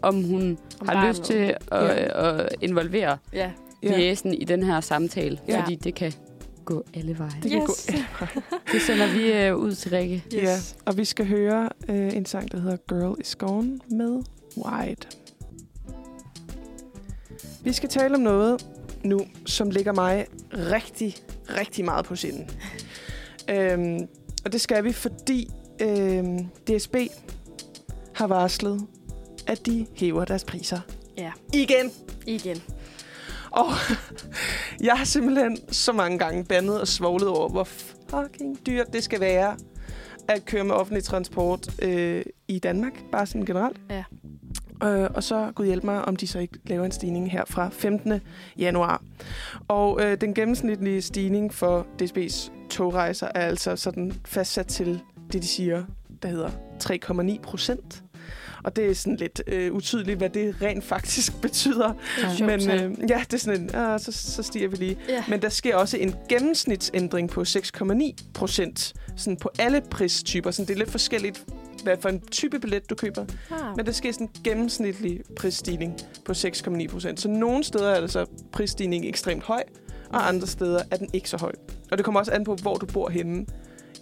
om 0.02 0.24
hun 0.24 0.58
Om 0.82 0.88
har 0.88 1.08
lyst 1.08 1.24
til 1.24 1.34
at, 1.72 1.84
Ja. 1.84 2.30
at 2.40 2.50
involvere 2.62 3.18
Ja. 3.34 3.52
Jæsen 3.84 4.34
i 4.34 4.44
den 4.44 4.64
her 4.64 4.82
samtale. 4.82 5.40
Ja. 5.48 5.62
Fordi 5.62 5.76
det 5.76 5.96
kan 5.96 6.14
gå 6.66 6.84
alle 6.94 7.20
veje. 7.20 7.32
Det 7.44 7.52
kan 7.52 7.62
Yes. 7.62 7.88
gå. 8.20 8.26
Det 8.74 8.82
sender 8.82 9.14
vi 9.14 9.32
øh, 9.34 9.56
ud 9.56 9.76
til 9.76 9.92
Rikke. 9.92 10.24
Yes. 10.36 10.44
Ja, 10.44 10.58
og 10.86 10.98
vi 10.98 11.06
skal 11.06 11.28
høre 11.28 11.70
øh, 11.90 12.16
en 12.16 12.26
sang, 12.26 12.52
der 12.52 12.60
hedder 12.60 12.78
Girl 12.90 13.22
is 13.22 13.36
Gone 13.36 13.80
med 13.92 14.24
White. 14.58 15.08
Vi 17.64 17.74
skal 17.74 17.90
tale 17.90 18.16
om 18.16 18.22
noget 18.22 18.66
nu, 19.04 19.20
som 19.46 19.70
ligger 19.70 19.94
mig 19.94 20.26
rigtig, 20.54 21.16
rigtig 21.58 21.86
meget 21.86 22.06
på 22.06 22.16
sinden. 22.16 22.50
øhm, 23.50 24.08
og 24.46 24.52
det 24.52 24.62
skal 24.62 24.84
vi, 24.84 24.92
fordi 24.94 25.50
øhm, 25.82 26.46
DSB 26.46 26.96
har 28.14 28.28
varslet, 28.28 28.82
at 29.48 29.66
de 29.66 29.86
hæver 29.96 30.26
deres 30.26 30.44
priser. 30.44 30.80
Ja. 31.18 31.32
Igen! 31.54 31.92
Igen. 32.28 32.58
Og 33.52 33.68
jeg 34.88 34.94
har 34.94 35.06
simpelthen 35.06 35.58
så 35.72 35.94
mange 35.94 36.20
gange 36.20 36.46
bandet 36.46 36.82
og 36.82 36.88
svoglet 36.88 37.30
over, 37.30 37.50
hvor 37.50 37.68
fucking 38.10 38.66
dyrt 38.66 38.94
det 38.94 39.04
skal 39.04 39.20
være 39.20 39.58
at 40.28 40.46
køre 40.46 40.64
med 40.64 40.76
offentlig 40.76 41.04
transport 41.04 41.82
øh, 41.82 42.24
i 42.48 42.60
Danmark, 42.60 42.94
bare 43.12 43.26
sådan 43.26 43.46
generelt. 43.46 43.82
Ja. 43.90 44.04
Øh, 44.84 45.10
og 45.14 45.24
så 45.24 45.52
Gud 45.56 45.66
hjælp 45.66 45.84
mig, 45.84 46.06
om 46.06 46.16
de 46.16 46.28
så 46.28 46.40
ikke 46.40 46.60
laver 46.66 46.86
en 46.86 46.92
stigning 46.92 47.32
her 47.32 47.44
fra 47.48 47.70
15. 47.70 48.22
januar. 48.58 49.04
Og 49.68 50.02
øh, 50.04 50.22
den 50.22 50.34
gennemsnitlige 50.34 51.02
stigning 51.02 51.54
for 51.54 51.88
DSB's 52.02 52.52
togrejser 52.70 53.28
er 53.36 53.42
altså 53.42 53.76
sådan 53.76 54.14
fastsat 54.26 54.68
til 54.68 55.02
det, 55.34 55.42
de 55.42 55.48
siger, 55.48 55.84
der 56.22 56.30
hedder 56.30 56.50
3,9 56.84 57.42
procent. 57.42 58.04
Og 58.64 58.76
det 58.76 58.86
er 58.86 58.96
sådan 58.96 59.16
lidt 59.16 59.42
øh, 59.48 59.74
utydeligt, 59.74 60.18
hvad 60.18 60.30
det 60.30 60.56
rent 60.62 60.84
faktisk 60.84 61.34
betyder. 61.42 61.94
Sjovt 62.38 62.40
Men 62.40 62.72
øh, 62.72 63.10
ja, 63.10 63.24
det 63.26 63.34
er 63.34 63.38
sådan 63.38 63.62
en, 63.62 63.76
øh, 63.76 64.00
så, 64.00 64.12
så 64.12 64.44
stiger 64.44 64.68
vi 64.68 64.76
lige. 64.76 64.98
Ja. 65.10 65.24
Men 65.28 65.42
der 65.42 65.50
sker 65.50 65.76
også 65.76 65.98
en 65.98 66.16
gennemsnitsændring 66.30 67.30
på 67.30 67.42
6,9 67.42 68.32
procent 68.34 68.94
sådan 69.18 69.38
på 69.38 69.50
alle 69.60 69.82
pristyper. 69.92 70.52
Sådan 70.52 70.68
det 70.68 70.74
er 70.74 70.78
lidt 70.78 70.92
forskelligt, 70.92 71.46
hvad 71.84 71.98
for 72.00 72.10
en 72.10 72.22
type 72.22 72.60
billet 72.60 72.90
du 72.90 72.96
køber. 72.96 73.26
Ah. 73.52 73.78
Men 73.78 73.86
der 73.86 73.92
sker 73.92 74.12
sådan 74.12 74.28
en 74.28 74.44
gennemsnitlig 74.44 75.22
prisstigning 75.36 75.96
på 76.26 76.32
6,9 76.32 76.88
procent. 76.88 77.20
Så 77.20 77.28
nogle 77.28 77.64
steder 77.64 77.90
er 77.90 77.96
altså 77.96 78.26
prisstigningen 78.52 79.10
ekstremt 79.10 79.44
høj, 79.44 79.64
og 80.10 80.28
andre 80.28 80.48
steder 80.48 80.84
er 80.92 80.98
den 80.98 81.10
ikke 81.14 81.30
så 81.30 81.38
høj. 81.38 81.52
Og 81.92 81.98
det 81.98 82.06
kommer 82.06 82.20
også 82.20 82.32
an 82.32 82.44
på, 82.44 82.56
hvor 82.56 82.76
du 82.76 82.86
bor 82.86 83.10
henne 83.10 83.46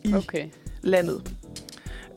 i 0.04 0.14
Okay. 0.14 0.48
landet. 0.82 1.32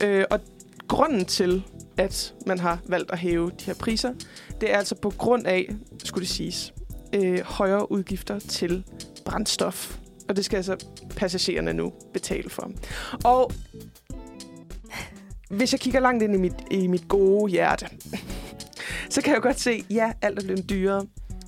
Øh, 0.03 0.25
og 0.29 0.39
grunden 0.87 1.25
til, 1.25 1.63
at 1.97 2.33
man 2.45 2.59
har 2.59 2.79
valgt 2.85 3.11
at 3.11 3.19
hæve 3.19 3.51
de 3.59 3.65
her 3.65 3.73
priser, 3.73 4.13
det 4.61 4.73
er 4.73 4.77
altså 4.77 4.95
på 4.95 5.09
grund 5.09 5.47
af, 5.47 5.75
skulle 6.03 6.21
det 6.21 6.29
siges, 6.29 6.73
øh, 7.15 7.39
højere 7.39 7.91
udgifter 7.91 8.39
til 8.39 8.83
brændstof. 9.25 9.97
Og 10.29 10.35
det 10.35 10.45
skal 10.45 10.57
altså 10.57 10.85
passagererne 11.15 11.73
nu 11.73 11.93
betale 12.13 12.49
for. 12.49 12.71
Og 13.23 13.51
hvis 15.49 15.71
jeg 15.71 15.79
kigger 15.79 15.99
langt 15.99 16.23
ind 16.23 16.35
i 16.35 16.37
mit, 16.37 16.53
i 16.71 16.87
mit 16.87 17.07
gode 17.07 17.51
hjerte, 17.51 17.87
så 19.09 19.21
kan 19.21 19.33
jeg 19.33 19.41
godt 19.41 19.59
se, 19.59 19.83
ja, 19.89 20.11
alt 20.21 20.39
er 20.39 20.43
blevet 20.43 20.69
dyrere. 20.69 21.05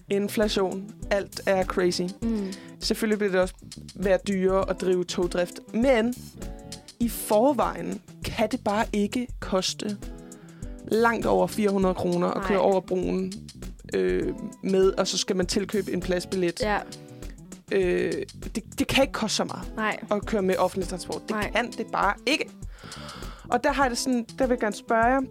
Inflation, 0.09 0.91
alt 1.11 1.41
er 1.45 1.63
crazy. 1.63 2.01
Mm. 2.21 2.53
Selvfølgelig 2.79 3.19
vil 3.19 3.31
det 3.31 3.39
også 3.39 3.53
være 3.95 4.19
dyrere 4.27 4.69
at 4.69 4.81
drive 4.81 5.03
togdrift. 5.03 5.73
Men 5.73 6.13
i 6.99 7.09
forvejen 7.09 8.01
kan 8.25 8.51
det 8.51 8.63
bare 8.63 8.85
ikke 8.93 9.27
koste 9.39 9.97
langt 10.87 11.25
over 11.25 11.47
400 11.47 11.95
kroner 11.95 12.27
at 12.27 12.37
Nej. 12.37 12.47
køre 12.47 12.59
over 12.59 12.79
broen 12.81 13.33
øh, 13.93 14.33
med, 14.63 14.91
og 14.91 15.07
så 15.07 15.17
skal 15.17 15.35
man 15.35 15.45
tilkøbe 15.45 15.93
en 15.93 16.01
pladsbillet. 16.01 16.61
Ja, 16.61 16.79
Øh, 17.71 18.13
det, 18.55 18.79
det 18.79 18.87
kan 18.87 19.03
ikke 19.03 19.13
koste 19.13 19.35
så 19.35 19.43
meget 19.43 19.73
nej. 19.75 19.99
at 20.11 20.25
køre 20.25 20.41
med 20.41 20.55
offentlig 20.57 20.87
transport. 20.89 21.21
Det 21.21 21.29
Nej. 21.31 21.51
kan 21.51 21.71
det 21.71 21.85
bare 21.91 22.13
ikke. 22.25 22.49
Og 23.49 23.63
der 23.63 23.71
har 23.71 23.83
jeg 23.83 23.89
det 23.89 23.97
sådan, 23.97 24.25
der 24.39 24.47
vil 24.47 24.53
jeg 24.53 24.59
gerne 24.59 24.75
spørge 24.75 25.05
jer, 25.05 25.21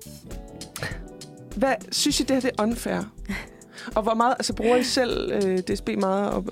hvad 1.56 1.74
synes 1.92 2.20
I, 2.20 2.22
det 2.22 2.30
her 2.36 2.40
det 2.40 2.50
er 2.58 2.62
unfair? 2.62 3.00
Og 3.96 4.02
hvor 4.02 4.14
meget, 4.14 4.34
altså 4.38 4.54
bruger 4.54 4.76
I 4.76 4.82
selv 4.84 5.32
øh, 5.32 5.58
DSB 5.58 5.88
meget, 5.98 6.30
og 6.30 6.44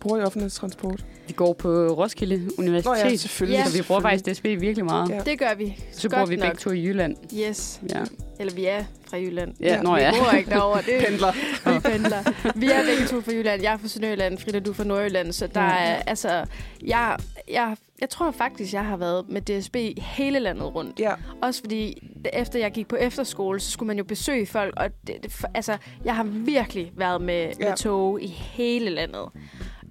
bruger 0.00 0.18
I 0.18 0.22
offentlig 0.22 0.52
transport? 0.52 1.04
Vi 1.26 1.32
går 1.32 1.52
på 1.52 1.68
Roskilde 1.88 2.50
Universitet. 2.58 2.90
Nå 3.04 3.08
ja, 3.10 3.16
selvfølgelig. 3.16 3.58
Ja. 3.58 3.64
Så 3.70 3.76
vi 3.76 3.82
bruger 3.82 4.00
faktisk 4.00 4.26
DSB 4.36 4.44
virkelig 4.44 4.84
meget. 4.84 5.10
Ja. 5.10 5.20
Det 5.26 5.38
gør 5.38 5.54
vi. 5.58 5.78
Så 5.92 6.08
Godt 6.08 6.18
bor 6.18 6.26
vi 6.26 6.36
begge 6.36 6.48
nok. 6.48 6.58
to 6.58 6.70
i 6.70 6.84
Jylland. 6.86 7.16
Yes. 7.38 7.80
Ja, 7.90 8.00
Eller 8.40 8.54
vi 8.54 8.64
er 8.66 8.84
fra 9.10 9.16
Jylland. 9.16 9.54
ja, 9.60 9.66
Ja, 9.74 9.82
nå 9.82 9.94
vi 9.94 10.00
ja. 10.00 10.10
bor 10.24 10.30
ikke 10.38 10.50
derovre. 10.50 10.82
Det 10.86 10.96
er 10.96 11.04
Pendler. 11.06 11.32
vi 11.74 11.80
pendler. 11.80 12.50
Vi 12.58 12.66
er 12.66 12.84
begge 12.86 13.06
to 13.06 13.20
fra 13.20 13.32
Jylland. 13.32 13.62
Jeg 13.62 13.72
er 13.72 13.76
fra 13.76 13.88
Sønderjylland, 13.88 14.38
Frida, 14.38 14.58
du 14.58 14.70
er 14.70 14.74
fra 14.74 14.84
Nordjylland. 14.84 15.32
Så 15.32 15.46
der 15.46 15.60
Ja. 15.62 15.68
er, 15.68 15.94
altså, 16.06 16.44
jeg, 16.86 17.16
jeg, 17.50 17.76
jeg 18.00 18.08
tror 18.10 18.30
faktisk, 18.30 18.72
jeg 18.72 18.84
har 18.84 18.96
været 18.96 19.24
med 19.28 19.40
DSB 19.60 19.76
hele 19.98 20.38
landet 20.38 20.74
rundt. 20.74 21.00
Ja, 21.00 21.12
Også 21.42 21.60
fordi, 21.60 22.02
efter 22.32 22.58
jeg 22.58 22.72
gik 22.72 22.88
på 22.88 22.96
efterskole, 22.96 23.60
så 23.60 23.70
skulle 23.70 23.86
man 23.86 23.98
jo 23.98 24.04
besøge 24.04 24.46
folk. 24.46 24.74
Og 24.76 24.90
det, 25.06 25.14
det, 25.22 25.32
for- 25.32 25.50
altså, 25.54 25.76
jeg 26.04 26.16
har 26.16 26.24
virkelig 26.24 26.92
været 26.96 27.22
med. 27.22 27.52
Ja. 27.60 27.68
med 27.68 27.76
tog 27.76 28.22
i 28.22 28.26
hele 28.26 28.90
landet. 28.90 29.24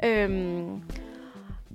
Øhm, 0.05 0.81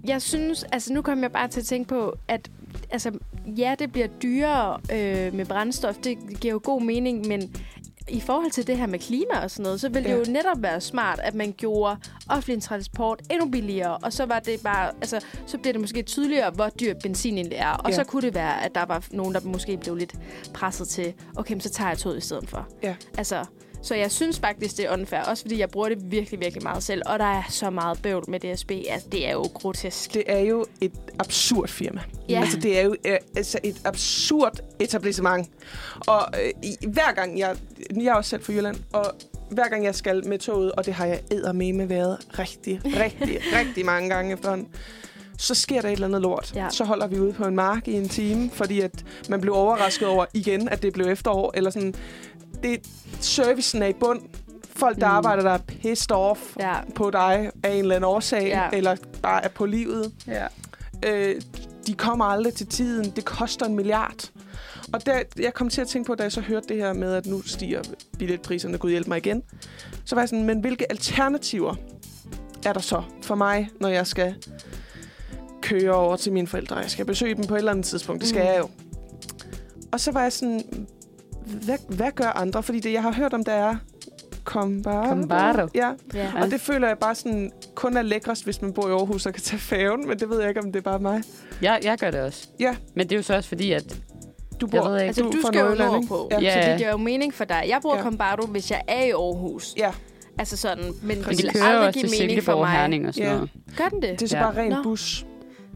jeg 0.05 0.23
synes, 0.23 0.65
altså 0.73 0.93
nu 0.93 1.03
kommer 1.03 1.25
jeg 1.25 1.33
bare 1.33 1.49
til 1.49 1.61
at 1.61 1.67
tænke 1.67 1.89
på, 1.89 2.15
at 2.29 2.51
altså, 2.91 3.11
ja, 3.47 3.75
det 3.79 3.93
bliver 3.93 4.07
dyrere 4.07 4.81
øh, 4.93 5.35
med 5.35 5.47
brændstof. 5.47 5.95
Det 5.97 6.19
giver 6.41 6.53
jo 6.53 6.61
god 6.65 6.83
mening, 6.83 7.27
men 7.29 7.57
i 8.09 8.21
forhold 8.21 8.51
til 8.51 8.67
det 8.67 8.77
her 8.79 8.87
med 8.87 8.99
klima 8.99 9.39
og 9.43 9.51
sådan 9.51 9.63
noget, 9.63 9.81
så 9.81 9.89
ville 9.89 10.09
Ja. 10.11 10.19
det 10.19 10.27
jo 10.29 10.33
netop 10.33 10.63
være 10.63 10.81
smart, 10.81 11.21
at 11.23 11.35
man 11.35 11.55
gjorde 11.57 11.97
offentlig 12.31 12.63
transport 12.63 13.21
endnu 13.31 13.51
billigere, 13.51 13.97
og 13.97 14.13
så 14.13 14.27
var 14.27 14.39
det 14.39 14.61
bare, 14.65 14.91
altså, 15.01 15.21
så 15.47 15.59
bliver 15.59 15.73
det 15.73 15.81
måske 15.81 16.03
tydeligere, 16.03 16.51
hvor 16.51 16.69
dyr 16.69 16.95
benzin 17.03 17.35
egentlig 17.35 17.59
er. 17.59 17.69
Og 17.71 17.91
Ja. 17.91 17.97
så 17.97 18.05
kunne 18.05 18.23
det 18.23 18.35
være, 18.35 18.65
at 18.65 18.75
der 18.75 18.85
var 18.85 19.05
nogen, 19.11 19.35
der 19.35 19.41
måske 19.45 19.77
blev 19.77 19.95
lidt 19.97 20.15
presset 20.55 20.89
til, 20.89 21.15
okay, 21.37 21.59
så 21.61 21.71
tager 21.71 21.89
jeg 21.89 21.99
toget 21.99 22.17
i 22.19 22.21
stedet 22.21 22.49
for. 22.49 22.69
Ja. 22.83 22.95
Altså, 23.19 23.45
så 23.87 23.95
jeg 23.95 24.13
synes 24.13 24.39
faktisk, 24.39 24.77
det 24.77 24.85
er 24.85 24.93
unfair, 24.93 25.21
også 25.21 25.43
fordi 25.43 25.61
jeg 25.61 25.71
bruger 25.71 25.89
det 25.89 25.99
virkelig, 26.11 26.41
virkelig 26.41 26.63
meget 26.63 26.83
selv, 26.83 27.03
og 27.07 27.19
der 27.19 27.25
er 27.25 27.43
så 27.49 27.71
meget 27.71 28.03
bøvl 28.03 28.25
med 28.31 28.41
DSB, 28.41 28.71
altså 28.71 29.09
det 29.13 29.29
er 29.29 29.33
jo 29.33 29.43
grotesk. 29.55 30.15
Det 30.15 30.25
er 30.27 30.39
jo 30.39 30.67
et 30.81 30.93
absurd 31.19 31.69
firma. 31.69 32.01
Ja. 32.29 32.41
Altså, 32.41 32.61
det 32.61 32.79
er 32.79 32.83
jo 32.83 32.97
øh, 33.05 33.17
altså 33.37 33.59
et 33.63 33.77
absurd 33.85 34.61
etablissement. 34.81 35.51
Og 36.07 36.29
øh, 36.45 36.91
hver 36.93 37.15
gang 37.15 37.39
jeg... 37.39 37.57
Jeg 37.97 38.07
er 38.07 38.15
også 38.15 38.31
selv 38.31 38.43
fra 38.43 38.53
Jylland, 38.53 38.77
og 38.93 39.05
hver 39.51 39.69
gang 39.69 39.85
jeg 39.85 39.95
skal 39.95 40.29
med 40.29 40.39
toget, 40.39 40.73
og 40.73 40.87
det 40.87 40.95
har 40.95 41.07
jeg 41.07 41.21
eddermame 41.31 41.89
været 41.89 42.19
rigtig, 42.39 42.81
rigtig, 43.05 43.41
rigtig 43.59 43.85
mange 43.85 44.09
gange 44.09 44.33
efterhånden, 44.33 44.69
så 45.39 45.55
sker 45.55 45.81
der 45.81 45.89
et 45.89 45.93
eller 45.93 46.07
andet 46.07 46.23
lort. 46.23 46.53
Ja. 46.55 46.69
Så 46.71 46.85
holder 46.85 47.07
vi 47.07 47.19
ude 47.19 47.33
på 47.33 47.45
en 47.45 47.55
mark 47.55 47.89
i 47.89 47.93
en 47.93 48.09
time, 48.09 48.51
fordi 48.51 48.81
at 48.81 49.05
man 49.29 49.41
blev 49.41 49.55
overrasket 49.55 50.09
over 50.09 50.25
igen, 50.35 50.69
at 50.69 50.83
det 50.83 50.93
blev 50.93 51.07
efterår. 51.07 51.53
Eller 51.55 51.71
sådan, 51.71 51.95
det, 52.69 52.87
servicen 53.21 53.83
er 53.83 53.87
i 53.87 53.93
bund. 53.93 54.21
Folk, 54.77 54.97
der 55.01 55.07
Mm. 55.09 55.13
arbejder, 55.17 55.43
der 55.43 55.51
er 55.51 55.59
pissed 55.59 56.11
off 56.11 56.41
Ja, 56.61 56.75
på 56.95 57.11
dig 57.11 57.51
af 57.63 57.71
en 57.73 57.79
eller 57.79 57.95
anden 57.97 58.09
årsag, 58.09 58.47
Ja. 58.47 58.69
eller 58.73 58.97
bare 59.23 59.45
er 59.45 59.49
på 59.49 59.67
livet. 59.67 60.13
Ja. 60.27 60.47
Øh, 61.07 61.41
de 61.87 61.95
kommer 61.95 62.25
aldrig 62.25 62.55
til 62.55 62.67
tiden. 62.67 63.11
Det 63.17 63.25
koster 63.25 63.67
en 63.67 63.75
milliard. 63.77 64.31
Og 64.93 65.07
der, 65.07 65.23
jeg 65.39 65.55
kom 65.55 65.69
til 65.69 65.81
at 65.81 65.89
tænke 65.89 66.07
på, 66.07 66.15
da 66.15 66.23
jeg 66.23 66.33
så 66.33 66.41
hørte 66.41 66.69
det 66.69 66.77
her 66.77 66.93
med, 66.93 67.15
at 67.15 67.27
nu 67.27 67.43
stiger 67.43 67.83
billetpriserne, 68.19 68.79
gud 68.79 68.91
hjælpe 68.91 69.09
mig 69.11 69.17
igen. 69.19 69.43
Så 70.05 70.15
var 70.15 70.23
jeg 70.23 70.29
sådan, 70.29 70.45
men 70.45 70.61
hvilke 70.61 70.91
alternativer 70.91 71.75
er 72.67 72.73
der 72.73 72.81
så 72.81 73.03
for 73.23 73.35
mig, 73.35 73.69
når 73.81 73.89
jeg 73.89 74.07
skal 74.07 74.35
køre 75.63 75.95
over 75.95 76.17
til 76.17 76.33
mine 76.33 76.47
forældre? 76.47 76.77
Jeg 76.77 76.91
skal 76.91 77.05
besøge 77.05 77.35
dem 77.35 77.45
på 77.45 77.55
et 77.55 77.59
eller 77.59 77.73
andet 77.73 77.85
tidspunkt. 77.87 78.21
Det 78.21 78.29
skal 78.29 78.41
Mm. 78.43 78.47
jeg 78.49 78.59
jo. 78.59 78.69
Og 79.93 80.01
så 80.01 80.13
var 80.13 80.23
jeg 80.23 80.33
sådan, 80.33 80.87
hvad, 81.47 81.79
hvad 81.97 82.11
gør 82.15 82.29
andre? 82.37 82.63
Fordi 82.63 82.81
det, 82.81 82.93
jeg 82.93 83.03
har 83.03 83.13
hørt 83.13 83.35
om, 83.35 83.45
der 83.45 83.53
er 83.53 83.77
Combardo. 84.45 85.09
Combardo. 85.09 85.69
Ja, 85.75 85.91
ja. 86.15 86.23
Ja. 86.35 86.43
og 86.43 86.51
det 86.51 86.61
føler 86.61 86.89
jeg 86.89 86.99
bare 86.99 87.15
sådan, 87.15 87.53
kun 87.75 87.97
er 87.97 88.03
lækrest, 88.03 88.45
hvis 88.45 88.63
man 88.63 88.73
bor 88.73 88.89
i 88.89 88.91
Aarhus 88.93 89.27
og 89.27 89.33
kan 89.33 89.43
tage 89.43 89.61
færgen, 89.61 90.09
men 90.09 90.19
det 90.19 90.31
ved 90.31 90.41
jeg 90.41 90.49
ikke, 90.49 90.61
om 90.61 90.73
det 90.73 90.77
er 90.79 90.83
bare 90.83 90.99
mig. 90.99 91.23
Jeg, 91.63 91.81
jeg 91.85 91.99
gør 91.99 92.11
det 92.11 92.21
også. 92.21 92.49
Ja. 92.61 92.77
Men 92.95 93.07
det 93.09 93.13
er 93.13 93.17
jo 93.17 93.23
så 93.23 93.35
også 93.35 93.49
fordi, 93.49 93.73
at 93.73 93.97
Du 94.61 94.69
Jeg 94.73 94.81
bor, 94.83 94.89
ved 94.89 94.97
ikke. 94.97 95.07
Altså, 95.07 95.23
du, 95.23 95.33
fra 95.43 95.49
skal 95.53 95.61
jo 95.61 95.75
nordpå, 95.75 96.29
Ja. 96.31 96.41
ja. 96.41 96.53
så 96.53 96.59
Ja. 96.59 96.71
det 96.73 96.79
giver 96.79 96.91
jo 96.91 96.97
mening 96.97 97.35
for 97.35 97.45
dig. 97.45 97.65
Jeg 97.69 97.79
bruger 97.83 97.97
Ja. 97.97 98.03
ja. 98.03 98.09
Combardo, 98.09 98.47
hvis 98.47 98.71
jeg 98.71 98.83
er 98.89 99.03
i 99.05 99.11
Aarhus. 99.11 99.75
Ja, 99.77 99.91
Altså 100.39 100.57
sådan, 100.57 100.85
men 100.85 100.93
men 101.03 101.19
det 101.19 101.39
de 101.39 101.43
vil 101.43 101.63
aldrig 101.63 101.95
give 101.95 102.11
mening 102.21 102.43
for 102.43 102.59
mig. 102.59 102.71
Herning 102.71 103.09
og 103.09 103.15
sådan 103.15 103.29
Ja. 103.29 103.35
noget. 103.35 103.51
Gør 103.77 103.85
den 103.89 104.03
det? 104.03 104.11
det 104.11 104.23
er 104.23 104.29
så 104.29 104.37
Ja. 104.37 104.43
bare 104.43 104.57
ren 104.63 104.71
Nå. 104.71 104.83
bus. 104.83 105.27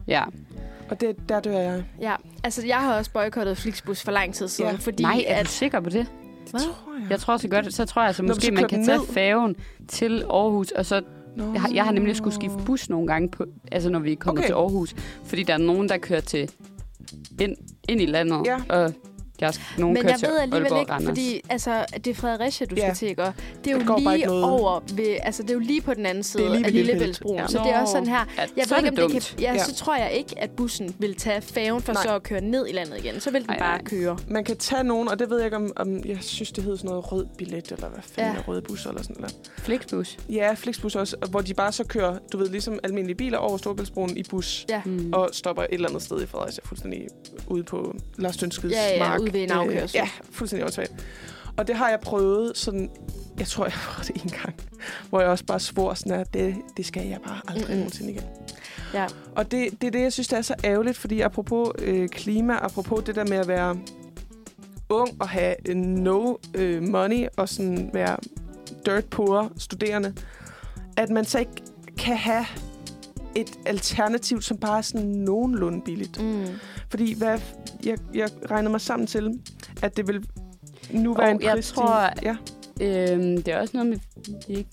Ja. 0.07 0.23
Og 0.91 1.01
det, 1.01 1.29
der 1.29 1.39
dør 1.39 1.57
jeg. 1.59 1.83
Ja, 2.01 2.15
altså 2.43 2.67
jeg 2.67 2.77
har 2.77 2.97
også 2.97 3.11
boykottet 3.11 3.57
Flixbus 3.57 4.01
for 4.03 4.11
lang 4.11 4.33
tid 4.33 4.47
siden, 4.47 4.71
Ja. 4.71 4.77
fordi 4.77 5.03
Nej, 5.03 5.23
er 5.27 5.35
at... 5.35 5.45
du 5.45 5.51
sikker 5.51 5.79
på 5.79 5.89
det? 5.89 5.95
Det 6.43 6.51
Hvad? 6.51 6.59
tror 6.59 6.93
jeg. 7.01 7.09
Jeg 7.09 7.19
tror 7.19 7.37
så 7.37 7.47
godt, 7.47 7.73
så 7.73 7.85
tror 7.85 8.03
jeg 8.05 8.15
så 8.15 8.21
Nå, 8.21 8.25
men 8.25 8.29
måske, 8.29 8.45
så 8.45 8.51
man 8.53 8.67
kan 8.67 8.85
tage 8.85 8.99
færgen 9.09 9.55
til 9.87 10.23
Aarhus, 10.29 10.71
og 10.71 10.85
så 10.85 11.01
Nå. 11.35 11.53
Jeg 11.53 11.61
har, 11.61 11.69
jeg 11.73 11.83
har 11.83 11.91
nemlig 11.91 12.15
skulle 12.15 12.33
skifte 12.35 12.57
bus 12.65 12.89
nogle 12.89 13.07
gange, 13.07 13.29
på, 13.29 13.45
altså 13.71 13.89
når 13.89 13.99
vi 13.99 14.15
kommer 14.15 14.41
Okay. 14.41 14.47
til 14.47 14.53
Aarhus. 14.53 14.95
Fordi 15.23 15.43
der 15.43 15.53
er 15.53 15.57
nogen, 15.57 15.89
der 15.89 15.97
kører 15.97 16.21
til 16.21 16.51
ind, 17.41 17.55
ind 17.89 18.01
i 18.01 18.05
landet. 18.05 18.41
Ja. 18.45 18.57
Og 18.69 18.93
der 19.41 19.47
er 19.47 19.79
nogen 19.79 19.93
Men 19.93 20.05
jeg 20.07 20.15
ved 20.21 20.37
alligevel 20.39 20.63
Aalborg, 20.63 20.79
ikke, 20.81 20.91
Randers. 20.91 21.09
fordi 21.09 21.41
altså, 21.49 21.85
det 21.95 22.07
er 22.07 22.15
Fredericia, 22.15 22.65
du 22.67 22.75
Ja. 22.75 22.81
skal 22.81 22.95
til, 22.95 23.07
ikke? 23.07 23.23
Og 23.23 23.33
Det 23.63 23.67
er 23.67 23.71
jo 23.71 23.79
ikke 23.79 24.09
lige 24.17 24.31
over 24.31 24.79
ved, 24.93 25.17
altså 25.23 25.43
det 25.43 25.49
er 25.49 25.53
jo 25.53 25.59
lige 25.59 25.81
på 25.81 25.93
den 25.93 26.05
anden 26.05 26.23
side 26.23 26.43
lige 26.43 26.51
af 26.53 26.55
Lillebælt. 26.55 26.85
Lillebæltsbroen. 26.87 27.37
Ja. 27.39 27.47
Så 27.47 27.57
det 27.57 27.71
er 27.73 27.81
også 27.81 27.91
sådan 27.91 28.07
her. 28.07 28.25
Ja, 28.37 28.41
Jeg 28.57 28.65
så 28.65 28.75
ved 28.75 28.83
ikke, 28.83 29.03
om 29.03 29.09
det 29.11 29.23
kan... 29.23 29.39
Ja, 29.41 29.53
Ja. 29.53 29.63
så 29.63 29.75
tror 29.75 29.95
jeg 29.95 30.11
ikke, 30.11 30.35
at 30.39 30.49
bussen 30.51 30.95
vil 30.99 31.15
tage 31.15 31.41
færgen 31.41 31.81
for 31.81 31.93
Nej. 31.93 32.03
så 32.03 32.15
at 32.15 32.23
køre 32.23 32.41
ned 32.41 32.67
i 32.67 32.71
landet 32.71 32.97
igen. 33.03 33.19
Så 33.19 33.31
vil 33.31 33.41
den 33.41 33.49
Ej, 33.49 33.59
bare 33.59 33.75
ej. 33.75 33.83
køre. 33.83 34.17
Man 34.27 34.43
kan 34.43 34.57
tage 34.57 34.83
nogen, 34.83 35.07
og 35.07 35.19
det 35.19 35.29
ved 35.29 35.37
jeg 35.37 35.45
ikke, 35.45 35.57
om, 35.57 35.71
om 35.75 36.03
jeg 36.05 36.17
synes, 36.21 36.51
det 36.51 36.63
hedder 36.63 36.77
sådan 36.77 36.89
noget 36.89 37.11
rød 37.11 37.25
billet, 37.37 37.71
eller 37.71 37.89
hvad 37.89 37.99
fanden 38.03 38.33
Ja. 38.33 38.39
er 38.39 38.43
røde 38.47 38.61
busser, 38.61 38.89
eller 38.89 39.03
sådan 39.03 39.15
noget. 39.19 39.35
Flixbus. 39.57 40.17
Ja, 40.29 40.53
Flixbus 40.53 40.95
også, 40.95 41.15
hvor 41.29 41.41
de 41.41 41.53
bare 41.53 41.71
så 41.71 41.83
kører, 41.83 42.17
du 42.33 42.37
ved, 42.37 42.49
ligesom 42.49 42.79
almindelige 42.83 43.15
biler 43.17 43.37
over 43.37 43.57
Storbæltsbroen 43.57 44.17
i 44.17 44.23
bus, 44.23 44.65
Ja. 44.69 44.81
Mm. 44.85 45.09
og 45.13 45.29
stopper 45.33 45.63
et 45.63 45.67
eller 45.71 45.89
andet 45.89 46.03
sted 46.03 46.21
i 46.21 46.25
Fredericia, 46.25 46.61
fuldstændig 46.65 47.07
ude 47.47 47.63
på 47.63 47.95
Lars 48.17 48.37
Dønskids 48.37 48.73
Ja, 48.73 48.93
ja, 48.93 48.99
mark. 48.99 49.19
Ude 49.31 49.39
ved 49.39 49.43
en 49.43 49.51
afkørsel. 49.51 49.97
Ja, 49.97 50.09
fuldstændig 50.31 50.65
åndssvagt. 50.65 50.93
Og 51.57 51.67
det 51.67 51.75
har 51.75 51.89
jeg 51.89 51.99
prøvet 51.99 52.57
sådan, 52.57 52.89
jeg 53.39 53.47
tror, 53.47 53.65
jeg 53.65 53.73
har 53.73 53.91
prøvet 53.93 54.07
det 54.07 54.23
en 54.23 54.29
gang, 54.43 54.55
hvor 55.09 55.21
jeg 55.21 55.29
også 55.29 55.45
bare 55.45 55.59
svor 55.59 55.93
sådan, 55.93 56.19
at 56.19 56.33
det, 56.33 56.55
det 56.77 56.85
skal 56.85 57.07
jeg 57.07 57.19
bare 57.27 57.41
aldrig 57.47 57.69
mm 57.69 57.77
nogensinde 57.77 58.11
igen. 58.11 58.23
Ja. 58.93 59.07
Og 59.35 59.51
det, 59.51 59.81
det 59.81 59.87
er 59.87 59.91
det, 59.91 60.01
jeg 60.01 60.13
synes, 60.13 60.27
det 60.27 60.37
er 60.37 60.41
så 60.41 60.55
ærgerligt, 60.63 60.97
fordi 60.97 61.21
apropos 61.21 61.69
øh, 61.79 62.09
klima, 62.09 62.53
apropos 62.61 63.03
det 63.03 63.15
der 63.15 63.25
med 63.25 63.37
at 63.37 63.47
være 63.47 63.77
ung 64.89 65.21
og 65.21 65.29
have 65.29 65.69
øh, 65.69 65.75
no 65.75 66.35
øh, 66.53 66.83
money 66.83 67.27
og 67.37 67.49
sådan 67.49 67.89
være 67.93 68.17
dirt 68.85 69.05
poor 69.05 69.51
studerende, 69.57 70.13
at 70.97 71.09
man 71.09 71.25
så 71.25 71.39
ikke 71.39 71.51
kan 71.97 72.17
have 72.17 72.45
et 73.35 73.59
alternativ, 73.65 74.41
som 74.41 74.57
bare 74.57 74.77
er 74.77 74.81
sådan 74.81 75.07
nogenlunde 75.07 75.81
billigt. 75.85 76.23
Mm. 76.23 76.45
Fordi 76.89 77.13
hvad, 77.13 77.39
jeg, 77.85 77.97
jeg 78.13 78.29
regnede 78.51 78.71
mig 78.71 78.81
sammen 78.81 79.07
til, 79.07 79.39
at 79.81 79.97
det 79.97 80.07
vil 80.07 80.25
nu 80.91 81.13
være 81.13 81.25
Og 81.27 81.31
en 81.31 81.41
jeg 81.41 81.53
pris. 81.53 81.67
tror, 81.71 82.09
Ja. 82.23 82.35
Øhm, 82.81 83.41
det 83.41 83.47
er 83.47 83.59
også 83.59 83.77
noget 83.77 83.89
med... 83.89 83.97
Vi, 84.47 84.65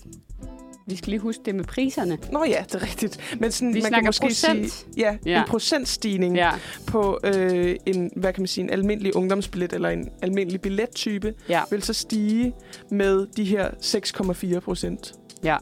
vi 0.87 0.95
skal 0.95 1.09
lige 1.09 1.19
huske 1.19 1.41
det 1.45 1.55
med 1.55 1.63
priserne. 1.63 2.17
Nå 2.31 2.43
ja, 2.43 2.63
det 2.67 2.75
er 2.75 2.81
rigtigt. 2.81 3.37
Men 3.39 3.51
sådan, 3.51 3.73
Vi 3.73 3.81
man 3.81 3.91
kan 3.91 4.05
måske 4.05 4.23
procent. 4.25 4.71
sige, 4.71 4.89
ja, 4.97 5.17
Ja. 5.25 5.39
en 5.41 5.47
procentstigning. 5.47 6.35
Ja, 6.35 6.51
på 6.87 7.19
øh, 7.23 7.75
en, 7.85 8.11
hvad 8.15 8.33
kan 8.33 8.41
man 8.41 8.47
sige, 8.47 8.63
en 8.63 8.69
almindelig 8.69 9.15
ungdomsbillet 9.15 9.73
eller 9.73 9.89
en 9.89 10.09
almindelig 10.21 10.61
billettype, 10.61 11.33
ja, 11.49 11.61
vil 11.71 11.83
så 11.83 11.93
stige 11.93 12.53
med 12.91 13.27
de 13.37 13.43
her 13.43 13.69
6,4 14.55 14.59
procent. 14.59 15.13
ja. 15.43 15.57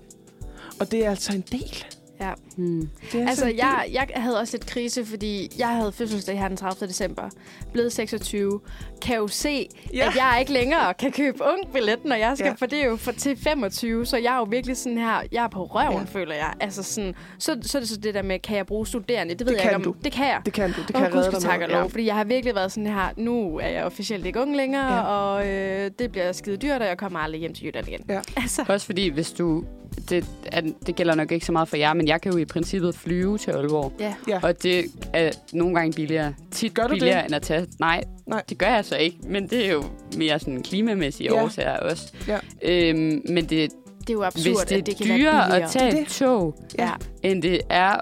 Og 0.79 0.91
det 0.91 1.05
er 1.05 1.09
altså 1.09 1.33
en 1.33 1.43
del. 1.51 1.85
Ja. 2.21 2.31
Hmm. 2.57 2.89
Altså, 3.13 3.45
jeg, 3.57 3.85
jeg 3.93 4.07
havde 4.15 4.39
også 4.39 4.57
lidt 4.57 4.65
krise, 4.65 5.05
fordi 5.05 5.49
jeg 5.59 5.67
havde 5.67 5.91
fødselsdag 5.91 6.39
her 6.39 6.47
den 6.47 6.57
30. 6.57 6.87
december. 6.87 7.29
Blevet 7.73 7.93
26. 7.93 8.59
Kan 9.01 9.15
jo 9.15 9.27
se, 9.27 9.67
Ja. 9.93 10.07
at 10.07 10.15
jeg 10.15 10.37
ikke 10.39 10.53
længere 10.53 10.93
kan 10.93 11.11
købe 11.11 11.43
ung 11.43 11.73
billet, 11.73 12.05
når 12.05 12.15
jeg 12.15 12.37
skal, 12.37 12.47
Ja. 12.47 12.53
for 12.53 12.65
det 12.65 12.79
er 12.81 12.85
jo 12.85 12.95
for 12.95 13.11
til 13.11 13.37
25. 13.37 14.05
Så 14.05 14.17
jeg 14.17 14.33
er 14.33 14.37
jo 14.37 14.43
virkelig 14.49 14.77
sådan 14.77 14.97
her, 14.97 15.21
jeg 15.31 15.43
er 15.43 15.47
på 15.47 15.63
røven, 15.65 15.93
Ja. 16.13 16.19
føler 16.19 16.35
jeg. 16.35 16.53
Altså 16.59 16.83
sådan, 16.83 17.15
så, 17.39 17.57
så 17.61 17.77
er 17.77 17.79
det 17.79 17.89
så 17.89 17.97
det 17.97 18.13
der 18.13 18.21
med, 18.21 18.39
kan 18.39 18.57
jeg 18.57 18.65
bruge 18.65 18.87
studerende? 18.87 19.33
Det 19.35 19.47
ved 19.47 19.53
Det 19.55 19.57
jeg 19.63 19.63
ikke 19.65 19.75
om. 19.75 19.83
du. 19.83 19.95
Det 20.03 20.11
kan 20.11 20.25
jeg. 20.27 20.41
Det 20.45 20.53
kan 20.53 20.71
du. 20.73 20.81
Det 20.87 20.95
kan 20.95 21.11
Gud 21.11 21.17
redde 21.19 21.31
skal 21.31 21.41
dig 21.41 21.51
og 21.53 21.59
med. 21.59 21.67
lov, 21.67 21.89
fordi 21.89 22.05
jeg 22.05 22.15
har 22.15 22.23
virkelig 22.23 22.55
været 22.55 22.71
sådan 22.71 22.87
her, 22.87 23.09
nu 23.17 23.57
er 23.59 23.67
jeg 23.67 23.83
officielt 23.83 24.25
ikke 24.25 24.41
ung 24.41 24.55
længere, 24.55 24.93
ja. 24.95 25.01
og 25.01 25.47
øh, 25.47 25.91
det 25.99 26.11
bliver 26.11 26.31
skide 26.31 26.57
dyrt, 26.57 26.81
og 26.81 26.87
jeg 26.87 26.97
kommer 26.97 27.19
aldrig 27.19 27.39
hjem 27.41 27.53
til 27.53 27.65
Jylland 27.65 27.87
igen. 27.87 28.01
Ja. 28.09 28.19
Altså, 28.41 28.65
Også 28.67 28.85
fordi, 28.85 29.09
hvis 29.09 29.31
du... 29.31 29.63
Det, 30.09 30.25
er, 30.51 30.61
det 30.87 30.95
gælder 30.95 31.15
nok 31.15 31.31
ikke 31.31 31.45
så 31.45 31.51
meget 31.51 31.67
for 31.67 31.77
jer, 31.77 31.93
men 31.93 32.07
jeg 32.07 32.21
kan 32.21 32.31
jo 32.31 32.37
i 32.37 32.45
princippet 32.45 32.95
flyve 32.95 33.37
til 33.37 33.51
Aalborg. 33.51 33.93
ja. 33.99 34.13
Ja. 34.27 34.39
Og 34.43 34.63
det 34.63 34.85
er 35.13 35.31
nogle 35.53 35.75
gange 35.75 35.93
billigere. 35.93 36.33
Tit 36.51 36.73
Gør 36.73 36.83
du 36.83 36.93
det? 36.93 36.99
billigere 36.99 37.25
end 37.25 37.35
at 37.35 37.41
tage... 37.41 37.67
Nej, 37.79 38.03
Nej. 38.27 38.43
det 38.49 38.57
gør 38.57 38.67
jeg 38.67 38.85
så 38.85 38.95
ikke. 38.97 39.17
Men 39.27 39.47
det 39.47 39.65
er 39.67 39.71
jo 39.73 39.83
mere 40.17 40.39
sådan 40.39 40.63
klimamæssige 40.63 41.33
Ja. 41.33 41.43
årsager 41.43 41.77
også. 41.77 42.13
Ja. 42.27 42.37
Øhm, 42.61 43.21
men 43.29 43.37
det, 43.45 43.49
Det 43.49 44.09
er 44.09 44.13
jo 44.13 44.23
absurd, 44.23 44.43
hvis 44.45 44.57
det 44.57 44.71
er 44.75 44.79
at 44.79 44.85
det 44.85 44.97
kan 44.97 45.05
dyrere 45.17 45.49
være 45.51 45.61
at 45.63 45.69
tage 45.71 45.91
Det- 45.91 45.99
et 46.01 46.07
tog, 46.07 46.55
Ja. 46.79 46.89
end 47.23 47.41
det 47.41 47.61
er 47.69 47.95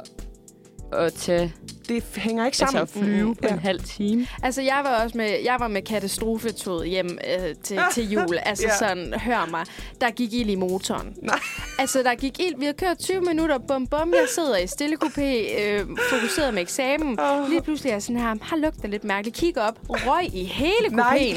at 0.93 1.13
tage 1.13 1.53
Det 1.89 2.03
hænger 2.15 2.45
ikke 2.45 2.55
altså 2.61 2.65
sammen. 2.77 2.81
at 2.81 2.89
flyve 2.89 3.27
Mm, 3.27 3.35
på 3.35 3.41
ja. 3.43 3.53
en 3.53 3.59
halv 3.59 3.79
time. 3.83 4.27
Altså, 4.43 4.61
jeg 4.61 4.81
var 4.83 5.03
også 5.03 5.17
med, 5.17 5.37
jeg 5.43 5.55
var 5.59 5.67
med 5.67 5.81
katastrofetoget 5.81 6.89
hjem 6.89 7.17
øh, 7.39 7.55
til, 7.63 7.79
til 7.93 8.11
jul. 8.11 8.37
Altså 8.45 8.67
Ja. 8.67 8.77
sådan, 8.77 9.13
hør 9.19 9.47
mig, 9.51 9.65
der 10.01 10.09
gik 10.11 10.33
ild 10.33 10.49
i 10.49 10.55
motoren. 10.55 11.15
Nej. 11.21 11.39
Altså, 11.79 12.03
der 12.03 12.15
gik 12.15 12.39
ild. 12.39 12.55
Vi 12.59 12.65
har 12.65 12.73
kørt 12.73 12.97
20 12.99 13.21
minutter, 13.21 13.57
bum 13.57 13.87
bum. 13.87 14.13
Jeg 14.13 14.27
sidder 14.35 14.57
i 14.57 14.67
stille 14.67 14.97
coupé, 15.03 15.61
øh, 15.61 15.85
fokuseret 16.09 16.53
med 16.53 16.61
eksamen. 16.61 17.19
Åh. 17.19 17.49
Lige 17.49 17.61
pludselig 17.61 17.89
er 17.89 17.93
jeg 17.95 18.03
sådan 18.03 18.21
her, 18.21 18.35
har 18.41 18.57
lugter 18.57 18.87
lidt 18.87 19.03
mærkeligt. 19.03 19.37
Kigger 19.37 19.61
op, 19.61 19.77
røg 19.89 20.35
i 20.35 20.43
hele 20.43 20.87
Nej. 20.95 21.35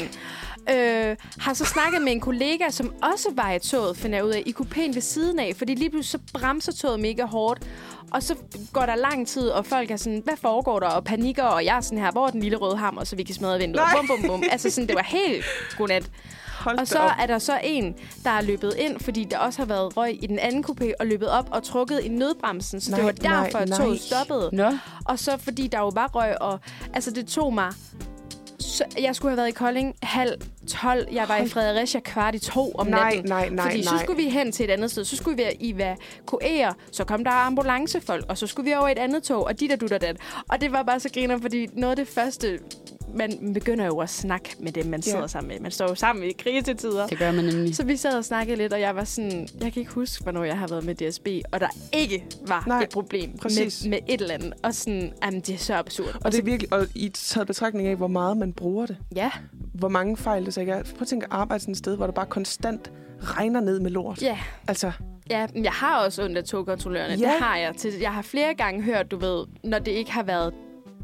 Øh, 0.69 1.15
har 1.39 1.53
så 1.53 1.65
snakket 1.65 2.01
med 2.01 2.11
en 2.11 2.19
kollega, 2.19 2.69
som 2.69 2.93
også 3.13 3.27
var 3.35 3.51
i 3.51 3.59
toget, 3.59 3.97
finder 3.97 4.17
jeg 4.17 4.25
ud 4.25 4.31
af, 4.31 4.43
i 4.45 4.55
coupéen 4.59 4.93
ved 4.93 5.01
siden 5.01 5.39
af. 5.39 5.53
Fordi 5.57 5.75
lige 5.75 5.89
pludselig 5.89 6.21
så 6.21 6.39
bremser 6.39 6.71
toget 6.71 6.99
mega 6.99 7.25
hårdt. 7.25 7.67
Og 8.11 8.23
så 8.23 8.35
går 8.73 8.81
der 8.85 8.95
lang 8.95 9.27
tid, 9.27 9.49
og 9.49 9.65
folk 9.65 9.91
er 9.91 9.95
sådan, 9.97 10.21
hvad 10.25 10.37
foregår 10.41 10.79
der? 10.79 10.87
Og 10.87 11.03
panikker, 11.03 11.43
og 11.43 11.65
jeg 11.65 11.77
er 11.77 11.81
sådan 11.81 11.97
her, 11.97 12.11
hvor 12.11 12.27
er 12.27 12.31
den 12.31 12.41
lille 12.41 12.57
røde 12.57 12.77
hammer, 12.77 13.03
så 13.03 13.15
vi 13.15 13.23
kan 13.23 13.35
smadre 13.35 13.57
vinduet? 13.59 13.85
Bum, 13.97 14.07
bum, 14.07 14.27
bum. 14.27 14.43
Altså 14.51 14.69
sådan, 14.69 14.87
det 14.87 14.95
var 14.95 15.03
helt 15.03 15.45
godnat. 15.77 16.09
Hold 16.59 16.79
Og 16.79 16.87
så 16.87 16.99
op. 16.99 17.11
er 17.19 17.25
der 17.25 17.39
så 17.39 17.59
en, 17.63 17.95
der 18.23 18.29
er 18.29 18.41
løbet 18.41 18.73
ind, 18.77 18.99
fordi 18.99 19.23
der 19.23 19.37
også 19.37 19.59
har 19.59 19.65
været 19.65 19.97
røg 19.97 20.23
i 20.23 20.27
den 20.27 20.39
anden 20.39 20.65
coupé, 20.69 20.91
og 20.99 21.05
løbet 21.05 21.29
op 21.29 21.47
og 21.51 21.63
trukket 21.63 21.99
i 21.99 22.07
nødbremsen. 22.07 22.81
Så 22.81 22.91
Nej, 22.91 22.99
det 22.99 23.05
var 23.23 23.29
nej, 23.29 23.43
derfor, 23.43 23.57
at 23.59 23.69
nej. 23.69 23.77
toget 23.77 24.01
stoppede. 24.01 24.49
Nå, 24.53 24.71
Og 25.05 25.19
så 25.19 25.37
fordi 25.37 25.67
der 25.67 25.79
jo 25.79 25.87
var 25.87 26.07
røg, 26.15 26.41
og 26.41 26.59
altså 26.93 27.11
det 27.11 27.27
tog 27.27 27.53
mig 27.53 27.73
Så 28.59 28.83
jeg 29.01 29.15
skulle 29.15 29.31
have 29.31 29.37
været 29.37 29.47
i 29.47 29.51
Kolding 29.51 29.95
halv 30.03 30.41
12. 30.67 31.07
Jeg 31.11 31.29
var 31.29 31.37
i. 31.37 31.47
Fredericia 31.47 31.99
kvart 31.99 32.35
i 32.35 32.39
to 32.39 32.71
om 32.71 32.87
nej, 32.87 33.03
natten. 33.03 33.29
nej, 33.29 33.49
nej, 33.49 33.65
Fordi 33.65 33.81
nej. 33.81 33.97
så 33.97 34.03
skulle 34.03 34.23
vi 34.23 34.29
hen 34.29 34.51
til 34.51 34.63
et 34.63 34.69
andet 34.69 34.91
sted. 34.91 35.05
Så 35.05 35.15
skulle 35.15 35.37
vi 35.37 35.43
evakuere. 35.59 36.73
Så 36.91 37.03
kom 37.03 37.23
der 37.23 37.31
ambulancefolk, 37.31 38.25
og 38.29 38.37
så 38.37 38.47
skulle 38.47 38.69
vi 38.69 38.75
over 38.75 38.87
i 38.87 38.91
et 38.91 38.97
andet 38.97 39.23
tog, 39.23 39.43
og 39.45 39.59
dit 39.59 39.71
og 39.71 39.81
dut 39.81 39.91
og 39.91 40.01
dat. 40.01 40.17
Og 40.49 40.61
det 40.61 40.71
var 40.71 40.83
bare 40.83 40.99
så 40.99 41.09
griner, 41.13 41.37
fordi 41.37 41.67
noget 41.73 41.91
af 41.99 42.05
det 42.05 42.07
første... 42.07 42.59
Man 43.13 43.53
begynder 43.53 43.85
jo 43.85 43.97
at 43.99 44.09
snakke 44.09 44.55
med 44.59 44.71
dem, 44.71 44.85
man 44.85 45.01
sidder 45.01 45.19
Ja. 45.19 45.27
sammen 45.27 45.47
med. 45.47 45.59
Man 45.59 45.71
står 45.71 45.87
jo 45.87 45.95
sammen 45.95 46.23
i 46.23 46.31
krisetider. 46.31 47.07
Det 47.07 47.17
gør 47.19 47.31
man 47.31 47.45
nemlig. 47.45 47.75
Så 47.75 47.85
vi 47.85 47.95
sad 47.95 48.17
og 48.17 48.25
snakkede 48.25 48.57
lidt, 48.57 48.73
og 48.73 48.79
jeg 48.81 48.95
var 48.95 49.03
sådan... 49.03 49.47
Jeg 49.61 49.73
kan 49.73 49.79
ikke 49.79 49.91
huske, 49.93 50.23
hvornår 50.23 50.43
jeg 50.43 50.57
har 50.57 50.67
været 50.67 50.83
med 50.85 50.95
DSB, 50.95 51.27
og 51.51 51.59
der 51.59 51.67
ikke 51.93 52.25
var 52.47 52.63
Nej, 52.67 52.81
et 52.83 52.89
problem 52.89 53.37
præcis. 53.37 53.83
med, 53.83 53.89
med 53.89 53.99
et 54.07 54.21
eller 54.21 54.33
andet. 54.33 54.53
Og 54.63 54.73
sådan, 54.75 55.13
jamen, 55.23 55.39
det 55.41 55.53
er 55.55 55.57
så 55.57 55.73
absurd. 55.75 56.17
Og 56.25 56.31
det 56.31 56.39
er 56.39 56.43
virkelig, 56.43 56.73
og 56.73 56.87
i 56.95 57.09
taget 57.09 57.47
betragtning 57.47 57.87
af, 57.87 57.95
hvor 57.95 58.07
meget 58.07 58.37
man 58.37 58.53
bruger 58.53 58.85
det. 58.85 58.97
Ja, 59.15 59.31
Hvor 59.73 59.89
mange 59.89 60.17
fejl 60.17 60.45
det 60.45 60.53
så 60.53 60.59
ikke 60.59 60.71
er. 60.71 60.83
Prøv 60.83 61.01
at 61.01 61.07
tænke 61.07 61.25
at 61.25 61.31
arbejde 61.31 61.61
sådan 61.61 61.71
et 61.71 61.77
sted, 61.77 61.95
hvor 61.95 62.05
der 62.05 62.13
bare 62.13 62.25
konstant 62.25 62.91
regner 63.21 63.59
ned 63.61 63.79
med 63.79 63.91
lort. 63.91 64.21
ja. 64.21 64.37
Altså, 64.67 64.91
Ja, 65.29 65.47
men 65.53 65.63
jeg 65.63 65.71
har 65.71 65.99
også 66.05 66.23
ondt 66.23 66.37
af 66.37 66.43
togkontrollørerne. 66.43 67.13
Ja. 67.13 67.17
Det 67.17 67.27
har 67.41 67.57
jeg. 67.57 67.73
Jeg 68.01 68.13
har 68.13 68.21
flere 68.21 68.53
gange 68.55 68.81
hørt, 68.83 69.11
du 69.11 69.17
ved, 69.17 69.45
når 69.63 69.79
det 69.79 69.91
ikke 69.91 70.11
har 70.11 70.23
været 70.23 70.53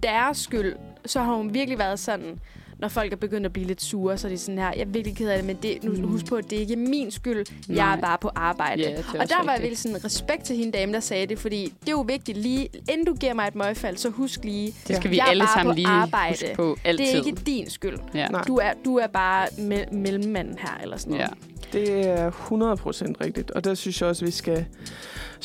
deres 0.03 0.37
skyld, 0.37 0.73
så 1.05 1.19
har 1.23 1.33
hun 1.33 1.53
virkelig 1.53 1.79
været 1.79 1.99
sådan, 1.99 2.39
når 2.79 2.87
folk 2.87 3.11
er 3.13 3.17
begyndt 3.17 3.45
at 3.45 3.53
blive 3.53 3.67
lidt 3.67 3.81
sure, 3.81 4.17
så 4.17 4.27
er 4.27 4.31
de 4.31 4.37
sådan 4.37 4.57
her, 4.57 4.65
jeg 4.67 4.81
er 4.81 4.85
virkelig 4.85 5.17
ked 5.17 5.29
af 5.29 5.37
det, 5.37 5.45
men 5.45 5.55
det, 5.63 5.83
nu 5.83 5.91
Mm. 5.91 6.07
husk 6.07 6.25
på, 6.25 6.35
at 6.35 6.49
det 6.49 6.55
ikke 6.55 6.73
er 6.73 6.77
min 6.77 7.11
skyld. 7.11 7.45
Nej. 7.67 7.77
Jeg 7.85 7.93
er 7.97 8.01
bare 8.01 8.17
på 8.21 8.29
arbejde. 8.35 8.83
Er 8.83 8.97
og 8.97 9.03
der 9.05 9.19
var 9.19 9.23
jeg 9.23 9.39
rigtigt. 9.39 9.61
virkelig 9.61 9.77
sådan 9.77 10.05
respekt 10.05 10.43
til 10.43 10.55
hende 10.55 10.71
dame, 10.71 10.93
der 10.93 10.99
sagde 10.99 11.25
det, 11.25 11.39
fordi 11.39 11.63
det 11.81 11.87
er 11.87 11.91
jo 11.91 12.01
vigtigt 12.01 12.37
lige, 12.37 12.69
inden 12.91 13.05
du 13.05 13.13
giver 13.13 13.33
mig 13.33 13.47
et 13.47 13.55
møgfald, 13.55 13.97
så 13.97 14.09
husk 14.09 14.43
lige, 14.43 14.73
Det 14.87 14.95
skal 14.95 15.11
vi 15.11 15.17
Jeg 15.17 15.23
er 15.25 15.29
alle 15.29 15.43
bare 15.43 15.53
sammen 15.55 15.73
på 15.73 15.75
lige 15.75 15.87
arbejde. 15.87 16.31
huske 16.41 16.53
på 16.55 16.77
altid. 16.83 17.05
det 17.05 17.13
er 17.13 17.25
ikke 17.25 17.41
din 17.45 17.69
skyld. 17.69 17.97
Ja. 18.13 18.27
Nej. 18.27 18.41
Du 18.47 18.55
er, 18.55 18.73
du 18.85 18.97
er 18.97 19.07
bare 19.07 19.47
me- 19.47 19.95
mellemmanden 19.95 20.57
her, 20.59 20.79
eller 20.83 20.97
sådan 20.97 21.13
noget. 21.13 21.29
Ja. 21.73 21.79
det 21.79 22.07
er 22.07 22.31
100% 22.31 23.13
rigtigt. 23.25 23.51
Og 23.51 23.63
der 23.63 23.73
synes 23.73 24.01
jeg 24.01 24.09
også, 24.09 24.25
vi 24.25 24.31
skal 24.31 24.65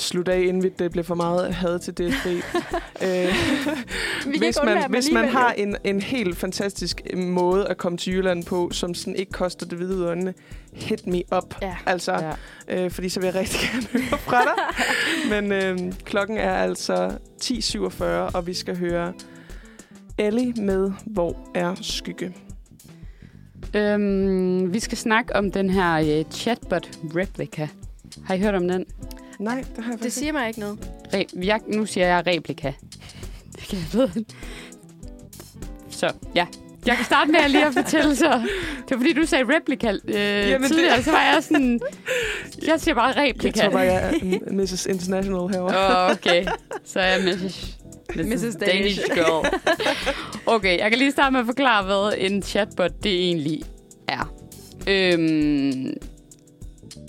slutte 0.01 0.33
af, 0.33 0.41
inden 0.41 0.63
vi- 0.63 0.73
det 0.79 0.91
bliver 0.91 1.05
for 1.05 1.15
meget 1.15 1.55
had 1.55 1.79
til 1.79 1.95
DSB. 1.95 2.27
øh, 2.27 2.39
Vi 4.27 4.39
kan 4.39 4.39
hvis 4.39 4.59
man, 4.65 4.91
hvis 4.91 5.09
man 5.13 5.29
har 5.29 5.53
en, 5.53 5.77
en 5.85 6.01
helt 6.01 6.37
fantastisk 6.37 7.01
øh, 7.11 7.19
måde 7.19 7.67
at 7.69 7.77
komme 7.77 7.99
til 7.99 8.13
Jylland 8.13 8.45
på, 8.45 8.71
som 8.73 8.95
sådan 8.95 9.17
ikke 9.17 9.33
koster 9.33 9.67
det 9.67 9.79
hvide 9.79 10.07
øjnene, 10.07 10.35
hit 10.73 11.07
me 11.07 11.23
up. 11.37 11.55
Ja. 11.63 11.77
Altså, 11.87 12.35
Ja. 12.69 12.85
øh, 12.85 12.91
fordi 12.91 13.09
så 13.09 13.21
vil 13.21 13.27
jeg 13.27 13.35
rigtig 13.35 13.61
gerne 13.73 13.87
høre 13.93 14.19
fra 14.19 14.43
dig. 14.43 14.55
Men 15.43 15.53
øh, 15.53 15.93
klokken 16.05 16.37
er 16.37 16.55
altså 16.55 17.09
10.47, 17.43 18.05
og 18.05 18.47
vi 18.47 18.55
skal 18.55 18.79
høre 18.79 19.13
Ellie 20.19 20.53
med 20.65 20.93
Hvor 21.07 21.37
er 21.55 21.75
skygge? 21.83 22.35
Øhm, 23.77 24.73
vi 24.73 24.81
skal 24.81 24.99
snakke 24.99 25.37
om 25.37 25.53
den 25.53 25.71
her 25.71 26.21
uh, 26.21 26.31
chatbot 26.31 26.91
replika. 27.17 27.67
Har 28.25 28.35
I 28.35 28.41
hørt 28.41 28.55
om 28.55 28.69
den? 28.69 28.85
Nej, 29.41 29.55
det 29.77 29.85
har 29.85 29.93
jeg 29.93 29.93
Det 29.93 29.99
faktisk 30.01 30.17
siger 30.17 30.33
mig 30.33 30.49
ikke 30.49 30.61
noget. 30.61 30.79
Re- 31.15 31.45
jeg, 31.47 31.61
nu 31.69 31.87
siger 31.87 32.07
jeg 32.07 32.27
replika. 32.27 32.73
Det 33.57 33.63
kan 33.69 33.79
jeg 33.79 33.87
vide. 33.93 34.25
Så, 35.91 36.13
ja. 36.35 36.47
Jeg 36.87 36.97
kan 36.97 37.05
starte 37.05 37.31
med 37.33 37.41
at 37.41 37.51
lige 37.51 37.67
at 37.67 37.73
fortælle 37.75 38.17
så. 38.17 38.43
Det 38.89 38.91
var 38.91 38.97
fordi, 38.97 39.13
du 39.13 39.27
sagde 39.27 39.45
replika 39.57 39.93
øh, 40.05 40.15
Jamen, 40.15 40.61
det- 40.63 40.71
tidligere, 40.71 41.03
så 41.03 41.11
var 41.11 41.23
jeg 41.35 41.45
sådan... 41.45 41.81
Jeg 42.67 42.81
siger 42.81 42.95
bare 42.95 43.07
Jeg 43.07 43.29
replika. 43.35 43.61
tror 43.61 43.71
bare, 43.71 43.81
jeg 43.83 44.15
er 44.23 44.53
Mrs. 44.53 44.87
International 44.87 45.49
herovre. 45.49 45.97
Åh, 45.97 46.05
oh, 46.05 46.11
okay. 46.11 46.47
Så 46.85 47.01
er 47.01 47.07
jeg 47.07 47.21
Mrs. 47.25 47.77
Mrs. 48.17 48.17
Danish 48.17 48.59
Danish. 48.61 49.01
girl. 49.15 49.47
Okay, 50.47 50.79
jeg 50.79 50.91
kan 50.91 50.99
lige 50.99 51.11
starte 51.11 51.33
med 51.33 51.41
at 51.41 51.47
forklare, 51.47 51.85
hvad 51.85 52.15
en 52.19 52.43
chatbot 52.43 52.91
det 53.03 53.13
egentlig 53.13 53.63
er. 54.09 54.35
Øhm, 54.87 55.93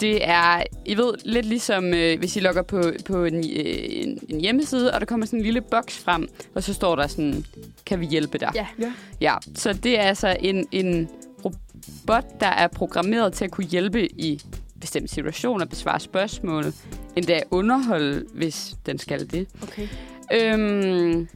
det 0.01 0.29
er, 0.29 0.63
I 0.85 0.97
ved, 0.97 1.13
lidt 1.25 1.45
ligesom, 1.45 1.93
øh, 1.93 2.19
hvis 2.19 2.35
I 2.35 2.39
logger 2.39 2.61
på, 2.61 2.81
på 3.05 3.25
en, 3.25 3.35
øh, 3.35 3.75
en, 3.89 4.19
en 4.29 4.41
hjemmeside, 4.41 4.93
og 4.93 4.99
der 4.99 5.05
kommer 5.05 5.25
sådan 5.25 5.39
en 5.39 5.45
lille 5.45 5.61
boks 5.61 5.97
frem, 5.97 6.29
og 6.55 6.63
så 6.63 6.73
står 6.73 6.95
der 6.95 7.07
sådan, 7.07 7.45
kan 7.85 7.99
vi 7.99 8.05
hjælpe 8.05 8.37
dig? 8.37 8.51
Ja. 8.55 8.67
Ja. 8.79 8.93
Ja, 9.21 9.35
så 9.55 9.73
det 9.73 9.99
er 9.99 10.03
altså 10.03 10.37
en, 10.39 10.67
en 10.71 11.09
robot, 11.45 12.25
der 12.39 12.47
er 12.47 12.67
programmeret 12.67 13.33
til 13.33 13.45
at 13.45 13.51
kunne 13.51 13.67
hjælpe 13.67 14.21
i 14.21 14.41
bestemte 14.81 15.13
situationer, 15.13 15.65
besvare 15.65 15.99
spørgsmål, 15.99 16.65
endda 17.15 17.41
underholde, 17.51 18.25
hvis 18.33 18.75
den 18.85 18.97
skal 18.97 19.31
det. 19.31 19.47
Okay. 19.63 19.87
Øhm, 20.33 21.27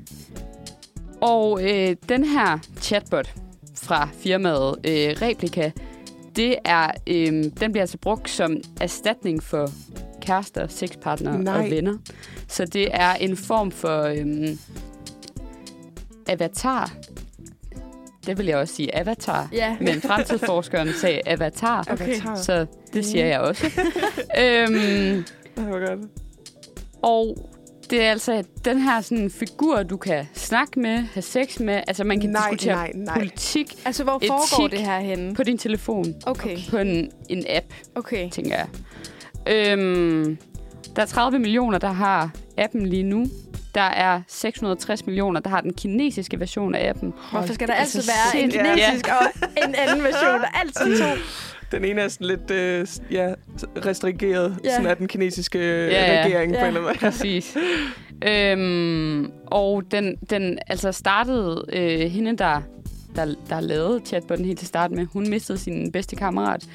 og 1.21 1.63
øh, 1.63 1.95
den 2.09 2.23
her 2.23 2.59
chatbot 2.81 3.33
fra 3.75 4.09
firmaet 4.19 4.75
øh, 4.83 5.15
Replika, 5.21 5.71
det 6.35 6.55
er, 6.65 6.91
øh, 7.07 7.31
den 7.59 7.71
bliver 7.71 7.81
altså 7.81 7.97
brugt 7.97 8.29
som 8.29 8.57
erstatning 8.81 9.43
for 9.43 9.69
kærester, 10.21 10.67
sexpartnere 10.67 11.39
Nej. 11.43 11.63
og 11.63 11.69
venner. 11.71 11.97
Så 12.47 12.65
det 12.65 12.87
er 12.91 13.13
en 13.13 13.37
form 13.37 13.71
for 13.71 14.01
øh, 14.03 14.47
avatar. 16.27 16.93
Det 18.25 18.37
vil 18.37 18.45
jeg 18.45 18.57
også 18.57 18.75
sige 18.75 18.95
avatar. 18.95 19.49
Ja. 19.53 19.77
Men 19.79 20.01
fremtidsforskeren 20.01 20.89
sagde 21.01 21.21
avatar, 21.25 21.87
Okay. 21.91 22.07
Avatar. 22.07 22.35
så 22.35 22.65
det 22.93 23.05
siger 23.05 23.25
jeg 23.25 23.39
også. 23.39 23.65
øhm, 24.39 24.73
Det 25.55 25.65
var 25.69 25.87
godt. 25.87 25.99
og 27.01 27.49
det 27.89 28.03
er 28.03 28.11
altså 28.11 28.43
den 28.65 28.81
her 28.81 29.01
sådan, 29.01 29.29
figur, 29.31 29.83
du 29.83 29.97
kan 29.97 30.27
snakke 30.33 30.79
med, 30.79 30.97
have 31.13 31.21
sex 31.21 31.59
med. 31.59 31.81
Altså, 31.87 32.03
man 32.03 32.19
kan 32.21 32.29
nej, 32.29 32.49
diskutere 32.49 32.75
nej, 32.75 32.91
nej. 32.95 33.17
politik 33.17 33.75
Altså, 33.85 34.03
hvor 34.03 34.15
Etik. 34.17 34.27
foregår 34.29 34.67
det 34.67 34.79
her 34.79 34.99
henne? 34.99 35.35
på 35.35 35.43
din 35.43 35.57
telefon. 35.57 36.15
Okay, 36.25 36.57
På 36.69 36.77
en, 36.77 37.11
en 37.29 37.45
app, 37.49 37.65
okay. 37.95 38.29
tænker 38.29 38.55
jeg. 38.55 38.67
Øhm, 39.47 40.37
der 40.95 41.01
er 41.01 41.05
30 41.05 41.39
millioner, 41.39 41.77
der 41.77 41.91
har 41.91 42.29
appen 42.57 42.85
lige 42.85 43.03
nu. 43.03 43.25
Der 43.75 43.81
er 43.81 44.21
660 44.27 45.05
millioner, 45.05 45.39
der 45.39 45.49
har 45.49 45.61
den 45.61 45.73
kinesiske 45.73 46.39
version 46.39 46.75
af 46.75 46.89
appen. 46.89 47.13
Hvorfor 47.31 47.53
skal 47.53 47.67
der 47.67 47.73
er 47.73 47.77
altid 47.77 48.01
være 48.01 48.43
en 48.43 48.51
sindssygt. 48.51 48.63
kinesisk 48.75 49.07
og 49.09 49.47
en 49.67 49.75
anden 49.75 50.03
version? 50.03 50.39
Der 50.39 50.47
er 50.53 50.59
altid 50.59 50.97
to. 50.99 51.05
Den 51.75 51.85
ene 51.85 52.01
er 52.01 52.07
sådan 52.07 52.27
lidt 52.27 52.51
øh, 52.51 52.87
ja, 53.11 53.33
restringeret, 53.85 54.57
Ja. 54.63 54.69
sådan 54.69 54.85
er 54.85 54.93
den 54.93 55.07
kinesiske 55.07 55.59
øh, 55.59 55.91
Ja, 55.91 56.13
ja. 56.15 56.25
regering 56.25 56.51
på 56.53 56.57
Ja. 56.59 56.67
en 56.69 56.75
eller 56.75 56.89
anden. 56.89 56.99
Præcis. 56.99 57.57
øhm, 58.27 59.31
og 59.47 59.83
den, 59.91 60.15
den 60.29 60.59
altså 60.67 60.91
startede 60.91 61.65
øh, 61.73 61.99
hende, 61.99 62.37
der, 62.37 62.61
der, 63.15 63.35
der 63.49 63.59
lavede 63.59 64.01
chatbotten 64.05 64.45
helt 64.45 64.59
til 64.59 64.67
start 64.67 64.91
med. 64.91 65.05
Hun 65.13 65.29
mistede 65.29 65.57
sin 65.57 65.91
bedste 65.91 66.15
kammerat. 66.15 66.65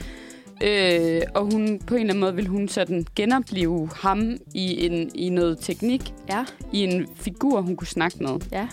Øh, 0.64 1.20
og 1.34 1.42
hun, 1.52 1.80
på 1.86 1.94
en 1.94 2.00
eller 2.00 2.12
anden 2.12 2.20
måde 2.20 2.34
ville 2.34 2.50
hun 2.50 2.68
sådan 2.68 3.06
genopleve 3.16 3.88
ham 3.96 4.36
i, 4.54 4.86
en, 4.86 5.10
i 5.14 5.28
noget 5.28 5.58
teknik, 5.60 6.12
Ja, 6.30 6.44
i 6.72 6.78
en 6.84 7.06
figur, 7.16 7.60
hun 7.60 7.76
kunne 7.76 7.86
snakke 7.86 8.16
med. 8.20 8.40
ja. 8.52 8.68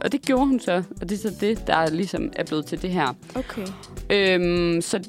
Og 0.00 0.12
det 0.12 0.22
gjorde 0.22 0.46
hun 0.46 0.60
så, 0.60 0.82
og 1.00 1.08
det 1.08 1.12
er 1.12 1.30
så 1.30 1.36
det, 1.40 1.66
der 1.66 1.90
ligesom 1.90 2.30
er 2.36 2.44
blevet 2.44 2.66
til 2.66 2.82
det 2.82 2.90
her. 2.90 3.16
Okay. 3.34 3.66
Øhm, 4.10 4.80
så, 4.80 5.00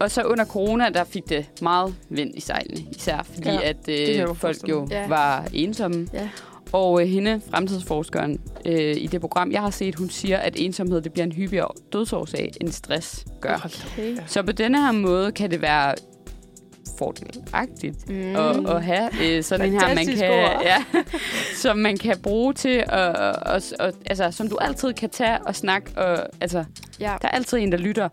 og 0.00 0.10
så 0.10 0.22
under 0.22 0.44
corona, 0.44 0.88
der 0.88 1.04
fik 1.04 1.28
det 1.28 1.46
meget 1.62 1.94
vind 2.08 2.30
i 2.34 2.40
sejlene, 2.40 2.80
især 2.96 3.22
fordi 3.34 3.48
Ja, 3.48 3.58
at 3.62 3.88
øh, 3.88 4.36
folk 4.36 4.68
jo. 4.68 4.88
Ja. 4.90 5.08
var 5.08 5.46
ensomme. 5.52 6.08
Ja. 6.12 6.28
Og 6.72 7.02
øh, 7.02 7.08
hende, 7.08 7.40
fremtidsforskeren, 7.50 8.40
øh, 8.64 8.96
i 8.96 9.06
det 9.06 9.20
program, 9.20 9.52
jeg 9.52 9.60
har 9.62 9.70
set, 9.70 9.94
hun 9.94 10.10
siger, 10.10 10.38
at 10.38 10.54
ensomhed 10.56 11.00
det 11.00 11.12
bliver 11.12 11.24
en 11.26 11.32
hyppigere 11.32 11.68
dødsårsag, 11.92 12.52
end 12.60 12.72
stress 12.72 13.24
gør. 13.40 13.68
Okay. 13.94 14.16
Så 14.26 14.42
på 14.42 14.52
denne 14.52 14.84
her 14.84 14.92
måde 14.92 15.32
kan 15.32 15.50
det 15.50 15.62
være 15.62 15.94
fordelagtigt 16.98 18.08
Mm. 18.10 18.36
at, 18.36 18.70
at 18.76 18.84
have 18.84 19.10
øh, 19.24 19.42
sådan 19.42 19.66
en 19.66 19.80
her, 19.80 19.94
man 19.94 20.06
kan, 20.06 20.30
ord. 20.30 20.62
ja, 20.70 20.84
som 21.56 21.76
man 21.78 21.96
kan 21.96 22.18
bruge 22.22 22.52
til, 22.52 22.84
at, 22.88 23.16
og, 23.36 23.62
og, 23.80 23.92
altså, 24.06 24.30
som 24.30 24.48
du 24.48 24.56
altid 24.60 24.92
kan 24.92 25.10
tage 25.10 25.38
og 25.46 25.56
snakke, 25.56 25.90
og 25.98 26.26
altså, 26.40 26.64
Ja. 27.00 27.14
der 27.22 27.28
er 27.28 27.32
altid 27.32 27.58
en, 27.58 27.72
der 27.72 27.78
lytter. 27.78 28.08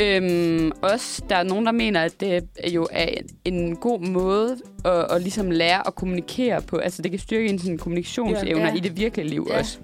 Øhm, 0.00 0.72
også, 0.82 1.22
der 1.30 1.36
er 1.36 1.42
nogen, 1.42 1.66
der 1.66 1.72
mener, 1.72 2.00
at 2.02 2.20
det 2.20 2.44
jo 2.74 2.88
er 2.92 3.08
en, 3.44 3.54
en 3.54 3.76
god 3.76 4.00
måde 4.00 4.56
at, 4.84 5.06
at 5.10 5.22
ligesom 5.22 5.50
lære 5.50 5.86
at 5.86 5.94
kommunikere 5.94 6.62
på. 6.62 6.76
Altså, 6.76 7.02
det 7.02 7.10
kan 7.10 7.20
styrke 7.20 7.48
ens 7.48 7.62
kommunikationsevner 7.80 8.66
Ja. 8.66 8.74
i 8.74 8.80
det 8.80 8.96
virkelige 8.96 9.28
liv 9.28 9.46
Ja. 9.50 9.58
også. 9.58 9.78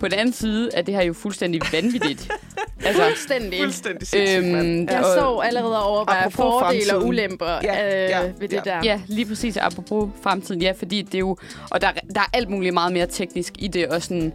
På 0.00 0.08
den 0.08 0.18
anden 0.18 0.32
side 0.32 0.70
er 0.74 0.82
det 0.82 0.94
her 0.94 1.02
jo 1.02 1.12
fuldstændig 1.12 1.60
vanvittigt. 1.72 2.28
altså, 2.86 3.02
Fuldstændig. 3.02 3.58
Fuldstændig 3.60 4.06
sindssygt, 4.08 4.44
Øhm. 4.56 4.86
Jeg 4.90 5.04
står 5.16 5.42
allerede 5.42 5.76
Apropos 5.76 6.34
fordele 6.34 6.94
og 6.96 7.06
ulemper 7.06 7.58
Ja, 7.62 8.04
øh, 8.04 8.10
ja, 8.10 8.20
ved 8.38 8.48
det 8.48 8.52
ja. 8.52 8.60
der. 8.64 8.80
Ja, 8.84 9.00
lige 9.06 9.26
præcis. 9.26 9.56
Apropos 9.56 10.08
fremtiden. 10.22 10.62
Ja, 10.62 10.72
fordi 10.72 11.02
det 11.02 11.14
er 11.14 11.18
jo... 11.18 11.36
Og 11.70 11.80
der, 11.80 11.88
der 12.14 12.20
er 12.20 12.30
alt 12.32 12.50
muligt 12.50 12.74
meget 12.74 12.92
mere 12.92 13.06
teknisk 13.06 13.52
i 13.58 13.68
det. 13.68 13.86
Og, 13.86 14.02
sådan, 14.02 14.32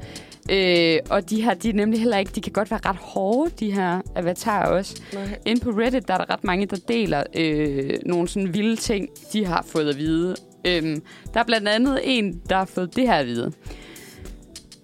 øh, 0.52 1.00
og 1.10 1.30
de 1.30 1.42
her, 1.42 1.54
de 1.54 1.70
er 1.70 1.74
nemlig 1.74 2.00
heller 2.00 2.18
ikke... 2.18 2.32
De 2.36 2.42
kan 2.42 2.52
godt 2.52 2.72
være 2.72 2.80
ret 2.86 2.96
hårde, 2.96 3.52
de 3.60 3.72
her 3.72 4.02
avatarer 4.16 4.68
også. 4.68 5.02
Nej. 5.14 5.40
Inde 5.46 5.62
på 5.62 5.70
Reddit, 5.70 6.08
der 6.08 6.14
er 6.14 6.18
der 6.18 6.30
ret 6.30 6.44
mange, 6.44 6.66
der 6.66 6.78
deler 6.88 7.24
øh, 7.36 7.94
nogle 8.06 8.28
sådan 8.28 8.54
vilde 8.54 8.76
ting, 8.76 9.10
de 9.34 9.46
har 9.46 9.66
fået 9.68 9.90
at 9.90 9.98
vide. 9.98 10.36
Øhm, 10.68 11.02
der 11.34 11.40
er 11.40 11.44
blandt 11.44 11.68
andet 11.68 12.00
en, 12.04 12.42
der 12.50 12.56
har 12.58 12.66
fået 12.66 12.96
det 12.96 13.08
her 13.08 13.16
at 13.16 13.26
vide. 13.26 13.52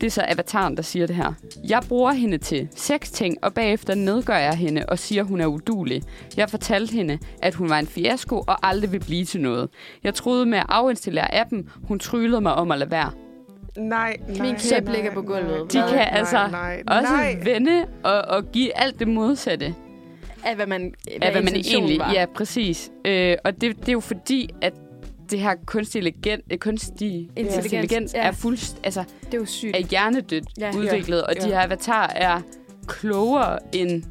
Det 0.02 0.08
er 0.08 0.12
så 0.12 0.26
avataren, 0.28 0.78
der 0.78 0.84
siger 0.84 1.08
det 1.08 1.16
her. 1.16 1.34
Jeg 1.70 1.82
bruger 1.90 2.12
hende 2.12 2.38
til 2.38 2.68
seks 2.76 3.12
ting, 3.12 3.38
og 3.42 3.54
bagefter 3.54 3.96
nedgør 3.96 4.38
jeg 4.38 4.54
hende 4.54 4.86
og 4.88 5.00
siger, 5.00 5.24
hun 5.24 5.42
er 5.42 5.46
udulig. 5.46 6.04
Jeg 6.38 6.50
fortalte 6.50 6.94
hende, 6.94 7.20
at 7.42 7.56
hun 7.56 7.70
var 7.70 7.80
en 7.80 7.88
fiasko 7.88 8.44
og 8.48 8.68
aldrig 8.68 8.92
ville 8.92 9.06
blive 9.06 9.26
til 9.26 9.42
noget. 9.42 9.70
Jeg 10.04 10.14
troede 10.14 10.46
med 10.46 10.58
at 10.58 10.66
afinstallere 10.70 11.36
appen. 11.36 11.70
Hun 11.84 12.00
tryllede 12.00 12.42
mig 12.42 12.54
om 12.54 12.72
at 12.72 12.80
lade 12.80 12.92
være. 12.92 13.12
Nej, 13.78 14.18
nej, 14.28 14.38
Min 14.40 14.56
nej, 14.72 14.94
ligger 14.96 15.12
på 15.14 15.22
gulvet. 15.22 15.74
De 15.74 15.78
Nej, 15.78 15.88
kan 15.88 15.98
nej, 15.98 16.10
altså 16.12 16.48
nej, 16.52 16.84
Også 16.88 17.14
nej. 17.14 17.38
vende 17.44 17.86
og, 18.04 18.22
og 18.22 18.52
give 18.52 18.78
alt 18.78 19.00
det 19.00 19.08
modsatte 19.08 19.76
Af 20.46 20.56
hvad 20.56 20.68
man, 20.68 20.94
af, 21.22 21.32
hvad 21.32 21.42
man 21.42 21.56
egentlig... 21.56 22.00
var. 22.00 22.14
Ja, 22.14 22.26
præcis. 22.36 22.92
Øh, 23.06 23.38
og 23.44 23.62
det, 23.62 23.80
det 23.80 23.90
er 23.90 23.94
jo 23.94 24.00
fordi, 24.00 24.50
at 24.62 24.74
det 25.32 25.40
her 25.40 25.56
kunstig 25.66 26.04
intelligens, 26.08 26.44
øh, 26.52 26.58
kunstig 26.58 27.30
Intelligens, 27.36 27.66
intelligens 27.66 28.14
ja. 28.14 28.20
er 28.28 28.32
fuldst, 28.32 28.78
altså 28.84 29.04
Det 29.26 29.34
er 29.34 29.38
jo 29.38 29.46
sygt. 29.46 29.76
er 29.76 29.80
hjernedødt 29.80 30.46
Ja. 30.60 30.66
ja. 30.74 30.78
udviklet, 30.78 31.24
og 31.24 31.34
Ja. 31.36 31.42
de 31.42 31.48
her 31.48 31.62
avatar 31.64 32.08
er 32.16 32.42
klogere 32.88 33.60
end 33.76 34.04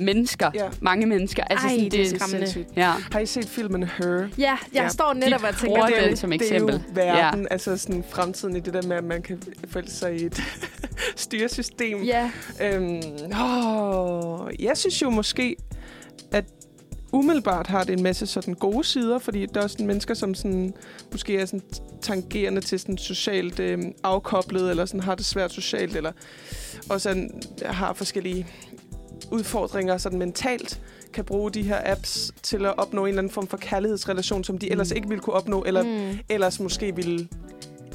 mennesker. 0.00 0.50
Ja. 0.54 0.68
Mange 0.80 1.06
mennesker. 1.06 1.44
Altså, 1.44 1.66
Ej, 1.66 1.72
sådan, 1.74 1.90
det 1.90 2.00
er 2.00 2.04
Det 2.04 2.12
er 2.12 2.18
skræmmende. 2.18 2.64
Ja. 2.76 2.92
Har 3.12 3.20
I 3.20 3.26
set 3.26 3.48
filmen 3.48 3.82
Her? 3.82 4.16
Ja, 4.16 4.26
jeg 4.38 4.58
Ja. 4.74 4.88
står 4.88 5.12
netop 5.14 5.42
og 5.42 5.56
tænker, 5.56 5.86
det 5.86 5.98
er 6.02 6.06
den 6.08 6.16
som 6.16 6.30
det 6.30 6.42
eksempel. 6.42 6.74
er 6.74 6.78
jo 6.78 6.84
verden, 6.94 7.40
ja. 7.42 7.46
altså 7.50 7.76
sådan 7.76 8.04
fremtiden 8.10 8.56
i 8.56 8.60
det 8.60 8.74
der 8.74 8.82
med, 8.82 8.96
at 8.96 9.04
man 9.04 9.22
kan 9.22 9.42
forælde 9.68 9.90
sig 9.90 10.20
i 10.20 10.24
et 10.26 10.42
styresystem. 11.16 12.02
Ja, 12.02 12.30
Øhm, 12.62 13.02
åh, 13.42 14.48
jeg 14.58 14.76
synes 14.76 15.02
jo 15.02 15.10
måske, 15.10 15.56
at 16.32 16.44
umiddelbart 17.12 17.66
har 17.66 17.84
det 17.84 17.96
en 17.96 18.02
masse 18.02 18.26
sådan 18.26 18.54
gode 18.54 18.84
sider, 18.84 19.18
fordi 19.18 19.46
der 19.54 19.62
er 19.62 19.66
sådan 19.66 19.86
mennesker, 19.86 20.14
som 20.14 20.34
sådan, 20.34 20.74
måske 21.12 21.36
er 21.38 21.46
sådan 21.46 21.62
tangerende 22.02 22.60
til 22.60 22.80
sådan 22.80 22.98
socialt 22.98 23.60
øhm, 23.60 23.92
afkoblet, 24.02 24.70
eller 24.70 24.84
sådan 24.86 25.00
har 25.00 25.14
det 25.14 25.24
svært 25.26 25.52
socialt, 25.52 25.96
eller 25.96 26.12
og 26.90 27.00
sådan 27.00 27.42
har 27.66 27.92
forskellige 27.92 28.46
udfordringer 29.30 29.98
sådan 29.98 30.18
mentalt, 30.18 30.80
kan 31.12 31.24
bruge 31.24 31.50
de 31.50 31.62
her 31.62 31.80
apps 31.84 32.32
til 32.42 32.66
at 32.66 32.78
opnå 32.78 33.02
en 33.02 33.08
eller 33.08 33.18
anden 33.18 33.32
form 33.32 33.46
for 33.46 33.56
kærlighedsrelation, 33.56 34.44
som 34.44 34.58
de 34.58 34.70
ellers 34.70 34.90
Mm. 34.90 34.96
ikke 34.96 35.08
ville 35.08 35.22
kunne 35.22 35.34
opnå, 35.36 35.62
eller 35.66 35.82
mm, 36.12 36.18
ellers 36.28 36.60
måske 36.60 36.96
ville 36.96 37.28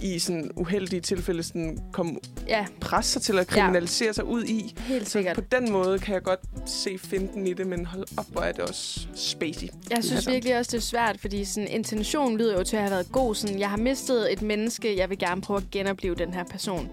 i 0.02 0.20
sådan 0.20 0.52
uheldige 0.56 1.02
tilfælde 1.02 1.44
sådan 1.44 1.80
komme 1.94 2.16
ja 2.48 2.66
presse 2.82 3.12
sig 3.12 3.22
til 3.22 3.40
at 3.40 3.48
kriminalisere 3.48 4.08
ja. 4.08 4.14
sig 4.14 4.26
ud 4.26 4.44
i. 4.44 4.74
helt 4.78 5.06
Så 5.06 5.12
sikkert. 5.12 5.36
på 5.36 5.42
den 5.52 5.72
måde 5.72 6.00
kan 6.00 6.14
jeg 6.14 6.24
godt 6.24 6.40
se 6.66 6.98
finten 6.98 7.48
i 7.48 7.54
det, 7.54 7.68
men 7.68 7.86
hold 7.86 8.04
op, 8.18 8.26
hvor 8.32 8.42
er 8.42 8.52
det 8.52 8.62
også 8.62 9.08
spacey. 9.16 9.68
Jeg 9.90 9.98
synes 10.04 10.12
Altså. 10.12 10.32
virkelig 10.32 10.58
også, 10.58 10.72
det 10.72 10.78
er 10.78 10.82
svært, 10.82 11.20
fordi 11.22 11.46
sådan, 11.46 11.68
intentionen 11.70 12.38
lyder 12.38 12.58
jo 12.58 12.64
til 12.64 12.76
at 12.76 12.82
have 12.82 12.92
været 12.92 13.12
god. 13.12 13.36
Sådan, 13.36 13.60
jeg 13.60 13.70
har 13.70 13.78
mistet 13.78 14.34
et 14.34 14.42
menneske, 14.42 14.98
jeg 14.98 15.10
vil 15.10 15.18
gerne 15.20 15.42
prøve 15.42 15.58
at 15.58 15.72
genopleve 15.72 16.16
den 16.16 16.34
her 16.34 16.44
person. 16.44 16.90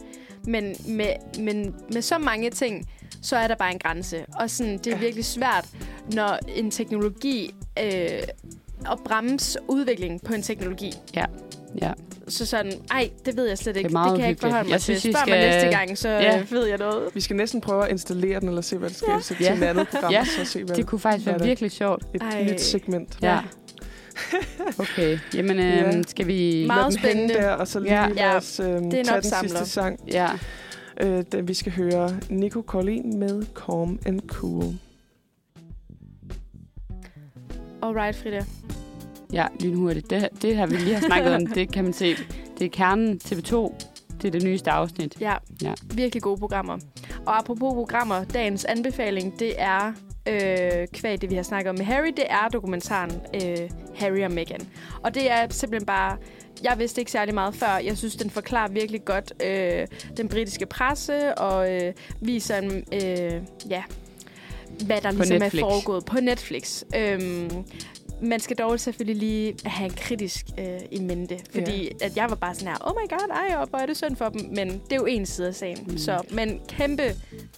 Men 0.47 0.77
med, 0.89 1.09
men 1.39 1.75
med 1.93 2.03
så 2.03 2.19
mange 2.19 2.51
ting, 2.51 2.89
så 3.23 3.37
er 3.37 3.49
der 3.49 3.55
bare 3.55 3.73
en 3.73 3.79
grænse. 3.79 4.25
Og 4.41 4.51
sådan, 4.51 4.79
det 4.79 4.93
er 4.93 4.97
virkelig 4.97 5.25
svært, 5.25 5.69
når 6.15 6.39
en 6.57 6.71
teknologi... 6.71 7.55
Øh, 7.85 8.09
at 8.93 8.99
bremse 9.05 9.59
udvikling 9.69 10.23
på 10.25 10.35
en 10.35 10.43
teknologi. 10.43 10.93
Ja. 11.17 11.25
ja. 11.83 11.93
Så 12.29 12.47
sådan, 12.47 12.73
ej, 12.91 13.11
det 13.27 13.37
ved 13.37 13.49
jeg 13.49 13.59
slet 13.59 13.77
ikke. 13.77 13.89
Det, 13.89 13.97
det 13.97 14.11
kan 14.13 14.21
jeg 14.21 14.29
ikke 14.29 14.41
forholde 14.41 14.65
mig 14.65 14.73
Jeg 14.73 14.81
til. 14.81 15.01
synes, 15.01 15.17
Spørg 15.17 15.29
mig 15.29 15.39
skal- 15.43 15.51
næste 15.63 15.79
gang, 15.79 15.99
så 15.99 16.09
Ja. 16.09 16.23
ja. 16.23 16.43
ved 16.51 16.67
jeg 16.67 16.79
noget. 16.79 17.03
Vi 17.15 17.21
skal 17.21 17.37
næsten 17.37 17.61
prøve 17.61 17.85
at 17.85 17.91
installere 17.91 18.41
den, 18.41 18.49
eller 18.49 18.63
se, 18.63 18.77
hvad 18.79 18.89
der 18.89 18.95
sker 18.95 19.07
Ja. 19.11 19.15
ja. 19.15 19.21
til 19.21 19.37
Ja. 19.41 19.55
et 19.55 19.63
andet 19.63 19.89
program, 19.89 20.13
Ja. 20.13 20.25
så 20.25 20.45
se, 20.45 20.65
hvad 20.65 20.77
Det 20.77 20.87
kunne 20.87 20.99
faktisk 20.99 21.27
være 21.27 21.39
det? 21.39 21.47
virkelig 21.47 21.71
sjovt. 21.71 22.03
et 22.15 22.23
Ej. 22.23 22.43
nyt 22.45 22.61
segment. 22.61 23.19
Ja. 23.23 23.39
Okay. 24.79 25.19
Jamen, 25.35 25.59
øh, 25.59 25.65
Ja. 25.67 26.03
skal 26.09 26.27
vi... 26.27 26.65
Meget 26.67 26.95
spændende. 26.95 27.35
der, 27.35 27.51
og 27.51 27.69
så 27.69 27.81
lige 27.81 27.95
Ja. 28.17 28.37
os 28.37 28.61
øhm, 28.61 28.91
Det 28.91 28.95
er 28.95 28.99
en 28.99 29.05
tage 29.07 29.21
den 29.23 29.49
sidste 29.49 29.67
sang. 29.69 29.99
Ja. 30.13 30.29
Øh, 31.01 31.25
den, 31.33 31.49
vi 31.49 31.55
skal 31.55 31.73
høre 31.73 32.21
Nico 32.31 32.63
Collin 32.67 33.19
med 33.19 33.43
Calm 33.55 33.99
and 34.07 34.21
Cool. 34.29 34.65
Alright, 37.83 38.17
Frida. 38.17 38.45
Ja, 39.33 39.47
lynhurtigt. 39.61 40.11
Det, 40.11 40.29
det 40.43 40.57
har 40.57 40.67
vi 40.67 40.77
lige 40.77 40.95
har 40.95 41.01
snakket 41.07 41.35
om. 41.35 41.47
Det 41.47 41.73
kan 41.73 41.85
man 41.85 41.93
se. 41.93 42.15
Det 42.59 42.65
er 42.65 42.69
kernen 42.71 43.21
TV2. 43.25 43.75
Det 44.23 44.29
er 44.29 44.31
det 44.33 44.43
nyeste 44.45 44.71
afsnit. 44.71 45.17
Ja, 45.21 45.35
Ja. 45.63 45.75
virkelig 45.95 46.23
gode 46.23 46.39
programmer. 46.39 46.79
Og 47.27 47.39
apropos 47.39 47.75
programmer, 47.75 48.25
dagens 48.25 48.65
anbefaling, 48.65 49.39
det 49.39 49.53
er 49.63 49.93
øh, 50.29 50.87
kvæg 50.93 51.21
det, 51.21 51.31
vi 51.31 51.35
har 51.35 51.43
snakket 51.43 51.71
om 51.71 51.77
med 51.79 51.85
Harry, 51.87 52.13
det 52.17 52.25
er 52.29 52.49
dokumentaren 52.49 53.23
øh, 53.35 53.71
Harry 53.97 54.25
og 54.25 54.31
Meghan. 54.31 54.61
Og 55.03 55.15
det 55.15 55.31
er 55.31 55.47
simpelthen 55.51 55.87
bare... 55.87 56.17
Jeg 56.63 56.79
vidste 56.79 57.01
ikke 57.01 57.11
særlig 57.11 57.35
meget 57.35 57.55
før. 57.55 57.77
Jeg 57.85 57.99
synes, 57.99 58.17
den 58.17 58.31
forklarer 58.31 58.69
virkelig 58.69 59.05
godt 59.05 59.33
øh, 59.45 59.87
den 60.17 60.29
britiske 60.29 60.67
presse 60.67 61.35
og 61.39 61.73
øh, 61.75 61.93
viser 62.21 62.57
en, 62.57 62.85
øh, 62.93 63.43
ja, 63.71 63.83
hvad 64.87 65.01
der 65.01 65.11
På 65.11 65.17
ligesom 65.17 65.39
Netflix. 65.39 65.63
er 65.63 65.69
foregået 65.71 66.05
på 66.05 66.21
Netflix. 66.21 66.83
Øhm, 66.97 67.51
man 68.23 68.41
skal 68.41 68.57
dog 68.57 68.81
selvfølgelig 68.81 69.17
lige 69.17 69.55
have 69.65 69.85
en 69.91 69.95
kritisk 69.97 70.47
øh, 70.59 70.67
i 70.91 71.01
mente, 71.01 71.39
fordi 71.55 71.83
yeah. 71.83 71.93
at 72.03 72.17
jeg 72.17 72.27
var 72.31 72.37
bare 72.37 72.55
sådan 72.55 72.69
her, 72.69 72.77
oh 72.81 72.93
my 73.05 73.09
god, 73.11 73.29
ej, 73.51 73.57
og 73.57 73.67
hvor 73.69 73.79
er 73.79 73.87
det 73.87 73.97
synd 73.97 74.17
for 74.17 74.29
dem, 74.29 74.41
men 74.57 74.69
det 74.69 74.93
er 74.93 74.97
jo 74.97 75.07
en 75.07 75.27
side 75.27 75.49
af 75.49 75.55
sagen. 75.55 75.79
Mm. 75.87 75.99
Så, 75.99 76.21
men 76.31 76.61
kæmpe 76.69 77.03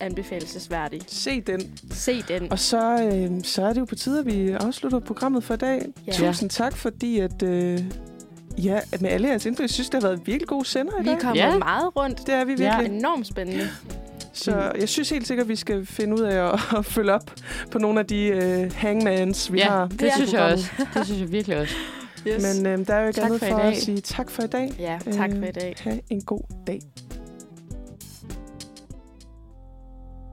anbefalesværdig. 0.01 1.01
Se 1.07 1.41
den. 1.41 1.79
Se 1.91 2.23
den. 2.29 2.53
Og 2.53 2.59
så, 2.59 3.03
øh, 3.13 3.31
så 3.45 3.63
er 3.63 3.73
det 3.73 3.81
jo 3.81 3.85
på 3.85 3.95
tide, 3.95 4.19
at 4.21 4.27
vi 4.27 4.51
afslutter 4.51 4.99
programmet 4.99 5.45
for 5.45 5.55
i 5.55 5.57
dag. 5.57 5.83
Ja. 6.07 6.13
Tusind 6.13 6.51
tak, 6.51 6.77
fordi 6.77 7.19
at, 7.19 7.43
øh, 7.43 7.81
ja, 8.65 8.81
at 8.93 9.03
med 9.03 9.11
alle 9.11 9.29
jeres 9.29 9.47
indflydelse, 9.47 9.73
jeg 9.73 9.75
synes, 9.75 9.91
det 9.91 10.03
har 10.03 10.09
været 10.09 10.19
en 10.21 10.27
virkelig 10.27 10.49
god 10.49 10.65
sender 10.65 10.93
i 11.01 11.03
Vi 11.03 11.09
dag. 11.09 11.21
kommer 11.21 11.45
Ja. 11.45 11.59
meget 11.59 11.97
rundt. 11.97 12.27
Det 12.27 12.35
er 12.35 12.45
vi 12.45 12.53
Ja. 12.59 12.77
virkelig. 12.79 12.99
Enormt 12.99 13.27
spændende. 13.27 13.69
Så 14.35 14.73
jeg 14.81 14.89
synes 14.89 15.11
helt 15.11 15.27
sikkert, 15.27 15.45
at 15.45 15.49
vi 15.49 15.57
skal 15.57 15.87
finde 15.87 16.15
ud 16.15 16.21
af 16.21 16.53
at, 16.53 16.61
at 16.79 16.85
følge 16.87 17.13
op 17.13 17.31
på 17.71 17.79
nogle 17.79 18.01
af 18.01 18.07
de 18.07 18.33
uh, 18.67 18.73
hangmans, 18.77 19.53
vi 19.53 19.59
Ja, 19.59 19.69
har. 19.69 19.87
det 19.89 20.11
synes 20.17 20.33
jeg 20.33 20.41
også. 20.43 20.71
Det 20.95 21.07
synes 21.07 21.21
jeg 21.21 21.33
virkelig 21.33 21.57
også. 21.59 21.75
Yes. 22.29 22.43
Men 22.57 22.67
øh, 22.67 22.87
der 22.87 22.95
er 22.95 23.01
jo 23.01 23.07
ikke 23.07 23.21
Tak 23.21 23.27
andet 23.27 23.41
for 23.41 23.47
for, 23.49 23.59
i 23.59 23.61
at 23.61 23.73
dag. 23.75 23.83
sige 23.83 24.01
tak 24.01 24.31
for 24.31 24.43
i 24.43 24.47
dag. 24.47 24.73
ja, 24.79 24.99
tak 25.13 25.31
Øh, 25.31 25.39
for 25.39 25.47
i 25.47 25.51
dag. 25.53 25.75
Ha' 25.81 25.97
en 26.11 26.21
god 26.21 26.41
dag. 26.67 26.81